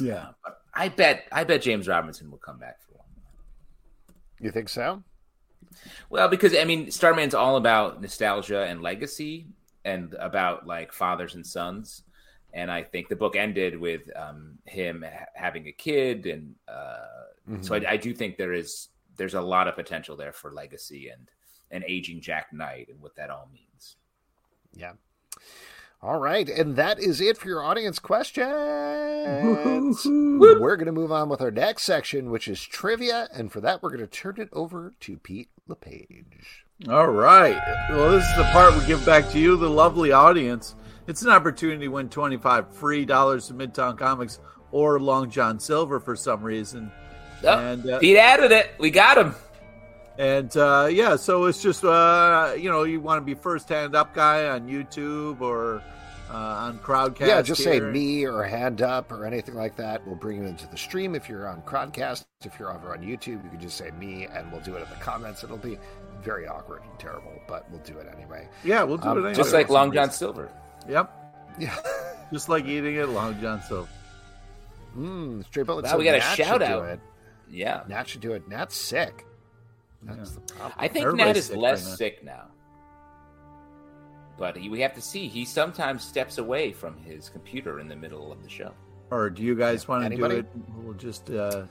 Yeah. 0.00 0.28
But 0.42 0.62
I 0.72 0.88
bet 0.88 1.28
I 1.32 1.44
bet 1.44 1.60
James 1.60 1.86
Robinson 1.86 2.30
will 2.30 2.38
come 2.38 2.58
back 2.58 2.80
for 2.80 2.96
one. 2.96 4.16
You 4.40 4.50
think 4.50 4.70
so? 4.70 5.02
Well, 6.08 6.28
because 6.28 6.56
I 6.56 6.64
mean, 6.64 6.90
Starman's 6.90 7.34
all 7.34 7.56
about 7.56 8.00
nostalgia 8.00 8.62
and 8.62 8.80
legacy, 8.80 9.48
and 9.84 10.14
about 10.14 10.66
like 10.66 10.94
fathers 10.94 11.34
and 11.34 11.46
sons. 11.46 12.04
And 12.54 12.70
I 12.70 12.82
think 12.84 13.08
the 13.08 13.16
book 13.16 13.36
ended 13.36 13.78
with 13.78 14.08
um, 14.16 14.58
him 14.64 15.04
ha- 15.06 15.26
having 15.34 15.66
a 15.66 15.72
kid, 15.72 16.24
and 16.26 16.54
uh, 16.68 17.60
so 17.60 17.74
I, 17.74 17.82
I 17.90 17.96
do 17.96 18.14
think 18.14 18.36
there 18.38 18.52
is 18.52 18.88
there's 19.16 19.34
a 19.34 19.40
lot 19.40 19.68
of 19.68 19.74
potential 19.74 20.16
there 20.16 20.32
for 20.32 20.52
legacy 20.52 21.08
and 21.08 21.28
and 21.70 21.84
aging 21.86 22.20
Jack 22.20 22.52
Knight 22.52 22.88
and 22.88 23.00
what 23.00 23.16
that 23.16 23.28
all 23.30 23.48
means. 23.52 23.96
Yeah. 24.72 24.92
All 26.00 26.18
right, 26.18 26.48
and 26.48 26.76
that 26.76 26.98
is 27.00 27.20
it 27.20 27.38
for 27.38 27.48
your 27.48 27.62
audience 27.62 27.98
questions. 27.98 28.46
we're 30.04 30.76
going 30.76 30.86
to 30.86 30.92
move 30.92 31.10
on 31.10 31.30
with 31.30 31.40
our 31.40 31.50
next 31.50 31.84
section, 31.84 32.30
which 32.30 32.46
is 32.46 32.62
trivia, 32.62 33.26
and 33.32 33.50
for 33.50 33.60
that, 33.62 33.82
we're 33.82 33.90
going 33.90 34.00
to 34.00 34.06
turn 34.06 34.34
it 34.38 34.50
over 34.52 34.92
to 35.00 35.16
Pete 35.16 35.48
LePage. 35.66 36.66
All 36.88 37.06
right. 37.06 37.58
Well, 37.88 38.10
this 38.10 38.28
is 38.28 38.36
the 38.36 38.44
part 38.52 38.76
we 38.76 38.84
give 38.86 39.04
back 39.06 39.30
to 39.30 39.38
you, 39.38 39.56
the 39.56 39.70
lovely 39.70 40.12
audience. 40.12 40.74
It's 41.06 41.22
an 41.22 41.30
opportunity 41.30 41.86
to 41.86 41.88
win 41.88 42.08
25 42.08 42.72
free 42.74 43.04
dollars 43.04 43.48
to 43.48 43.54
Midtown 43.54 43.98
Comics 43.98 44.38
or 44.70 44.98
Long 45.00 45.30
John 45.30 45.58
Silver 45.60 46.00
for 46.00 46.16
some 46.16 46.42
reason. 46.42 46.90
Oh, 47.44 47.58
And, 47.58 47.88
uh, 47.88 47.98
Pete 47.98 48.16
added 48.16 48.52
it. 48.52 48.70
We 48.78 48.90
got 48.90 49.18
him. 49.18 49.34
And 50.16 50.56
uh, 50.56 50.88
yeah, 50.90 51.16
so 51.16 51.44
it's 51.46 51.60
just 51.60 51.84
uh, 51.84 52.54
you 52.56 52.70
know 52.70 52.84
you 52.84 53.00
want 53.00 53.20
to 53.20 53.24
be 53.24 53.34
first 53.34 53.68
hand 53.68 53.94
up 53.96 54.14
guy 54.14 54.48
on 54.48 54.68
YouTube 54.68 55.40
or 55.40 55.82
uh, 56.30 56.36
on 56.36 56.78
Crowdcast. 56.78 57.26
yeah, 57.26 57.42
just 57.42 57.62
say 57.62 57.80
me 57.80 58.24
or 58.24 58.44
hand 58.44 58.80
up 58.80 59.10
or 59.12 59.26
anything 59.26 59.54
like 59.56 59.74
that. 59.76 60.06
We'll 60.06 60.14
bring 60.16 60.38
you 60.38 60.44
into 60.44 60.66
the 60.68 60.76
stream 60.76 61.14
if 61.16 61.28
you're 61.28 61.48
on 61.48 61.62
Crowdcast. 61.62 62.24
If 62.44 62.58
you're 62.60 62.72
over 62.72 62.92
on 62.92 63.00
YouTube, 63.02 63.42
you 63.44 63.50
can 63.50 63.60
just 63.60 63.76
say 63.76 63.90
me, 63.98 64.26
and 64.26 64.50
we'll 64.52 64.60
do 64.60 64.74
it 64.76 64.82
in 64.82 64.88
the 64.88 64.96
comments. 65.04 65.42
It'll 65.42 65.56
be 65.58 65.78
very 66.22 66.46
awkward 66.46 66.82
and 66.88 66.98
terrible, 66.98 67.32
but 67.48 67.68
we'll 67.70 67.80
do 67.82 67.98
it 67.98 68.08
anyway. 68.16 68.48
Yeah, 68.62 68.84
we'll 68.84 68.98
do 68.98 69.08
Um, 69.08 69.16
it 69.18 69.20
anyway. 69.20 69.34
Just 69.34 69.52
like 69.52 69.68
Long 69.68 69.92
John 69.92 70.10
Silver. 70.12 70.48
Yep, 70.88 71.10
Yeah. 71.58 71.76
just 72.32 72.48
like 72.48 72.64
eating 72.66 72.96
it, 72.96 73.08
Long 73.08 73.40
John 73.40 73.62
Silver. 73.62 73.88
Mm, 74.96 75.44
straight 75.46 75.66
bullet. 75.66 75.84
Wow, 75.84 75.92
so 75.92 75.98
we 75.98 76.04
got 76.04 76.16
a 76.16 76.20
shout 76.20 76.62
out. 76.62 76.88
it. 76.88 77.00
Yeah. 77.50 77.82
Nat 77.88 78.08
should 78.08 78.20
do 78.20 78.32
it. 78.32 78.48
Nat's 78.48 78.76
sick. 78.76 79.26
That's 80.02 80.32
the 80.32 80.40
problem. 80.40 80.72
I 80.76 80.88
think 80.88 81.06
Everybody's 81.06 81.34
Nat 81.34 81.38
is 81.38 81.46
sick 81.46 81.56
less 81.56 81.88
right 81.88 81.98
sick 81.98 82.24
now. 82.24 82.44
But 84.36 84.56
he, 84.56 84.68
we 84.68 84.80
have 84.80 84.94
to 84.94 85.00
see. 85.00 85.28
He 85.28 85.44
sometimes 85.44 86.02
steps 86.04 86.38
away 86.38 86.72
from 86.72 86.96
his 86.98 87.28
computer 87.28 87.80
in 87.80 87.88
the 87.88 87.96
middle 87.96 88.32
of 88.32 88.42
the 88.42 88.48
show. 88.48 88.72
Or 89.10 89.30
do 89.30 89.42
you 89.42 89.54
guys 89.54 89.86
want 89.86 90.08
to 90.10 90.16
do 90.16 90.24
it? 90.26 90.46
We'll 90.76 90.94
just 90.94 91.30
uh, 91.30 91.64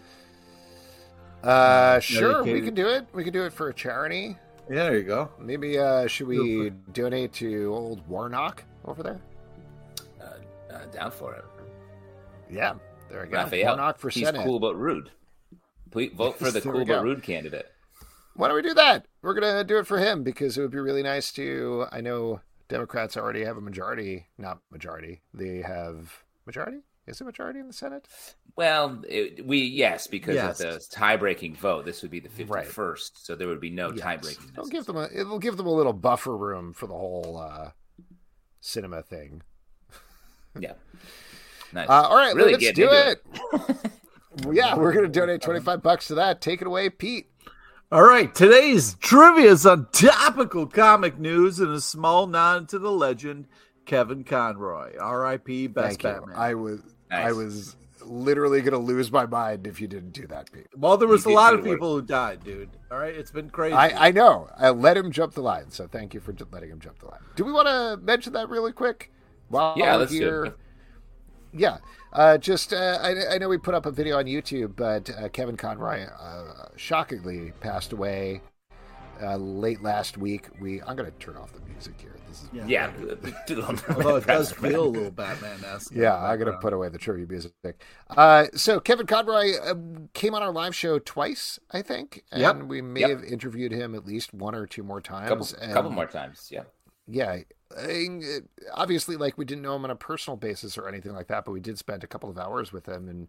Uh, 1.44 2.00
sure, 2.00 2.44
we 2.44 2.62
can 2.62 2.74
do 2.74 2.88
it. 2.88 3.06
We 3.14 3.24
can 3.24 3.34
do 3.34 3.44
it 3.46 3.52
for 3.54 3.70
a 3.70 3.74
charity. 3.74 4.38
yeah, 4.70 4.84
there 4.86 4.98
you 4.98 5.04
go. 5.04 5.30
Maybe 5.40 5.78
uh, 5.78 6.08
should 6.08 6.28
we 6.28 6.70
Go 6.70 6.76
donate 6.94 7.34
to 7.34 7.74
old 7.74 8.08
Warnock 8.08 8.64
over 8.86 9.04
there? 9.04 9.22
Uh, 10.22 10.74
uh, 10.74 10.86
down 10.88 11.12
for 11.12 11.34
it. 11.36 11.46
Yeah, 12.50 12.74
there 13.10 13.22
we 13.24 13.28
go. 13.28 13.38
Raphael. 13.38 13.76
Warnock 13.78 13.98
for 13.98 14.10
He's 14.10 14.26
Senate. 14.26 14.44
cool 14.46 14.60
but 14.60 14.76
rude. 14.76 15.10
Please 15.92 16.12
vote 16.16 16.38
for 16.38 16.52
the 16.52 16.62
cool 16.62 16.86
but 16.86 17.04
rude 17.04 17.24
candidate. 17.24 17.68
Why 18.36 18.48
don't 18.48 18.56
we 18.58 18.62
do 18.64 18.74
that? 18.74 19.06
We're 19.22 19.34
gonna 19.36 19.64
do 19.64 19.78
it 19.78 19.88
for 19.88 20.00
him 20.00 20.24
because 20.24 20.58
it 20.58 20.62
would 20.62 20.72
be 20.72 20.80
really 20.80 21.04
nice 21.04 21.32
to. 21.34 21.86
I 21.92 22.02
know 22.02 22.42
Democrats 22.68 23.16
already 23.16 23.44
have 23.44 23.58
a 23.58 23.62
majority. 23.62 24.26
Not 24.38 24.60
majority. 24.72 25.22
They 25.34 25.62
have 25.62 26.24
majority. 26.46 26.80
Is 27.06 27.20
it 27.20 27.26
majority 27.26 27.60
in 27.60 27.68
the 27.68 27.74
Senate? 27.74 28.08
Well, 28.56 29.02
it, 29.08 29.46
we 29.46 29.60
yes 29.60 30.08
because 30.08 30.36
Yes. 30.36 30.62
of 30.62 30.74
the 30.74 30.80
tie-breaking 30.90 31.56
vote. 31.58 31.86
This 31.86 32.02
would 32.02 32.12
be 32.12 32.22
the 32.22 32.30
Right. 32.46 32.62
fifty-first, 32.64 33.26
so 33.26 33.36
there 33.36 33.48
would 33.50 33.60
be 33.60 33.70
no 33.70 33.90
Yes. 33.92 34.00
tie-breaking. 34.00 34.50
It'll 34.54 34.68
give 34.70 34.86
them 34.86 34.96
a. 34.98 35.10
It'll 35.14 35.40
give 35.40 35.58
them 35.58 35.68
a 35.68 35.74
little 35.74 35.94
buffer 35.94 36.36
room 36.36 36.74
for 36.74 36.88
the 36.88 36.94
whole 36.94 37.38
uh, 37.38 37.72
Sinema 38.64 39.06
thing. 39.06 39.42
Yeah. 40.60 40.74
Nice. 41.74 41.90
Uh, 41.90 42.04
all 42.04 42.18
right, 42.18 42.36
Really 42.36 42.52
let's 42.52 42.72
do 42.74 42.88
into 42.88 43.10
it. 43.10 43.26
yeah, 44.56 44.76
we're 44.76 44.94
gonna 44.94 45.08
donate 45.08 45.42
twenty 45.42 45.60
five 45.60 45.82
bucks 45.82 46.06
to 46.10 46.14
that. 46.14 46.40
Take 46.40 46.62
it 46.62 46.68
away, 46.68 46.92
Pete. 46.92 47.32
All 47.92 48.04
right, 48.04 48.34
today's 48.36 48.94
trivia 49.00 49.50
is 49.50 49.66
on 49.66 49.88
topical 49.92 50.68
comic 50.68 51.18
news 51.18 51.60
and 51.60 51.72
a 51.72 51.82
small 51.82 52.28
nod 52.28 52.70
to 52.70 52.78
the 52.78 52.92
legend 52.92 53.48
Kevin 53.88 54.24
Conroy, 54.24 54.96
R.I.P. 55.00 55.66
Best 55.66 56.00
Thank 56.00 56.04
you. 56.04 56.10
Batman. 56.10 56.36
I 56.38 56.54
was 56.54 56.82
I 57.10 57.32
was 57.32 57.76
literally 58.06 58.62
gonna 58.62 58.78
lose 58.78 59.12
my 59.12 59.26
mind 59.26 59.68
if 59.68 59.80
you 59.82 59.88
didn't 59.88 60.12
do 60.12 60.28
that, 60.28 60.52
Pete. 60.52 60.68
well, 60.78 60.98
there 60.98 61.08
was 61.08 61.26
a 61.26 61.30
lot 61.30 61.52
good 61.52 61.60
of 61.60 61.66
work. 61.66 61.76
people 61.76 61.94
who 61.96 62.02
died, 62.02 62.44
dude. 62.44 62.70
All 62.92 62.98
right, 62.98 63.14
it's 63.16 63.32
been 63.32 63.50
crazy. 63.50 63.74
I, 63.74 64.08
I 64.08 64.12
know. 64.12 64.50
I 64.58 64.70
let 64.70 64.98
him 64.98 65.12
jump 65.12 65.34
the 65.34 65.42
line, 65.42 65.70
so 65.72 65.88
thank 65.88 66.14
you 66.14 66.20
for 66.20 66.34
letting 66.52 66.70
him 66.70 66.80
jump 66.80 67.00
the 67.00 67.08
line. 67.08 67.20
Do 67.36 67.44
we 67.46 67.52
want 67.52 67.68
to 67.68 67.98
mention 68.04 68.34
that 68.34 68.50
really 68.50 68.72
quick? 68.72 69.12
While 69.50 69.76
Yeah, 69.78 69.94
we're 69.94 70.00
let's 70.00 70.12
do 70.12 70.18
here, 70.20 70.46
it. 70.46 70.58
yeah. 71.54 71.78
Uh, 72.12 72.38
just 72.38 72.74
uh, 72.74 73.00
I, 73.02 73.36
I 73.36 73.38
know 73.40 73.50
we 73.50 73.58
put 73.58 73.74
up 73.74 73.86
a 73.86 73.92
video 73.92 74.18
on 74.20 74.26
YouTube, 74.26 74.76
but 74.76 75.10
uh, 75.10 75.30
Kevin 75.30 75.58
Conroy 75.58 76.04
uh, 76.06 76.68
shockingly 76.76 77.54
passed 77.60 77.92
away 77.92 78.42
uh, 79.22 79.36
late 79.38 79.82
last 79.82 80.18
week. 80.18 80.48
We 80.62 80.82
I'm 80.84 80.96
going 80.96 81.12
to 81.12 81.18
turn 81.18 81.38
off 81.38 81.52
the 81.54 81.62
music 81.62 81.94
here. 82.00 82.13
This 82.34 82.44
is 82.44 82.50
Yeah, 82.70 82.92
Although 83.90 84.16
it 84.18 84.26
does 84.28 84.52
feel 84.52 84.86
a 84.86 84.88
little 84.88 85.12
Batman 85.12 85.64
esque. 85.66 85.92
yeah, 85.94 86.16
I 86.18 86.36
got 86.38 86.46
to 86.46 86.54
put 86.54 86.74
away 86.74 86.90
the 86.90 86.98
trivia 86.98 87.28
music. 87.28 87.54
Uh, 88.10 88.46
so 88.56 88.80
Kevin 88.80 89.06
Conroy 89.06 89.52
uh, 89.64 89.76
came 90.14 90.34
on 90.34 90.42
our 90.42 90.52
live 90.52 90.76
show 90.76 90.98
twice, 91.00 91.60
I 91.72 91.82
think, 91.82 92.24
and 92.32 92.42
Yep. 92.42 92.64
we 92.64 92.82
may 92.82 93.02
Yep. 93.02 93.10
have 93.12 93.24
interviewed 93.24 93.72
him 93.72 93.94
at 93.96 94.06
least 94.06 94.34
one 94.34 94.56
or 94.56 94.66
two 94.66 94.84
more 94.84 95.00
times. 95.02 95.30
couple, 95.30 95.48
and- 95.64 95.74
couple 95.74 95.92
more 95.92 96.08
times. 96.08 96.50
Yeah. 96.52 96.64
yeah 97.08 97.38
obviously 98.74 99.16
like 99.16 99.36
we 99.36 99.46
didn't 99.46 99.64
know 99.64 99.76
him 99.76 99.84
on 99.84 99.90
a 99.90 99.96
personal 99.96 100.38
basis 100.38 100.78
or 100.78 100.88
anything 100.88 101.12
like 101.12 101.26
that 101.28 101.44
but 101.44 101.52
we 101.52 101.60
did 101.60 101.76
spend 101.78 102.04
a 102.04 102.08
couple 102.08 102.30
of 102.30 102.38
hours 102.38 102.72
with 102.72 102.88
him 102.88 103.10
and 103.10 103.28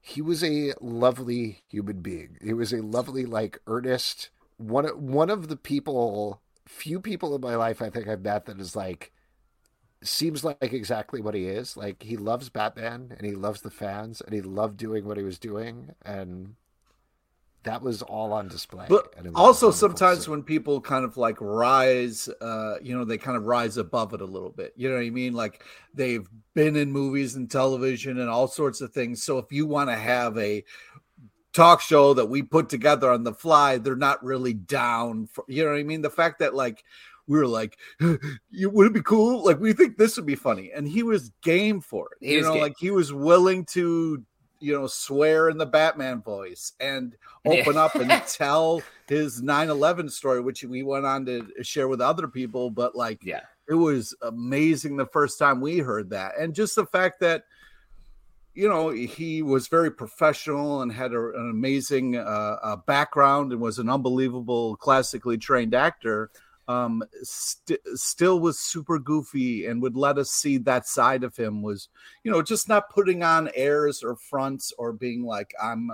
he 0.00 0.22
was 0.22 0.42
a 0.42 0.72
lovely 0.80 1.62
human 1.68 2.00
being 2.00 2.38
he 2.42 2.54
was 2.54 2.72
a 2.72 2.80
lovely 2.80 3.26
like 3.26 3.58
earnest 3.66 4.30
one 4.56 4.86
one 4.86 5.28
of 5.28 5.48
the 5.48 5.56
people 5.56 6.40
few 6.66 7.00
people 7.00 7.34
in 7.34 7.40
my 7.40 7.56
life 7.56 7.82
i 7.82 7.90
think 7.90 8.08
i've 8.08 8.22
met 8.22 8.46
that 8.46 8.58
is 8.60 8.74
like 8.74 9.12
seems 10.02 10.44
like 10.44 10.56
exactly 10.60 11.20
what 11.20 11.34
he 11.34 11.46
is 11.46 11.76
like 11.76 12.02
he 12.02 12.16
loves 12.16 12.48
batman 12.48 13.12
and 13.16 13.26
he 13.26 13.34
loves 13.34 13.62
the 13.62 13.70
fans 13.70 14.20
and 14.20 14.34
he 14.34 14.40
loved 14.42 14.76
doing 14.76 15.04
what 15.06 15.16
he 15.16 15.22
was 15.22 15.38
doing 15.38 15.90
and 16.04 16.54
that 17.64 17.82
was 17.82 18.02
all 18.02 18.32
on 18.32 18.46
display 18.48 18.86
But 18.88 19.14
also 19.34 19.70
sometimes 19.70 20.28
when 20.28 20.42
people 20.42 20.80
kind 20.82 21.04
of 21.04 21.16
like 21.16 21.38
rise, 21.40 22.28
uh, 22.40 22.74
you 22.82 22.96
know, 22.96 23.04
they 23.04 23.16
kind 23.18 23.36
of 23.38 23.44
rise 23.44 23.78
above 23.78 24.12
it 24.12 24.20
a 24.20 24.24
little 24.26 24.50
bit. 24.50 24.74
You 24.76 24.90
know 24.90 24.96
what 24.96 25.04
I 25.04 25.10
mean? 25.10 25.32
Like 25.32 25.64
they've 25.94 26.28
been 26.54 26.76
in 26.76 26.92
movies 26.92 27.34
and 27.36 27.50
television 27.50 28.18
and 28.20 28.28
all 28.28 28.48
sorts 28.48 28.82
of 28.82 28.92
things. 28.92 29.24
So 29.24 29.38
if 29.38 29.50
you 29.50 29.66
want 29.66 29.88
to 29.88 29.96
have 29.96 30.36
a 30.38 30.62
talk 31.54 31.80
show 31.80 32.12
that 32.14 32.26
we 32.26 32.42
put 32.42 32.68
together 32.68 33.10
on 33.10 33.24
the 33.24 33.32
fly, 33.32 33.78
they're 33.78 33.96
not 33.96 34.22
really 34.22 34.52
down 34.52 35.26
for 35.26 35.44
you 35.48 35.64
know 35.64 35.70
what 35.70 35.78
I 35.78 35.82
mean? 35.84 36.02
The 36.02 36.10
fact 36.10 36.40
that 36.40 36.54
like 36.54 36.84
we 37.26 37.38
were 37.38 37.46
like, 37.46 37.78
you 38.50 38.68
would 38.70 38.88
it 38.88 38.92
be 38.92 39.02
cool? 39.02 39.44
Like 39.44 39.58
we 39.60 39.72
think 39.72 39.96
this 39.96 40.16
would 40.16 40.26
be 40.26 40.34
funny. 40.34 40.72
And 40.74 40.86
he 40.86 41.02
was 41.02 41.30
game 41.42 41.80
for 41.80 42.08
it. 42.12 42.26
He 42.26 42.34
you 42.34 42.42
know, 42.42 42.52
game. 42.52 42.62
like 42.62 42.74
he 42.78 42.90
was 42.90 43.12
willing 43.12 43.64
to 43.66 44.22
you 44.60 44.72
know, 44.72 44.86
swear 44.86 45.50
in 45.50 45.58
the 45.58 45.66
Batman 45.66 46.22
voice 46.22 46.72
and 46.80 47.14
open 47.46 47.76
up 47.76 47.94
and 47.96 48.10
tell 48.26 48.82
his 49.08 49.42
9/11 49.42 50.10
story, 50.10 50.40
which 50.40 50.64
we 50.64 50.82
went 50.82 51.04
on 51.04 51.26
to 51.26 51.46
share 51.62 51.86
with 51.86 52.00
other 52.00 52.26
people. 52.28 52.70
But 52.70 52.96
like, 52.96 53.22
Yeah. 53.22 53.40
it 53.68 53.74
was 53.74 54.14
amazing 54.22 54.96
the 54.96 55.06
first 55.06 55.38
time 55.38 55.60
we 55.60 55.78
heard 55.78 56.08
that, 56.10 56.38
and 56.38 56.54
just 56.54 56.76
the 56.76 56.86
fact 56.86 57.20
that 57.20 57.44
you 58.54 58.68
know 58.68 58.90
he 58.90 59.42
was 59.42 59.68
very 59.68 59.90
professional 59.90 60.82
and 60.82 60.92
had 60.92 61.12
a, 61.12 61.28
an 61.34 61.50
amazing 61.50 62.16
uh, 62.16 62.56
uh, 62.62 62.76
background 62.76 63.52
and 63.52 63.60
was 63.60 63.78
an 63.78 63.88
unbelievable 63.88 64.76
classically 64.76 65.36
trained 65.36 65.74
actor 65.74 66.30
um 66.66 67.02
st- 67.22 67.80
still 67.94 68.40
was 68.40 68.58
super 68.58 68.98
goofy 68.98 69.66
and 69.66 69.82
would 69.82 69.96
let 69.96 70.16
us 70.16 70.30
see 70.30 70.56
that 70.56 70.86
side 70.86 71.22
of 71.22 71.36
him 71.36 71.62
was 71.62 71.88
you 72.22 72.30
know 72.30 72.40
just 72.40 72.68
not 72.68 72.88
putting 72.88 73.22
on 73.22 73.50
airs 73.54 74.02
or 74.02 74.16
fronts 74.16 74.72
or 74.78 74.92
being 74.92 75.24
like 75.24 75.52
i'm 75.62 75.90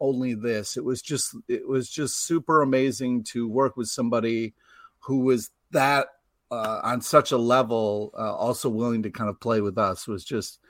only 0.00 0.34
this. 0.34 0.76
It 0.76 0.84
was 0.84 1.02
just 1.02 1.34
it 1.48 1.66
was 1.66 1.88
just 1.88 2.24
super 2.24 2.62
amazing 2.62 3.24
to 3.24 3.48
work 3.48 3.76
with 3.76 3.88
somebody 3.88 4.54
who 5.00 5.20
was 5.20 5.50
that 5.70 6.08
uh, 6.50 6.80
on 6.82 7.00
such 7.00 7.32
a 7.32 7.38
level 7.38 8.12
uh, 8.16 8.34
also 8.34 8.68
willing 8.68 9.02
to 9.02 9.10
kind 9.10 9.30
of 9.30 9.40
play 9.40 9.60
with 9.60 9.78
us 9.78 10.06
was 10.06 10.24
just 10.24 10.60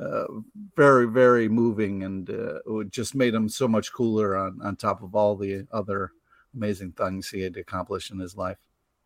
uh, 0.00 0.24
very 0.76 1.06
very 1.06 1.48
moving 1.48 2.02
and 2.02 2.30
uh, 2.30 2.58
it 2.80 2.90
just 2.90 3.14
made 3.14 3.34
him 3.34 3.48
so 3.48 3.66
much 3.66 3.92
cooler 3.92 4.36
on 4.36 4.60
on 4.62 4.76
top 4.76 5.02
of 5.02 5.14
all 5.14 5.36
the 5.36 5.66
other 5.72 6.12
amazing 6.54 6.92
things 6.92 7.28
he 7.28 7.40
had 7.40 7.56
accomplished 7.56 8.10
in 8.10 8.18
his 8.18 8.36
life 8.36 8.58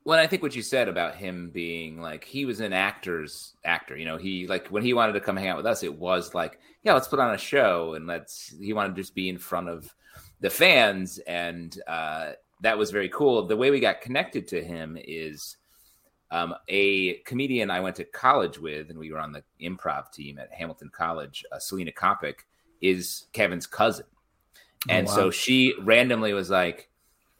Well, 0.04 0.18
I 0.18 0.26
think 0.26 0.42
what 0.42 0.56
you 0.56 0.62
said 0.62 0.88
about 0.88 1.14
him 1.14 1.50
being 1.52 2.00
like 2.00 2.24
he 2.24 2.44
was 2.44 2.60
an 2.60 2.72
actor's 2.72 3.54
actor. 3.64 3.96
You 3.96 4.06
know, 4.06 4.16
he 4.16 4.46
like 4.46 4.68
when 4.68 4.82
he 4.82 4.94
wanted 4.94 5.12
to 5.12 5.20
come 5.20 5.36
hang 5.36 5.48
out 5.48 5.58
with 5.58 5.66
us, 5.66 5.82
it 5.82 5.94
was 5.94 6.34
like, 6.34 6.58
yeah, 6.82 6.94
let's 6.94 7.08
put 7.08 7.20
on 7.20 7.34
a 7.34 7.38
show 7.38 7.94
and 7.94 8.06
let's. 8.06 8.54
He 8.58 8.72
wanted 8.72 8.96
to 8.96 9.02
just 9.02 9.14
be 9.14 9.28
in 9.28 9.38
front 9.38 9.68
of 9.68 9.94
the 10.40 10.50
fans, 10.50 11.18
and 11.26 11.78
uh, 11.86 12.32
that 12.62 12.78
was 12.78 12.90
very 12.90 13.10
cool. 13.10 13.46
The 13.46 13.56
way 13.56 13.70
we 13.70 13.78
got 13.78 14.00
connected 14.00 14.48
to 14.48 14.64
him 14.64 14.96
is 14.98 15.58
um, 16.30 16.54
a 16.68 17.14
comedian 17.18 17.70
I 17.70 17.80
went 17.80 17.96
to 17.96 18.04
college 18.04 18.58
with, 18.58 18.90
and 18.90 18.98
we 18.98 19.12
were 19.12 19.18
on 19.18 19.32
the 19.32 19.42
improv 19.60 20.12
team 20.12 20.38
at 20.38 20.52
Hamilton 20.52 20.90
College. 20.92 21.44
Uh, 21.50 21.58
Selena 21.58 21.92
Kopic 21.92 22.40
is 22.80 23.26
Kevin's 23.32 23.66
cousin, 23.66 24.06
and 24.88 25.06
wow. 25.06 25.14
so 25.14 25.30
she 25.30 25.74
randomly 25.80 26.32
was 26.32 26.50
like 26.50 26.90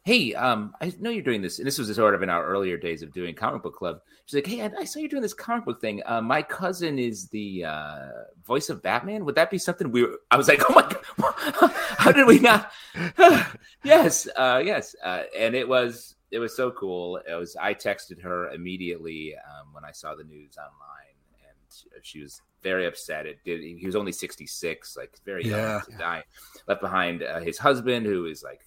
hey, 0.03 0.33
um, 0.33 0.73
I 0.81 0.91
know 0.99 1.09
you're 1.09 1.23
doing 1.23 1.41
this, 1.41 1.59
and 1.59 1.67
this 1.67 1.77
was 1.77 1.93
sort 1.95 2.15
of 2.15 2.23
in 2.23 2.29
our 2.29 2.45
earlier 2.45 2.77
days 2.77 3.03
of 3.03 3.13
doing 3.13 3.35
comic 3.35 3.61
book 3.61 3.75
club. 3.75 4.01
She's 4.25 4.35
like, 4.35 4.47
hey, 4.47 4.61
I, 4.61 4.71
I 4.79 4.83
saw 4.85 4.99
you 4.99 5.09
doing 5.09 5.21
this 5.21 5.33
comic 5.33 5.65
book 5.65 5.81
thing. 5.81 6.01
Uh, 6.05 6.21
my 6.21 6.41
cousin 6.41 6.97
is 6.97 7.27
the 7.29 7.65
uh, 7.65 8.07
voice 8.45 8.69
of 8.69 8.81
Batman. 8.81 9.25
Would 9.25 9.35
that 9.35 9.51
be 9.51 9.57
something 9.57 9.91
we? 9.91 10.03
Were, 10.03 10.19
I 10.31 10.37
was 10.37 10.47
like, 10.47 10.61
oh 10.69 10.73
my 10.73 10.81
god, 10.81 11.71
how 11.97 12.11
did 12.11 12.25
we 12.25 12.39
not? 12.39 12.71
yes, 13.83 14.27
uh, 14.35 14.61
yes, 14.63 14.95
uh, 15.03 15.23
and 15.37 15.55
it 15.55 15.67
was 15.67 16.15
it 16.31 16.39
was 16.39 16.55
so 16.55 16.71
cool. 16.71 17.17
It 17.17 17.33
was 17.33 17.55
I 17.55 17.73
texted 17.73 18.21
her 18.21 18.49
immediately 18.51 19.35
um, 19.35 19.73
when 19.73 19.83
I 19.85 19.91
saw 19.91 20.15
the 20.15 20.23
news 20.23 20.57
online, 20.57 21.15
and 21.47 22.05
she 22.05 22.21
was 22.21 22.41
very 22.63 22.85
upset. 22.85 23.25
It 23.25 23.39
did. 23.43 23.61
He 23.61 23.85
was 23.85 23.95
only 23.95 24.11
66, 24.11 24.97
like 24.97 25.19
very 25.25 25.45
young 25.45 25.81
to 25.81 25.97
die. 25.97 26.23
Left 26.67 26.81
behind 26.81 27.23
uh, 27.23 27.39
his 27.39 27.57
husband, 27.57 28.05
who 28.05 28.25
is 28.25 28.43
like 28.43 28.61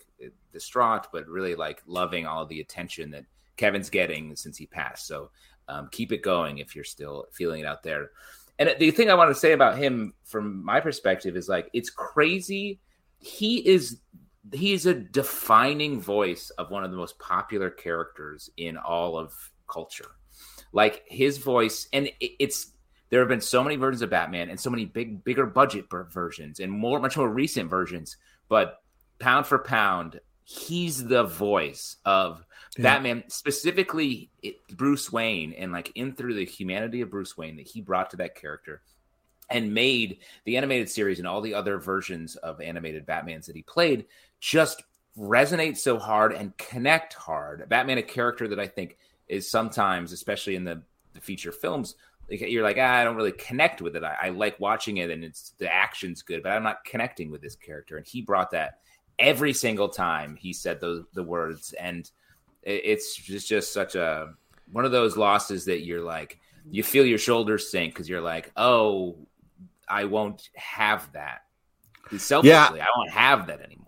distraught, 0.53 1.07
but 1.13 1.27
really 1.27 1.55
like 1.55 1.83
loving 1.87 2.27
all 2.27 2.47
the 2.47 2.61
attention 2.61 3.11
that 3.13 3.25
Kevin's 3.57 3.91
getting 3.91 4.37
since 4.37 4.57
he 4.57 4.67
passed. 4.67 5.07
So 5.07 5.31
um, 5.69 5.89
keep 5.91 6.13
it 6.13 6.23
going 6.23 6.59
if 6.59 6.75
you're 6.75 6.85
still 6.85 7.27
feeling 7.33 7.61
it 7.61 7.67
out 7.67 7.83
there. 7.83 8.11
And 8.59 8.75
the 8.79 8.91
thing 8.91 9.11
I 9.11 9.15
want 9.15 9.31
to 9.31 9.35
say 9.35 9.53
about 9.53 9.79
him, 9.79 10.15
from 10.25 10.65
my 10.65 10.81
perspective, 10.81 11.37
is 11.37 11.49
like 11.49 11.71
it's 11.73 11.91
crazy. 11.91 12.79
He 13.19 13.67
is 13.67 13.99
he's 14.53 14.87
a 14.87 14.95
defining 14.95 16.01
voice 16.01 16.51
of 16.51 16.71
one 16.71 16.85
of 16.85 16.91
the 16.91 16.97
most 16.97 17.19
popular 17.19 17.71
characters 17.71 18.51
in 18.57 18.77
all 18.77 19.17
of 19.17 19.33
culture. 19.69 20.11
Like 20.73 21.03
his 21.07 21.39
voice, 21.39 21.89
and 21.93 22.07
it, 22.21 22.33
it's 22.39 22.73
there 23.11 23.21
have 23.21 23.29
been 23.29 23.41
so 23.41 23.63
many 23.63 23.77
versions 23.77 24.03
of 24.03 24.11
Batman 24.11 24.51
and 24.51 24.59
so 24.59 24.71
many 24.71 24.85
big, 24.85 25.23
bigger 25.25 25.47
budget 25.47 25.89
ver- 25.89 26.05
versions 26.05 26.61
and 26.61 26.71
more, 26.71 26.99
much 26.99 27.17
more 27.17 27.29
recent 27.29 27.71
versions. 27.71 28.17
But 28.49 28.83
pound 29.19 29.47
for 29.47 29.59
pound, 29.59 30.21
he's 30.43 31.05
the 31.05 31.25
voice 31.25 31.97
of 32.05 32.45
Batman, 32.77 33.25
specifically 33.29 34.31
it, 34.43 34.57
Bruce 34.77 35.13
Wayne, 35.13 35.53
and 35.53 35.73
like 35.73 35.93
in 35.95 36.15
through 36.15 36.35
the 36.35 36.45
humanity 36.45 37.01
of 37.03 37.11
Bruce 37.11 37.37
Wayne 37.37 37.57
that 37.57 37.69
he 37.69 37.81
brought 37.81 38.11
to 38.11 38.17
that 38.17 38.35
character 38.35 38.83
and 39.51 39.73
made 39.73 40.19
the 40.45 40.57
animated 40.57 40.89
series 40.89 41.19
and 41.19 41.29
all 41.29 41.41
the 41.41 41.55
other 41.55 41.79
versions 41.79 42.37
of 42.37 42.61
animated 42.61 43.07
Batmans 43.07 43.47
that 43.47 43.57
he 43.57 43.63
played 43.63 44.07
just 44.45 44.83
resonate 45.19 45.79
so 45.79 45.99
hard 45.99 46.35
and 46.35 46.57
connect 46.59 47.15
hard. 47.15 47.67
Batman, 47.69 47.97
a 47.97 48.03
character 48.03 48.47
that 48.49 48.61
I 48.61 48.67
think 48.67 48.99
is 49.27 49.51
sometimes, 49.51 50.13
especially 50.13 50.55
in 50.55 50.65
the, 50.65 50.83
the 51.15 51.21
feature 51.21 51.51
films, 51.51 51.95
you're 52.29 52.63
like, 52.63 52.77
ah, 52.79 52.97
I 52.97 53.05
don't 53.05 53.17
really 53.17 53.33
connect 53.33 53.81
with 53.81 53.97
it. 53.97 54.05
I, 54.05 54.17
I 54.21 54.29
like 54.29 54.61
watching 54.61 54.99
it 54.99 55.11
and 55.11 55.25
it's 55.25 55.55
the 55.59 55.73
action's 55.73 56.21
good, 56.21 56.43
but 56.43 56.53
I'm 56.53 56.63
not 56.63 56.85
connecting 56.85 57.31
with 57.31 57.41
this 57.41 57.57
character. 57.57 57.97
And 57.97 58.07
he 58.07 58.21
brought 58.21 58.51
that 58.51 58.81
every 59.19 59.55
single 59.55 59.89
time 59.89 60.37
he 60.37 60.53
said 60.53 60.79
those 60.79 61.05
the 61.15 61.23
words, 61.23 61.73
and 61.81 62.11
it, 62.63 62.83
it's 62.85 63.17
just 63.17 63.49
just 63.49 63.73
such 63.73 63.95
a 63.95 64.35
one 64.73 64.85
of 64.85 64.93
those 64.93 65.17
losses 65.17 65.65
that 65.67 65.85
you're 65.85 66.03
like, 66.03 66.39
you 66.71 66.83
feel 66.83 67.07
your 67.07 67.19
shoulders 67.19 67.71
sink 67.71 67.95
because 67.95 68.09
you're 68.09 68.21
like, 68.21 68.53
oh, 68.57 69.17
I 69.89 70.05
won't 70.05 70.51
have 70.55 71.11
that. 71.13 71.43
Selfishly, 72.17 72.81
I 72.81 72.87
won't 72.97 73.11
have 73.11 73.47
that 73.47 73.61
anymore. 73.61 73.84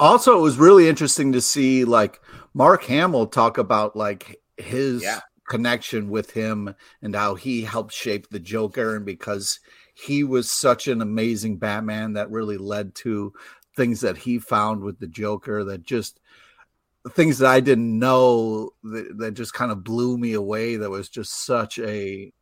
Also 0.00 0.38
it 0.38 0.42
was 0.42 0.58
really 0.58 0.88
interesting 0.88 1.32
to 1.32 1.40
see 1.40 1.84
like 1.84 2.20
mark 2.54 2.82
hamill 2.84 3.26
talk 3.26 3.58
about 3.58 3.96
like 3.96 4.40
his 4.56 5.02
Yeah. 5.02 5.20
connection 5.48 6.08
with 6.10 6.30
him 6.30 6.74
and 7.02 7.14
how 7.14 7.34
he 7.34 7.62
helped 7.62 7.92
shape 7.92 8.28
the 8.30 8.38
joker 8.38 8.96
and 8.96 9.04
because 9.06 9.60
he 9.94 10.22
was 10.24 10.50
such 10.50 10.88
an 10.88 11.02
amazing 11.02 11.56
batman 11.58 12.12
that 12.14 12.30
really 12.30 12.58
led 12.58 12.94
to 12.96 13.32
things 13.76 14.00
that 14.00 14.16
he 14.16 14.38
found 14.38 14.82
with 14.82 14.98
the 14.98 15.06
joker 15.06 15.64
that 15.64 15.82
just 15.84 16.20
things 17.10 17.38
that 17.38 17.50
i 17.50 17.60
didn't 17.60 17.98
know 17.98 18.70
that, 18.82 19.16
that 19.18 19.34
just 19.34 19.54
kind 19.54 19.72
of 19.72 19.82
blew 19.84 20.18
me 20.18 20.34
away 20.34 20.76
that 20.76 20.90
was 20.90 21.08
just 21.08 21.44
such 21.46 21.78
a 21.78 22.32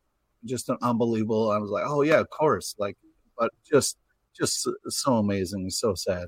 just 0.45 0.69
an 0.69 0.77
unbelievable 0.81 1.49
i 1.51 1.57
was 1.57 1.69
like 1.71 1.83
oh 1.87 2.01
yeah 2.01 2.19
of 2.19 2.29
course 2.29 2.75
like 2.77 2.97
but 3.37 3.51
just 3.69 3.97
just 4.37 4.67
so 4.89 5.17
amazing 5.17 5.69
so 5.69 5.95
sad 5.95 6.27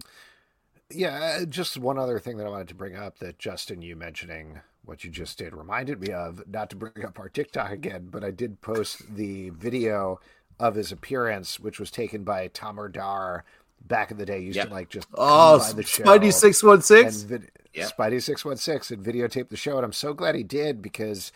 Yeah, 0.91 1.38
uh, 1.41 1.45
just 1.45 1.78
one 1.78 1.99
other 1.99 2.20
thing 2.20 2.38
that 2.38 2.48
I 2.48 2.49
wanted 2.49 2.68
to 2.70 2.76
bring 2.76 2.95
up 2.95 3.20
that 3.20 3.38
Justin, 3.38 3.82
you 3.82 3.95
mentioning 3.95 4.60
what 4.86 5.03
you 5.03 5.11
just 5.11 5.38
did 5.38 5.53
reminded 5.53 6.02
me 6.02 6.11
of, 6.11 6.41
not 6.48 6.72
to 6.72 6.76
bring 6.76 7.06
up 7.06 7.20
our 7.20 7.30
TikTok 7.30 7.72
again, 7.72 8.07
but 8.10 8.24
I 8.24 8.32
did 8.32 8.60
post 8.61 9.16
the 9.16 9.52
video 9.52 10.20
of 10.60 10.74
his 10.76 10.91
appearance, 10.91 11.60
which 11.60 11.80
was 11.80 11.91
taken 11.91 12.24
by 12.24 12.48
Tamar 12.48 12.90
Dar 12.90 13.44
back 13.88 14.10
in 14.10 14.18
the 14.18 14.26
day. 14.26 14.40
He 14.40 14.48
used 14.48 14.57
Yep. 14.57 14.68
to 14.70 14.74
like 14.74 14.90
just 14.90 15.07
Oh, 15.14 15.60
by 15.60 15.74
the 15.74 15.84
show 15.84 16.03
Spidey 16.03 16.34
six 16.34 16.64
one 16.64 16.82
vid- 16.82 17.52
Yeah. 17.74 17.88
Spidey 17.88 18.22
six 18.22 18.44
one 18.44 18.57
six 18.57 18.90
and 18.90 19.06
videotaped 19.06 19.49
the 19.49 19.57
show, 19.57 19.76
and 19.78 19.86
I'm 19.86 19.94
so 19.94 20.14
glad 20.16 20.34
he 20.34 20.44
did 20.44 20.82
because 20.82 21.32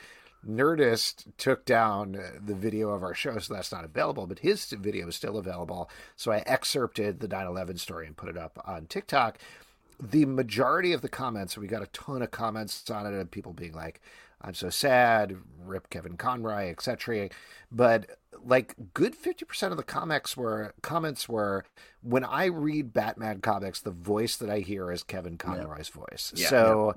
Nerdist 0.47 1.25
took 1.37 1.65
down 1.65 2.17
the 2.43 2.55
video 2.55 2.89
of 2.89 3.03
our 3.03 3.13
show, 3.13 3.37
so 3.39 3.53
that's 3.53 3.71
not 3.71 3.85
available. 3.85 4.27
But 4.27 4.39
his 4.39 4.65
video 4.65 5.07
is 5.07 5.15
still 5.15 5.37
available. 5.37 5.89
So 6.15 6.31
I 6.31 6.43
excerpted 6.45 7.19
the 7.19 7.27
9/11 7.27 7.77
story 7.77 8.07
and 8.07 8.17
put 8.17 8.29
it 8.29 8.37
up 8.37 8.61
on 8.65 8.87
TikTok. 8.87 9.37
The 9.99 10.25
majority 10.25 10.91
of 10.91 11.01
the 11.01 11.09
comments, 11.09 11.57
we 11.57 11.67
got 11.67 11.83
a 11.83 11.87
ton 11.87 12.21
of 12.21 12.31
comments 12.31 12.89
on 12.89 13.05
it, 13.05 13.13
and 13.13 13.31
people 13.31 13.53
being 13.53 13.73
like, 13.73 14.01
"I'm 14.41 14.53
so 14.53 14.69
sad," 14.69 15.37
"Rip 15.63 15.89
Kevin 15.89 16.17
Conroy," 16.17 16.69
etc. 16.69 17.29
But 17.71 18.17
like, 18.43 18.75
good 18.93 19.15
fifty 19.15 19.45
percent 19.45 19.71
of 19.71 19.77
the 19.77 19.83
comics 19.83 20.35
were 20.35 20.73
comments 20.81 21.29
were 21.29 21.63
when 22.01 22.25
I 22.25 22.45
read 22.45 22.91
Batman 22.91 23.39
comics, 23.39 23.79
the 23.79 23.91
voice 23.91 24.35
that 24.37 24.49
I 24.49 24.59
hear 24.59 24.91
is 24.91 25.03
Kevin 25.03 25.37
Conroy's 25.37 25.89
voice. 25.89 26.33
Yeah. 26.35 26.49
so 26.49 26.95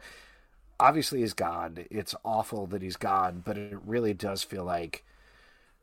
obviously 0.81 1.20
he's 1.20 1.35
gone. 1.35 1.85
It's 1.90 2.15
awful 2.24 2.66
that 2.69 2.82
he's 2.82 2.97
gone, 2.97 3.43
but 3.44 3.57
it 3.59 3.78
really 3.85 4.15
does 4.15 4.43
feel 4.43 4.65
like 4.65 5.05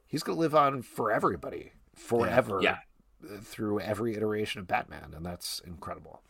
he's 0.07 0.23
going 0.23 0.35
to 0.35 0.39
live 0.41 0.55
on 0.55 0.81
for 0.81 1.11
everybody 1.11 1.71
forever 1.95 2.59
Yeah. 2.61 2.77
through 3.43 3.79
every 3.79 4.15
iteration 4.15 4.59
of 4.61 4.67
Batman, 4.67 5.13
and 5.15 5.25
that's 5.25 5.61
incredible. 5.65 6.21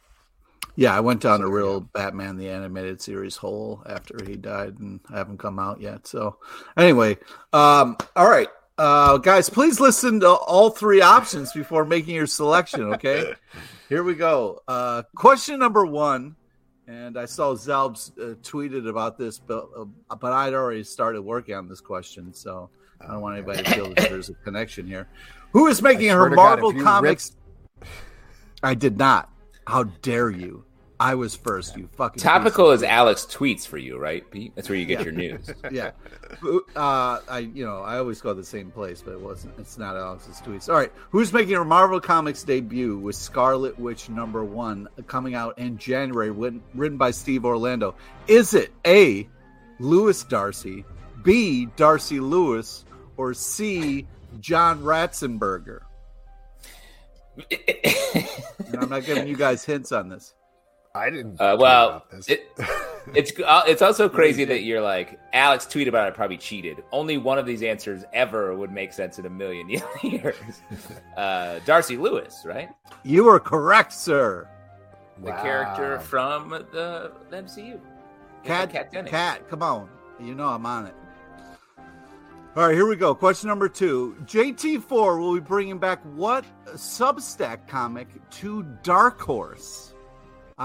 Yeah, 0.76 0.96
I 0.96 1.02
went 1.02 1.22
down 1.22 1.42
a 1.42 1.50
real 1.50 1.82
Batman 1.82 2.38
the 2.38 2.50
animated 2.50 3.00
series 3.02 3.36
hole 3.38 3.84
after 3.86 4.18
he 4.26 4.36
died, 4.36 4.80
and 4.80 5.00
I 5.12 5.18
haven't 5.18 5.38
come 5.38 5.60
out 5.60 5.80
yet. 5.82 6.08
So, 6.08 6.38
anyway, 6.78 7.18
um, 7.52 7.96
all 8.16 8.28
right, 8.30 8.48
uh, 8.80 9.18
guys, 9.18 9.50
please 9.50 9.80
listen 9.80 10.20
to 10.22 10.30
all 10.30 10.72
three 10.72 11.02
options 11.02 11.52
before 11.54 11.86
making 11.86 12.16
your 12.16 12.26
selection. 12.26 12.94
Okay, 12.94 13.34
here 13.90 14.04
we 14.04 14.16
go. 14.16 14.62
Uh, 14.68 15.04
question 15.16 15.60
number 15.60 15.86
one, 15.86 16.36
and 16.88 17.18
I 17.18 17.26
saw 17.26 17.54
Zalbs 17.54 18.12
uh, 18.18 18.36
tweeted 18.36 18.88
about 18.88 19.18
this, 19.18 19.40
but 19.40 19.68
uh, 19.78 20.16
but 20.16 20.34
I'd 20.34 20.54
already 20.54 20.84
started 20.84 21.22
working 21.22 21.56
on 21.56 21.68
this 21.68 21.82
question, 21.82 22.34
so 22.34 22.70
I 23.02 23.08
don't 23.12 23.22
want 23.22 23.38
anybody 23.38 23.64
to 23.64 23.70
feel 23.72 23.94
that 23.94 24.10
there's 24.10 24.30
a 24.30 24.34
connection 24.34 24.88
here. 24.88 25.08
Who 25.52 25.68
is 25.68 25.82
making 25.82 26.10
her 26.10 26.30
God, 26.30 26.36
Marvel 26.36 26.74
you 26.74 26.84
comics? 26.84 27.36
I 28.62 28.76
did 28.76 28.98
not. 28.98 29.30
How 29.68 29.84
dare 29.84 30.30
you? 30.30 30.66
I 31.04 31.16
was 31.16 31.36
first. 31.36 31.76
You 31.76 31.90
fucking 31.98 32.22
Topical 32.22 32.72
is 32.72 32.82
Alex 32.82 33.28
tweets 33.30 33.68
for 33.68 33.78
you, 33.78 33.98
right, 33.98 34.24
Pete? 34.32 34.54
That's 34.56 34.70
where 34.70 34.78
you 34.78 34.86
get 34.86 35.04
your 35.04 35.12
news. 35.12 35.50
yeah. 35.72 35.92
Uh, 36.78 37.20
I 37.28 37.50
you 37.54 37.66
know 37.66 37.82
I 37.82 37.98
always 37.98 38.22
go 38.22 38.30
to 38.30 38.36
the 38.40 38.46
same 38.46 38.72
place, 38.72 39.02
but 39.02 39.12
it 39.12 39.20
wasn't. 39.20 39.54
It's 39.60 39.78
not 39.78 39.98
Alex's 39.98 40.38
tweets. 40.38 40.70
All 40.70 40.76
right, 40.76 40.94
who's 41.10 41.34
making 41.34 41.56
her 41.56 41.66
Marvel 41.66 42.00
Comics 42.00 42.44
debut 42.44 42.98
with 42.98 43.18
Scarlet 43.18 43.78
Witch 43.78 44.08
number 44.08 44.46
one 44.46 44.88
coming 45.06 45.36
out 45.36 45.60
in 45.60 45.78
January, 45.78 46.32
written, 46.32 46.64
written 46.74 46.98
by 46.98 47.12
Steve 47.12 47.44
Orlando? 47.44 47.96
Is 48.30 48.54
it 48.54 48.72
A. 48.88 49.28
Lewis 49.82 50.24
Darcy, 50.24 50.86
B. 51.22 51.66
Darcy 51.76 52.22
Lewis, 52.22 52.86
or 53.18 53.34
C. 53.34 54.08
John 54.40 54.82
Ratzenberger? 54.82 55.82
And 58.74 58.82
I'm 58.82 58.90
not 58.90 59.06
giving 59.06 59.28
you 59.28 59.36
guys 59.36 59.64
hints 59.64 59.92
on 59.92 60.10
this. 60.10 60.34
I 60.96 61.10
didn't. 61.10 61.42
Uh, 61.42 61.58
well, 61.60 61.88
about 61.90 62.12
this. 62.12 62.30
it, 62.30 62.52
it's 63.16 63.32
uh, 63.40 63.64
it's 63.66 63.82
also 63.82 64.08
crazy 64.20 64.46
that 64.46 64.62
you're 64.62 64.82
like 64.82 65.20
Alex 65.34 65.66
tweeted 65.66 65.88
about 65.88 66.08
it. 66.08 66.14
Probably 66.14 66.38
cheated. 66.38 66.84
Only 66.92 67.18
one 67.18 67.40
of 67.40 67.48
these 67.48 67.64
answers 67.64 68.04
ever 68.14 68.56
would 68.56 68.72
make 68.72 68.94
sense 68.94 69.18
in 69.18 69.26
a 69.26 69.30
million 69.30 69.70
years. 70.04 70.36
Uh, 71.18 71.60
Darcy 71.66 71.98
Lewis, 71.98 72.44
right? 72.46 72.70
You 73.04 73.28
are 73.30 73.40
correct, 73.40 73.92
sir. 73.94 74.48
The 75.24 75.32
Wow. 75.32 75.42
character 75.42 76.00
from 76.00 76.50
the, 76.50 77.12
the 77.30 77.38
MCU. 77.38 77.80
Cat, 78.44 78.72
Kat 78.72 78.92
cat, 78.92 79.06
Dennings. 79.10 79.50
come 79.50 79.64
on. 79.64 79.90
You 80.20 80.36
know 80.36 80.48
I'm 80.50 80.66
on 80.66 80.86
it. 80.88 80.96
All 82.56 82.68
right, 82.68 82.76
here 82.76 82.86
we 82.88 82.96
go. 82.96 83.16
Question 83.16 83.48
number 83.48 83.68
two. 83.68 84.16
JT4 84.26 85.20
will 85.20 85.34
be 85.34 85.40
bringing 85.40 85.80
back 85.80 86.02
what 86.16 86.46
Substack 86.76 87.68
comic 87.68 88.08
to 88.32 88.62
Dark 88.84 89.20
Horse? 89.22 89.93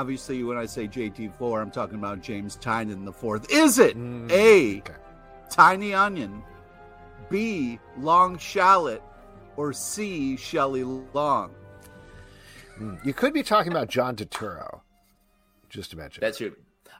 Obviously, 0.03 0.45
when 0.45 0.57
I 0.57 0.65
say 0.65 0.87
JT4, 0.87 1.61
I'm 1.61 1.73
talking 1.73 1.97
about 1.97 2.20
James 2.23 2.55
Tynan 2.55 3.05
the 3.05 3.12
fourth. 3.12 3.51
Is 3.51 3.81
it 3.81 3.97
Mm, 3.99 4.31
A, 4.31 4.79
okay. 4.79 4.93
Tiny 5.51 5.93
Onion, 5.93 6.41
B, 7.29 7.81
Long 7.99 8.39
Shallot, 8.39 9.03
or 9.57 9.73
C, 9.73 10.37
Shelley 10.37 10.85
Long? 10.85 11.51
Mm. 12.79 13.05
You 13.05 13.12
could 13.12 13.33
be 13.35 13.43
talking 13.43 13.73
about 13.73 13.89
John 13.89 14.15
Turturro, 14.15 14.83
just 15.69 15.91
to 15.91 15.97
mention. 15.97 16.20
That's 16.20 16.39
your. 16.39 16.53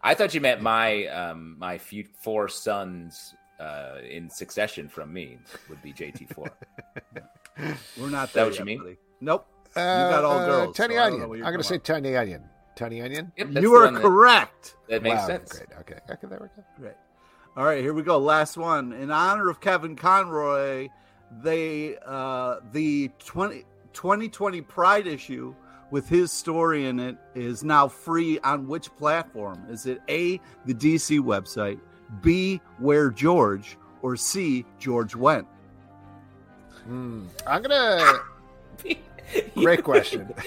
I 0.03 0.15
thought 0.15 0.35
you 0.35 0.41
meant 0.41 0.61
my 0.61 1.07
um 1.07 1.55
my 1.57 1.79
few, 1.79 2.05
four 2.21 2.49
sons 2.49 3.33
uh 3.61 3.99
in 4.11 4.29
succession 4.29 4.89
from 4.89 5.13
me 5.13 5.39
would 5.69 5.81
be 5.83 5.93
JT4. 5.93 6.37
We're 7.97 8.11
not 8.11 8.33
that 8.33 8.33
there 8.33 8.45
what 8.47 8.59
you 8.59 8.65
mean? 8.65 8.79
buddy. 8.79 8.97
Nope. 9.21 9.47
you 9.77 9.83
got 9.83 10.25
all 10.25 10.39
Uh, 10.41 10.47
girls. 10.47 10.77
Tiny 10.77 10.97
so 10.97 11.03
Onion. 11.05 11.23
I'm 11.23 11.39
going 11.41 11.59
to 11.59 11.63
say 11.63 11.79
Tiny 11.79 12.17
Onion. 12.17 12.43
Tiny 12.79 13.03
Onion. 13.03 13.33
Yep, 13.37 13.49
You 13.49 13.55
the 13.61 13.69
are 13.77 13.85
one 13.85 13.95
that- 13.95 14.03
correct. 14.03 14.77
That 14.89 15.03
makes 15.03 15.17
wow, 15.19 15.27
sense. 15.27 15.53
Great. 15.53 15.69
Okay. 15.81 15.99
Okay. 16.11 16.27
There 16.29 16.39
we 16.41 16.47
go. 16.47 16.65
Great. 16.79 16.95
All 17.57 17.65
right, 17.65 17.81
here 17.83 17.93
we 17.93 18.03
go. 18.03 18.19
Last 18.19 18.57
one. 18.57 18.93
In 18.93 19.11
honor 19.11 19.49
of 19.51 19.61
Kevin 19.61 19.97
Conroy, 19.97 20.89
they 21.43 21.97
uh 22.07 22.57
the 22.73 23.11
20, 23.19 23.65
2020 23.93 24.61
Pride 24.63 25.07
issue 25.09 25.55
with 25.91 26.09
his 26.09 26.31
story 26.31 26.87
in 26.87 27.01
it 27.01 27.17
is 27.35 27.65
now 27.65 27.89
free 27.89 28.39
on 28.41 28.69
which 28.69 28.95
platform? 28.97 29.67
Is 29.69 29.87
it 29.87 30.01
A, 30.09 30.41
the 30.67 30.75
DC 30.75 31.19
website, 31.19 31.81
B, 32.23 32.61
Where 32.79 33.11
George, 33.11 33.77
or 34.03 34.15
C, 34.17 34.65
George 34.79 35.15
Wendt? 35.15 35.47
Hmm. 36.85 37.25
I'm 37.47 37.63
gonna. 37.63 38.21
Great 39.55 39.83
question. 39.83 40.33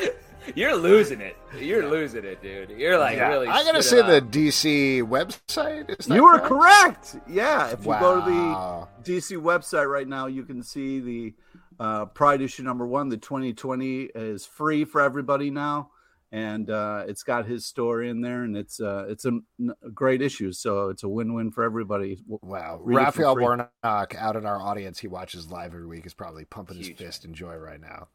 You're 0.56 0.76
losing 0.76 1.22
it. 1.22 1.38
You're 1.60 1.88
losing 1.90 2.26
it, 2.26 2.42
dude. 2.42 2.72
You're 2.72 2.98
like 2.98 3.18
Yeah, 3.18 3.30
really. 3.30 3.48
I'm 3.48 3.66
gonna 3.66 3.84
say 3.84 4.00
it 4.00 4.32
the. 4.32 4.52
DC 4.52 5.04
website. 5.04 6.00
Is 6.00 6.08
You 6.08 6.26
are 6.26 6.40
correct. 6.40 7.18
Yeah, 7.28 7.70
if 7.70 7.80
you 7.80 7.94
go 8.00 8.22
to 8.22 8.88
the 9.06 9.12
DC 9.12 9.38
website 9.38 9.90
right 9.90 10.08
now, 10.08 10.28
you 10.28 10.44
can 10.44 10.64
see 10.64 11.00
the 11.00 11.36
uh, 11.80 12.06
Pride 12.06 12.42
issue 12.42 12.64
number 12.64 12.86
one. 12.86 13.10
The 13.10 13.18
2020 13.18 14.10
is 14.16 14.46
free 14.46 14.86
for 14.86 15.02
everybody 15.02 15.50
now, 15.50 15.90
and 16.32 16.70
uh, 16.70 17.06
it's 17.08 17.24
got 17.24 17.46
his 17.46 17.66
story 17.66 18.10
in 18.10 18.22
there, 18.22 18.44
and 18.44 18.56
it's 18.56 18.80
uh, 18.80 19.06
it's 19.10 19.26
a, 19.26 19.40
a 19.84 19.90
great 19.90 20.22
issue. 20.22 20.52
So 20.52 20.90
it's 20.90 21.04
a 21.04 21.10
win-win 21.10 21.52
for 21.52 21.64
everybody. 21.64 22.20
Wow. 22.28 22.80
Read 22.84 22.96
it 22.96 23.06
Raphael. 23.06 23.36
Warnock 23.36 23.72
out 23.84 24.36
in 24.36 24.46
our 24.46 24.62
audience, 24.62 25.00
he 25.00 25.08
watches 25.08 25.50
live 25.50 25.74
every 25.74 25.88
week, 25.88 26.06
is 26.06 26.14
probably 26.14 26.46
pumping 26.46 26.78
his 26.78 26.90
fist 26.90 27.26
in 27.26 27.34
joy 27.34 27.56
right 27.56 27.82
now. 27.82 28.08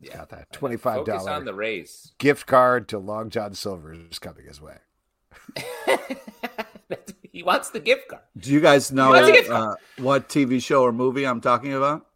He's 0.00 0.10
Yeah. 0.10 0.16
got 0.18 0.28
that 0.30 0.52
$25 0.52 1.26
on 1.26 1.44
the 1.44 1.54
race. 1.54 2.12
gift 2.18 2.46
card 2.46 2.88
to 2.88 2.98
Long 2.98 3.30
John 3.30 3.54
Silver 3.54 3.92
is 3.92 4.18
coming 4.18 4.46
his 4.46 4.60
way. 4.60 4.76
he 7.32 7.42
wants 7.42 7.70
the 7.70 7.80
gift 7.80 8.08
card. 8.08 8.22
Do 8.36 8.52
you 8.52 8.60
guys 8.60 8.92
know 8.92 9.10
What's 9.10 9.28
a 9.28 9.32
gift 9.32 9.50
uh, 9.50 9.74
what 9.98 10.28
TV 10.28 10.62
show 10.62 10.82
or 10.82 10.92
movie 10.92 11.24
I'm 11.26 11.40
talking 11.40 11.74
about? 11.74 12.06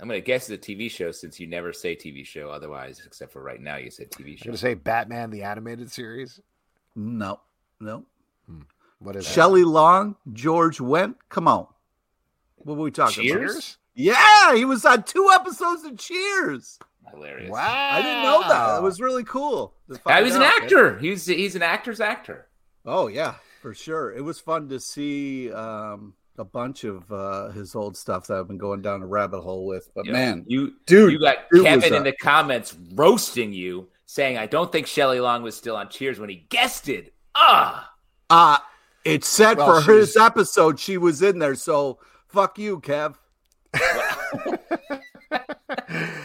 I'm 0.00 0.08
gonna 0.08 0.20
guess 0.20 0.50
it's 0.50 0.66
a 0.66 0.70
TV 0.72 0.90
show 0.90 1.12
since 1.12 1.38
you 1.38 1.46
never 1.46 1.72
say 1.72 1.94
TV 1.94 2.26
show 2.26 2.50
otherwise, 2.50 3.00
except 3.06 3.32
for 3.32 3.42
right 3.42 3.60
now 3.60 3.76
you 3.76 3.90
said 3.90 4.10
TV 4.10 4.32
I'm 4.32 4.36
show. 4.36 4.44
going 4.46 4.54
to 4.54 4.58
say 4.58 4.74
Batman 4.74 5.30
the 5.30 5.44
Animated 5.44 5.92
Series. 5.92 6.40
No, 6.96 7.40
no. 7.80 8.04
What 8.98 9.14
is 9.16 9.24
that? 9.26 9.32
Shelley 9.32 9.62
Long, 9.64 10.16
George 10.32 10.78
Wendt. 10.78 11.14
Come 11.28 11.46
on, 11.46 11.66
what 12.56 12.76
were 12.76 12.84
we 12.84 12.90
talking 12.90 13.30
about? 13.30 13.40
Cheers? 13.40 13.78
Yeah, 13.94 14.54
he 14.56 14.64
was 14.64 14.84
on 14.84 15.02
two 15.04 15.28
episodes 15.32 15.84
of 15.84 15.96
Cheers. 15.98 16.78
Hilarious. 17.12 17.50
Wow. 17.50 17.88
I 17.92 18.02
didn't 18.02 18.22
know 18.22 18.40
that. 18.48 18.78
It 18.78 18.82
was 18.82 19.00
really 19.00 19.24
cool. 19.24 19.74
to 19.90 20.00
Yeah, 20.06 20.18
he 20.18 20.24
was 20.24 20.34
an 20.34 20.42
out. 20.42 20.62
actor. 20.62 20.98
He's 20.98 21.26
he's 21.26 21.54
an 21.54 21.62
actor's 21.62 22.00
actor. 22.00 22.46
Oh 22.86 23.06
yeah, 23.08 23.34
for 23.60 23.74
sure. 23.74 24.12
It 24.12 24.22
was 24.22 24.40
fun 24.40 24.68
to 24.70 24.80
see 24.80 25.52
um, 25.52 26.14
a 26.38 26.44
bunch 26.44 26.84
of 26.84 27.10
uh, 27.12 27.50
his 27.50 27.74
old 27.74 27.96
stuff 27.96 28.26
that 28.26 28.38
I've 28.38 28.48
been 28.48 28.58
going 28.58 28.82
down 28.82 29.02
a 29.02 29.06
rabbit 29.06 29.40
hole 29.42 29.66
with. 29.66 29.90
But 29.94 30.06
You 30.06 30.12
know, 30.12 30.18
man, 30.18 30.44
you 30.48 30.72
dude, 30.86 31.12
you 31.12 31.18
got 31.20 31.48
Kevin 31.52 31.94
in 31.94 32.02
the 32.04 32.12
comments 32.12 32.74
roasting 32.94 33.52
you, 33.52 33.88
saying 34.06 34.38
I 34.38 34.46
don't 34.46 34.72
think 34.72 34.86
Shelley 34.86 35.20
Long 35.20 35.42
was 35.42 35.54
still 35.56 35.76
on 35.76 35.88
Cheers 35.90 36.18
when 36.18 36.28
he 36.30 36.46
guessed 36.48 36.88
it. 36.88 37.12
Ah, 37.34 37.92
uh, 38.30 38.58
it 39.04 39.24
said 39.24 39.58
Well, 39.58 39.82
for 39.82 39.92
his 39.92 40.12
she's- 40.12 40.24
episode 40.24 40.80
she 40.80 40.96
was 40.98 41.22
in 41.22 41.38
there. 41.38 41.54
So 41.54 41.98
fuck 42.28 42.58
you, 42.58 42.80
Kev. 42.80 43.14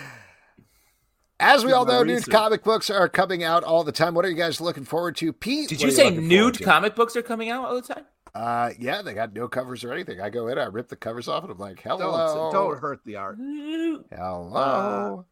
As 1.48 1.64
we 1.64 1.72
all 1.72 1.86
know, 1.86 2.03
nude 2.03 2.18
research. 2.18 2.34
comic 2.34 2.64
books 2.64 2.90
are 2.90 3.07
coming 3.07 3.41
out 3.41 3.64
all 3.64 3.86
the 3.86 3.94
time. 3.94 4.14
What 4.14 4.26
are 4.26 4.30
you 4.30 4.36
guys 4.36 4.60
looking 4.60 4.84
forward 4.84 5.15
to? 5.18 5.32
Pete, 5.32 5.69
did 5.69 5.82
you 5.82 5.91
say 5.91 6.03
looking 6.06 6.19
forward 6.19 6.30
nude 6.30 6.61
comic 6.61 6.94
books 6.94 7.15
are 7.15 7.22
coming 7.22 7.49
out 7.49 7.65
all 7.65 7.76
the 7.76 7.94
time? 7.94 8.06
Uh, 8.36 8.72
yeah, 8.78 9.02
they 9.02 9.14
got 9.14 9.34
no 9.34 9.48
covers 9.48 9.86
or 9.86 9.94
anything. 9.94 10.19
I 10.19 10.30
go 10.30 10.49
in, 10.49 10.57
I 10.57 10.65
rip 10.65 10.90
the 10.90 10.98
covers 10.98 11.30
off, 11.30 11.44
and 11.44 11.52
I'm 11.53 11.57
like, 11.57 11.82
hello. 11.82 12.52
Don't 12.52 12.53
don't 12.53 12.80
hurt 12.80 12.99
the 13.06 13.15
art. 13.15 13.38
Hello. 13.40 15.26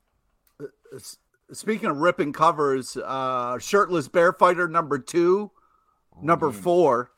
S- 0.96 1.18
Speaking 1.52 1.90
of 1.90 1.98
ripping 1.98 2.34
covers, 2.34 2.98
uh, 2.98 3.60
shirtless 3.60 4.08
bear 4.08 4.32
fighter 4.34 4.68
number 4.68 4.98
two 4.98 5.52
number 6.22 6.52
four. 6.52 7.12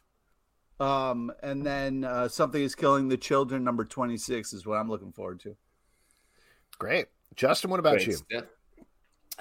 Um, 0.80 1.32
and 1.41 1.65
then 1.65 2.03
uh, 2.03 2.28
something 2.28 2.61
is 2.61 2.76
killing 2.76 3.07
the 3.07 3.18
children. 3.18 3.64
Number 3.64 3.86
twenty 3.86 4.18
six 4.18 4.53
is 4.53 4.65
what 4.65 4.80
I'm 4.80 4.90
looking 4.90 5.11
forward 5.11 5.40
to. 5.41 5.56
Great, 6.78 7.06
Justin. 7.36 7.69
What 7.69 7.80
about 7.80 7.99
Great 8.03 8.07
you? 8.07 8.41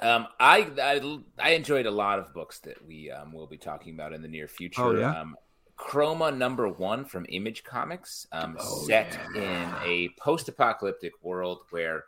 Um, 0.03 0.27
I, 0.39 0.71
I 0.81 1.19
I 1.39 1.51
enjoyed 1.51 1.87
a 1.87 1.91
lot 1.91 2.19
of 2.19 2.35
books 2.35 2.59
that 2.61 2.85
we 2.87 3.11
um, 3.11 3.33
will 3.33 3.47
be 3.47 3.57
talking 3.57 3.95
about 3.95 4.13
in 4.13 4.21
the 4.23 4.29
near 4.29 4.47
future. 4.49 4.83
Oh, 4.83 4.99
yeah? 4.99 5.21
um, 5.21 5.37
Chroma 5.79 6.37
number 6.37 6.69
one 6.69 7.05
from 7.05 7.27
Image 7.29 7.63
Comics, 7.65 8.27
um, 8.33 8.57
Oh, 8.59 8.85
set 8.87 9.19
in 9.35 9.75
a 9.85 10.09
post-apocalyptic 10.19 11.13
world 11.23 11.61
where 11.71 12.05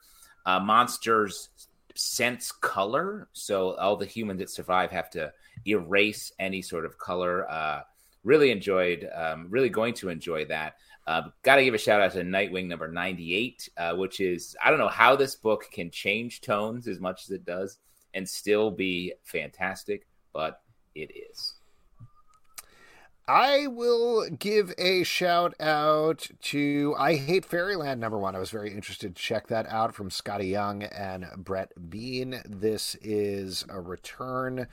uh, 0.46 0.58
monsters 0.58 1.50
sense 1.94 2.52
color, 2.52 3.28
so 3.32 3.74
all 3.76 3.96
the 3.96 4.06
humans 4.06 4.38
that 4.40 4.50
survive 4.50 4.90
have 4.90 5.10
to 5.10 5.32
erase 5.66 6.32
any 6.38 6.62
sort 6.62 6.86
of 6.86 6.96
color. 6.98 7.50
Uh, 7.50 7.82
really 8.24 8.50
enjoyed, 8.50 9.08
um, 9.14 9.46
really 9.50 9.68
going 9.68 9.94
to 9.94 10.08
enjoy 10.08 10.44
that. 10.46 10.74
Uh, 11.08 11.22
Got 11.42 11.56
to 11.56 11.64
give 11.64 11.72
a 11.72 11.78
shout 11.78 12.02
out 12.02 12.12
to 12.12 12.22
Nightwing 12.22 12.66
number 12.66 12.86
98, 12.86 13.70
uh, 13.78 13.94
which 13.94 14.20
is, 14.20 14.54
I 14.62 14.68
don't 14.68 14.78
know 14.78 14.88
how 14.88 15.16
this 15.16 15.34
book 15.36 15.64
can 15.72 15.90
change 15.90 16.42
tones 16.42 16.86
as 16.86 17.00
much 17.00 17.22
as 17.24 17.30
it 17.30 17.46
does 17.46 17.78
and 18.12 18.28
still 18.28 18.70
be 18.70 19.14
fantastic, 19.24 20.06
but 20.34 20.60
it 20.94 21.10
is. 21.16 21.54
I 23.26 23.68
will 23.68 24.28
give 24.28 24.74
a 24.76 25.02
shout 25.02 25.54
out 25.58 26.28
to 26.42 26.94
I 26.98 27.16
Hate 27.16 27.46
Fairyland 27.46 28.02
number 28.02 28.18
one. 28.18 28.36
I 28.36 28.38
was 28.38 28.50
very 28.50 28.74
interested 28.74 29.16
to 29.16 29.22
check 29.22 29.46
that 29.46 29.66
out 29.66 29.94
from 29.94 30.10
Skottie 30.10 30.50
Young 30.50 30.82
and 30.82 31.26
Brett 31.38 31.72
Bean. 31.88 32.42
This 32.46 32.96
is 32.96 33.64
a 33.70 33.80
return 33.80 34.68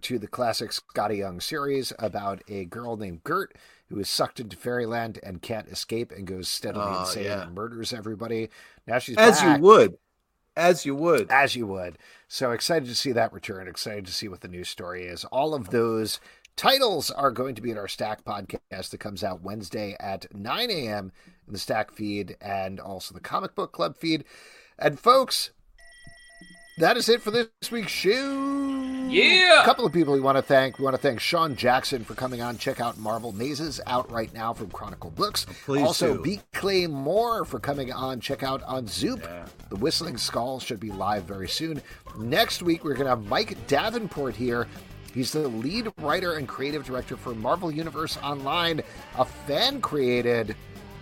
to 0.00 0.18
the 0.18 0.26
classic 0.26 0.70
Skottie 0.70 1.18
Young 1.18 1.40
series 1.40 1.92
about 2.00 2.42
a 2.48 2.64
girl 2.64 2.96
named 2.96 3.22
Gert 3.22 3.56
who 3.88 3.98
is 3.98 4.08
sucked 4.08 4.38
into 4.40 4.56
fairyland 4.56 5.18
and 5.22 5.40
can't 5.42 5.68
escape 5.68 6.12
and 6.12 6.26
goes 6.26 6.48
steadily 6.48 6.84
Oh, 6.88 7.00
insane 7.00 7.24
yeah. 7.24 7.42
and 7.42 7.54
murders 7.54 7.92
everybody. 7.92 8.50
Now 8.86 8.98
she's 8.98 9.16
As 9.16 9.40
back 9.40 9.58
you 9.58 9.62
would, 9.64 9.98
as 10.56 10.84
you 10.86 10.94
would. 10.94 11.30
as 11.30 11.56
you 11.56 11.66
would. 11.66 11.98
So 12.28 12.50
excited 12.52 12.88
to 12.88 12.94
see 12.94 13.12
that 13.12 13.32
return. 13.32 13.66
Excited 13.68 14.04
to 14.06 14.12
see 14.12 14.28
what 14.28 14.40
the 14.42 14.48
new 14.48 14.64
story 14.64 15.04
is. 15.04 15.24
All 15.26 15.54
of 15.54 15.70
those 15.70 16.20
titles 16.56 17.10
are 17.10 17.30
going 17.30 17.54
to 17.54 17.62
be 17.62 17.70
in 17.70 17.78
our 17.78 17.88
Stack 17.88 18.24
podcast 18.24 18.90
that 18.90 18.98
comes 19.00 19.22
out 19.24 19.42
Wednesday 19.42 19.96
at 20.00 20.26
9 20.34 20.70
a.m. 20.70 21.12
in 21.46 21.52
the 21.52 21.58
Stack 21.58 21.92
feed 21.92 22.36
and 22.40 22.80
also 22.80 23.14
the 23.14 23.20
Comic 23.20 23.54
Book 23.54 23.72
Club 23.72 23.96
feed. 23.96 24.24
And 24.78 24.98
folks, 25.00 25.50
that 26.78 26.96
is 26.96 27.08
it 27.08 27.22
for 27.22 27.30
this 27.30 27.48
week's 27.70 27.90
show. 27.92 28.77
Yeah. 29.10 29.62
A 29.62 29.64
couple 29.64 29.86
of 29.86 29.92
people 29.92 30.14
we 30.14 30.20
want 30.20 30.36
to 30.36 30.42
thank. 30.42 30.78
We 30.78 30.84
want 30.84 30.96
to 30.96 31.02
thank 31.02 31.20
Sean 31.20 31.56
Jackson 31.56 32.04
for 32.04 32.14
coming 32.14 32.40
on. 32.40 32.58
Check 32.58 32.80
out 32.80 32.98
Marvel 32.98 33.32
Mazes 33.32 33.80
out 33.86 34.10
right 34.10 34.32
now 34.34 34.52
from 34.52 34.70
Chronicle 34.70 35.10
Books. 35.10 35.46
please 35.64 35.82
also, 35.82 36.16
do. 36.16 36.22
B. 36.22 36.40
Clay 36.52 36.86
Moore 36.86 37.44
for 37.44 37.58
coming 37.58 37.92
on. 37.92 38.20
Check 38.20 38.42
out 38.42 38.62
on 38.64 38.86
Zoop. 38.86 39.26
The 39.68 39.76
Whistling 39.76 40.16
Skull 40.16 40.60
should 40.60 40.80
be 40.80 40.90
live 40.90 41.24
very 41.24 41.48
soon. 41.48 41.82
Next 42.18 42.62
week, 42.62 42.84
we're 42.84 42.94
going 42.94 43.04
to 43.06 43.10
have 43.10 43.26
Mike 43.26 43.66
Davenport 43.66 44.36
here. 44.36 44.66
He's 45.14 45.32
the 45.32 45.48
lead 45.48 45.88
writer 45.98 46.34
and 46.34 46.46
creative 46.46 46.84
director 46.84 47.16
for 47.16 47.34
Marvel 47.34 47.70
Universe 47.70 48.18
Online, 48.18 48.82
a 49.16 49.24
fan 49.24 49.80
created 49.80 50.54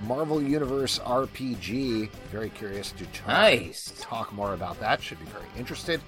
Marvel 0.05 0.43
Universe 0.43 0.99
RPG. 1.01 2.11
Very 2.31 2.51
curious 2.51 2.93
to 2.93 3.05
talk, 3.07 3.27
Nice. 3.29 3.93
talk 4.01 4.33
more 4.33 4.55
about 4.55 4.79
that. 4.81 5.03
Should 5.03 5.19
be 5.21 5.27
very 5.27 5.47
interested. 5.59 6.01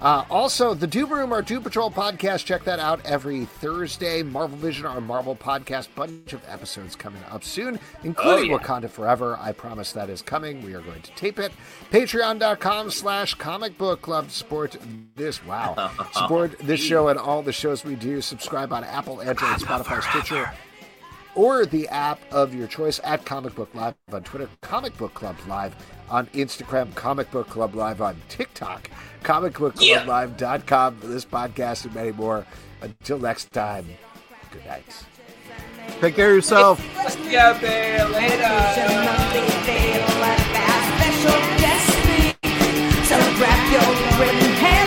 Uh, 0.00 0.24
also, 0.28 0.74
the 0.74 0.86
Doom 0.88 1.12
Room, 1.12 1.32
our 1.32 1.40
Doom 1.40 1.62
Patrol 1.62 1.90
podcast. 1.90 2.44
Check 2.44 2.64
that 2.64 2.80
out 2.80 3.00
every 3.06 3.44
Thursday. 3.44 4.22
Marvel 4.24 4.58
Vision, 4.58 4.86
our 4.86 5.00
Marvel 5.00 5.36
podcast. 5.36 5.86
Bunch 5.94 6.32
of 6.32 6.42
episodes 6.48 6.96
coming 6.96 7.22
up 7.30 7.44
soon, 7.44 7.78
including 8.02 8.50
Oh, 8.52 8.56
yeah. 8.56 8.62
Wakanda 8.62 8.90
Forever. 8.90 9.38
I 9.40 9.52
promise 9.52 9.92
that 9.92 10.10
is 10.10 10.20
coming. 10.20 10.62
We 10.62 10.74
are 10.74 10.80
going 10.80 11.00
to 11.02 11.10
tape 11.12 11.38
it. 11.38 11.52
Patreon.com 11.92 12.90
slash 12.90 13.34
comic 13.34 13.78
book 13.78 14.02
club. 14.02 14.30
Support 14.30 14.76
this. 15.16 15.44
Wow. 15.46 15.90
Support 16.12 16.58
this 16.58 16.80
show 16.80 17.08
and 17.08 17.18
all 17.18 17.42
the 17.42 17.52
shows 17.52 17.84
we 17.84 17.94
do. 17.94 18.20
Subscribe 18.20 18.72
on 18.72 18.82
Apple, 18.84 19.20
Android, 19.22 19.58
Spotify, 19.60 20.02
Stitcher 20.10 20.50
or 21.34 21.66
the 21.66 21.88
app 21.88 22.20
of 22.32 22.54
your 22.54 22.66
choice 22.66 23.00
at 23.04 23.24
Comic 23.24 23.54
Book 23.54 23.74
Live 23.74 23.94
on 24.12 24.22
Twitter, 24.22 24.48
Comic 24.60 24.96
Book 24.96 25.14
Club 25.14 25.36
Live 25.46 25.74
on 26.08 26.26
Instagram, 26.28 26.94
Comic 26.94 27.30
Book 27.30 27.48
Club 27.48 27.74
Live 27.74 28.00
on 28.00 28.16
TikTok, 28.28 28.90
comic 29.22 29.58
book 29.58 29.74
comicbookclublive.com 29.74 30.96
for 30.98 31.06
this 31.06 31.24
podcast 31.24 31.84
and 31.84 31.94
many 31.94 32.12
more. 32.12 32.46
Until 32.82 33.18
next 33.18 33.52
time, 33.52 33.86
good 34.50 34.64
night. 34.66 35.04
Take 36.00 36.16
care 36.16 36.30
of 36.30 36.36
yourself. 36.36 36.80
Yeah, 37.30 37.58
babe. 37.60 38.00
So 43.04 44.83